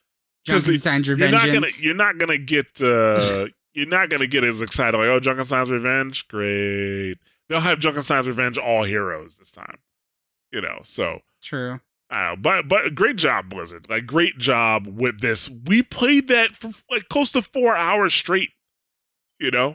Junkenstein's 0.49 1.09
you're 1.09 1.17
Revenge. 1.17 1.33
not 1.33 1.53
gonna 1.53 1.67
you're 1.81 1.95
not 1.95 2.19
gonna 2.19 2.39
get 2.39 2.81
uh 2.81 3.47
you're 3.75 3.87
not 3.87 4.09
gonna 4.11 4.27
get 4.27 4.45
as 4.45 4.61
excited 4.61 4.97
like 4.97 5.09
oh 5.09 5.21
Junkenstein's 5.21 5.71
Revenge 5.71 6.27
great 6.29 7.17
they'll 7.49 7.61
have 7.61 7.79
Junkenstein's 7.79 8.27
Revenge 8.29 8.57
all 8.59 8.85
heroes 8.85 9.37
this 9.39 9.51
time 9.51 9.79
you 10.53 10.61
know 10.61 10.81
so 10.85 11.21
True. 11.43 11.81
I 12.11 12.31
know, 12.31 12.37
but 12.37 12.69
but 12.69 12.95
great 12.95 13.17
job 13.17 13.51
Blizzard 13.51 13.87
like 13.91 14.07
great 14.07 14.39
job 14.39 14.87
with 14.87 15.21
this 15.21 15.49
we 15.49 15.83
played 15.83 16.29
that 16.29 16.53
for 16.53 16.71
like 16.91 17.09
close 17.09 17.33
to 17.33 17.43
four 17.43 17.77
hours 17.77 18.15
straight 18.15 18.51
you 19.41 19.51
know 19.51 19.75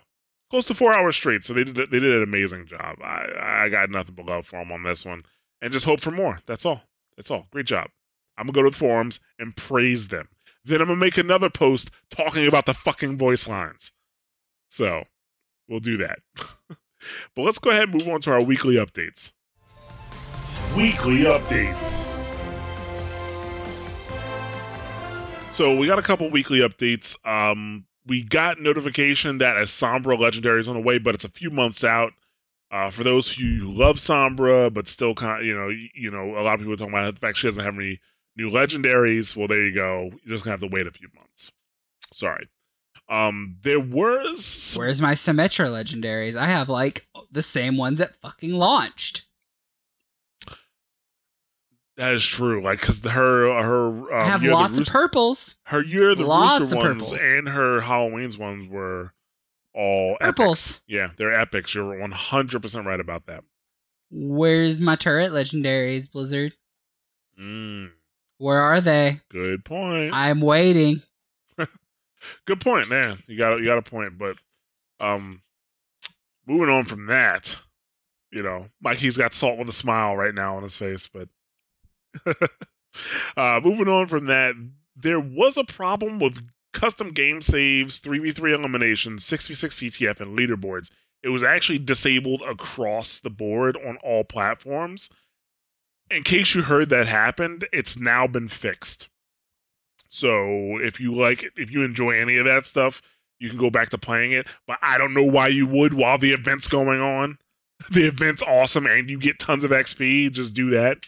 close 0.52 0.68
to 0.68 0.76
four 0.76 0.94
hours 0.94 1.15
straight 1.15 1.44
so 1.44 1.53
they 1.53 1.64
did 1.64 1.76
they 1.76 1.99
did 1.99 2.15
an 2.15 2.22
amazing 2.22 2.68
job 2.68 2.98
I 3.02 3.64
I 3.64 3.69
got 3.69 3.90
nothing 3.90 4.14
but 4.14 4.28
love 4.28 4.45
for 4.45 4.60
them 4.60 4.72
on 4.72 4.84
this 4.84 5.03
one 5.03 5.23
and 5.61 5.73
just 5.73 5.86
hope 5.86 5.99
for 6.02 6.11
more 6.11 6.41
that's 6.45 6.65
all 6.65 6.84
that's 7.18 7.32
all 7.32 7.48
great 7.52 7.65
job 7.65 7.90
I'm 8.38 8.45
gonna 8.45 8.53
go 8.53 8.64
to 8.64 8.69
the 8.69 8.78
forums 8.78 9.19
and 9.40 9.56
praise 9.56 10.10
them 10.10 10.28
then 10.64 10.82
I'm 10.82 10.88
gonna 10.88 10.99
make 10.99 11.18
another 11.18 11.49
post 11.49 11.90
talking 12.10 12.48
about 12.48 12.65
the 12.65 12.73
fucking 12.73 13.18
voice 13.18 13.48
lines. 13.48 13.91
So 14.68 15.06
we'll 15.68 15.80
do 15.80 15.98
that. 15.98 16.19
but 16.38 16.78
let's 17.38 17.57
go 17.57 17.72
ahead 17.72 17.90
and 17.90 17.94
move 17.94 18.07
on 18.07 18.22
to 18.22 18.32
our 18.32 18.44
weekly 18.44 18.76
updates. 18.76 19.32
Weekly 20.76 21.23
updates. 21.23 22.07
So 25.53 25.76
we 25.76 25.88
got 25.88 25.99
a 25.99 26.03
couple 26.03 26.30
weekly 26.30 26.60
updates. 26.60 27.15
Um, 27.28 27.86
we 28.06 28.23
got 28.23 28.60
notification 28.60 29.38
that 29.40 29.57
a 29.57 29.61
Sombra 29.61 30.19
legendary 30.19 30.60
is 30.60 30.68
on 30.68 30.76
the 30.76 30.82
way, 30.82 30.98
but 30.98 31.15
it's 31.15 31.23
a 31.23 31.30
few 31.30 31.49
months 31.49 31.84
out. 31.84 32.14
Uh, 32.72 32.90
for 32.90 33.03
those 33.03 33.30
who 33.34 33.69
love 33.69 33.98
Sombra, 33.98 34.73
but 34.73 34.88
still 34.88 35.14
kind 35.14 35.41
of, 35.41 35.45
you 35.45 35.53
know, 35.53 35.69
you, 35.94 36.10
know, 36.10 36.38
a 36.38 36.41
lot 36.41 36.53
of 36.53 36.61
people 36.61 36.73
are 36.73 36.78
talking 36.78 36.94
about 36.94 37.14
the 37.14 37.19
fact 37.19 37.38
she 37.38 37.48
doesn't 37.48 37.65
have 37.65 37.76
any 37.76 37.99
new 38.38 38.49
legendaries. 38.49 39.36
Well, 39.36 39.49
there 39.49 39.65
you 39.65 39.76
go. 39.76 40.10
You're 40.23 40.36
just 40.36 40.45
gonna 40.45 40.53
have 40.53 40.61
to 40.61 40.68
wait 40.68 40.88
a 40.88 40.91
few 40.91 41.10
months. 41.14 41.52
Sorry. 42.14 42.45
Um, 43.10 43.57
there 43.64 43.80
was 43.80 44.73
Where's 44.78 45.02
my 45.02 45.15
Symmetra 45.15 45.69
legendaries? 45.69 46.38
I 46.38 46.45
have 46.45 46.69
like 46.69 47.07
the 47.30 47.44
same 47.44 47.76
ones 47.76 47.99
that 47.99 48.15
fucking 48.22 48.53
launched. 48.53 49.26
That 51.97 52.13
is 52.13 52.26
true. 52.26 52.61
Like, 52.63 52.80
cause 52.81 53.03
her 53.05 53.61
her 53.63 54.13
um, 54.13 54.26
have 54.26 54.41
Year 54.43 54.51
of 54.51 54.57
the 54.57 54.61
lots 54.63 54.77
of 54.77 54.88
purples. 54.88 55.55
her 55.63 55.81
year 55.84 56.15
the 56.15 56.26
lots 56.26 56.61
rooster 56.61 56.76
of 56.77 56.84
ones 56.84 57.01
purples. 57.09 57.22
and 57.22 57.49
her 57.49 57.81
Halloween's 57.81 58.38
ones 58.38 58.68
were 58.69 59.13
all 59.73 60.18
epics. 60.22 60.38
Purples. 60.38 60.81
Yeah, 60.88 61.11
they're 61.18 61.34
epics. 61.34 61.73
You're 61.76 61.99
100 61.99 62.61
percent 62.61 62.85
right 62.85 62.99
about 62.99 63.26
that. 63.27 63.43
Where's 64.09 64.80
my 64.80 64.95
turret 64.95 65.31
legendaries, 65.31 66.11
Blizzard? 66.11 66.53
Mm, 67.39 67.91
Where 68.38 68.59
are 68.59 68.81
they? 68.81 69.22
good 69.30 69.63
point. 69.63 70.13
I'm 70.13 70.41
waiting. 70.41 71.01
good 72.45 72.59
point, 72.61 72.89
man. 72.89 73.23
You 73.27 73.38
got 73.38 73.57
you 73.57 73.65
got 73.65 73.77
a 73.77 73.81
point, 73.81 74.18
but 74.18 74.35
um, 74.99 75.41
moving 76.45 76.69
on 76.69 76.85
from 76.85 77.05
that, 77.07 77.55
you 78.31 78.43
know, 78.43 78.68
Mikey's 78.81 79.18
got 79.18 79.34
salt 79.34 79.57
with 79.57 79.69
a 79.69 79.73
smile 79.73 80.15
right 80.18 80.34
now 80.35 80.57
on 80.57 80.63
his 80.63 80.76
face, 80.77 81.07
but 81.07 81.30
uh, 83.38 83.62
moving 83.64 83.88
on 83.88 84.08
from 84.08 84.26
that, 84.26 84.56
there 84.96 85.20
was 85.20 85.58
a 85.58 85.64
problem 85.64 86.20
with 86.20 86.40
custom 86.74 87.12
game 87.12 87.42
saves, 87.42 87.98
three 87.98 88.20
v 88.20 88.32
three 88.32 88.54
eliminations, 88.54 89.26
six 89.26 89.48
v 89.48 89.54
six 89.54 89.80
CTF, 89.80 90.20
and 90.20 90.38
leaderboards. 90.38 90.90
It 91.24 91.30
was 91.30 91.44
actually 91.44 91.80
disabled 91.80 92.42
across 92.42 93.20
the 93.20 93.30
board 93.30 93.78
on 93.78 93.98
all 93.98 94.24
platforms. 94.24 95.10
In 96.10 96.24
case 96.24 96.56
you 96.56 96.64
heard 96.64 96.90
that 96.90 97.08
happened, 97.08 97.68
it's 97.72 97.98
now 97.98 98.28
been 98.28 98.48
fixed. 98.48 99.08
So 100.08 100.78
if 100.78 101.00
you 101.00 101.14
like, 101.14 101.46
if 101.56 101.72
you 101.72 101.84
enjoy 101.84 102.12
any 102.12 102.38
of 102.38 102.46
that 102.46 102.66
stuff, 102.66 103.02
you 103.40 103.50
can 103.50 103.58
go 103.58 103.70
back 103.70 103.90
to 103.90 103.98
playing 103.98 104.34
it. 104.34 104.46
But 104.68 104.78
I 104.82 104.98
don't 104.98 105.14
know 105.14 105.24
why 105.24 105.48
you 105.48 105.66
would 105.68 105.94
while 105.94 106.18
the 106.18 106.32
event's 106.32 106.68
going 106.68 107.02
on. 107.02 107.38
The 107.90 108.06
event's 108.06 108.44
awesome 108.44 108.86
and 108.86 109.10
you 109.10 109.18
get 109.18 109.40
tons 109.40 109.64
of 109.64 109.72
XP. 109.72 110.32
Just 110.32 110.54
do 110.54 110.70
that. 110.70 111.00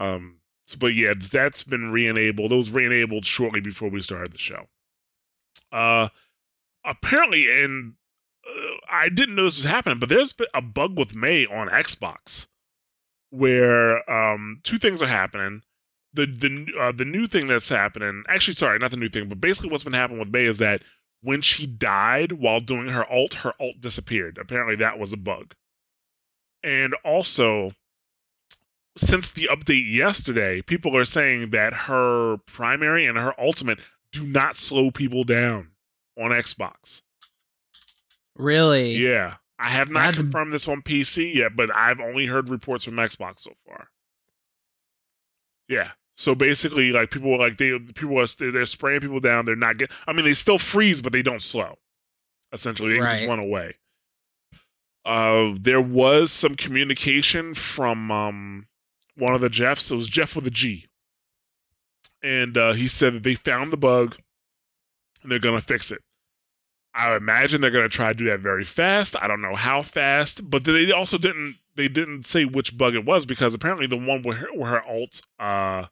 Um, 0.00 0.40
so- 0.66 0.78
but 0.78 0.94
yeah, 0.94 1.14
that's 1.16 1.62
been 1.62 1.92
re-enabled. 1.92 2.50
Those 2.50 2.70
re-enabled 2.70 3.24
shortly 3.24 3.60
before 3.60 3.88
we 3.90 4.00
started 4.00 4.32
the 4.32 4.38
show. 4.38 4.68
Uh, 5.70 6.08
apparently, 6.84 7.48
and 7.62 7.94
uh, 8.44 8.76
I 8.90 9.08
didn't 9.08 9.36
know 9.36 9.44
this 9.44 9.58
was 9.58 9.66
happening, 9.70 10.00
but 10.00 10.08
there's 10.08 10.32
been 10.32 10.48
a 10.54 10.62
bug 10.62 10.98
with 10.98 11.14
Mei 11.14 11.46
on 11.46 11.68
Xbox 11.68 12.48
where 13.32 14.10
um 14.10 14.56
two 14.64 14.76
things 14.76 15.00
are 15.00 15.06
happening 15.06 15.62
the 16.12 16.26
the 16.26 16.66
uh, 16.80 16.92
the 16.92 17.04
new 17.04 17.26
thing 17.26 17.46
that's 17.46 17.68
happening. 17.68 18.24
Actually, 18.28 18.54
sorry, 18.54 18.78
not 18.78 18.90
the 18.90 18.96
new 18.96 19.08
thing, 19.08 19.28
but 19.28 19.40
basically 19.40 19.70
what's 19.70 19.84
been 19.84 19.92
happening 19.92 20.18
with 20.18 20.30
Mei 20.32 20.44
is 20.44 20.58
that 20.58 20.82
when 21.22 21.42
she 21.42 21.66
died 21.66 22.32
while 22.32 22.60
doing 22.60 22.88
her 22.88 23.04
alt, 23.04 23.34
her 23.34 23.52
alt 23.60 23.80
disappeared. 23.80 24.38
Apparently, 24.40 24.76
that 24.76 24.98
was 24.98 25.12
a 25.12 25.16
bug. 25.16 25.54
And 26.62 26.94
also, 27.04 27.72
since 28.96 29.30
the 29.30 29.48
update 29.50 29.92
yesterday, 29.92 30.62
people 30.62 30.96
are 30.96 31.04
saying 31.04 31.50
that 31.50 31.72
her 31.72 32.38
primary 32.46 33.06
and 33.06 33.16
her 33.16 33.38
ultimate 33.40 33.78
do 34.12 34.26
not 34.26 34.56
slow 34.56 34.90
people 34.90 35.24
down 35.24 35.70
on 36.18 36.30
Xbox. 36.30 37.02
Really? 38.36 38.96
Yeah. 38.96 39.36
I 39.58 39.68
have 39.70 39.90
not 39.90 40.00
That's- 40.06 40.22
confirmed 40.22 40.52
this 40.52 40.66
on 40.68 40.82
PC 40.82 41.34
yet, 41.34 41.54
but 41.54 41.74
I've 41.74 42.00
only 42.00 42.26
heard 42.26 42.48
reports 42.48 42.84
from 42.84 42.94
Xbox 42.94 43.40
so 43.40 43.52
far. 43.66 43.88
Yeah. 45.68 45.92
So 46.16 46.34
basically, 46.34 46.92
like 46.92 47.10
people 47.10 47.32
are 47.34 47.38
like 47.38 47.58
they 47.58 47.78
people 47.78 48.18
are 48.20 48.26
they're 48.26 48.66
spraying 48.66 49.00
people 49.00 49.20
down. 49.20 49.44
They're 49.46 49.56
not 49.56 49.78
getting. 49.78 49.94
I 50.06 50.12
mean, 50.12 50.24
they 50.24 50.34
still 50.34 50.58
freeze, 50.58 51.00
but 51.00 51.12
they 51.12 51.22
don't 51.22 51.40
slow. 51.40 51.78
Essentially, 52.52 52.92
they 52.92 52.98
can 52.98 53.08
just 53.10 53.20
Right. 53.22 53.28
run 53.28 53.38
away. 53.38 53.76
Uh, 55.04 55.54
there 55.58 55.80
was 55.80 56.30
some 56.32 56.56
communication 56.56 57.54
from 57.54 58.10
um 58.10 58.66
one 59.20 59.34
of 59.34 59.40
the 59.40 59.48
Jeffs. 59.48 59.90
It 59.90 59.96
was 59.96 60.08
Jeff 60.08 60.34
with 60.34 60.46
a 60.46 60.50
G, 60.50 60.86
and 62.22 62.56
uh, 62.56 62.72
he 62.72 62.88
said 62.88 63.14
that 63.14 63.22
they 63.22 63.34
found 63.34 63.72
the 63.72 63.76
bug 63.76 64.16
and 65.22 65.30
they're 65.30 65.38
gonna 65.38 65.60
fix 65.60 65.90
it. 65.90 66.02
I 66.94 67.14
imagine 67.14 67.60
they're 67.60 67.70
gonna 67.70 67.88
try 67.88 68.08
to 68.08 68.18
do 68.18 68.26
that 68.26 68.40
very 68.40 68.64
fast. 68.64 69.14
I 69.20 69.28
don't 69.28 69.42
know 69.42 69.54
how 69.54 69.82
fast, 69.82 70.50
but 70.50 70.64
they 70.64 70.90
also 70.90 71.18
didn't 71.18 71.56
they 71.76 71.88
didn't 71.88 72.26
say 72.26 72.44
which 72.44 72.76
bug 72.76 72.94
it 72.94 73.04
was 73.04 73.24
because 73.24 73.54
apparently 73.54 73.86
the 73.86 73.96
one 73.96 74.22
where 74.22 74.36
her, 74.36 74.48
where 74.54 74.70
her 74.70 74.82
alt 74.82 75.22
uh 75.38 75.86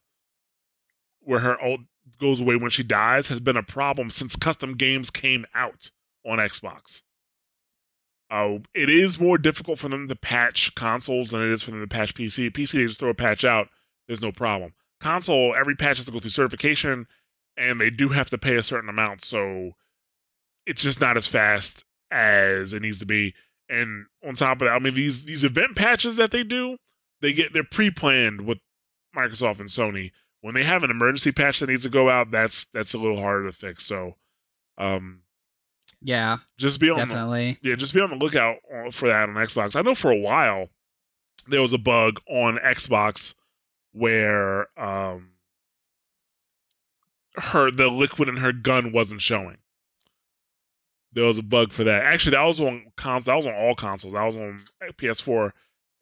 where 1.21 1.41
her 1.41 1.61
alt 1.61 1.81
goes 2.19 2.41
away 2.41 2.57
when 2.57 2.71
she 2.71 2.83
dies 2.83 3.29
has 3.29 3.41
been 3.41 3.57
a 3.57 3.63
problem 3.63 4.11
since 4.11 4.35
custom 4.35 4.75
games 4.75 5.11
came 5.11 5.47
out 5.55 5.91
on 6.27 6.39
Xbox. 6.39 7.03
Uh, 8.31 8.59
it 8.75 8.91
is 8.91 9.19
more 9.19 9.39
difficult 9.39 9.79
for 9.79 9.89
them 9.89 10.07
to 10.09 10.17
patch 10.17 10.75
consoles 10.75 11.31
than 11.31 11.43
it 11.43 11.51
is 11.51 11.63
for 11.63 11.71
them 11.71 11.81
to 11.81 11.87
patch 11.87 12.15
PC. 12.15 12.51
PC, 12.51 12.73
they 12.73 12.87
just 12.87 13.01
throw 13.01 13.11
a 13.11 13.15
patch 13.15 13.45
out, 13.45 13.69
there's 14.07 14.23
no 14.23 14.33
problem. 14.33 14.75
Console, 15.01 15.55
every 15.59 15.75
patch 15.75 15.97
has 15.97 16.07
to 16.07 16.13
go 16.13 16.19
through 16.19 16.31
certification, 16.31 17.07
and 17.57 17.81
they 17.81 17.91
do 17.91 18.11
have 18.11 18.29
to 18.31 18.39
pay 18.39 18.57
a 18.57 18.63
certain 18.63 18.91
amount, 18.91 19.23
so 19.23 19.73
it's 20.67 20.83
just 20.83 21.01
not 21.01 21.17
as 21.17 21.27
fast 21.27 21.85
as 22.11 22.73
it 22.73 22.83
needs 22.83 22.99
to 22.99 23.07
be. 23.07 23.35
And 23.69 24.07
on 24.27 24.35
top 24.35 24.61
of 24.61 24.67
that, 24.67 24.75
I 24.75 24.79
mean 24.79 24.95
these 24.95 25.25
these 25.25 25.45
event 25.45 25.77
patches 25.77 26.17
that 26.17 26.31
they 26.31 26.43
do, 26.43 26.79
they 27.21 27.33
get 27.33 27.53
they're 27.53 27.65
pre-planned 27.65 28.43
with 28.43 28.59
Microsoft 29.17 29.61
and 29.61 29.69
Sony. 29.69 30.13
When 30.41 30.55
they 30.55 30.65
have 30.65 30.85
an 30.85 30.91
emergency 30.91 31.33
patch 31.33 31.61
that 31.61 31.69
needs 31.69 31.83
to 31.83 31.89
go 31.89 32.09
out, 32.09 32.31
that's 32.31 32.67
that's 32.73 32.95
a 32.95 32.99
little 32.99 33.21
harder 33.21 33.47
to 33.47 33.53
fix. 33.53 33.85
So, 33.85 34.17
um, 34.79 35.23
Yeah, 36.01 36.39
just 36.57 36.79
be 36.81 36.91
on 36.91 36.97
the, 37.09 37.15
yeah, 37.63 37.75
just 37.75 37.93
be 37.93 38.01
on 38.01 38.11
the 38.11 38.17
lookout 38.17 38.57
uh, 38.73 38.91
for 38.91 39.09
that 39.09 39.29
on 39.29 39.35
Xbox. 39.35 39.75
I 39.75 39.83
know 39.83 39.95
for 39.95 40.13
a 40.13 40.19
while 40.19 40.69
there 41.49 41.63
was 41.63 41.73
a 41.73 41.79
bug 41.79 42.21
on 42.29 42.59
Xbox 42.59 43.35
where 43.93 44.69
um 44.79 45.31
her 47.37 47.71
the 47.71 47.89
liquid 47.89 48.29
in 48.29 48.37
her 48.37 48.53
gun 48.53 48.93
wasn't 48.93 49.23
showing. 49.23 49.59
There 51.13 51.25
was 51.25 51.39
a 51.39 51.43
bug 51.43 51.73
for 51.73 51.85
that. 51.85 52.03
Actually, 52.05 52.33
that 52.33 52.43
was 52.43 52.61
on 52.61 52.93
cons. 52.97 53.25
That 53.25 53.37
was 53.37 53.47
on 53.47 53.55
all 53.55 53.75
consoles. 53.75 54.13
That 54.15 54.25
was 54.25 54.37
on 54.37 54.61
PS4 54.83 55.53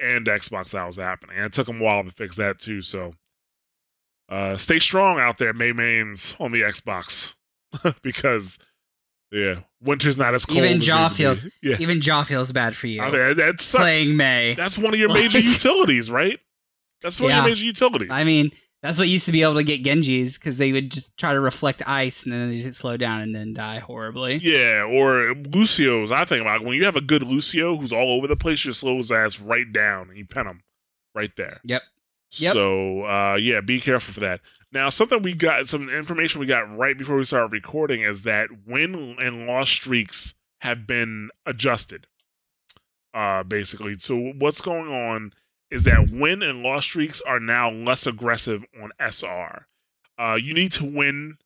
and 0.00 0.26
Xbox. 0.26 0.72
That 0.72 0.86
was 0.86 0.96
happening, 0.96 1.36
and 1.36 1.46
it 1.46 1.52
took 1.52 1.68
them 1.68 1.80
a 1.80 1.84
while 1.84 2.04
to 2.04 2.10
fix 2.10 2.36
that 2.36 2.58
too. 2.58 2.82
So, 2.82 3.14
uh, 4.28 4.56
stay 4.56 4.78
strong 4.78 5.20
out 5.20 5.38
there, 5.38 5.52
Mei 5.52 5.72
mains 5.72 6.34
on 6.40 6.52
the 6.52 6.62
Xbox, 6.62 7.34
because 8.02 8.58
yeah, 9.32 9.60
winter's 9.80 10.16
not 10.18 10.34
as 10.34 10.44
cold. 10.46 10.58
Even 10.58 10.80
Jaw 10.80 11.08
feels- 11.08 11.46
yeah. 11.62 11.76
Even 11.80 12.00
Jaw 12.00 12.22
feels 12.24 12.52
bad 12.52 12.74
for 12.76 12.86
you. 12.86 13.02
I 13.02 13.10
mean, 13.10 13.36
that 13.36 13.60
sucks. 13.60 13.82
playing 13.82 14.16
Mei. 14.16 14.54
That's 14.54 14.78
one 14.78 14.94
of 14.94 15.00
your 15.00 15.12
major 15.12 15.38
utilities, 15.54 16.10
right? 16.10 16.38
That's 17.02 17.20
one 17.20 17.30
of 17.30 17.36
your 17.36 17.44
major 17.46 17.64
utilities. 17.64 18.08
I 18.10 18.24
mean, 18.24 18.50
that's 18.82 18.98
what 18.98 19.08
used 19.08 19.26
to 19.26 19.32
be 19.32 19.42
able 19.42 19.54
to 19.54 19.64
get 19.64 19.82
Genjis 19.82 20.38
because 20.38 20.56
they 20.58 20.72
would 20.72 20.90
just 20.92 21.16
try 21.16 21.32
to 21.32 21.40
reflect 21.40 21.82
ice 21.88 22.22
and 22.24 22.32
then 22.32 22.50
they 22.50 22.58
just 22.58 22.78
slow 22.78 22.96
down 22.96 23.20
and 23.20 23.34
then 23.34 23.52
die 23.52 23.78
horribly. 23.80 24.36
yeah, 24.36 24.82
or 24.82 25.34
Lucio's. 25.34 26.12
I 26.12 26.24
think 26.24 26.40
about 26.42 26.60
it. 26.62 26.66
when 26.66 26.76
you 26.76 26.84
have 26.84 26.96
a 26.96 27.00
good 27.00 27.22
Lucio 27.22 27.76
who's 27.76 27.92
all 27.92 28.12
over 28.16 28.26
the 28.26 28.36
place, 28.36 28.64
you 28.64 28.72
slow 28.72 28.96
his 28.98 29.10
ass 29.10 29.40
right 29.40 29.70
down 29.72 30.08
and 30.08 30.18
you 30.18 30.24
pen 30.24 30.46
him 30.46 30.62
right 31.14 31.32
there. 31.36 31.60
Yep. 31.64 31.82
Yep. 32.32 32.54
So 32.54 33.04
uh, 33.04 33.36
yeah, 33.40 33.60
be 33.60 33.80
careful 33.80 34.14
for 34.14 34.20
that. 34.20 34.40
Now, 34.72 34.90
something 34.90 35.22
we 35.22 35.34
got, 35.34 35.68
some 35.68 35.88
information 35.88 36.40
we 36.40 36.46
got 36.46 36.76
right 36.76 36.98
before 36.98 37.16
we 37.16 37.24
started 37.24 37.52
recording 37.52 38.02
is 38.02 38.22
that 38.22 38.48
win 38.66 39.16
and 39.18 39.46
loss 39.46 39.70
streaks 39.70 40.34
have 40.60 40.86
been 40.86 41.30
adjusted. 41.46 42.06
Uh, 43.14 43.42
basically, 43.42 43.96
so 43.98 44.32
what's 44.38 44.60
going 44.60 44.88
on 44.88 45.32
is 45.70 45.84
that 45.84 46.10
win 46.10 46.42
and 46.42 46.62
loss 46.62 46.84
streaks 46.84 47.22
are 47.26 47.40
now 47.40 47.70
less 47.70 48.06
aggressive 48.06 48.64
on 48.82 48.90
SR. 49.00 49.66
Uh, 50.18 50.34
you 50.34 50.52
need 50.52 50.72
to 50.72 50.84
win 50.84 51.38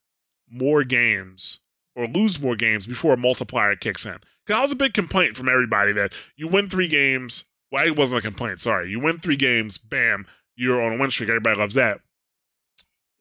more 0.49 0.83
games 0.83 1.59
or 1.95 2.07
lose 2.07 2.39
more 2.39 2.55
games 2.55 2.85
before 2.85 3.13
a 3.13 3.17
multiplier 3.17 3.75
kicks 3.75 4.05
in. 4.05 4.17
Because 4.45 4.57
that 4.57 4.61
was 4.61 4.71
a 4.71 4.75
big 4.75 4.93
complaint 4.93 5.37
from 5.37 5.47
everybody 5.47 5.93
that 5.93 6.13
you 6.35 6.47
win 6.47 6.69
three 6.69 6.87
games. 6.87 7.45
Well, 7.71 7.85
it 7.85 7.95
wasn't 7.95 8.19
a 8.19 8.27
complaint. 8.27 8.59
Sorry, 8.59 8.89
you 8.89 8.99
win 8.99 9.19
three 9.19 9.37
games, 9.37 9.77
bam, 9.77 10.25
you're 10.55 10.81
on 10.81 10.93
a 10.93 10.97
win 10.97 11.11
streak. 11.11 11.29
Everybody 11.29 11.59
loves 11.59 11.75
that. 11.75 11.99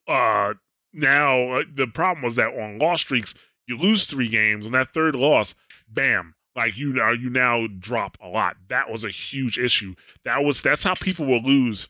Uh, 0.07 0.55
now 0.93 1.53
uh, 1.53 1.63
the 1.73 1.87
problem 1.87 2.25
was 2.25 2.35
that 2.37 2.49
on 2.49 2.79
loss 2.79 3.01
streaks, 3.01 3.35
you 3.67 3.79
lose 3.79 4.07
three 4.07 4.29
games. 4.29 4.67
On 4.67 4.73
that 4.73 4.93
third 4.93 5.15
loss, 5.15 5.55
bam, 5.89 6.35
like 6.57 6.77
you 6.77 6.93
now 6.93 7.13
you 7.13 7.31
now 7.31 7.67
drop 7.79 8.17
a 8.21 8.29
lot. 8.29 8.57
That 8.69 8.91
was 8.91 9.05
a 9.05 9.11
huge 9.11 9.59
issue. 9.59 9.95
That 10.25 10.45
was 10.45 10.61
that's 10.61 10.83
how 10.83 10.95
people 10.95 11.27
will 11.27 11.43
lose 11.43 11.89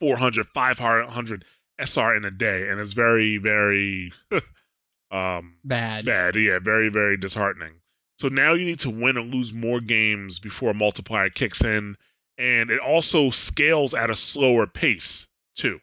400, 0.00 0.46
500 0.54 1.44
SR 1.78 2.16
in 2.16 2.24
a 2.24 2.30
day, 2.30 2.68
and 2.68 2.80
it's 2.80 2.92
very, 2.92 3.36
very 3.36 4.12
um, 5.10 5.56
Bad. 5.64 6.06
bad. 6.06 6.36
Yeah, 6.36 6.58
very, 6.58 6.88
very 6.88 7.16
disheartening. 7.16 7.74
So 8.18 8.28
now 8.28 8.54
you 8.54 8.64
need 8.66 8.80
to 8.80 8.90
win 8.90 9.16
or 9.16 9.22
lose 9.22 9.52
more 9.52 9.80
games 9.80 10.38
before 10.38 10.70
a 10.70 10.74
multiplier 10.74 11.30
kicks 11.30 11.62
in, 11.62 11.96
and 12.40 12.70
it 12.70 12.80
also 12.80 13.28
scales 13.30 13.92
at 13.92 14.08
a 14.10 14.16
slower 14.16 14.66
pace 14.66 15.28
too. 15.54 15.80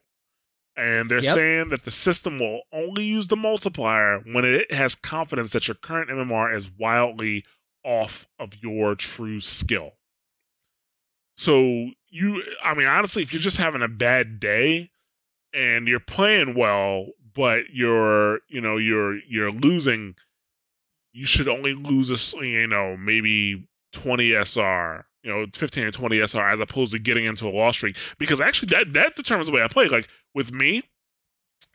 And 0.76 1.10
they're 1.10 1.24
Yep. 1.24 1.34
saying 1.36 1.70
that 1.70 1.86
the 1.86 1.92
system 1.92 2.38
will 2.40 2.62
only 2.72 3.04
use 3.04 3.28
the 3.28 3.36
multiplier 3.36 4.20
when 4.20 4.46
it 4.46 4.72
has 4.72 4.96
confidence 4.96 5.52
that 5.52 5.68
your 5.68 5.76
current 5.76 6.10
MMR 6.10 6.56
is 6.56 6.70
wildly 6.70 7.46
off 7.84 8.28
of 8.40 8.54
your 8.62 8.96
true 8.96 9.40
skill. 9.40 9.94
So 11.36 11.92
you, 12.10 12.44
I 12.64 12.74
mean, 12.76 12.88
honestly, 12.88 13.24
if 13.24 13.32
you're 13.34 13.42
just 13.42 13.58
having 13.58 13.82
a 13.82 13.88
bad 13.88 14.40
day 14.40 14.92
and 15.54 15.88
you're 15.88 16.00
playing 16.00 16.56
well, 16.56 17.08
but 17.34 17.70
you're, 17.72 18.40
you 18.48 18.62
know, 18.62 18.78
you're 18.78 19.18
you're 19.28 19.52
losing, 19.52 20.16
you 21.12 21.26
should 21.26 21.48
only 21.48 21.74
lose 21.74 22.10
a 22.12 22.46
you 22.46 22.68
know, 22.68 22.98
maybe 22.98 23.68
20 23.94 24.34
SR, 24.34 25.07
you 25.24 25.32
know, 25.32 25.46
15 25.54 25.84
or 25.84 25.92
20 25.92 26.20
SR, 26.20 26.50
as 26.50 26.60
opposed 26.60 26.94
to 26.94 27.00
getting 27.00 27.26
into 27.26 27.48
a 27.48 27.52
loss 27.52 27.76
streak. 27.76 27.98
Because 28.18 28.40
actually, 28.40 28.70
that 28.70 28.94
that 28.94 29.16
determines 29.16 29.48
the 29.48 29.54
way 29.54 29.64
I 29.64 29.68
play. 29.68 29.88
Like 29.88 30.08
with 30.34 30.52
me, 30.52 30.84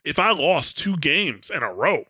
if 0.03 0.19
I 0.19 0.31
lost 0.31 0.77
two 0.77 0.97
games 0.97 1.49
in 1.49 1.63
a 1.63 1.73
row, 1.73 2.05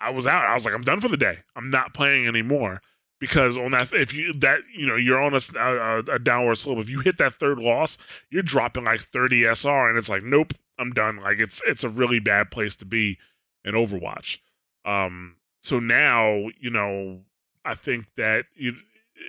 I 0.00 0.10
was 0.10 0.26
out. 0.26 0.46
I 0.46 0.54
was 0.54 0.64
like, 0.64 0.74
I'm 0.74 0.82
done 0.82 1.00
for 1.00 1.08
the 1.08 1.16
day. 1.16 1.38
I'm 1.56 1.70
not 1.70 1.94
playing 1.94 2.26
anymore 2.26 2.80
because 3.20 3.58
on 3.58 3.72
that, 3.72 3.92
if 3.92 4.12
you 4.12 4.32
that 4.34 4.60
you 4.74 4.86
know 4.86 4.96
you're 4.96 5.20
on 5.20 5.34
a 5.34 6.18
downward 6.18 6.56
slope. 6.56 6.78
If 6.78 6.88
you 6.88 7.00
hit 7.00 7.18
that 7.18 7.34
third 7.34 7.58
loss, 7.58 7.98
you're 8.30 8.42
dropping 8.42 8.84
like 8.84 9.08
30 9.12 9.44
SR, 9.44 9.88
and 9.88 9.98
it's 9.98 10.08
like, 10.08 10.22
nope, 10.22 10.52
I'm 10.78 10.92
done. 10.92 11.18
Like 11.18 11.38
it's 11.38 11.60
it's 11.66 11.84
a 11.84 11.88
really 11.88 12.20
bad 12.20 12.50
place 12.50 12.76
to 12.76 12.84
be 12.84 13.18
in 13.64 13.74
Overwatch. 13.74 14.38
Um, 14.84 15.36
so 15.62 15.80
now 15.80 16.48
you 16.60 16.70
know, 16.70 17.20
I 17.64 17.74
think 17.74 18.06
that 18.16 18.46
you 18.54 18.74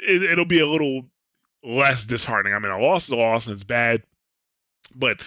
it, 0.08 0.24
it'll 0.24 0.46
be 0.46 0.60
a 0.60 0.68
little 0.68 1.06
less 1.64 2.06
disheartening. 2.06 2.53
I 2.53 2.60
mean, 2.60 2.72
a 2.72 2.80
loss 2.80 3.06
is 3.06 3.11
a 3.11 3.15
loss, 3.15 3.48
and 3.48 3.53
it's 3.53 3.64
bad, 3.64 4.03
but 4.95 5.22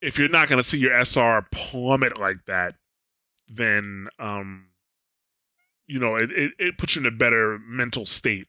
if 0.00 0.18
you're 0.18 0.28
not 0.28 0.48
going 0.48 0.58
to 0.58 0.68
see 0.68 0.78
your 0.78 0.96
SR 0.96 1.46
plummet 1.52 2.18
like 2.18 2.44
that, 2.46 2.74
then 3.48 4.08
um, 4.18 4.68
you 5.86 5.98
know 5.98 6.16
it, 6.16 6.30
it 6.30 6.52
it 6.58 6.78
puts 6.78 6.96
you 6.96 7.02
in 7.02 7.06
a 7.06 7.10
better 7.10 7.58
mental 7.58 8.06
state. 8.06 8.46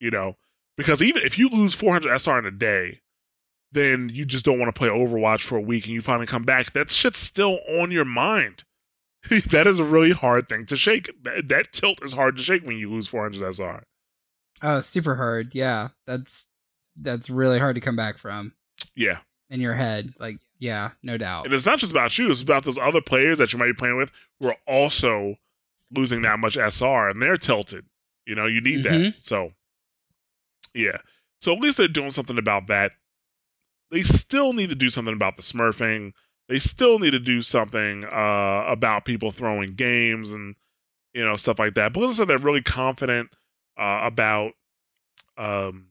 You 0.00 0.10
know, 0.10 0.36
because 0.76 1.02
even 1.02 1.22
if 1.22 1.38
you 1.38 1.48
lose 1.48 1.74
400 1.74 2.20
SR 2.20 2.38
in 2.40 2.46
a 2.46 2.50
day, 2.50 3.00
then 3.72 4.10
you 4.12 4.24
just 4.24 4.44
don't 4.44 4.58
want 4.58 4.74
to 4.74 4.78
play 4.78 4.88
Overwatch 4.88 5.42
for 5.42 5.56
a 5.56 5.62
week, 5.62 5.84
and 5.84 5.94
you 5.94 6.02
finally 6.02 6.26
come 6.26 6.44
back. 6.44 6.72
That 6.72 6.90
shit's 6.90 7.18
still 7.18 7.58
on 7.68 7.90
your 7.90 8.04
mind. 8.04 8.64
that 9.50 9.66
is 9.66 9.80
a 9.80 9.84
really 9.84 10.12
hard 10.12 10.48
thing 10.48 10.66
to 10.66 10.76
shake. 10.76 11.10
That, 11.22 11.48
that 11.48 11.72
tilt 11.72 12.02
is 12.02 12.12
hard 12.12 12.36
to 12.36 12.42
shake 12.42 12.64
when 12.64 12.76
you 12.76 12.90
lose 12.90 13.06
400 13.06 13.54
SR. 13.54 13.84
Oh, 14.62 14.80
super 14.80 15.16
hard. 15.16 15.54
Yeah, 15.54 15.88
that's 16.06 16.46
that's 16.96 17.28
really 17.30 17.58
hard 17.58 17.74
to 17.76 17.80
come 17.80 17.96
back 17.96 18.18
from 18.18 18.52
Yeah. 18.94 19.18
in 19.50 19.60
your 19.60 19.74
head. 19.74 20.12
Like, 20.18 20.38
yeah, 20.58 20.92
no 21.02 21.16
doubt. 21.18 21.44
And 21.46 21.54
it's 21.54 21.66
not 21.66 21.78
just 21.78 21.92
about 21.92 22.16
you, 22.18 22.30
it's 22.30 22.40
about 22.42 22.64
those 22.64 22.78
other 22.78 23.00
players 23.00 23.38
that 23.38 23.52
you 23.52 23.58
might 23.58 23.66
be 23.66 23.72
playing 23.74 23.96
with 23.96 24.10
who 24.40 24.48
are 24.48 24.56
also 24.66 25.36
losing 25.90 26.22
that 26.22 26.38
much 26.38 26.56
SR 26.56 27.08
and 27.10 27.20
they're 27.20 27.36
tilted. 27.36 27.86
You 28.26 28.34
know, 28.34 28.46
you 28.46 28.60
need 28.60 28.84
that. 28.84 28.92
Mhm. 28.92 29.14
So, 29.22 29.52
yeah. 30.74 30.98
So 31.40 31.52
at 31.52 31.60
least 31.60 31.76
they're 31.76 31.88
doing 31.88 32.10
something 32.10 32.38
about 32.38 32.68
that. 32.68 32.92
They 33.90 34.02
still 34.02 34.52
need 34.54 34.70
to 34.70 34.74
do 34.76 34.88
something 34.90 35.14
about 35.14 35.36
the 35.36 35.42
smurfing. 35.42 36.12
They 36.48 36.58
still 36.58 36.98
need 36.98 37.10
to 37.12 37.18
do 37.18 37.42
something 37.42 38.04
uh, 38.04 38.64
about 38.66 39.04
people 39.04 39.30
throwing 39.30 39.74
games 39.74 40.32
and, 40.32 40.56
you 41.12 41.24
know, 41.24 41.36
stuff 41.36 41.58
like 41.58 41.74
that. 41.74 41.92
Blizzard 41.92 42.16
said 42.16 42.28
they're 42.28 42.38
really 42.38 42.62
confident 42.62 43.30
uh, 43.78 44.00
about 44.02 44.52
um, 45.36 45.88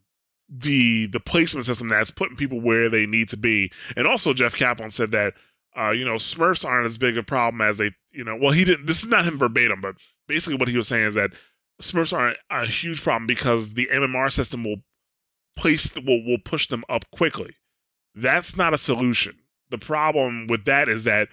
the 0.56 1.08
the 1.08 1.20
placement 1.20 1.66
system 1.66 1.90
that's 1.90 2.12
putting 2.12 2.38
people 2.38 2.62
where 2.62 2.90
they 2.90 3.06
need 3.06 3.30
to 3.30 3.38
be. 3.38 3.72
And 3.96 4.08
also, 4.08 4.34
Jeff 4.34 4.54
Kaplan 4.54 4.92
said 4.92 5.12
that 5.12 5.34
uh, 5.78 5.92
you 5.92 6.06
know 6.06 6.16
Smurfs 6.16 6.66
aren't 6.66 6.86
as 6.86 6.98
big 6.98 7.18
a 7.18 7.24
problem 7.24 7.62
as 7.62 7.78
they 7.78 7.92
you 8.12 8.24
know. 8.24 8.38
Well, 8.40 8.52
he 8.52 8.64
didn't. 8.64 8.86
This 8.86 9.04
is 9.04 9.10
not 9.10 9.26
him 9.26 9.38
verbatim, 9.38 9.82
but 9.82 9.96
basically 10.28 10.58
what 10.58 10.68
he 10.68 10.78
was 10.78 10.88
saying 10.88 11.08
is 11.08 11.16
that 11.16 11.32
Smurfs 11.82 12.16
aren't 12.18 12.38
a 12.50 12.66
huge 12.66 13.02
problem 13.02 13.26
because 13.26 13.74
the 13.74 13.88
MMR 13.92 14.32
system 14.32 14.64
will 14.64 14.78
place 15.56 15.94
will 15.96 16.24
will 16.24 16.40
push 16.44 16.68
them 16.68 16.84
up 16.90 17.06
quickly. 17.12 17.56
That's 18.16 18.56
not 18.56 18.74
a 18.74 18.78
solution. 18.78 19.40
The 19.70 19.78
problem 19.80 20.48
with 20.48 20.66
that 20.66 20.88
is 20.88 21.04
that 21.04 21.30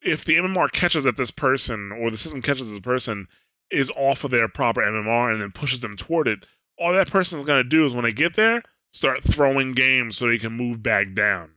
if 0.00 0.24
the 0.24 0.36
MMR 0.36 0.72
catches 0.72 1.04
that 1.04 1.18
this 1.18 1.30
person 1.30 1.92
or 1.92 2.10
the 2.10 2.16
system 2.16 2.40
catches 2.40 2.70
this 2.70 2.80
person 2.80 3.26
is 3.70 3.90
off 3.96 4.24
of 4.24 4.30
their 4.30 4.48
proper 4.48 4.80
MMR 4.80 5.30
and 5.30 5.42
then 5.42 5.50
pushes 5.50 5.80
them 5.80 5.96
toward 5.96 6.26
it, 6.28 6.46
all 6.78 6.92
that 6.92 7.10
person's 7.10 7.42
going 7.44 7.62
to 7.62 7.68
do 7.68 7.84
is 7.84 7.92
when 7.94 8.04
they 8.04 8.12
get 8.12 8.36
there, 8.36 8.62
start 8.92 9.22
throwing 9.24 9.72
games 9.72 10.16
so 10.16 10.26
they 10.28 10.38
can 10.38 10.52
move 10.52 10.82
back 10.82 11.14
down. 11.14 11.52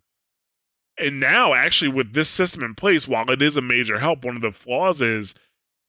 And 0.97 1.19
now, 1.19 1.53
actually, 1.53 1.89
with 1.89 2.13
this 2.13 2.29
system 2.29 2.63
in 2.63 2.75
place, 2.75 3.07
while 3.07 3.29
it 3.31 3.41
is 3.41 3.55
a 3.57 3.61
major 3.61 3.99
help, 3.99 4.23
one 4.25 4.35
of 4.35 4.41
the 4.41 4.51
flaws 4.51 5.01
is 5.01 5.33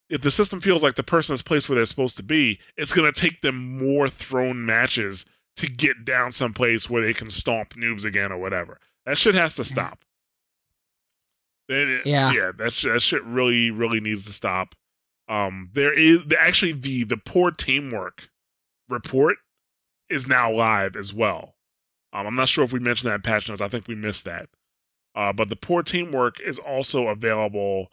if 0.08 0.20
the 0.22 0.30
system 0.30 0.60
feels 0.60 0.82
like 0.82 0.94
the 0.96 1.02
person 1.02 1.34
is 1.34 1.42
placed 1.42 1.68
where 1.68 1.76
they're 1.76 1.86
supposed 1.86 2.16
to 2.18 2.22
be, 2.22 2.58
it's 2.76 2.92
going 2.92 3.10
to 3.12 3.20
take 3.20 3.40
them 3.42 3.78
more 3.78 4.08
thrown 4.08 4.64
matches 4.64 5.24
to 5.56 5.66
get 5.68 6.04
down 6.04 6.32
someplace 6.32 6.88
where 6.88 7.02
they 7.04 7.12
can 7.12 7.28
stomp 7.30 7.74
noobs 7.74 8.04
again 8.04 8.32
or 8.32 8.38
whatever. 8.38 8.78
That 9.04 9.18
shit 9.18 9.34
has 9.34 9.54
to 9.54 9.64
stop. 9.64 10.04
Then 11.68 11.88
it- 11.88 12.06
Yeah. 12.06 12.32
yeah, 12.32 12.52
that 12.58 12.72
sh- 12.72 12.84
that 12.84 13.02
shit 13.02 13.22
really, 13.24 13.70
really 13.70 14.00
needs 14.00 14.24
to 14.26 14.32
stop. 14.32 14.74
Um, 15.28 15.70
there 15.72 15.92
is 15.92 16.24
the, 16.26 16.40
actually 16.40 16.72
the 16.72 17.04
the 17.04 17.16
poor 17.16 17.50
teamwork 17.50 18.28
report 18.92 19.38
is 20.08 20.26
now 20.26 20.52
live 20.52 20.96
as 20.96 21.12
well. 21.12 21.54
Um, 22.12 22.26
I'm 22.26 22.34
not 22.34 22.48
sure 22.48 22.64
if 22.64 22.72
we 22.72 22.78
mentioned 22.78 23.10
that 23.10 23.16
in 23.16 23.22
patch 23.22 23.48
notes. 23.48 23.60
I 23.60 23.68
think 23.68 23.88
we 23.88 23.94
missed 23.94 24.24
that. 24.24 24.48
Uh, 25.14 25.32
but 25.32 25.48
the 25.48 25.56
poor 25.56 25.82
teamwork 25.82 26.40
is 26.40 26.58
also 26.58 27.08
available 27.08 27.88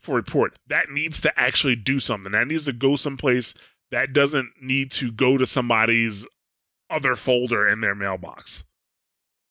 for 0.00 0.16
report. 0.16 0.58
That 0.66 0.90
needs 0.90 1.20
to 1.22 1.40
actually 1.40 1.76
do 1.76 2.00
something. 2.00 2.32
That 2.32 2.48
needs 2.48 2.64
to 2.64 2.72
go 2.72 2.96
someplace. 2.96 3.54
That 3.90 4.12
doesn't 4.12 4.50
need 4.60 4.90
to 4.92 5.12
go 5.12 5.38
to 5.38 5.46
somebody's 5.46 6.26
other 6.90 7.16
folder 7.16 7.68
in 7.68 7.80
their 7.80 7.94
mailbox. 7.94 8.64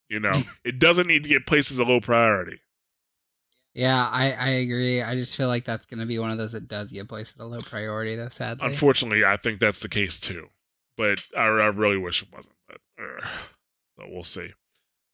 You 0.09 0.19
know, 0.19 0.31
it 0.65 0.79
doesn't 0.79 1.07
need 1.07 1.23
to 1.23 1.29
get 1.29 1.45
placed 1.45 1.71
as 1.71 1.77
a 1.77 1.83
low 1.83 2.01
priority. 2.01 2.59
Yeah, 3.73 4.05
I, 4.07 4.31
I 4.33 4.49
agree. 4.49 5.01
I 5.01 5.15
just 5.15 5.37
feel 5.37 5.47
like 5.47 5.63
that's 5.63 5.85
going 5.85 6.01
to 6.01 6.05
be 6.05 6.19
one 6.19 6.29
of 6.29 6.37
those 6.37 6.51
that 6.51 6.67
does 6.67 6.91
get 6.91 7.07
placed 7.07 7.37
at 7.37 7.43
a 7.43 7.45
low 7.45 7.61
priority, 7.61 8.17
though. 8.17 8.27
Sadly, 8.27 8.67
Unfortunately, 8.67 9.23
I 9.23 9.37
think 9.37 9.61
that's 9.61 9.79
the 9.79 9.87
case 9.87 10.19
too. 10.19 10.49
But 10.97 11.21
I, 11.37 11.43
I 11.43 11.67
really 11.67 11.97
wish 11.97 12.21
it 12.21 12.29
wasn't. 12.33 12.55
But 12.67 12.77
uh, 13.01 13.27
so 13.97 14.05
we'll 14.09 14.23
see. 14.23 14.51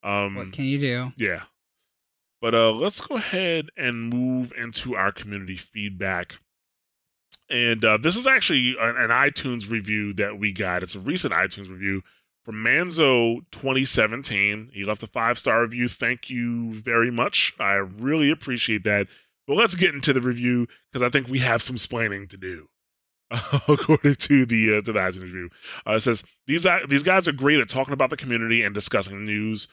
Um, 0.03 0.35
what 0.35 0.51
can 0.51 0.65
you 0.65 0.79
do? 0.79 1.11
Yeah. 1.17 1.43
But 2.41 2.53
uh 2.53 2.71
let's 2.71 3.01
go 3.01 3.15
ahead 3.15 3.69
and 3.75 4.09
move 4.09 4.53
into 4.57 4.95
our 4.95 5.11
community 5.11 5.57
feedback. 5.57 6.35
And 7.49 7.83
uh 7.83 7.97
this 7.97 8.15
is 8.15 8.27
actually 8.27 8.75
an, 8.79 8.95
an 8.97 9.09
iTunes 9.09 9.69
review 9.69 10.13
that 10.13 10.37
we 10.37 10.51
got. 10.51 10.83
It's 10.83 10.95
a 10.95 10.99
recent 10.99 11.33
iTunes 11.33 11.69
review 11.69 12.03
from 12.45 12.63
Manzo 12.63 13.39
2017. 13.51 14.69
He 14.73 14.85
left 14.85 15.03
a 15.03 15.07
five-star 15.07 15.63
review. 15.63 15.89
Thank 15.89 16.29
you 16.29 16.79
very 16.79 17.11
much. 17.11 17.53
I 17.59 17.73
really 17.75 18.29
appreciate 18.29 18.83
that. 18.83 19.07
But 19.47 19.57
let's 19.57 19.75
get 19.75 19.95
into 19.95 20.13
the 20.13 20.21
review 20.21 20.67
because 20.91 21.05
I 21.05 21.09
think 21.09 21.27
we 21.27 21.39
have 21.39 21.61
some 21.61 21.77
splaining 21.77 22.29
to 22.29 22.37
do. 22.37 22.67
according 23.67 24.15
to 24.15 24.45
the 24.45 24.77
uh, 24.77 24.81
to 24.81 24.93
the 24.93 24.99
iTunes 24.99 25.23
review, 25.23 25.49
uh, 25.87 25.93
it 25.93 25.99
says 26.01 26.23
these 26.45 26.65
these 26.87 27.03
guys 27.03 27.27
are 27.27 27.33
great 27.33 27.59
at 27.59 27.69
talking 27.69 27.93
about 27.93 28.09
the 28.09 28.17
community 28.17 28.63
and 28.63 28.73
discussing 28.73 29.25
news, 29.25 29.67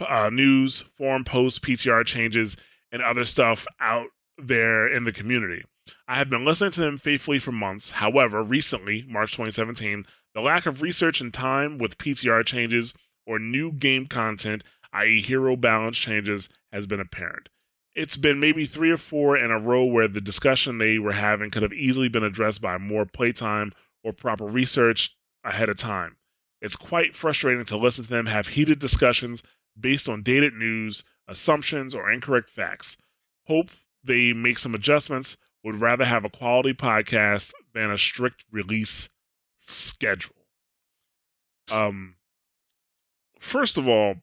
uh, 0.00 0.30
news, 0.32 0.84
forum 0.96 1.24
posts, 1.24 1.58
PTR 1.58 2.04
changes, 2.04 2.56
and 2.90 3.02
other 3.02 3.24
stuff 3.24 3.66
out 3.80 4.08
there 4.38 4.88
in 4.88 5.04
the 5.04 5.12
community. 5.12 5.62
I 6.08 6.16
have 6.16 6.28
been 6.28 6.44
listening 6.44 6.72
to 6.72 6.80
them 6.80 6.98
faithfully 6.98 7.38
for 7.38 7.52
months. 7.52 7.92
However, 7.92 8.42
recently, 8.42 9.04
March 9.08 9.32
2017, 9.32 10.04
the 10.34 10.40
lack 10.40 10.66
of 10.66 10.82
research 10.82 11.20
and 11.20 11.32
time 11.32 11.78
with 11.78 11.98
PTR 11.98 12.44
changes 12.44 12.92
or 13.24 13.38
new 13.38 13.72
game 13.72 14.06
content, 14.06 14.64
i.e., 14.92 15.20
hero 15.20 15.56
balance 15.56 15.96
changes, 15.96 16.48
has 16.72 16.86
been 16.86 17.00
apparent. 17.00 17.48
It's 17.96 18.18
been 18.18 18.38
maybe 18.38 18.66
three 18.66 18.90
or 18.90 18.98
four 18.98 19.38
in 19.38 19.50
a 19.50 19.58
row 19.58 19.82
where 19.82 20.06
the 20.06 20.20
discussion 20.20 20.76
they 20.76 20.98
were 20.98 21.12
having 21.12 21.50
could 21.50 21.62
have 21.62 21.72
easily 21.72 22.10
been 22.10 22.22
addressed 22.22 22.60
by 22.60 22.76
more 22.76 23.06
playtime 23.06 23.72
or 24.04 24.12
proper 24.12 24.44
research 24.44 25.16
ahead 25.42 25.70
of 25.70 25.78
time. 25.78 26.16
It's 26.60 26.76
quite 26.76 27.16
frustrating 27.16 27.64
to 27.64 27.76
listen 27.78 28.04
to 28.04 28.10
them 28.10 28.26
have 28.26 28.48
heated 28.48 28.80
discussions 28.80 29.42
based 29.78 30.10
on 30.10 30.22
dated 30.22 30.52
news, 30.52 31.04
assumptions, 31.26 31.94
or 31.94 32.10
incorrect 32.10 32.50
facts. 32.50 32.98
Hope 33.46 33.70
they 34.04 34.34
make 34.34 34.58
some 34.58 34.74
adjustments. 34.74 35.38
Would 35.64 35.80
rather 35.80 36.04
have 36.04 36.24
a 36.24 36.30
quality 36.30 36.74
podcast 36.74 37.52
than 37.72 37.90
a 37.90 37.98
strict 37.98 38.44
release 38.52 39.08
schedule. 39.60 40.46
Um, 41.72 42.16
first 43.40 43.78
of 43.78 43.88
all, 43.88 44.16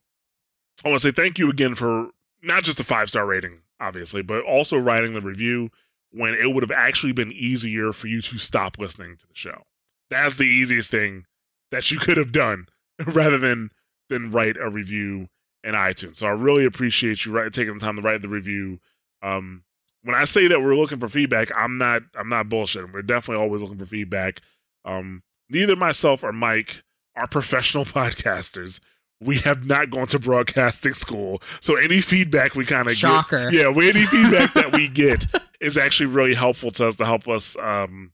I 0.86 0.90
want 0.90 1.02
to 1.02 1.08
say 1.08 1.12
thank 1.12 1.40
you 1.40 1.50
again 1.50 1.76
for 1.76 2.12
not 2.44 2.64
just 2.64 2.80
a 2.80 2.84
five 2.84 3.10
star 3.10 3.26
rating, 3.26 3.62
obviously, 3.80 4.22
but 4.22 4.44
also 4.44 4.78
writing 4.78 5.14
the 5.14 5.22
review 5.22 5.70
when 6.12 6.36
it 6.36 6.54
would 6.54 6.64
have 6.64 6.72
actually 6.72 7.14
been 7.14 7.32
easier 7.32 7.92
for 7.92 8.08
you 8.08 8.22
to 8.22 8.38
stop 8.38 8.78
listening 8.78 9.18
to 9.18 9.28
the 9.28 9.34
show. 9.34 9.64
That's 10.10 10.36
the 10.36 10.44
easiest 10.44 10.92
thing 10.92 11.26
that 11.72 11.90
you 11.90 11.98
could 11.98 12.18
have 12.18 12.32
done 12.32 12.68
rather 13.08 13.38
than 13.38 13.72
than 14.10 14.30
write 14.30 14.58
a 14.58 14.70
review 14.70 15.28
in 15.64 15.74
iTunes. 15.74 16.18
So 16.18 16.28
I 16.28 16.32
really 16.32 16.66
appreciate 16.66 17.26
you 17.26 17.50
taking 17.50 17.74
the 17.76 17.80
time 17.80 17.96
to 17.96 18.02
write 18.02 18.22
the 18.22 18.28
review. 18.28 18.80
Um, 19.22 19.64
when 20.04 20.16
I 20.16 20.26
say 20.26 20.48
that 20.50 20.62
we're 20.62 20.76
looking 20.76 21.00
for 21.00 21.08
feedback, 21.08 21.50
I'm 21.56 21.78
not 21.78 22.04
I'm 22.16 22.30
not 22.30 22.50
bullshitting. 22.50 22.94
We're 22.94 23.02
definitely 23.02 23.42
always 23.42 23.62
looking 23.62 23.80
for 23.80 23.86
feedback. 23.86 24.42
Um, 24.86 25.24
neither 25.50 25.76
myself 25.76 26.24
or 26.24 26.34
Mike 26.34 26.84
are 27.16 27.28
professional 27.28 27.86
podcasters. 27.86 28.80
We 29.22 29.38
have 29.40 29.66
not 29.66 29.90
gone 29.90 30.08
to 30.08 30.20
broadcasting 30.20 30.94
school, 30.94 31.42
so 31.62 31.76
any 31.76 32.02
feedback 32.02 32.56
we 32.56 32.66
kind 32.66 32.88
of 32.90 32.96
shocker, 32.96 33.50
get, 33.50 33.62
yeah, 33.62 33.70
any 33.70 34.06
feedback 34.06 34.54
that 34.54 34.74
we 34.74 34.88
get 34.94 35.26
is 35.62 35.78
actually 35.78 36.08
really 36.08 36.34
helpful 36.34 36.72
to 36.72 36.88
us 36.88 36.98
to 36.98 37.06
help 37.06 37.28
us, 37.28 37.56
um, 37.58 38.12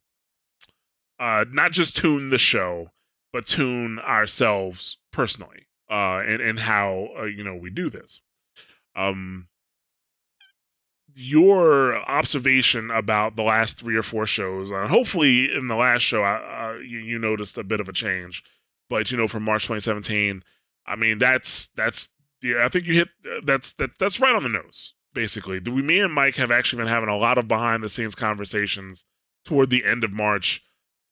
uh, 1.20 1.46
not 1.52 1.72
just 1.72 1.98
tune 1.98 2.30
the 2.30 2.38
show, 2.38 2.92
but 3.34 3.48
tune 3.48 3.98
ourselves 4.00 4.98
personally, 5.12 5.68
uh, 5.90 6.20
and 6.20 6.42
and 6.42 6.60
how 6.60 7.10
uh, 7.20 7.24
you 7.24 7.44
know 7.44 7.56
we 7.56 7.72
do 7.72 7.90
this. 7.90 8.22
Um, 8.96 9.48
your 11.16 11.98
observation 12.10 12.92
about 12.92 13.36
the 13.36 13.44
last 13.44 13.80
three 13.80 13.96
or 13.96 14.04
four 14.04 14.26
shows, 14.26 14.72
uh, 14.72 14.88
hopefully 14.88 15.54
in 15.54 15.68
the 15.68 15.76
last 15.76 16.02
show, 16.02 16.24
uh, 16.24 16.78
you, 16.86 17.00
you 17.00 17.20
noticed 17.20 17.58
a 17.58 17.64
bit 17.64 17.80
of 17.80 17.90
a 17.90 17.94
change, 17.94 18.44
but 18.90 19.12
you 19.12 19.18
know 19.18 19.28
from 19.28 19.44
March 19.44 19.64
2017 19.64 20.44
I 20.90 20.96
mean, 20.96 21.20
that's 21.20 21.68
that's 21.76 22.10
yeah. 22.42 22.66
I 22.66 22.70
think 22.70 22.86
you 22.86 22.96
hit 22.96 23.10
that's 23.46 23.74
that 23.74 23.92
that's 24.00 24.20
right 24.20 24.36
on 24.36 24.44
the 24.44 24.50
nose. 24.50 24.94
Basically, 25.14 25.60
we, 25.60 25.82
me 25.82 26.00
and 26.00 26.14
Mike 26.14 26.36
have 26.36 26.52
actually 26.52 26.80
been 26.80 26.88
having 26.88 27.10
a 27.10 27.18
lot 27.18 27.38
of 27.38 27.48
behind 27.48 27.84
the 27.84 27.90
scenes 27.90 28.16
conversations 28.16 29.06
toward 29.46 29.70
the 29.70 29.86
end 29.86 30.04
of 30.04 30.12
March. 30.12 30.62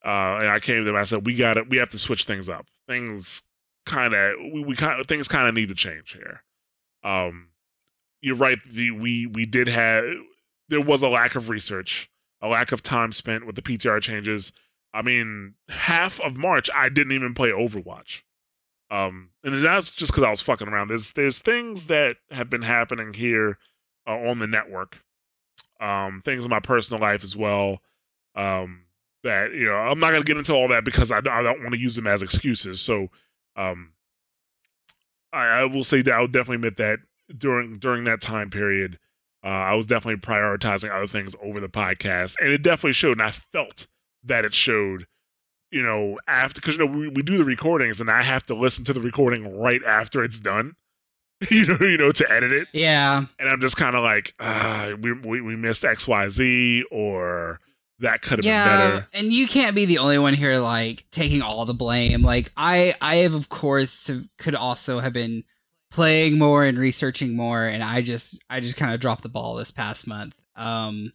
Uh, 0.04 0.38
and 0.40 0.50
I 0.50 0.60
came 0.60 0.78
to 0.80 0.84
them. 0.84 0.96
I 0.96 1.04
said, 1.04 1.26
"We 1.26 1.36
got 1.36 1.58
it. 1.58 1.70
We 1.70 1.78
have 1.78 1.92
to 1.92 2.00
switch 2.00 2.26
things 2.26 2.50
up. 2.50 2.66
Things 2.88 3.44
kind 3.86 4.14
of 4.14 4.34
we, 4.52 4.64
we 4.64 4.76
kind 4.76 5.00
of 5.00 5.08
things 5.08 5.28
kind 5.28 5.48
of 5.48 5.54
need 5.54 5.70
to 5.70 5.76
change 5.76 6.14
here." 6.14 6.44
Um, 7.04 7.50
you're 8.22 8.36
right. 8.36 8.58
The 8.70 8.92
we 8.92 9.28
we 9.28 9.46
did 9.46 9.68
have 9.68 10.04
there 10.70 10.82
was 10.82 11.04
a 11.04 11.10
lack 11.10 11.36
of 11.36 11.50
research, 11.50 12.10
a 12.42 12.48
lack 12.48 12.72
of 12.72 12.82
time 12.84 13.12
spent 13.12 13.46
with 13.46 13.56
the 13.56 13.62
PTR 13.62 14.02
changes. 14.02 14.52
I 14.94 15.02
mean, 15.02 15.56
half 15.70 16.20
of 16.22 16.38
March 16.38 16.70
I 16.74 16.90
didn't 16.90 17.14
even 17.14 17.34
play 17.34 17.50
Overwatch. 17.50 18.22
Um, 18.90 19.30
and 19.44 19.64
that's 19.64 19.90
just 19.90 20.12
because 20.12 20.24
I 20.24 20.32
was 20.32 20.42
fucking 20.42 20.68
around. 20.68 20.90
There's 20.90 21.12
there's 21.12 21.40
things 21.40 21.88
that 21.88 22.18
have 22.32 22.50
been 22.50 22.62
happening 22.62 23.14
here 23.14 23.58
uh, 24.08 24.18
on 24.30 24.40
the 24.40 24.48
network, 24.48 24.98
um, 25.82 26.22
things 26.24 26.44
in 26.44 26.50
my 26.50 26.60
personal 26.62 27.02
life 27.02 27.24
as 27.24 27.36
well. 27.36 27.80
Um, 28.36 28.84
that 29.24 29.54
you 29.54 29.66
know, 29.66 29.76
I'm 29.76 30.00
not 30.00 30.12
gonna 30.12 30.24
get 30.24 30.38
into 30.38 30.54
all 30.54 30.70
that 30.70 30.86
because 30.86 31.12
I, 31.12 31.18
I 31.18 31.44
don't 31.44 31.62
want 31.62 31.72
to 31.72 31.80
use 31.80 31.96
them 31.96 32.08
as 32.08 32.22
excuses. 32.22 32.80
So, 32.80 33.08
um, 33.58 33.92
I, 35.34 35.46
I 35.46 35.66
will 35.66 35.84
say 35.84 36.02
that 36.02 36.14
I 36.14 36.22
would 36.22 36.32
definitely 36.32 36.68
admit 36.68 36.78
that 36.78 37.00
during 37.38 37.80
during 37.80 38.06
that 38.06 38.22
time 38.22 38.50
period, 38.50 39.00
uh, 39.44 39.48
I 39.48 39.76
was 39.76 39.86
definitely 39.86 40.22
prioritizing 40.22 40.96
other 40.96 41.08
things 41.08 41.36
over 41.42 41.60
the 41.60 41.68
podcast, 41.68 42.36
and 42.40 42.50
it 42.50 42.62
definitely 42.62 42.94
showed. 42.94 43.20
And 43.20 43.22
I 43.22 43.32
felt 43.32 43.88
that 44.24 44.46
it 44.46 44.54
showed 44.54 45.08
you 45.72 45.84
know, 45.84 46.20
after 46.28 46.62
because 46.62 46.78
you 46.78 46.86
know 46.86 46.92
we, 46.92 47.10
we 47.10 47.22
do 47.22 47.38
the 47.38 47.46
recordings 47.46 48.00
and 48.02 48.10
I 48.10 48.24
have 48.24 48.46
to 48.48 48.56
listen 48.56 48.84
to 48.86 48.94
the 48.94 49.02
recording 49.02 49.60
right 49.60 49.82
after 49.86 50.24
it's 50.24 50.40
done. 50.40 50.76
you 51.52 51.68
know, 51.68 51.78
you 51.82 51.98
know, 51.98 52.12
to 52.12 52.32
edit 52.32 52.52
it. 52.52 52.68
Yeah. 52.74 53.26
And 53.38 53.48
I'm 53.50 53.62
just 53.62 53.78
kind 53.78 53.96
of 53.96 54.04
like, 54.04 54.34
uh, 54.40 54.94
we, 55.00 55.14
we 55.14 55.42
we 55.42 55.56
missed 55.56 55.86
X 55.86 56.08
Y 56.08 56.30
Z 56.30 56.84
or 56.90 57.60
that 58.00 58.22
could 58.22 58.40
have 58.40 58.46
yeah, 58.46 58.66
been 58.66 58.90
better. 58.90 59.08
And 59.14 59.34
you 59.34 59.48
can't 59.48 59.76
be 59.76 59.86
the 59.86 60.00
only 60.00 60.20
one 60.20 60.34
here 60.34 60.58
like 60.58 61.06
taking 61.12 61.42
all 61.42 61.66
the 61.66 61.74
blame. 61.74 62.22
Like 62.22 62.52
I 62.56 62.96
I 63.02 63.18
have 63.18 63.34
of 63.34 63.50
course 63.50 64.10
could 64.38 64.56
also 64.56 65.00
have 65.00 65.14
been 65.14 65.44
playing 65.92 66.38
more 66.38 66.64
and 66.64 66.78
researching 66.78 67.36
more 67.36 67.66
and 67.66 67.84
I 67.84 68.02
just 68.02 68.40
I 68.50 68.60
just 68.60 68.78
kind 68.78 68.94
of 68.94 69.00
dropped 69.00 69.24
the 69.24 69.30
ball 69.30 69.56
this 69.56 69.72
past 69.72 70.08
month. 70.08 70.36
Um 70.56 71.12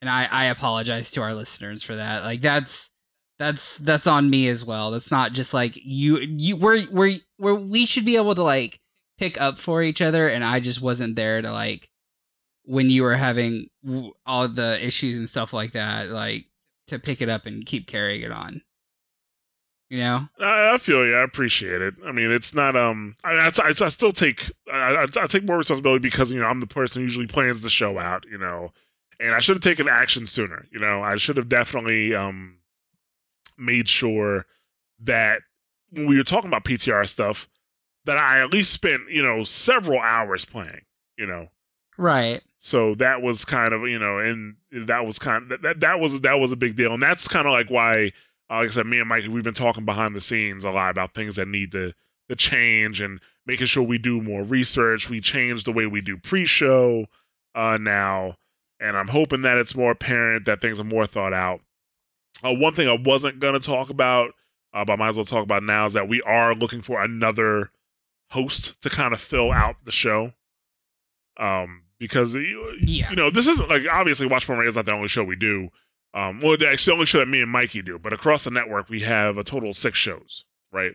and 0.00 0.10
I 0.10 0.28
I 0.30 0.44
apologize 0.46 1.10
to 1.12 1.22
our 1.22 1.34
listeners 1.34 1.82
for 1.82 1.96
that. 1.96 2.22
Like 2.24 2.40
that's 2.40 2.90
that's 3.38 3.76
that's 3.78 4.06
on 4.06 4.30
me 4.30 4.48
as 4.48 4.64
well. 4.64 4.90
That's 4.90 5.10
not 5.10 5.32
just 5.32 5.52
like 5.52 5.76
you 5.76 6.18
you 6.18 6.56
we're 6.56 6.86
we're, 6.90 7.18
we're 7.38 7.54
we 7.54 7.86
should 7.86 8.04
be 8.04 8.16
able 8.16 8.34
to 8.34 8.42
like 8.42 8.80
pick 9.18 9.40
up 9.40 9.58
for 9.58 9.82
each 9.82 10.02
other 10.02 10.28
and 10.28 10.44
I 10.44 10.60
just 10.60 10.80
wasn't 10.80 11.16
there 11.16 11.40
to 11.40 11.50
like 11.50 11.90
when 12.64 12.90
you 12.90 13.02
were 13.02 13.14
having 13.14 13.68
all 14.26 14.48
the 14.48 14.84
issues 14.84 15.16
and 15.18 15.28
stuff 15.28 15.52
like 15.52 15.72
that 15.72 16.10
like 16.10 16.46
to 16.88 16.98
pick 16.98 17.20
it 17.20 17.28
up 17.28 17.46
and 17.46 17.66
keep 17.66 17.86
carrying 17.86 18.22
it 18.22 18.32
on. 18.32 18.62
You 19.88 19.98
know, 19.98 20.28
I, 20.40 20.74
I 20.74 20.78
feel 20.78 21.06
you. 21.06 21.14
I 21.14 21.22
appreciate 21.22 21.80
it. 21.80 21.94
I 22.04 22.10
mean, 22.10 22.32
it's 22.32 22.52
not. 22.52 22.74
Um, 22.74 23.14
I, 23.22 23.52
I, 23.56 23.68
I 23.68 23.88
still 23.88 24.12
take. 24.12 24.50
I, 24.72 25.06
I, 25.16 25.26
take 25.28 25.44
more 25.44 25.58
responsibility 25.58 26.00
because 26.00 26.32
you 26.32 26.40
know 26.40 26.46
I'm 26.46 26.58
the 26.58 26.66
person 26.66 27.00
who 27.00 27.04
usually 27.04 27.28
plans 27.28 27.60
the 27.60 27.70
show 27.70 27.96
out. 27.96 28.24
You 28.28 28.36
know, 28.36 28.72
and 29.20 29.32
I 29.32 29.38
should 29.38 29.54
have 29.54 29.62
taken 29.62 29.88
action 29.88 30.26
sooner. 30.26 30.66
You 30.72 30.80
know, 30.80 31.04
I 31.04 31.14
should 31.16 31.36
have 31.36 31.48
definitely 31.48 32.16
um 32.16 32.56
made 33.58 33.88
sure 33.88 34.46
that 35.00 35.42
when 35.90 36.06
we 36.06 36.16
were 36.16 36.24
talking 36.24 36.48
about 36.48 36.64
PTR 36.64 37.08
stuff, 37.08 37.48
that 38.04 38.16
I 38.16 38.40
at 38.40 38.50
least 38.50 38.72
spent, 38.72 39.10
you 39.10 39.22
know, 39.22 39.44
several 39.44 40.00
hours 40.00 40.44
playing, 40.44 40.82
you 41.18 41.26
know. 41.26 41.48
Right. 41.98 42.42
So 42.58 42.94
that 42.96 43.22
was 43.22 43.44
kind 43.44 43.72
of, 43.72 43.82
you 43.82 43.98
know, 43.98 44.18
and 44.18 44.56
that 44.72 45.04
was 45.06 45.18
kind 45.18 45.50
of 45.50 45.62
that 45.62 45.80
that 45.80 46.00
was 46.00 46.20
that 46.22 46.34
was 46.34 46.52
a 46.52 46.56
big 46.56 46.76
deal. 46.76 46.92
And 46.92 47.02
that's 47.02 47.28
kind 47.28 47.46
of 47.46 47.52
like 47.52 47.68
why 47.68 48.12
uh, 48.50 48.58
like 48.58 48.68
I 48.68 48.72
said, 48.72 48.86
me 48.86 49.00
and 49.00 49.08
Mike, 49.08 49.24
we've 49.28 49.44
been 49.44 49.54
talking 49.54 49.84
behind 49.84 50.14
the 50.14 50.20
scenes 50.20 50.64
a 50.64 50.70
lot 50.70 50.90
about 50.90 51.14
things 51.14 51.36
that 51.36 51.48
need 51.48 51.72
to 51.72 51.92
to 52.28 52.36
change 52.36 53.00
and 53.00 53.20
making 53.46 53.66
sure 53.66 53.82
we 53.82 53.98
do 53.98 54.20
more 54.20 54.42
research. 54.42 55.08
We 55.08 55.20
change 55.20 55.64
the 55.64 55.72
way 55.72 55.86
we 55.86 56.00
do 56.00 56.16
pre-show 56.16 57.06
uh 57.54 57.78
now. 57.80 58.36
And 58.78 58.96
I'm 58.96 59.08
hoping 59.08 59.42
that 59.42 59.58
it's 59.58 59.74
more 59.74 59.92
apparent 59.92 60.44
that 60.44 60.60
things 60.60 60.78
are 60.78 60.84
more 60.84 61.06
thought 61.06 61.32
out. 61.32 61.60
Uh, 62.44 62.52
one 62.52 62.74
thing 62.74 62.88
I 62.88 62.96
wasn't 63.02 63.40
going 63.40 63.54
to 63.54 63.60
talk 63.60 63.90
about, 63.90 64.32
uh, 64.74 64.84
but 64.84 64.94
I 64.94 64.96
might 64.96 65.08
as 65.08 65.16
well 65.16 65.24
talk 65.24 65.42
about 65.42 65.62
now, 65.62 65.86
is 65.86 65.94
that 65.94 66.08
we 66.08 66.20
are 66.22 66.54
looking 66.54 66.82
for 66.82 67.02
another 67.02 67.70
host 68.30 68.80
to 68.82 68.90
kind 68.90 69.14
of 69.14 69.20
fill 69.20 69.52
out 69.52 69.76
the 69.84 69.90
show. 69.90 70.32
Um, 71.38 71.82
because 71.98 72.34
you, 72.34 72.78
yeah. 72.82 73.10
you 73.10 73.16
know 73.16 73.30
this 73.30 73.46
isn't 73.46 73.68
like 73.68 73.82
obviously 73.90 74.26
Watch 74.26 74.48
More 74.48 74.64
is 74.64 74.76
not 74.76 74.86
the 74.86 74.92
only 74.92 75.08
show 75.08 75.24
we 75.24 75.36
do. 75.36 75.68
Um, 76.14 76.40
well, 76.40 76.54
actually, 76.54 76.92
the 76.92 76.94
only 76.94 77.06
show 77.06 77.18
that 77.18 77.28
me 77.28 77.42
and 77.42 77.50
Mikey 77.50 77.82
do, 77.82 77.98
but 77.98 78.12
across 78.12 78.44
the 78.44 78.50
network 78.50 78.88
we 78.88 79.00
have 79.00 79.36
a 79.36 79.44
total 79.44 79.70
of 79.70 79.76
six 79.76 79.98
shows, 79.98 80.44
right? 80.72 80.92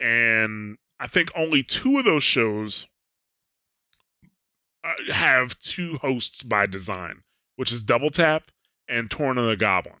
And 0.00 0.78
I 0.98 1.06
think 1.06 1.30
only 1.36 1.62
two 1.62 1.98
of 1.98 2.04
those 2.04 2.22
shows 2.22 2.86
uh, 4.84 5.12
have 5.12 5.58
two 5.58 5.98
hosts 5.98 6.42
by 6.42 6.66
design, 6.66 7.22
which 7.56 7.72
is 7.72 7.82
Double 7.82 8.10
Tap 8.10 8.50
and 8.88 9.10
Torn 9.10 9.38
of 9.38 9.46
the 9.46 9.56
Goblin. 9.56 9.96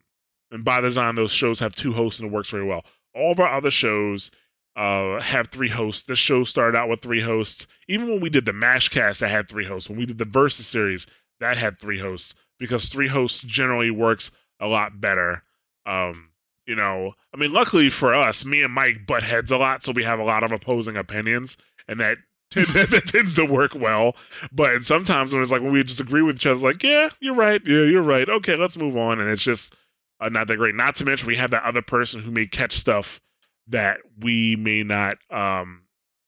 And 0.50 0.64
by 0.64 0.80
design, 0.80 1.14
those 1.14 1.32
shows 1.32 1.58
have 1.60 1.74
two 1.74 1.92
hosts 1.92 2.20
and 2.20 2.28
it 2.30 2.32
works 2.32 2.50
very 2.50 2.64
well. 2.64 2.84
All 3.14 3.32
of 3.32 3.40
our 3.40 3.52
other 3.52 3.70
shows 3.70 4.30
uh, 4.76 5.20
have 5.20 5.48
three 5.48 5.70
hosts. 5.70 6.02
This 6.02 6.18
show 6.18 6.44
started 6.44 6.76
out 6.76 6.88
with 6.88 7.00
three 7.00 7.22
hosts. 7.22 7.66
Even 7.88 8.08
when 8.08 8.20
we 8.20 8.30
did 8.30 8.44
the 8.44 8.52
Mashcast, 8.52 9.20
that 9.20 9.30
had 9.30 9.48
three 9.48 9.66
hosts. 9.66 9.88
When 9.88 9.98
we 9.98 10.06
did 10.06 10.18
the 10.18 10.24
Versus 10.24 10.66
series, 10.66 11.06
that 11.40 11.56
had 11.56 11.78
three 11.78 11.98
hosts 11.98 12.34
because 12.58 12.86
three 12.86 13.08
hosts 13.08 13.40
generally 13.40 13.90
works 13.90 14.30
a 14.60 14.66
lot 14.66 15.00
better. 15.00 15.42
Um, 15.86 16.30
you 16.66 16.74
know, 16.74 17.12
I 17.32 17.36
mean, 17.36 17.52
luckily 17.52 17.90
for 17.90 18.14
us, 18.14 18.44
me 18.44 18.62
and 18.62 18.72
Mike 18.72 19.06
butt 19.06 19.22
heads 19.22 19.50
a 19.50 19.56
lot, 19.56 19.82
so 19.82 19.92
we 19.92 20.04
have 20.04 20.18
a 20.18 20.24
lot 20.24 20.42
of 20.42 20.52
opposing 20.52 20.96
opinions, 20.96 21.56
and 21.88 22.00
that 22.00 22.18
that 22.54 23.04
tends 23.06 23.34
to 23.34 23.44
work 23.44 23.74
well. 23.74 24.16
But 24.52 24.84
sometimes 24.84 25.32
when 25.32 25.42
it's 25.42 25.50
like 25.50 25.62
when 25.62 25.72
we 25.72 25.82
just 25.84 26.00
agree 26.00 26.22
with 26.22 26.36
each 26.36 26.46
other, 26.46 26.54
it's 26.54 26.62
like, 26.64 26.82
yeah, 26.82 27.08
you're 27.20 27.34
right, 27.34 27.60
yeah, 27.64 27.84
you're 27.84 28.02
right. 28.02 28.28
Okay, 28.28 28.56
let's 28.56 28.76
move 28.76 28.96
on, 28.96 29.20
and 29.20 29.30
it's 29.30 29.42
just 29.42 29.74
uh, 30.20 30.28
not 30.28 30.46
that 30.48 30.56
great. 30.56 30.74
Not 30.74 30.96
to 30.96 31.04
mention 31.04 31.26
we 31.26 31.36
have 31.36 31.50
that 31.50 31.64
other 31.64 31.82
person 31.82 32.22
who 32.22 32.30
may 32.30 32.46
catch 32.46 32.76
stuff 32.76 33.20
that 33.68 33.98
we 34.20 34.56
may 34.56 34.82
not 34.82 35.16
um, 35.30 35.82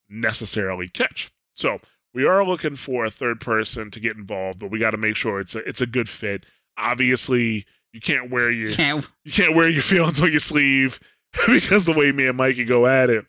necessarily 0.08 0.88
catch. 0.88 1.32
So 1.54 1.78
we 2.14 2.26
are 2.26 2.44
looking 2.44 2.76
for 2.76 3.04
a 3.04 3.10
third 3.10 3.40
person 3.40 3.90
to 3.90 4.00
get 4.00 4.16
involved, 4.16 4.58
but 4.58 4.70
we 4.70 4.78
got 4.78 4.90
to 4.90 4.96
make 4.96 5.16
sure 5.16 5.40
it's 5.40 5.54
a 5.54 5.58
it's 5.60 5.80
a 5.80 5.86
good 5.86 6.08
fit. 6.08 6.44
Obviously, 6.76 7.66
you 7.92 8.00
can't 8.00 8.30
wear 8.30 8.50
your 8.50 8.72
can't. 8.72 9.08
you 9.24 9.32
can't 9.32 9.54
wear 9.54 9.68
your 9.68 9.82
feelings 9.82 10.20
on 10.20 10.30
your 10.30 10.40
sleeve 10.40 11.00
because 11.46 11.86
the 11.86 11.92
way 11.92 12.12
me 12.12 12.26
and 12.26 12.36
Mikey 12.36 12.64
go 12.64 12.86
at 12.86 13.10
it. 13.10 13.24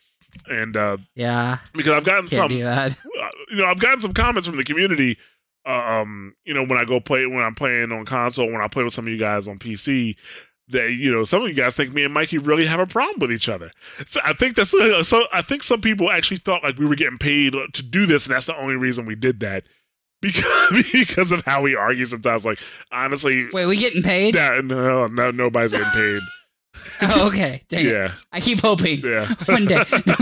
And 0.48 0.77
uh, 0.77 0.98
yeah, 1.15 1.60
because 1.73 1.94
I've 1.94 2.06
gotten 2.06 2.27
some, 2.27 2.52
uh, 2.52 2.90
you 3.49 3.57
know, 3.57 3.65
I've 3.65 3.80
gotten 3.80 3.99
some 3.99 4.14
comments 4.14 4.48
from 4.48 4.57
the 4.57 4.64
community. 4.64 5.18
Uh, 5.68 6.02
um, 6.02 6.36
you 6.45 6.53
know, 6.53 6.64
when 6.64 6.80
I 6.80 6.86
go 6.86 6.99
play 6.99 7.26
when 7.26 7.44
I'm 7.44 7.56
playing 7.56 7.91
on 7.91 8.06
console, 8.06 8.52
when 8.52 8.61
I 8.61 8.68
play 8.68 8.84
with 8.84 8.94
some 8.94 9.06
of 9.06 9.11
you 9.11 9.19
guys 9.19 9.48
on 9.48 9.60
PC, 9.60 10.15
that 10.70 10.91
you 10.91 11.12
know 11.12 11.24
some 11.24 11.41
of 11.41 11.48
you 11.48 11.54
guys 11.54 11.76
think 11.76 11.94
me 11.94 12.04
and 12.04 12.14
Mikey 12.14 12.38
really 12.38 12.66
have 12.66 12.80
a 12.80 12.88
problem 12.88 13.20
with 13.20 13.32
each 13.32 13.50
other. 13.50 13.72
So 14.08 14.20
I 14.24 14.34
think 14.34 14.56
that's 14.56 14.72
so. 14.72 15.24
I 15.34 15.41
think 15.41 15.64
some 15.64 15.82
people 15.82 16.12
actually 16.12 16.38
thought 16.38 16.64
like 16.64 16.78
we 16.78 16.86
were 16.86 16.96
getting 16.96 17.18
paid 17.18 17.54
to 17.74 17.84
do 17.84 18.06
this, 18.06 18.26
and 18.26 18.36
that's 18.36 18.46
the 18.46 18.58
only 18.58 18.76
reason 18.76 19.06
we 19.06 19.16
did 19.16 19.40
that. 19.41 19.64
because 20.22 20.86
because 20.91 21.32
of 21.32 21.46
how 21.46 21.62
we 21.62 21.76
argue 21.76 22.06
sometimes. 22.06 22.46
Like 22.46 22.60
honestly, 22.91 23.48
Wait, 23.54 23.66
we 23.66 23.78
getting 23.78 24.04
paid? 24.04 24.36
no, 24.36 24.60
no, 24.60 25.08
no, 25.08 25.32
nobody's 25.32 25.72
getting 25.72 25.88
paid. 25.94 26.20
Oh, 27.02 27.28
okay. 27.28 27.64
Dang 27.70 27.86
it. 27.86 27.91
yeah, 27.91 28.12
I 28.32 28.40
keep 28.40 28.60
hoping. 28.60 29.00
yeah. 29.00 29.34
One 29.46 29.66
day. 29.66 29.84
No, 30.06 30.16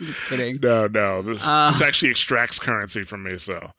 just 0.00 0.24
kidding. 0.26 0.58
No, 0.60 0.86
no. 0.86 1.22
This, 1.22 1.40
Uh, 1.42 1.72
this 1.72 1.82
actually 1.82 2.10
extracts 2.10 2.58
currency 2.58 3.04
from 3.04 3.22
me. 3.24 3.38
So, 3.38 3.72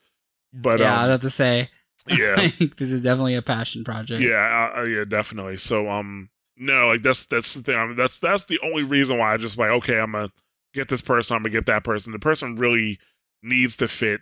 but 0.54 0.80
yeah, 0.80 1.00
I 1.00 1.04
um, 1.04 1.10
have 1.12 1.22
to 1.22 1.30
say, 1.30 1.70
yeah, 2.08 2.36
think 2.50 2.78
this 2.78 2.92
is 2.92 3.04
definitely 3.04 3.36
a 3.36 3.42
passion 3.42 3.84
project. 3.84 4.22
yeah, 4.22 4.72
uh, 4.76 4.82
uh, 4.82 4.86
yeah, 4.86 5.04
definitely. 5.06 5.58
So, 5.58 5.90
um, 5.90 6.30
no, 6.58 6.88
like 6.88 7.02
that's 7.02 7.26
that's 7.26 7.54
the 7.54 7.62
thing. 7.62 7.76
I 7.76 7.86
mean, 7.86 7.98
that's 7.98 8.20
that's 8.20 8.46
the 8.46 8.60
only 8.64 8.84
reason 8.84 9.18
why 9.18 9.34
I 9.34 9.38
just 9.38 9.58
like 9.58 9.72
okay, 9.72 10.00
I'm 10.00 10.12
gonna 10.12 10.32
get 10.74 10.90
this 10.90 11.02
person. 11.02 11.36
I'm 11.36 11.42
gonna 11.42 11.52
get 11.52 11.66
that 11.66 11.84
person. 11.84 12.14
The 12.14 12.20
person 12.20 12.56
really 12.56 13.00
needs 13.42 13.76
to 13.78 13.88
fit. 13.88 14.22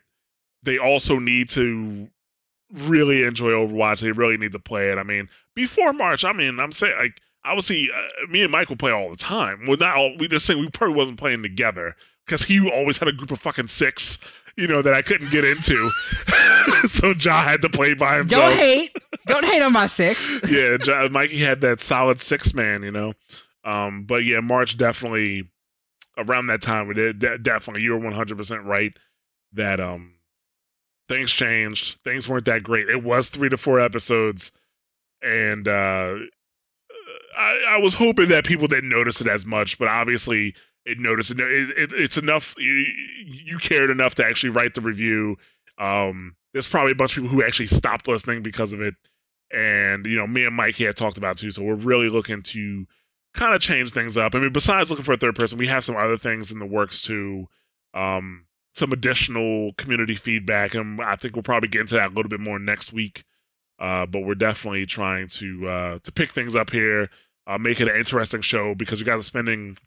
They 0.64 0.78
also 0.78 1.20
need 1.20 1.50
to 1.50 2.10
really 2.74 3.24
enjoy 3.24 3.52
Overwatch. 3.52 4.00
They 4.00 4.12
really 4.12 4.38
need 4.38 4.54
to 4.54 4.60
play 4.60 4.90
it. 4.90 4.98
I 4.98 5.04
mean, 5.04 5.30
before 5.56 5.94
March, 5.94 6.26
I 6.26 6.34
mean, 6.34 6.60
I'm 6.60 6.72
saying 6.72 6.96
like 6.98 7.22
I 7.44 7.52
obviously 7.52 7.90
uh, 7.94 8.28
me 8.32 8.44
and 8.44 8.52
Michael 8.52 8.76
play 8.76 8.92
all 8.92 9.10
the 9.10 9.18
time. 9.18 9.66
Well, 9.68 9.78
not 9.78 9.96
all. 9.96 10.16
We 10.18 10.28
just 10.28 10.46
saying 10.46 10.60
we 10.60 10.70
probably 10.70 10.96
wasn't 10.96 11.20
playing 11.20 11.44
together 11.44 11.96
because 12.26 12.44
he 12.44 12.70
always 12.70 12.98
had 12.98 13.08
a 13.08 13.14
group 13.14 13.32
of 13.32 13.40
fucking 13.40 13.68
six. 13.68 14.18
You 14.56 14.68
know 14.68 14.82
that 14.84 14.94
I 14.94 15.02
couldn't 15.02 15.32
get 15.32 15.44
into, 15.44 15.90
so 16.88 17.14
Ja 17.20 17.44
had 17.44 17.62
to 17.64 17.70
play 17.70 17.94
by 17.96 18.18
himself 18.18 18.50
Don't 18.50 18.58
hate. 18.58 18.96
Don't 19.26 19.46
hate 19.46 19.62
on 19.62 19.74
my 19.74 19.88
six. 19.88 20.40
yeah, 20.50 20.78
Jo- 20.78 21.10
Mikey 21.10 21.40
had 21.40 21.62
that 21.62 21.82
solid 21.82 22.22
six 22.22 22.54
man, 22.54 22.84
you 22.84 22.92
know. 22.92 23.14
Um, 23.66 24.04
but 24.06 24.24
yeah, 24.26 24.42
March 24.42 24.78
definitely 24.78 25.50
around 26.18 26.46
that 26.48 26.62
time 26.62 26.88
we 26.88 26.94
did 26.94 27.18
de- 27.18 27.40
definitely 27.40 27.82
you 27.82 27.92
were 27.92 27.98
one 27.98 28.14
hundred 28.14 28.38
percent 28.38 28.64
right 28.66 28.94
that 29.54 29.80
um 29.80 30.14
things 31.10 31.32
changed. 31.32 31.98
Things 32.04 32.30
weren't 32.30 32.46
that 32.46 32.62
great. 32.64 32.90
It 32.90 33.04
was 33.04 33.30
three 33.30 33.50
to 33.50 33.58
four 33.58 33.80
episodes, 33.80 34.52
and 35.24 35.68
uh 35.68 36.16
I, 37.36 37.64
I 37.70 37.78
was 37.78 37.96
hoping 37.96 38.30
that 38.30 38.46
people 38.46 38.68
didn't 38.68 38.90
notice 38.90 39.20
it 39.20 39.28
as 39.28 39.46
much, 39.46 39.80
but 39.80 39.88
obviously 39.88 40.54
it 40.86 41.00
noticed 41.00 41.32
it, 41.32 41.40
it, 41.40 41.94
it's 41.94 42.18
enough 42.18 42.56
you, 42.58 42.86
you 43.26 43.58
cared 43.58 43.90
enough 43.90 44.16
to 44.16 44.26
actually 44.26 44.50
write 44.50 44.74
the 44.74 44.82
review. 44.82 45.38
Um 45.78 46.36
there's 46.54 46.68
probably 46.68 46.92
a 46.92 46.96
bunch 46.96 47.18
of 47.18 47.24
people 47.24 47.36
who 47.36 47.44
actually 47.44 47.68
stopped 47.68 48.08
listening 48.08 48.44
because 48.44 48.74
of 48.74 48.82
it. 48.82 48.96
And 49.52 50.06
you 50.06 50.16
know 50.18 50.28
me 50.28 50.44
and 50.46 50.56
mike 50.56 50.76
had 50.78 50.98
talked 50.98 51.18
about 51.18 51.38
too 51.38 51.52
so 51.52 51.64
we're 51.64 51.76
really 51.76 52.10
looking 52.10 52.42
to 52.44 52.86
kind 53.34 53.56
of 53.56 53.62
change 53.62 53.92
things 53.92 54.18
up. 54.18 54.36
I 54.36 54.40
mean 54.40 54.54
besides 54.54 54.90
looking 54.90 55.06
for 55.06 55.14
a 55.14 55.18
third 55.18 55.36
person 55.36 55.58
we 55.58 55.68
have 55.68 55.84
some 55.84 55.96
other 55.96 56.18
things 56.18 56.52
in 56.52 56.60
the 56.60 56.66
works 56.66 57.02
too. 57.02 57.48
Um 57.94 58.46
some 58.76 58.92
additional 58.92 59.72
community 59.78 60.16
feedback 60.16 60.74
and 60.74 61.00
i 61.00 61.16
think 61.16 61.36
we'll 61.36 61.44
probably 61.44 61.70
get 61.70 61.82
into 61.82 61.94
that 61.94 62.08
a 62.08 62.14
little 62.14 62.30
bit 62.30 62.40
more 62.40 62.60
next 62.60 62.92
week. 62.92 63.24
Uh 63.80 64.06
but 64.06 64.22
we're 64.22 64.36
definitely 64.36 64.86
trying 64.86 65.30
to 65.30 65.68
uh 65.68 66.00
to 66.04 66.12
pick 66.12 66.34
things 66.34 66.56
up 66.56 66.72
here 66.72 67.10
uh 67.48 67.58
make 67.58 67.80
it 67.80 67.88
an 67.88 67.96
interesting 67.96 68.42
show 68.42 68.76
because 68.76 69.00
you 69.00 69.06
guys 69.06 69.20
are 69.20 69.24
spending 69.24 69.78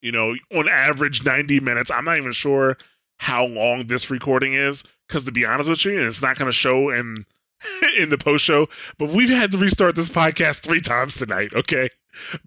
you 0.00 0.12
know 0.12 0.34
on 0.54 0.68
average 0.68 1.24
90 1.24 1.60
minutes 1.60 1.90
i'm 1.90 2.04
not 2.04 2.16
even 2.18 2.32
sure 2.32 2.76
how 3.18 3.44
long 3.44 3.86
this 3.86 4.10
recording 4.10 4.54
is 4.54 4.84
because 5.06 5.24
to 5.24 5.32
be 5.32 5.44
honest 5.44 5.68
with 5.68 5.84
you 5.84 5.98
and 5.98 6.06
it's 6.06 6.22
not 6.22 6.36
going 6.38 6.46
to 6.46 6.52
show 6.52 6.90
in 6.90 7.26
in 7.98 8.08
the 8.08 8.18
post 8.18 8.44
show 8.44 8.68
but 8.98 9.10
we've 9.10 9.28
had 9.28 9.50
to 9.50 9.58
restart 9.58 9.96
this 9.96 10.08
podcast 10.08 10.60
three 10.60 10.80
times 10.80 11.16
tonight 11.16 11.52
okay 11.54 11.88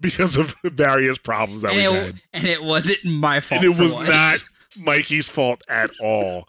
because 0.00 0.36
of 0.36 0.54
various 0.64 1.18
problems 1.18 1.62
that 1.62 1.72
and, 1.72 1.78
we 1.78 1.98
it, 1.98 2.04
had 2.04 2.20
and 2.32 2.46
it 2.46 2.62
wasn't 2.62 3.04
my 3.04 3.40
fault. 3.40 3.62
and 3.62 3.72
it 3.72 3.78
was 3.78 3.94
once. 3.94 4.08
not 4.08 4.38
mikey's 4.76 5.28
fault 5.28 5.62
at 5.68 5.90
all 6.00 6.48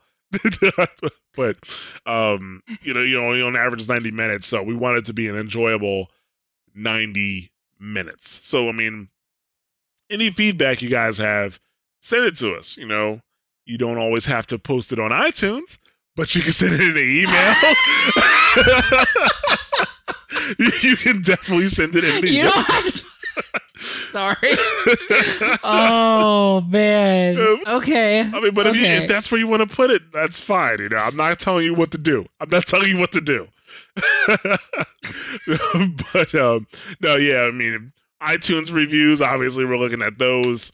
but 1.35 1.57
um 2.05 2.63
you 2.81 2.93
know 2.93 3.01
you 3.01 3.19
know 3.19 3.45
on 3.45 3.55
average 3.55 3.87
90 3.87 4.11
minutes 4.11 4.47
so 4.47 4.63
we 4.63 4.73
want 4.73 4.97
it 4.97 5.05
to 5.05 5.13
be 5.13 5.27
an 5.27 5.37
enjoyable 5.37 6.07
90 6.73 7.51
minutes 7.79 8.39
so 8.47 8.69
i 8.69 8.71
mean 8.71 9.09
any 10.13 10.29
feedback 10.29 10.81
you 10.81 10.89
guys 10.89 11.17
have 11.17 11.59
send 12.01 12.25
it 12.25 12.35
to 12.37 12.53
us 12.53 12.77
you 12.77 12.85
know 12.85 13.19
you 13.65 13.77
don't 13.77 13.97
always 13.97 14.25
have 14.25 14.45
to 14.47 14.59
post 14.59 14.91
it 14.91 14.99
on 14.99 15.11
itunes 15.11 15.77
but 16.15 16.35
you 16.35 16.41
can 16.41 16.53
send 16.59 16.73
it 16.73 16.81
in 16.81 16.91
an 16.91 16.97
email 16.97 17.55
you, 20.83 20.95
can 20.97 21.21
definitely 21.21 21.69
send 21.69 21.95
it 21.95 22.03
in 22.03 22.17
an 22.17 22.27
email 22.27 22.51
don't 22.51 22.65
have 22.65 22.93
to. 22.93 23.13
Sorry. 24.11 24.37
Oh 25.63 26.61
man. 26.67 27.37
Um, 27.37 27.59
Okay. 27.65 28.21
I 28.21 28.39
mean, 28.39 28.53
but 28.53 28.67
if, 28.67 28.75
you, 28.75 28.85
if 28.85 29.07
that's 29.07 29.31
where 29.31 29.39
you 29.39 29.47
want 29.47 29.67
to 29.67 29.75
put 29.75 29.89
it, 29.89 30.11
that's 30.11 30.39
fine. 30.39 30.79
You 30.79 30.89
know, 30.89 30.97
I'm 30.97 31.15
not 31.15 31.39
telling 31.39 31.65
you 31.65 31.73
what 31.73 31.91
to 31.91 31.97
do. 31.97 32.27
I'm 32.39 32.49
not 32.49 32.67
telling 32.67 32.89
you 32.89 32.97
what 32.97 33.11
to 33.13 33.21
do. 33.21 33.47
but 36.13 36.35
um, 36.35 36.67
no, 37.01 37.15
yeah, 37.15 37.41
I 37.41 37.51
mean, 37.51 37.91
iTunes 38.25 38.71
reviews. 38.73 39.21
Obviously, 39.21 39.65
we're 39.65 39.77
looking 39.77 40.01
at 40.01 40.17
those. 40.17 40.71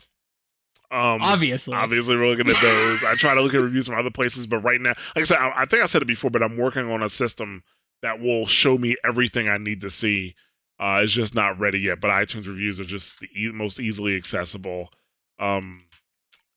Um, 0.92 1.22
Obviously. 1.22 1.76
obviously, 1.76 2.16
we're 2.16 2.28
looking 2.28 2.50
at 2.50 2.60
those. 2.62 3.04
I 3.04 3.14
try 3.16 3.36
to 3.36 3.42
look 3.42 3.54
at 3.54 3.62
reviews 3.62 3.86
from 3.86 4.00
other 4.00 4.10
places, 4.10 4.48
but 4.48 4.60
right 4.60 4.82
now, 4.82 4.94
like 5.16 5.24
I 5.24 5.24
said, 5.24 5.38
I, 5.38 5.52
I 5.58 5.66
think 5.66 5.84
I 5.84 5.86
said 5.86 6.02
it 6.02 6.06
before, 6.08 6.32
but 6.32 6.42
I'm 6.42 6.58
working 6.58 6.90
on 6.92 7.04
a 7.04 7.10
system 7.10 7.64
that 8.02 8.20
will 8.20 8.48
show 8.48 8.78
me 8.78 8.96
everything 9.06 9.48
I 9.50 9.58
need 9.58 9.82
to 9.82 9.90
see. 9.90 10.34
Uh, 10.80 11.02
it's 11.04 11.12
just 11.12 11.36
not 11.36 11.60
ready 11.60 11.80
yet, 11.80 12.00
but 12.00 12.10
iTunes 12.10 12.48
reviews 12.48 12.80
are 12.80 12.86
just 12.86 13.20
the 13.20 13.28
e- 13.36 13.52
most 13.52 13.80
easily 13.80 14.16
accessible. 14.16 14.90
Um, 15.38 15.84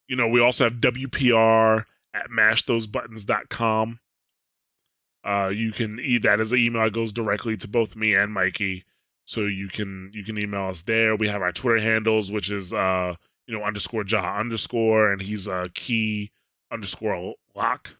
you 0.08 0.16
know, 0.16 0.28
we 0.28 0.40
also 0.40 0.64
have 0.64 0.74
WPR 0.74 1.84
at 2.14 2.30
mashthosebuttons.com. 2.30 3.98
Uh, 5.24 5.52
you 5.54 5.72
can 5.72 6.00
e 6.00 6.18
that 6.18 6.40
is 6.40 6.52
an 6.52 6.58
email 6.58 6.82
that 6.84 6.92
goes 6.92 7.12
directly 7.12 7.56
to 7.56 7.68
both 7.68 7.94
me 7.96 8.14
and 8.14 8.32
Mikey. 8.32 8.84
So 9.24 9.42
you 9.46 9.68
can 9.68 10.10
you 10.12 10.24
can 10.24 10.38
email 10.42 10.66
us 10.66 10.82
there. 10.82 11.16
We 11.16 11.28
have 11.28 11.42
our 11.42 11.52
Twitter 11.52 11.80
handles, 11.80 12.30
which 12.30 12.50
is 12.50 12.72
uh, 12.72 13.14
you 13.46 13.56
know, 13.56 13.64
underscore 13.64 14.04
Jaw 14.04 14.38
underscore, 14.38 15.12
and 15.12 15.22
he's 15.22 15.46
uh 15.48 15.68
key 15.74 16.32
underscore 16.72 17.34
lock 17.54 17.94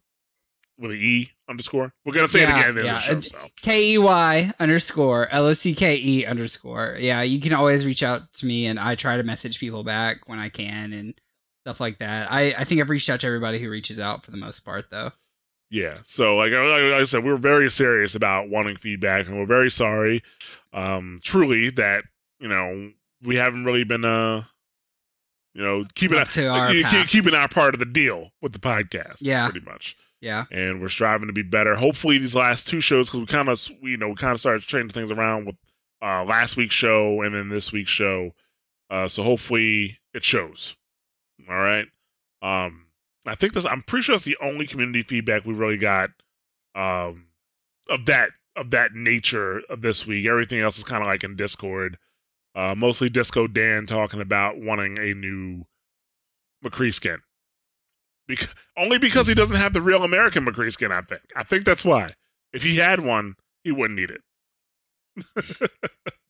with 0.79 0.91
an 0.91 0.99
E 1.01 1.31
underscore. 1.49 1.93
We're 2.05 2.15
gonna 2.15 2.29
say 2.29 2.41
Yeah, 2.41 2.67
it 2.67 2.71
again 2.71 2.85
yeah. 2.85 2.99
show. 2.99 3.21
So 3.21 3.39
K 3.57 3.93
E 3.93 3.99
Y 3.99 4.53
underscore 4.59 5.29
L 5.31 5.47
O 5.47 5.55
C 5.55 5.75
K 5.75 5.97
E 5.97 6.27
underscore. 6.27 6.97
Yeah, 6.99 7.23
you 7.23 7.41
can 7.41 7.53
always 7.53 7.87
reach 7.87 8.03
out 8.03 8.33
to 8.35 8.47
me, 8.47 8.67
and 8.67 8.79
I 8.79 8.95
try 8.95 9.17
to 9.17 9.23
message 9.23 9.61
people 9.61 9.85
back 9.85 10.29
when 10.29 10.39
I 10.39 10.49
can 10.49 10.93
and 10.93 11.15
stuff 11.65 11.81
like 11.81 11.99
that. 11.99 12.31
I 12.33 12.53
I 12.59 12.65
think 12.65 12.81
I've 12.81 12.91
reached 12.91 13.09
out 13.11 13.21
to 13.21 13.27
everybody 13.27 13.61
who 13.61 13.71
reaches 13.71 14.01
out 14.01 14.25
for 14.25 14.33
the 14.33 14.37
most 14.37 14.61
part, 14.61 14.87
though. 14.91 15.13
Yeah, 15.73 15.99
so 16.05 16.37
like, 16.37 16.53
I- 16.53 16.91
like 16.91 17.01
I 17.01 17.05
said, 17.05 17.25
we're 17.25 17.37
very 17.37 17.69
serious 17.71 18.15
about 18.15 18.49
wanting 18.51 18.77
feedback, 18.77 19.27
and 19.27 19.37
we're 19.39 19.47
very 19.47 19.71
sorry, 19.71 20.23
um, 20.73 21.19
truly 21.25 21.71
that 21.71 22.05
you 22.39 22.49
know 22.49 22.93
we 23.23 23.37
haven't 23.37 23.65
really 23.65 23.85
been 23.85 24.05
uh, 24.05 24.45
you 25.55 25.63
know, 25.63 25.85
keeping 25.95 26.19
Up 26.19 26.29
to 26.29 26.47
our 26.49 26.73
you 26.73 26.85
keep- 26.85 27.07
keeping 27.09 27.35
our 27.35 27.49
part 27.49 27.75
of 27.75 27.79
the 27.81 27.87
deal 27.87 28.31
with 28.41 28.53
the 28.53 28.59
podcast. 28.59 29.19
Yeah. 29.21 29.49
pretty 29.51 29.65
much. 29.67 29.97
Yeah. 30.21 30.45
and 30.53 30.81
we're 30.81 30.89
striving 30.89 31.27
to 31.27 31.33
be 31.33 31.43
better. 31.43 31.75
Hopefully, 31.75 32.17
these 32.19 32.37
last 32.37 32.69
two 32.69 32.81
shows 32.81 33.09
because 33.09 33.21
we 33.21 33.27
kind 33.27 33.49
of 33.49 33.69
you 33.83 33.97
know 33.97 34.09
we 34.11 34.15
kind 34.15 34.33
of 34.35 34.41
started 34.41 34.63
changing 34.63 34.91
things 34.91 35.11
around 35.11 35.47
with 35.47 35.57
uh, 36.01 36.23
last 36.25 36.57
week's 36.57 36.75
show 36.77 37.23
and 37.23 37.35
then 37.35 37.49
this 37.49 37.73
week's 37.73 37.91
show. 37.91 38.31
Uh, 38.91 39.09
so 39.09 39.23
hopefully 39.23 39.99
it 40.15 40.23
shows. 40.23 40.77
All 41.49 41.57
right. 41.57 41.87
Um, 42.43 42.87
I 43.27 43.35
think 43.35 43.55
this. 43.55 43.65
I'm 43.65 43.83
pretty 43.83 44.05
sure 44.05 44.15
it's 44.15 44.25
the 44.25 44.37
only 44.43 44.67
community 44.67 45.03
feedback 45.03 45.45
we 45.45 45.55
really 45.55 45.77
got 45.77 46.11
um, 46.75 47.27
of 47.89 48.07
that 48.07 48.31
of 48.57 48.71
that 48.71 48.93
nature 48.95 49.61
of 49.69 49.83
this 49.83 50.07
week. 50.07 50.27
Everything 50.27 50.61
else 50.61 50.79
is 50.79 50.85
kind 50.85 51.03
of 51.03 51.07
like 51.07 51.25
in 51.25 51.37
Discord. 51.37 51.99
Uh, 52.55 52.75
mostly 52.77 53.09
Disco 53.09 53.47
Dan 53.47 53.87
talking 53.87 54.21
about 54.21 54.61
wanting 54.61 54.99
a 54.99 55.15
new 55.15 55.65
McCree 56.65 56.93
skin. 56.93 57.19
Bec- 58.29 58.49
only 58.77 58.99
because 58.99 59.27
he 59.27 59.35
doesn't 59.35 59.57
have 59.57 59.73
the 59.73 59.81
real 59.81 60.05
American 60.05 60.45
McCree 60.45 60.73
skin, 60.73 60.93
I 60.93 61.01
think. 61.03 61.23
I 61.35 61.45
think 61.45 61.65
that's 61.65 61.85
why. 61.85 62.15
If 62.53 62.63
he 62.63 62.77
had 62.77 63.01
one, 63.01 63.35
he 63.65 63.73
wouldn't 63.73 63.99
need 63.99 64.11
it. 64.11 65.71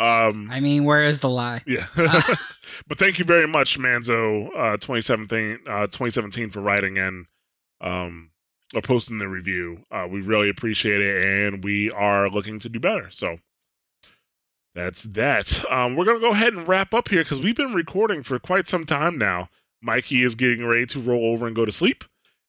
um, 0.00 0.48
I 0.50 0.60
mean, 0.60 0.84
where 0.84 1.04
is 1.04 1.20
the 1.20 1.28
lie? 1.28 1.62
yeah. 1.66 1.86
but 2.86 2.98
thank 2.98 3.18
you 3.18 3.24
very 3.24 3.46
much, 3.46 3.78
Manzo, 3.78 4.48
uh, 4.48 4.76
2017, 4.76 5.60
uh, 5.66 5.86
2017 5.86 6.50
for 6.50 6.60
writing 6.60 6.98
and 6.98 7.26
um, 7.80 8.30
or 8.74 8.82
posting 8.82 9.18
the 9.18 9.28
review. 9.28 9.84
Uh, 9.90 10.06
we 10.10 10.20
really 10.20 10.48
appreciate 10.48 11.00
it, 11.00 11.24
and 11.24 11.64
we 11.64 11.90
are 11.90 12.28
looking 12.28 12.58
to 12.60 12.68
do 12.68 12.80
better. 12.80 13.10
So 13.10 13.38
that's 14.74 15.04
that. 15.04 15.64
Um, 15.70 15.96
we're 15.96 16.04
gonna 16.04 16.20
go 16.20 16.32
ahead 16.32 16.54
and 16.54 16.66
wrap 16.66 16.94
up 16.94 17.08
here 17.08 17.22
because 17.22 17.40
we've 17.40 17.56
been 17.56 17.74
recording 17.74 18.22
for 18.22 18.38
quite 18.38 18.68
some 18.68 18.84
time 18.84 19.18
now. 19.18 19.48
Mikey 19.80 20.22
is 20.22 20.34
getting 20.34 20.64
ready 20.66 20.86
to 20.86 21.00
roll 21.00 21.26
over 21.26 21.46
and 21.46 21.54
go 21.54 21.64
to 21.64 21.72
sleep. 21.72 22.04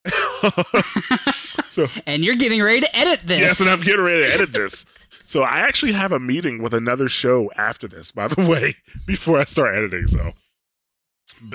so 1.66 1.88
and 2.06 2.24
you're 2.24 2.36
getting 2.36 2.62
ready 2.62 2.82
to 2.82 2.96
edit 2.96 3.22
this. 3.26 3.40
yes, 3.40 3.60
and 3.60 3.70
I'm 3.70 3.82
getting 3.82 4.04
ready 4.06 4.24
to 4.24 4.34
edit 4.34 4.54
this. 4.54 4.86
So 5.26 5.42
I 5.42 5.58
actually 5.60 5.94
have 5.94 6.12
a 6.12 6.20
meeting 6.20 6.62
with 6.62 6.74
another 6.74 7.10
show 7.10 7.52
after 7.58 7.88
this, 7.88 8.12
by 8.12 8.28
the 8.28 8.48
way, 8.48 8.76
before 9.08 9.40
I 9.40 9.46
start 9.46 9.76
editing. 9.76 10.08
So 10.08 10.34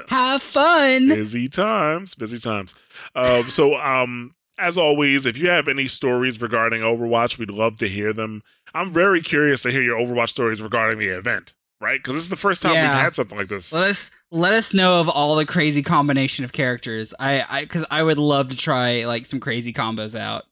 Have 0.08 0.42
fun. 0.42 1.08
busy 1.08 1.48
times 1.48 2.14
busy 2.14 2.38
times 2.38 2.74
um 3.14 3.44
so 3.44 3.76
um 3.76 4.34
as 4.58 4.76
always 4.76 5.24
if 5.26 5.38
you 5.38 5.48
have 5.48 5.68
any 5.68 5.86
stories 5.86 6.40
regarding 6.40 6.82
overwatch 6.82 7.38
we'd 7.38 7.50
love 7.50 7.78
to 7.78 7.88
hear 7.88 8.12
them 8.12 8.42
i'm 8.74 8.92
very 8.92 9.22
curious 9.22 9.62
to 9.62 9.70
hear 9.70 9.80
your 9.82 9.98
overwatch 9.98 10.28
stories 10.28 10.60
regarding 10.60 10.98
the 10.98 11.06
event 11.08 11.54
right 11.80 11.98
because 11.98 12.14
this 12.14 12.22
is 12.24 12.28
the 12.28 12.36
first 12.36 12.62
time 12.62 12.72
we've 12.72 12.80
had 12.80 13.14
something 13.14 13.38
like 13.38 13.48
this 13.48 13.72
Let 13.72 13.88
us 13.90 14.10
let 14.30 14.52
us 14.52 14.72
know 14.74 15.00
of 15.00 15.08
all 15.08 15.34
the 15.36 15.46
crazy 15.46 15.82
combination 15.82 16.44
of 16.44 16.52
characters. 16.52 17.12
I 17.18 17.44
I 17.48 17.60
because 17.62 17.84
I 17.90 18.02
would 18.02 18.18
love 18.18 18.48
to 18.50 18.56
try 18.56 19.04
like 19.06 19.26
some 19.26 19.40
crazy 19.40 19.72
combos 19.72 20.18
out. 20.18 20.44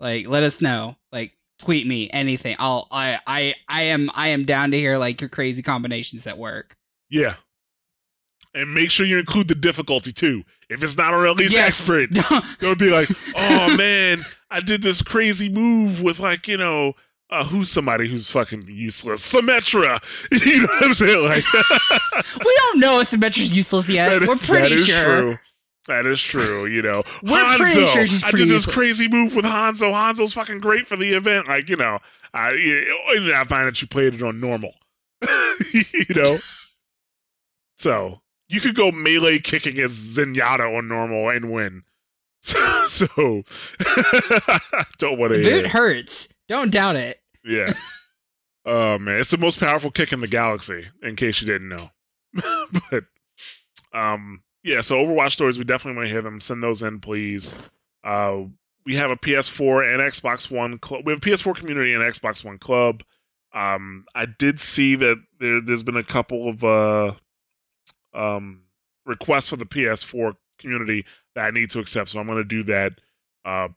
Like 0.00 0.26
let 0.26 0.42
us 0.42 0.60
know. 0.60 0.96
Like 1.12 1.32
tweet 1.58 1.86
me 1.86 2.10
anything. 2.12 2.56
I'll 2.58 2.88
I 2.90 3.18
I 3.26 3.54
I 3.68 3.82
am 3.84 4.10
I 4.14 4.28
am 4.28 4.44
down 4.44 4.70
to 4.72 4.76
hear 4.78 4.98
like 4.98 5.20
your 5.20 5.30
crazy 5.30 5.62
combinations 5.62 6.24
that 6.24 6.38
work. 6.38 6.76
yeah 7.10 7.36
and 8.56 8.72
make 8.72 8.88
sure 8.90 9.04
you 9.04 9.18
include 9.18 9.48
the 9.48 9.54
difficulty 9.54 10.12
too 10.12 10.44
if 10.70 10.80
it's 10.82 10.96
not 10.96 11.12
a 11.12 11.16
release 11.16 11.50
Yes. 11.52 11.68
expert 11.80 12.10
Don't 12.60 12.78
be 12.78 12.90
like, 12.90 13.08
oh 13.36 13.76
man, 13.76 14.20
I 14.50 14.60
did 14.60 14.80
this 14.82 15.02
crazy 15.02 15.48
move 15.48 16.02
with 16.02 16.20
like, 16.20 16.46
you 16.48 16.56
know, 16.56 16.94
uh, 17.30 17.44
who's 17.44 17.70
somebody 17.70 18.08
who's 18.08 18.28
fucking 18.30 18.64
useless? 18.68 19.32
Symmetra. 19.32 20.02
you 20.46 20.60
know 20.60 20.66
what 20.66 20.84
I'm 20.84 20.94
saying? 20.94 21.24
Like, 21.24 21.44
we 22.44 22.54
don't 22.56 22.80
know 22.80 23.00
if 23.00 23.08
Symmetra's 23.08 23.52
useless 23.52 23.88
yet. 23.88 24.22
is- 24.22 24.28
We're 24.28 24.36
pretty 24.36 24.62
that 24.68 24.72
is 24.72 24.86
sure. 24.86 25.20
True. 25.20 25.38
That 25.86 26.06
is 26.06 26.20
true. 26.20 26.64
You 26.66 26.80
know, 26.82 27.02
We're 27.22 27.44
Hanzo. 27.44 27.56
pretty 27.58 27.84
sure 27.86 28.06
she's 28.06 28.24
I 28.24 28.30
did 28.30 28.40
this 28.48 28.66
useless. 28.66 28.74
crazy 28.74 29.06
move 29.08 29.34
with 29.36 29.44
Hanzo. 29.44 29.92
Hanzo's 29.92 30.32
fucking 30.32 30.60
great 30.60 30.86
for 30.86 30.96
the 30.96 31.12
event. 31.12 31.46
Like, 31.48 31.68
you 31.68 31.76
know, 31.76 31.98
I, 32.32 32.50
I 33.34 33.44
find 33.46 33.68
that 33.68 33.80
you 33.82 33.88
played 33.88 34.14
it 34.14 34.22
on 34.22 34.40
normal. 34.40 34.72
you 35.72 35.84
know, 36.14 36.38
so 37.76 38.20
you 38.48 38.60
could 38.60 38.74
go 38.74 38.90
melee 38.92 39.38
kicking 39.38 39.78
as 39.78 39.92
Zenyatta 39.92 40.76
on 40.76 40.88
normal 40.88 41.28
and 41.30 41.50
win. 41.52 41.82
So, 42.42 42.86
so 42.88 43.42
don't 44.98 45.18
want 45.18 45.32
to. 45.32 45.42
Boot 45.42 45.66
hurts. 45.66 46.28
Don't 46.48 46.70
doubt 46.70 46.96
it. 46.96 47.20
Yeah. 47.44 47.72
Oh 48.66 48.98
man, 48.98 49.20
it's 49.20 49.30
the 49.30 49.36
most 49.36 49.60
powerful 49.60 49.90
kick 49.90 50.12
in 50.12 50.20
the 50.20 50.26
galaxy. 50.26 50.86
In 51.02 51.16
case 51.16 51.40
you 51.40 51.46
didn't 51.46 51.68
know, 51.68 51.90
but 52.90 53.04
um, 53.92 54.42
yeah. 54.62 54.80
So 54.80 54.96
Overwatch 54.96 55.32
stories, 55.32 55.58
we 55.58 55.64
definitely 55.64 55.98
want 55.98 56.06
to 56.08 56.12
hear 56.12 56.22
them. 56.22 56.40
Send 56.40 56.62
those 56.62 56.80
in, 56.80 57.00
please. 57.00 57.54
Uh, 58.02 58.44
we 58.86 58.96
have 58.96 59.10
a 59.10 59.16
PS4 59.16 59.92
and 59.92 60.00
Xbox 60.00 60.50
One 60.50 60.78
club. 60.78 61.02
We 61.04 61.12
have 61.12 61.18
a 61.18 61.26
PS4 61.26 61.54
community 61.54 61.92
and 61.92 62.02
Xbox 62.02 62.42
One 62.42 62.58
club. 62.58 63.02
Um, 63.52 64.06
I 64.14 64.26
did 64.26 64.58
see 64.58 64.96
that 64.96 65.22
there, 65.38 65.60
there's 65.60 65.82
been 65.82 65.96
a 65.96 66.02
couple 66.02 66.48
of 66.48 66.64
uh, 66.64 67.14
um, 68.14 68.62
requests 69.04 69.48
for 69.48 69.56
the 69.56 69.66
PS4 69.66 70.34
community 70.58 71.04
that 71.34 71.44
I 71.44 71.50
need 71.50 71.70
to 71.72 71.80
accept, 71.80 72.10
so 72.10 72.18
I'm 72.18 72.26
going 72.26 72.38
to 72.38 72.44
do 72.44 72.62
that. 72.64 72.94
Uh, 73.44 73.68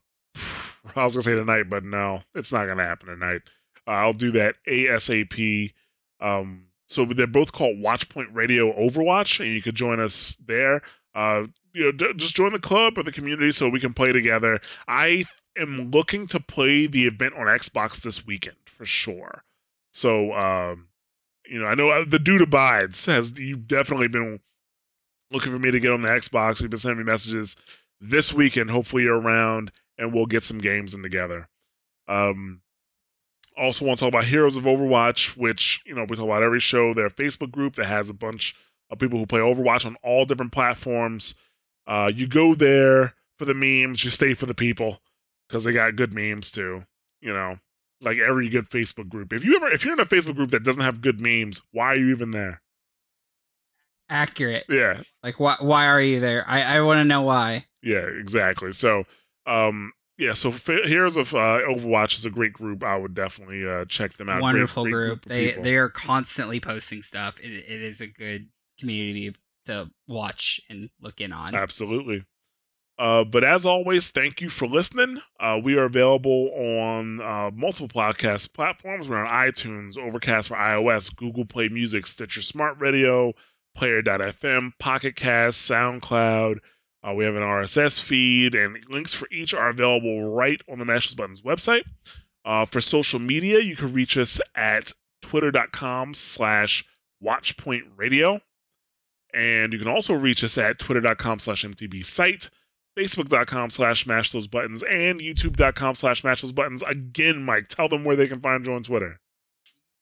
I 0.95 1.05
was 1.05 1.13
to 1.13 1.21
say 1.21 1.35
tonight, 1.35 1.69
but 1.69 1.83
no, 1.83 2.21
it's 2.35 2.51
not 2.51 2.65
to 2.65 2.75
happen 2.75 3.07
tonight. 3.07 3.41
Uh, 3.87 3.91
I'll 3.91 4.13
do 4.13 4.31
that 4.31 4.55
ASAP. 4.67 5.73
Um, 6.19 6.65
so 6.87 7.05
they're 7.05 7.27
both 7.27 7.51
called 7.51 7.77
Watchpoint 7.77 8.33
Radio 8.33 8.73
Overwatch, 8.73 9.39
and 9.39 9.53
you 9.53 9.61
could 9.61 9.75
join 9.75 9.99
us 9.99 10.37
there. 10.45 10.81
Uh, 11.13 11.47
you 11.73 11.83
know, 11.83 11.91
d- 11.91 12.13
just 12.15 12.35
join 12.35 12.53
the 12.53 12.59
club 12.59 12.97
or 12.97 13.03
the 13.03 13.11
community 13.11 13.51
so 13.51 13.69
we 13.69 13.79
can 13.79 13.93
play 13.93 14.11
together. 14.11 14.59
I 14.87 15.25
am 15.57 15.91
looking 15.91 16.27
to 16.27 16.39
play 16.39 16.87
the 16.87 17.05
event 17.05 17.33
on 17.35 17.47
Xbox 17.47 18.01
this 18.01 18.25
weekend 18.25 18.57
for 18.65 18.85
sure. 18.85 19.43
So, 19.91 20.33
um, 20.33 20.87
you 21.49 21.59
know, 21.59 21.65
I 21.65 21.75
know 21.75 21.89
uh, 21.89 22.05
the 22.07 22.19
dude 22.19 22.41
abides 22.41 23.05
has 23.05 23.37
you've 23.37 23.67
definitely 23.67 24.07
been 24.07 24.39
looking 25.31 25.51
for 25.51 25.59
me 25.59 25.71
to 25.71 25.79
get 25.79 25.91
on 25.91 26.01
the 26.01 26.09
Xbox. 26.09 26.61
You've 26.61 26.69
been 26.69 26.79
sending 26.79 26.99
me 26.99 27.11
messages 27.11 27.55
this 27.99 28.31
weekend. 28.31 28.69
Hopefully, 28.69 29.03
you're 29.03 29.19
around 29.19 29.71
and 29.97 30.13
we'll 30.13 30.25
get 30.25 30.43
some 30.43 30.59
games 30.59 30.93
in 30.93 31.03
together. 31.03 31.49
Um, 32.07 32.61
also 33.57 33.85
want 33.85 33.99
to 33.99 34.05
talk 34.05 34.13
about 34.13 34.25
Heroes 34.25 34.55
of 34.55 34.63
Overwatch, 34.63 35.35
which 35.35 35.81
you 35.85 35.95
know 35.95 36.05
we 36.07 36.15
talk 36.15 36.25
about 36.25 36.43
every 36.43 36.59
show. 36.59 36.93
Their 36.93 37.09
Facebook 37.09 37.51
group 37.51 37.75
that 37.75 37.85
has 37.85 38.09
a 38.09 38.13
bunch 38.13 38.55
of 38.89 38.99
people 38.99 39.19
who 39.19 39.25
play 39.25 39.39
Overwatch 39.39 39.85
on 39.85 39.97
all 40.03 40.25
different 40.25 40.51
platforms. 40.51 41.35
Uh, 41.87 42.11
you 42.13 42.27
go 42.27 42.53
there 42.53 43.13
for 43.37 43.45
the 43.45 43.53
memes. 43.53 44.03
You 44.03 44.11
stay 44.11 44.33
for 44.33 44.45
the 44.45 44.53
people 44.53 45.01
because 45.47 45.63
they 45.63 45.71
got 45.71 45.95
good 45.95 46.13
memes 46.13 46.51
too. 46.51 46.85
You 47.21 47.33
know, 47.33 47.57
like 48.01 48.17
every 48.19 48.49
good 48.49 48.69
Facebook 48.69 49.09
group. 49.09 49.33
If 49.33 49.43
you 49.43 49.55
ever, 49.55 49.67
if 49.71 49.83
you're 49.83 49.93
in 49.93 49.99
a 49.99 50.05
Facebook 50.05 50.35
group 50.35 50.51
that 50.51 50.63
doesn't 50.63 50.83
have 50.83 51.01
good 51.01 51.19
memes, 51.19 51.61
why 51.71 51.87
are 51.87 51.95
you 51.95 52.09
even 52.09 52.31
there? 52.31 52.61
Accurate. 54.09 54.65
Yeah, 54.69 55.01
Like 55.21 55.39
why 55.39 55.57
why 55.59 55.87
are 55.87 55.99
you 55.99 56.21
there? 56.21 56.45
I 56.47 56.77
I 56.77 56.81
want 56.81 56.99
to 56.99 57.03
know 57.03 57.23
why. 57.23 57.65
Yeah, 57.81 58.05
exactly. 58.05 58.71
So, 58.71 59.03
um, 59.47 59.91
yeah. 60.17 60.33
So 60.33 60.49
F- 60.49 60.65
Heroes 60.85 61.17
of 61.17 61.33
uh, 61.33 61.59
Overwatch 61.69 62.17
is 62.17 62.25
a 62.25 62.29
great 62.29 62.53
group. 62.53 62.83
I 62.83 62.97
would 62.97 63.13
definitely 63.13 63.67
uh, 63.67 63.85
check 63.85 64.17
them 64.17 64.29
out. 64.29 64.35
Great- 64.35 64.41
Wonderful 64.41 64.83
great 64.83 64.91
group. 64.93 65.25
They 65.25 65.51
they 65.51 65.75
are 65.77 65.89
constantly 65.89 66.59
posting 66.59 67.01
stuff. 67.01 67.39
It 67.39 67.51
it 67.51 67.81
is 67.81 68.01
a 68.01 68.07
good 68.07 68.47
community 68.79 69.35
to 69.65 69.89
watch 70.07 70.61
and 70.69 70.89
look 71.01 71.19
in 71.21 71.31
on. 71.33 71.53
absolutely. 71.55 72.23
Uh, 72.99 73.23
but 73.23 73.43
as 73.43 73.63
always, 73.63 74.09
thank 74.09 74.41
you 74.41 74.49
for 74.49 74.65
listening. 74.67 75.19
Uh, 75.39 75.59
we 75.63 75.77
are 75.77 75.83
available 75.83 76.49
on 76.55 77.21
uh, 77.21 77.51
multiple 77.53 77.87
podcast 77.87 78.53
platforms. 78.53 79.07
We're 79.07 79.23
on 79.23 79.29
iTunes, 79.29 79.99
Overcast 79.99 80.47
for 80.47 80.55
iOS, 80.57 81.15
Google 81.15 81.45
Play 81.45 81.69
Music, 81.69 82.07
Stitcher 82.07 82.41
Smart 82.41 82.79
Radio, 82.79 83.33
Player.fm, 83.75 84.71
Pocket 84.79 85.15
Cast, 85.15 85.69
SoundCloud. 85.69 86.57
Uh, 87.07 87.13
we 87.13 87.23
have 87.23 87.35
an 87.35 87.43
RSS 87.43 88.01
feed, 88.01 88.55
and 88.55 88.77
links 88.89 89.13
for 89.13 89.27
each 89.31 89.53
are 89.53 89.69
available 89.69 90.29
right 90.29 90.61
on 90.69 90.79
the 90.79 90.85
Mashes 90.85 91.15
Buttons 91.15 91.41
website. 91.41 91.83
Uh, 92.43 92.65
for 92.65 92.81
social 92.81 93.19
media, 93.19 93.59
you 93.59 93.75
can 93.75 93.93
reach 93.93 94.17
us 94.17 94.39
at 94.55 94.91
twitter.com 95.21 96.13
slash 96.13 96.85
watchpointradio. 97.23 98.41
And 99.33 99.73
you 99.73 99.79
can 99.79 99.87
also 99.87 100.13
reach 100.13 100.43
us 100.43 100.57
at 100.57 100.79
twitter.com 100.79 101.39
slash 101.39 101.63
mtb 101.63 102.05
site, 102.05 102.49
facebook.com 102.97 103.69
slash 103.69 104.07
mash 104.07 104.31
those 104.31 104.47
buttons, 104.47 104.83
and 104.83 105.19
youtube.com 105.19 105.95
slash 105.95 106.23
mash 106.23 106.41
those 106.41 106.51
buttons. 106.51 106.83
Again, 106.83 107.43
Mike, 107.43 107.67
tell 107.67 107.87
them 107.87 108.03
where 108.03 108.15
they 108.15 108.27
can 108.27 108.39
find 108.39 108.65
you 108.65 108.73
on 108.73 108.83
Twitter. 108.83 109.19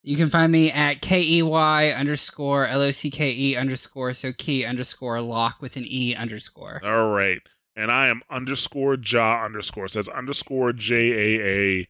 You 0.06 0.16
can 0.18 0.30
find 0.30 0.52
me 0.52 0.72
at 0.72 1.02
K 1.02 1.20
E 1.20 1.42
Y 1.42 1.90
underscore 1.90 2.68
L 2.68 2.84
O 2.84 2.92
C 2.92 3.10
K 3.10 3.32
E 3.32 3.56
underscore 3.56 4.14
so 4.14 4.32
key 4.34 4.64
underscore 4.64 5.20
lock 5.20 5.62
with 5.62 5.78
an 5.78 5.84
E 5.88 6.14
underscore. 6.14 6.80
All 6.86 7.10
right. 7.10 7.42
And 7.76 7.92
I 7.92 8.08
am 8.08 8.22
underscore 8.30 8.98
jaw 8.98 9.44
underscore. 9.44 9.88
Says 9.88 10.08
underscore 10.08 10.74
J 10.74 11.12
A 11.12 11.44
A 11.44 11.88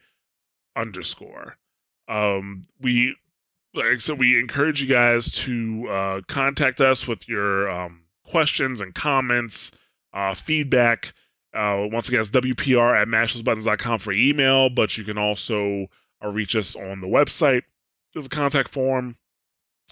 underscore. 0.80 1.58
Um, 2.08 2.68
we 2.80 3.18
like 3.74 4.00
so 4.00 4.14
we 4.14 4.40
encourage 4.40 4.82
you 4.82 4.88
guys 4.88 5.30
to 5.32 5.86
uh, 5.90 6.22
contact 6.30 6.80
us 6.80 7.06
with 7.06 7.28
your 7.28 7.70
um, 7.70 8.04
questions 8.26 8.80
and 8.80 8.96
comments, 8.96 9.72
uh, 10.14 10.34
feedback. 10.34 11.14
Uh, 11.54 11.86
once 11.92 12.08
again, 12.08 12.22
it's 12.22 12.30
WPR 12.30 13.02
at 13.02 13.10
mashthosebuttons.com 13.10 14.00
for 14.00 14.14
email, 14.14 14.70
but 14.70 14.98
you 14.98 15.04
can 15.04 15.18
also 15.18 15.88
uh, 16.24 16.30
reach 16.30 16.56
us 16.56 16.78
on 16.78 17.02
the 17.02 17.08
website. 17.08 17.64
There's 18.16 18.28
a 18.28 18.30
contact 18.30 18.70
form. 18.70 19.18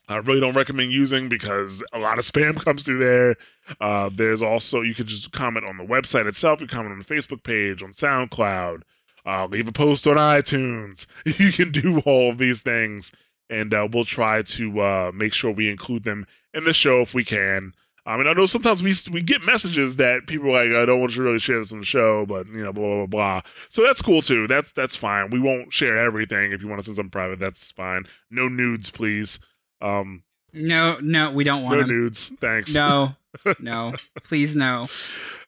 I 0.07 0.15
really 0.15 0.39
don't 0.39 0.55
recommend 0.55 0.93
using 0.93 1.27
because 1.27 1.83
a 1.91 1.99
lot 1.99 2.19
of 2.19 2.25
spam 2.25 2.55
comes 2.63 2.85
through 2.85 2.99
there. 2.99 3.35
Uh, 3.81 4.09
there's 4.13 4.41
also 4.41 4.81
you 4.81 4.95
can 4.95 5.07
just 5.07 5.33
comment 5.33 5.67
on 5.67 5.77
the 5.77 5.83
website 5.83 6.25
itself. 6.25 6.61
You 6.61 6.67
comment 6.67 6.93
on 6.93 6.99
the 6.99 7.05
Facebook 7.05 7.43
page, 7.43 7.83
on 7.83 7.91
SoundCloud, 7.91 8.83
uh, 9.25 9.45
leave 9.47 9.67
a 9.67 9.73
post 9.73 10.07
on 10.07 10.15
iTunes. 10.15 11.05
You 11.25 11.51
can 11.51 11.71
do 11.71 11.99
all 11.99 12.31
of 12.31 12.37
these 12.37 12.61
things, 12.61 13.11
and 13.49 13.73
uh, 13.73 13.89
we'll 13.91 14.05
try 14.05 14.41
to 14.41 14.79
uh, 14.79 15.11
make 15.13 15.33
sure 15.33 15.51
we 15.51 15.69
include 15.69 16.05
them 16.05 16.25
in 16.53 16.63
the 16.63 16.73
show 16.73 17.01
if 17.01 17.13
we 17.13 17.25
can. 17.25 17.73
I 18.05 18.17
mean, 18.17 18.27
I 18.27 18.34
know 18.34 18.45
sometimes 18.45 18.84
we 18.84 18.93
we 19.11 19.21
get 19.21 19.45
messages 19.45 19.95
that 19.95 20.27
people 20.27 20.49
are 20.49 20.65
like, 20.65 20.75
I 20.75 20.85
don't 20.85 20.99
want 20.99 21.11
you 21.13 21.17
to 21.17 21.23
really 21.23 21.39
share 21.39 21.59
this 21.59 21.71
on 21.71 21.80
the 21.80 21.85
show, 21.85 22.25
but 22.25 22.47
you 22.47 22.63
know, 22.63 22.73
blah 22.73 22.84
blah 22.84 23.05
blah 23.05 23.41
blah. 23.41 23.41
So 23.69 23.81
that's 23.85 24.01
cool 24.01 24.21
too. 24.21 24.45
That's 24.47 24.73
that's 24.73 24.95
fine. 24.95 25.30
We 25.30 25.39
won't 25.39 25.71
share 25.71 25.97
everything. 25.97 26.51
If 26.51 26.61
you 26.61 26.67
want 26.67 26.80
to 26.80 26.84
send 26.84 26.97
something 26.97 27.11
private, 27.11 27.39
that's 27.39 27.71
fine. 27.71 28.03
No 28.30 28.49
nudes, 28.49 28.89
please. 28.89 29.39
Um, 29.81 30.23
No, 30.51 30.97
no, 31.01 31.31
we 31.31 31.45
don't 31.45 31.63
want. 31.63 31.80
No 31.80 31.85
nudes. 31.85 32.34
Thanks. 32.41 32.73
No, 32.73 33.15
no, 33.59 33.93
please 34.23 34.53
no. 34.53 34.88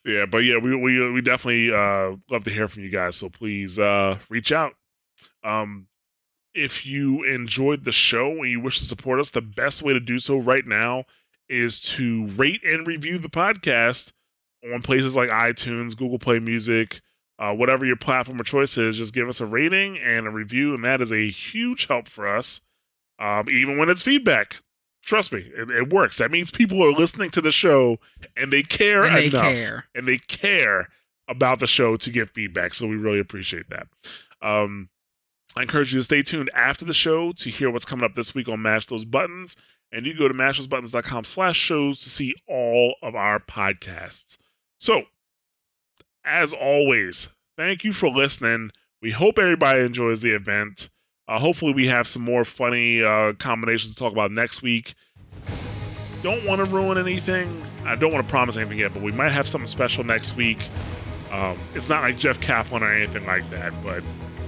Yeah, 0.06 0.26
but 0.26 0.40
yeah, 0.40 0.58
we 0.58 0.76
we 0.76 1.12
we 1.12 1.22
definitely 1.22 1.74
uh 1.74 2.16
love 2.30 2.46
to 2.46 2.52
hear 2.52 2.70
from 2.70 2.84
you 2.84 2.90
guys. 2.90 3.18
So 3.18 3.30
please 3.30 3.78
uh 3.80 4.20
reach 4.30 4.54
out. 4.54 4.74
Um 5.44 5.88
if 6.54 6.86
you 6.86 7.24
enjoyed 7.24 7.84
the 7.84 7.92
show 7.92 8.30
and 8.32 8.50
you 8.50 8.62
wish 8.62 8.80
to 8.80 8.86
support 8.86 9.20
us, 9.20 9.30
the 9.32 9.42
best 9.42 9.82
way 9.82 9.92
to 9.92 10.00
do 10.00 10.20
so 10.20 10.38
right 10.38 10.66
now 10.66 11.04
is 11.50 11.80
to 11.80 12.28
rate 12.28 12.64
and 12.64 12.86
review 12.88 13.18
the 13.18 13.30
podcast 13.30 14.12
on 14.74 14.82
places 14.82 15.16
like 15.16 15.30
iTunes, 15.30 15.96
Google 15.96 16.20
Play 16.20 16.40
Music, 16.40 17.02
uh, 17.38 17.54
whatever 17.54 17.86
your 17.86 17.96
platform 17.98 18.40
of 18.40 18.46
choice 18.46 18.78
is. 18.78 18.98
Just 18.98 19.14
give 19.14 19.28
us 19.30 19.40
a 19.42 19.46
rating 19.46 19.98
and 19.98 20.26
a 20.28 20.32
review, 20.32 20.74
and 20.74 20.84
that 20.84 21.02
is 21.02 21.12
a 21.12 21.30
huge 21.30 21.88
help 21.88 22.08
for 22.08 22.28
us. 22.28 22.62
Um, 23.20 23.48
even 23.50 23.78
when 23.78 23.90
it's 23.90 24.02
feedback, 24.02 24.58
trust 25.04 25.32
me, 25.32 25.50
it, 25.56 25.70
it 25.70 25.94
works. 25.94 26.18
That 26.18 26.32
means 26.32 26.52
people 26.52 26.84
are 26.84 26.92
listening 26.92 27.30
to 27.32 27.42
the 27.42 27.52
show 27.52 27.98
and 28.36 28.52
they 28.52 28.64
care 28.64 29.04
And 29.06 29.16
they 29.16 29.26
enough, 29.28 29.44
care. 29.54 29.86
and 29.96 30.08
they 30.08 30.18
care 30.18 30.90
about 31.28 31.60
the 31.60 31.68
show 31.68 31.96
to 31.98 32.10
give 32.10 32.30
feedback. 32.32 32.74
So 32.74 32.88
we 32.88 32.96
really 32.98 33.20
appreciate 33.20 33.70
that. 33.70 33.88
Um, 34.42 34.90
I 35.58 35.62
encourage 35.62 35.94
you 35.94 36.00
to 36.00 36.04
stay 36.04 36.22
tuned 36.22 36.50
after 36.54 36.84
the 36.84 36.94
show 36.94 37.32
to 37.32 37.50
hear 37.50 37.72
what's 37.72 37.86
coming 37.86 38.04
up 38.04 38.16
this 38.16 38.36
week 38.36 38.50
on 38.50 38.62
Mash 38.62 38.88
Those 38.88 39.06
Buttons. 39.06 39.56
And 39.92 40.06
you 40.06 40.14
can 40.14 40.22
go 40.22 40.28
to 40.28 40.34
mashthosebuttons.com 40.34 41.24
slash 41.24 41.56
shows 41.56 42.02
to 42.02 42.10
see 42.10 42.36
all 42.48 42.96
of 43.02 43.16
our 43.16 43.40
podcasts. 43.40 44.38
So, 44.78 45.04
as 46.26 46.52
always, 46.52 47.30
thank 47.56 47.86
you 47.86 47.94
for 47.94 48.10
listening. 48.10 48.72
We 49.02 49.12
hope 49.12 49.40
everybody 49.40 49.82
enjoys 49.82 50.20
the 50.20 50.32
event. 50.32 50.90
Uh, 51.28 51.40
hopefully, 51.40 51.74
we 51.74 51.88
have 51.88 52.08
some 52.08 52.22
more 52.22 52.44
funny 52.44 53.02
uh, 53.02 53.34
combinations 53.34 53.94
to 53.94 53.98
talk 53.98 54.12
about 54.12 54.32
next 54.32 54.62
week. 54.62 54.96
Don't 56.22 56.46
want 56.46 56.66
to 56.66 56.66
ruin 56.66 56.98
anything. 56.98 57.64
I 57.86 57.96
don't 57.96 58.12
want 58.12 58.28
to 58.28 58.30
promise 58.30 58.58
anything 58.58 58.80
yet, 58.80 58.94
but 58.94 59.04
we 59.04 59.12
might 59.12 59.32
have 59.32 59.48
something 59.48 59.68
special 59.68 60.04
next 60.04 60.36
week. 60.36 60.60
Um, 61.32 61.58
it's 61.74 61.88
not 61.88 62.02
like 62.02 62.18
Jeff 62.18 62.42
Kaplan 62.42 62.84
or 62.84 62.92
anything 62.92 63.26
like 63.26 63.50
that, 63.52 63.74
but 63.84 64.04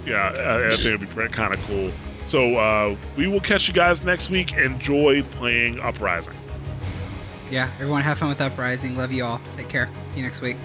yeah, 0.07 0.33
I, 0.37 0.67
I 0.67 0.69
think 0.71 0.85
it'd 0.85 1.01
be 1.01 1.27
kind 1.29 1.53
of 1.53 1.59
cool. 1.63 1.91
So 2.25 2.55
uh, 2.55 2.95
we 3.15 3.27
will 3.27 3.39
catch 3.39 3.67
you 3.67 3.73
guys 3.73 4.03
next 4.03 4.29
week. 4.29 4.53
Enjoy 4.53 5.23
playing 5.23 5.79
Uprising. 5.79 6.33
Yeah, 7.49 7.71
everyone 7.75 8.01
have 8.01 8.19
fun 8.19 8.29
with 8.29 8.41
Uprising. 8.41 8.97
Love 8.97 9.11
you 9.11 9.23
all. 9.23 9.39
Take 9.55 9.69
care. 9.69 9.89
See 10.09 10.17
you 10.17 10.23
next 10.23 10.41
week. 10.41 10.57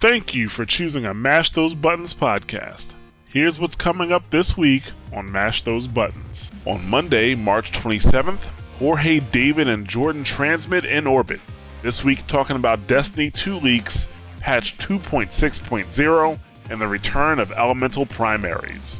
Thank 0.00 0.34
you 0.34 0.48
for 0.48 0.64
choosing 0.64 1.04
a 1.04 1.12
Mash 1.12 1.50
Those 1.50 1.74
Buttons 1.74 2.14
podcast. 2.14 2.94
Here's 3.28 3.60
what's 3.60 3.76
coming 3.76 4.12
up 4.12 4.30
this 4.30 4.56
week 4.56 4.84
on 5.12 5.30
Mash 5.30 5.60
Those 5.60 5.86
Buttons. 5.86 6.50
On 6.64 6.88
Monday, 6.88 7.34
March 7.34 7.70
27th, 7.72 8.38
Jorge 8.78 9.20
David 9.20 9.68
and 9.68 9.86
Jordan 9.86 10.24
transmit 10.24 10.86
in 10.86 11.06
orbit. 11.06 11.38
This 11.82 12.02
week, 12.02 12.26
talking 12.26 12.56
about 12.56 12.86
Destiny 12.86 13.30
2 13.30 13.56
leaks, 13.56 14.08
patch 14.38 14.78
2.6.0, 14.78 16.38
and 16.70 16.80
the 16.80 16.88
return 16.88 17.38
of 17.38 17.52
elemental 17.52 18.06
primaries. 18.06 18.98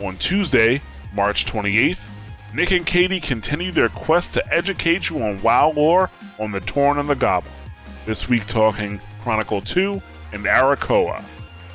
On 0.00 0.18
Tuesday, 0.18 0.82
March 1.14 1.46
28th, 1.46 1.96
Nick 2.52 2.72
and 2.72 2.84
Katie 2.84 3.20
continue 3.20 3.72
their 3.72 3.88
quest 3.88 4.34
to 4.34 4.54
educate 4.54 5.08
you 5.08 5.22
on 5.22 5.40
WoW 5.40 5.70
lore 5.70 6.10
on 6.38 6.52
the 6.52 6.60
Torn 6.60 6.98
and 6.98 7.08
the 7.08 7.14
Goblin. 7.14 7.54
This 8.04 8.28
week, 8.28 8.46
talking 8.46 9.00
Chronicle 9.24 9.62
2 9.62 10.02
and 10.34 10.44
Arakkoa. 10.44 11.24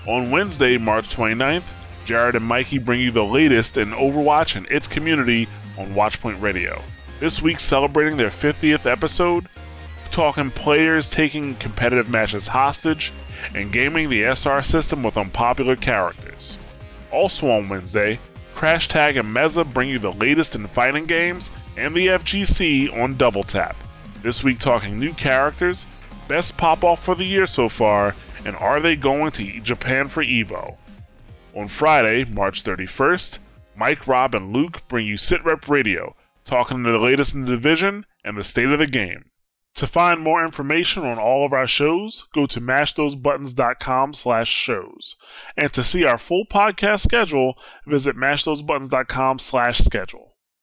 On 0.07 0.29
Wednesday, 0.29 0.77
March 0.77 1.09
29th, 1.15 1.63
Jared 2.05 2.35
and 2.35 2.45
Mikey 2.45 2.77
bring 2.77 2.99
you 3.01 3.09
the 3.09 3.25
latest 3.25 3.75
in 3.75 3.89
Overwatch 3.89 4.55
and 4.55 4.67
its 4.71 4.87
community 4.87 5.47
on 5.75 5.95
Watchpoint 5.95 6.39
Radio. 6.41 6.79
This 7.19 7.41
week, 7.41 7.59
celebrating 7.59 8.17
their 8.17 8.29
50th 8.29 8.85
episode, 8.85 9.47
talking 10.11 10.51
players 10.51 11.09
taking 11.09 11.55
competitive 11.55 12.07
matches 12.07 12.49
hostage, 12.49 13.11
and 13.55 13.73
gaming 13.73 14.11
the 14.11 14.23
SR 14.23 14.61
system 14.61 15.01
with 15.01 15.17
unpopular 15.17 15.75
characters. 15.75 16.59
Also 17.11 17.49
on 17.49 17.67
Wednesday, 17.67 18.19
Crash 18.53 18.87
Tag 18.87 19.17
and 19.17 19.35
Meza 19.35 19.65
bring 19.73 19.89
you 19.89 19.97
the 19.97 20.13
latest 20.13 20.53
in 20.53 20.67
fighting 20.67 21.05
games 21.05 21.49
and 21.77 21.95
the 21.95 22.07
FGC 22.07 22.95
on 22.95 23.17
Double 23.17 23.43
Tap. 23.43 23.75
This 24.21 24.43
week, 24.43 24.59
talking 24.59 24.99
new 24.99 25.13
characters, 25.13 25.87
best 26.29 26.55
pop 26.55 26.83
off 26.83 27.03
for 27.03 27.15
the 27.15 27.25
year 27.25 27.45
so 27.45 27.67
far, 27.67 28.15
and 28.45 28.55
are 28.55 28.79
they 28.79 28.95
going 28.95 29.31
to 29.31 29.59
Japan 29.59 30.07
for 30.07 30.23
Evo? 30.23 30.77
On 31.55 31.67
Friday, 31.67 32.23
March 32.23 32.63
31st, 32.63 33.39
Mike, 33.75 34.07
Rob, 34.07 34.35
and 34.35 34.53
Luke 34.53 34.87
bring 34.87 35.07
you 35.07 35.15
SitRep 35.15 35.67
Radio, 35.67 36.15
talking 36.45 36.83
to 36.83 36.91
the 36.91 36.99
latest 36.99 37.33
in 37.33 37.41
the 37.41 37.51
division 37.51 38.05
and 38.23 38.37
the 38.37 38.43
state 38.43 38.67
of 38.67 38.79
the 38.79 38.87
game. 38.87 39.31
To 39.75 39.87
find 39.87 40.21
more 40.21 40.45
information 40.45 41.03
on 41.03 41.17
all 41.17 41.45
of 41.45 41.53
our 41.53 41.67
shows, 41.67 42.27
go 42.33 42.45
to 42.45 42.61
mashthosebuttons.com 42.61 44.13
slash 44.13 44.49
shows. 44.49 45.15
And 45.57 45.71
to 45.73 45.83
see 45.83 46.03
our 46.05 46.17
full 46.17 46.45
podcast 46.45 47.01
schedule, 47.01 47.57
visit 47.87 48.15
mashthosebuttons.com 48.15 49.39
slash 49.39 49.79
schedule. 49.79 50.28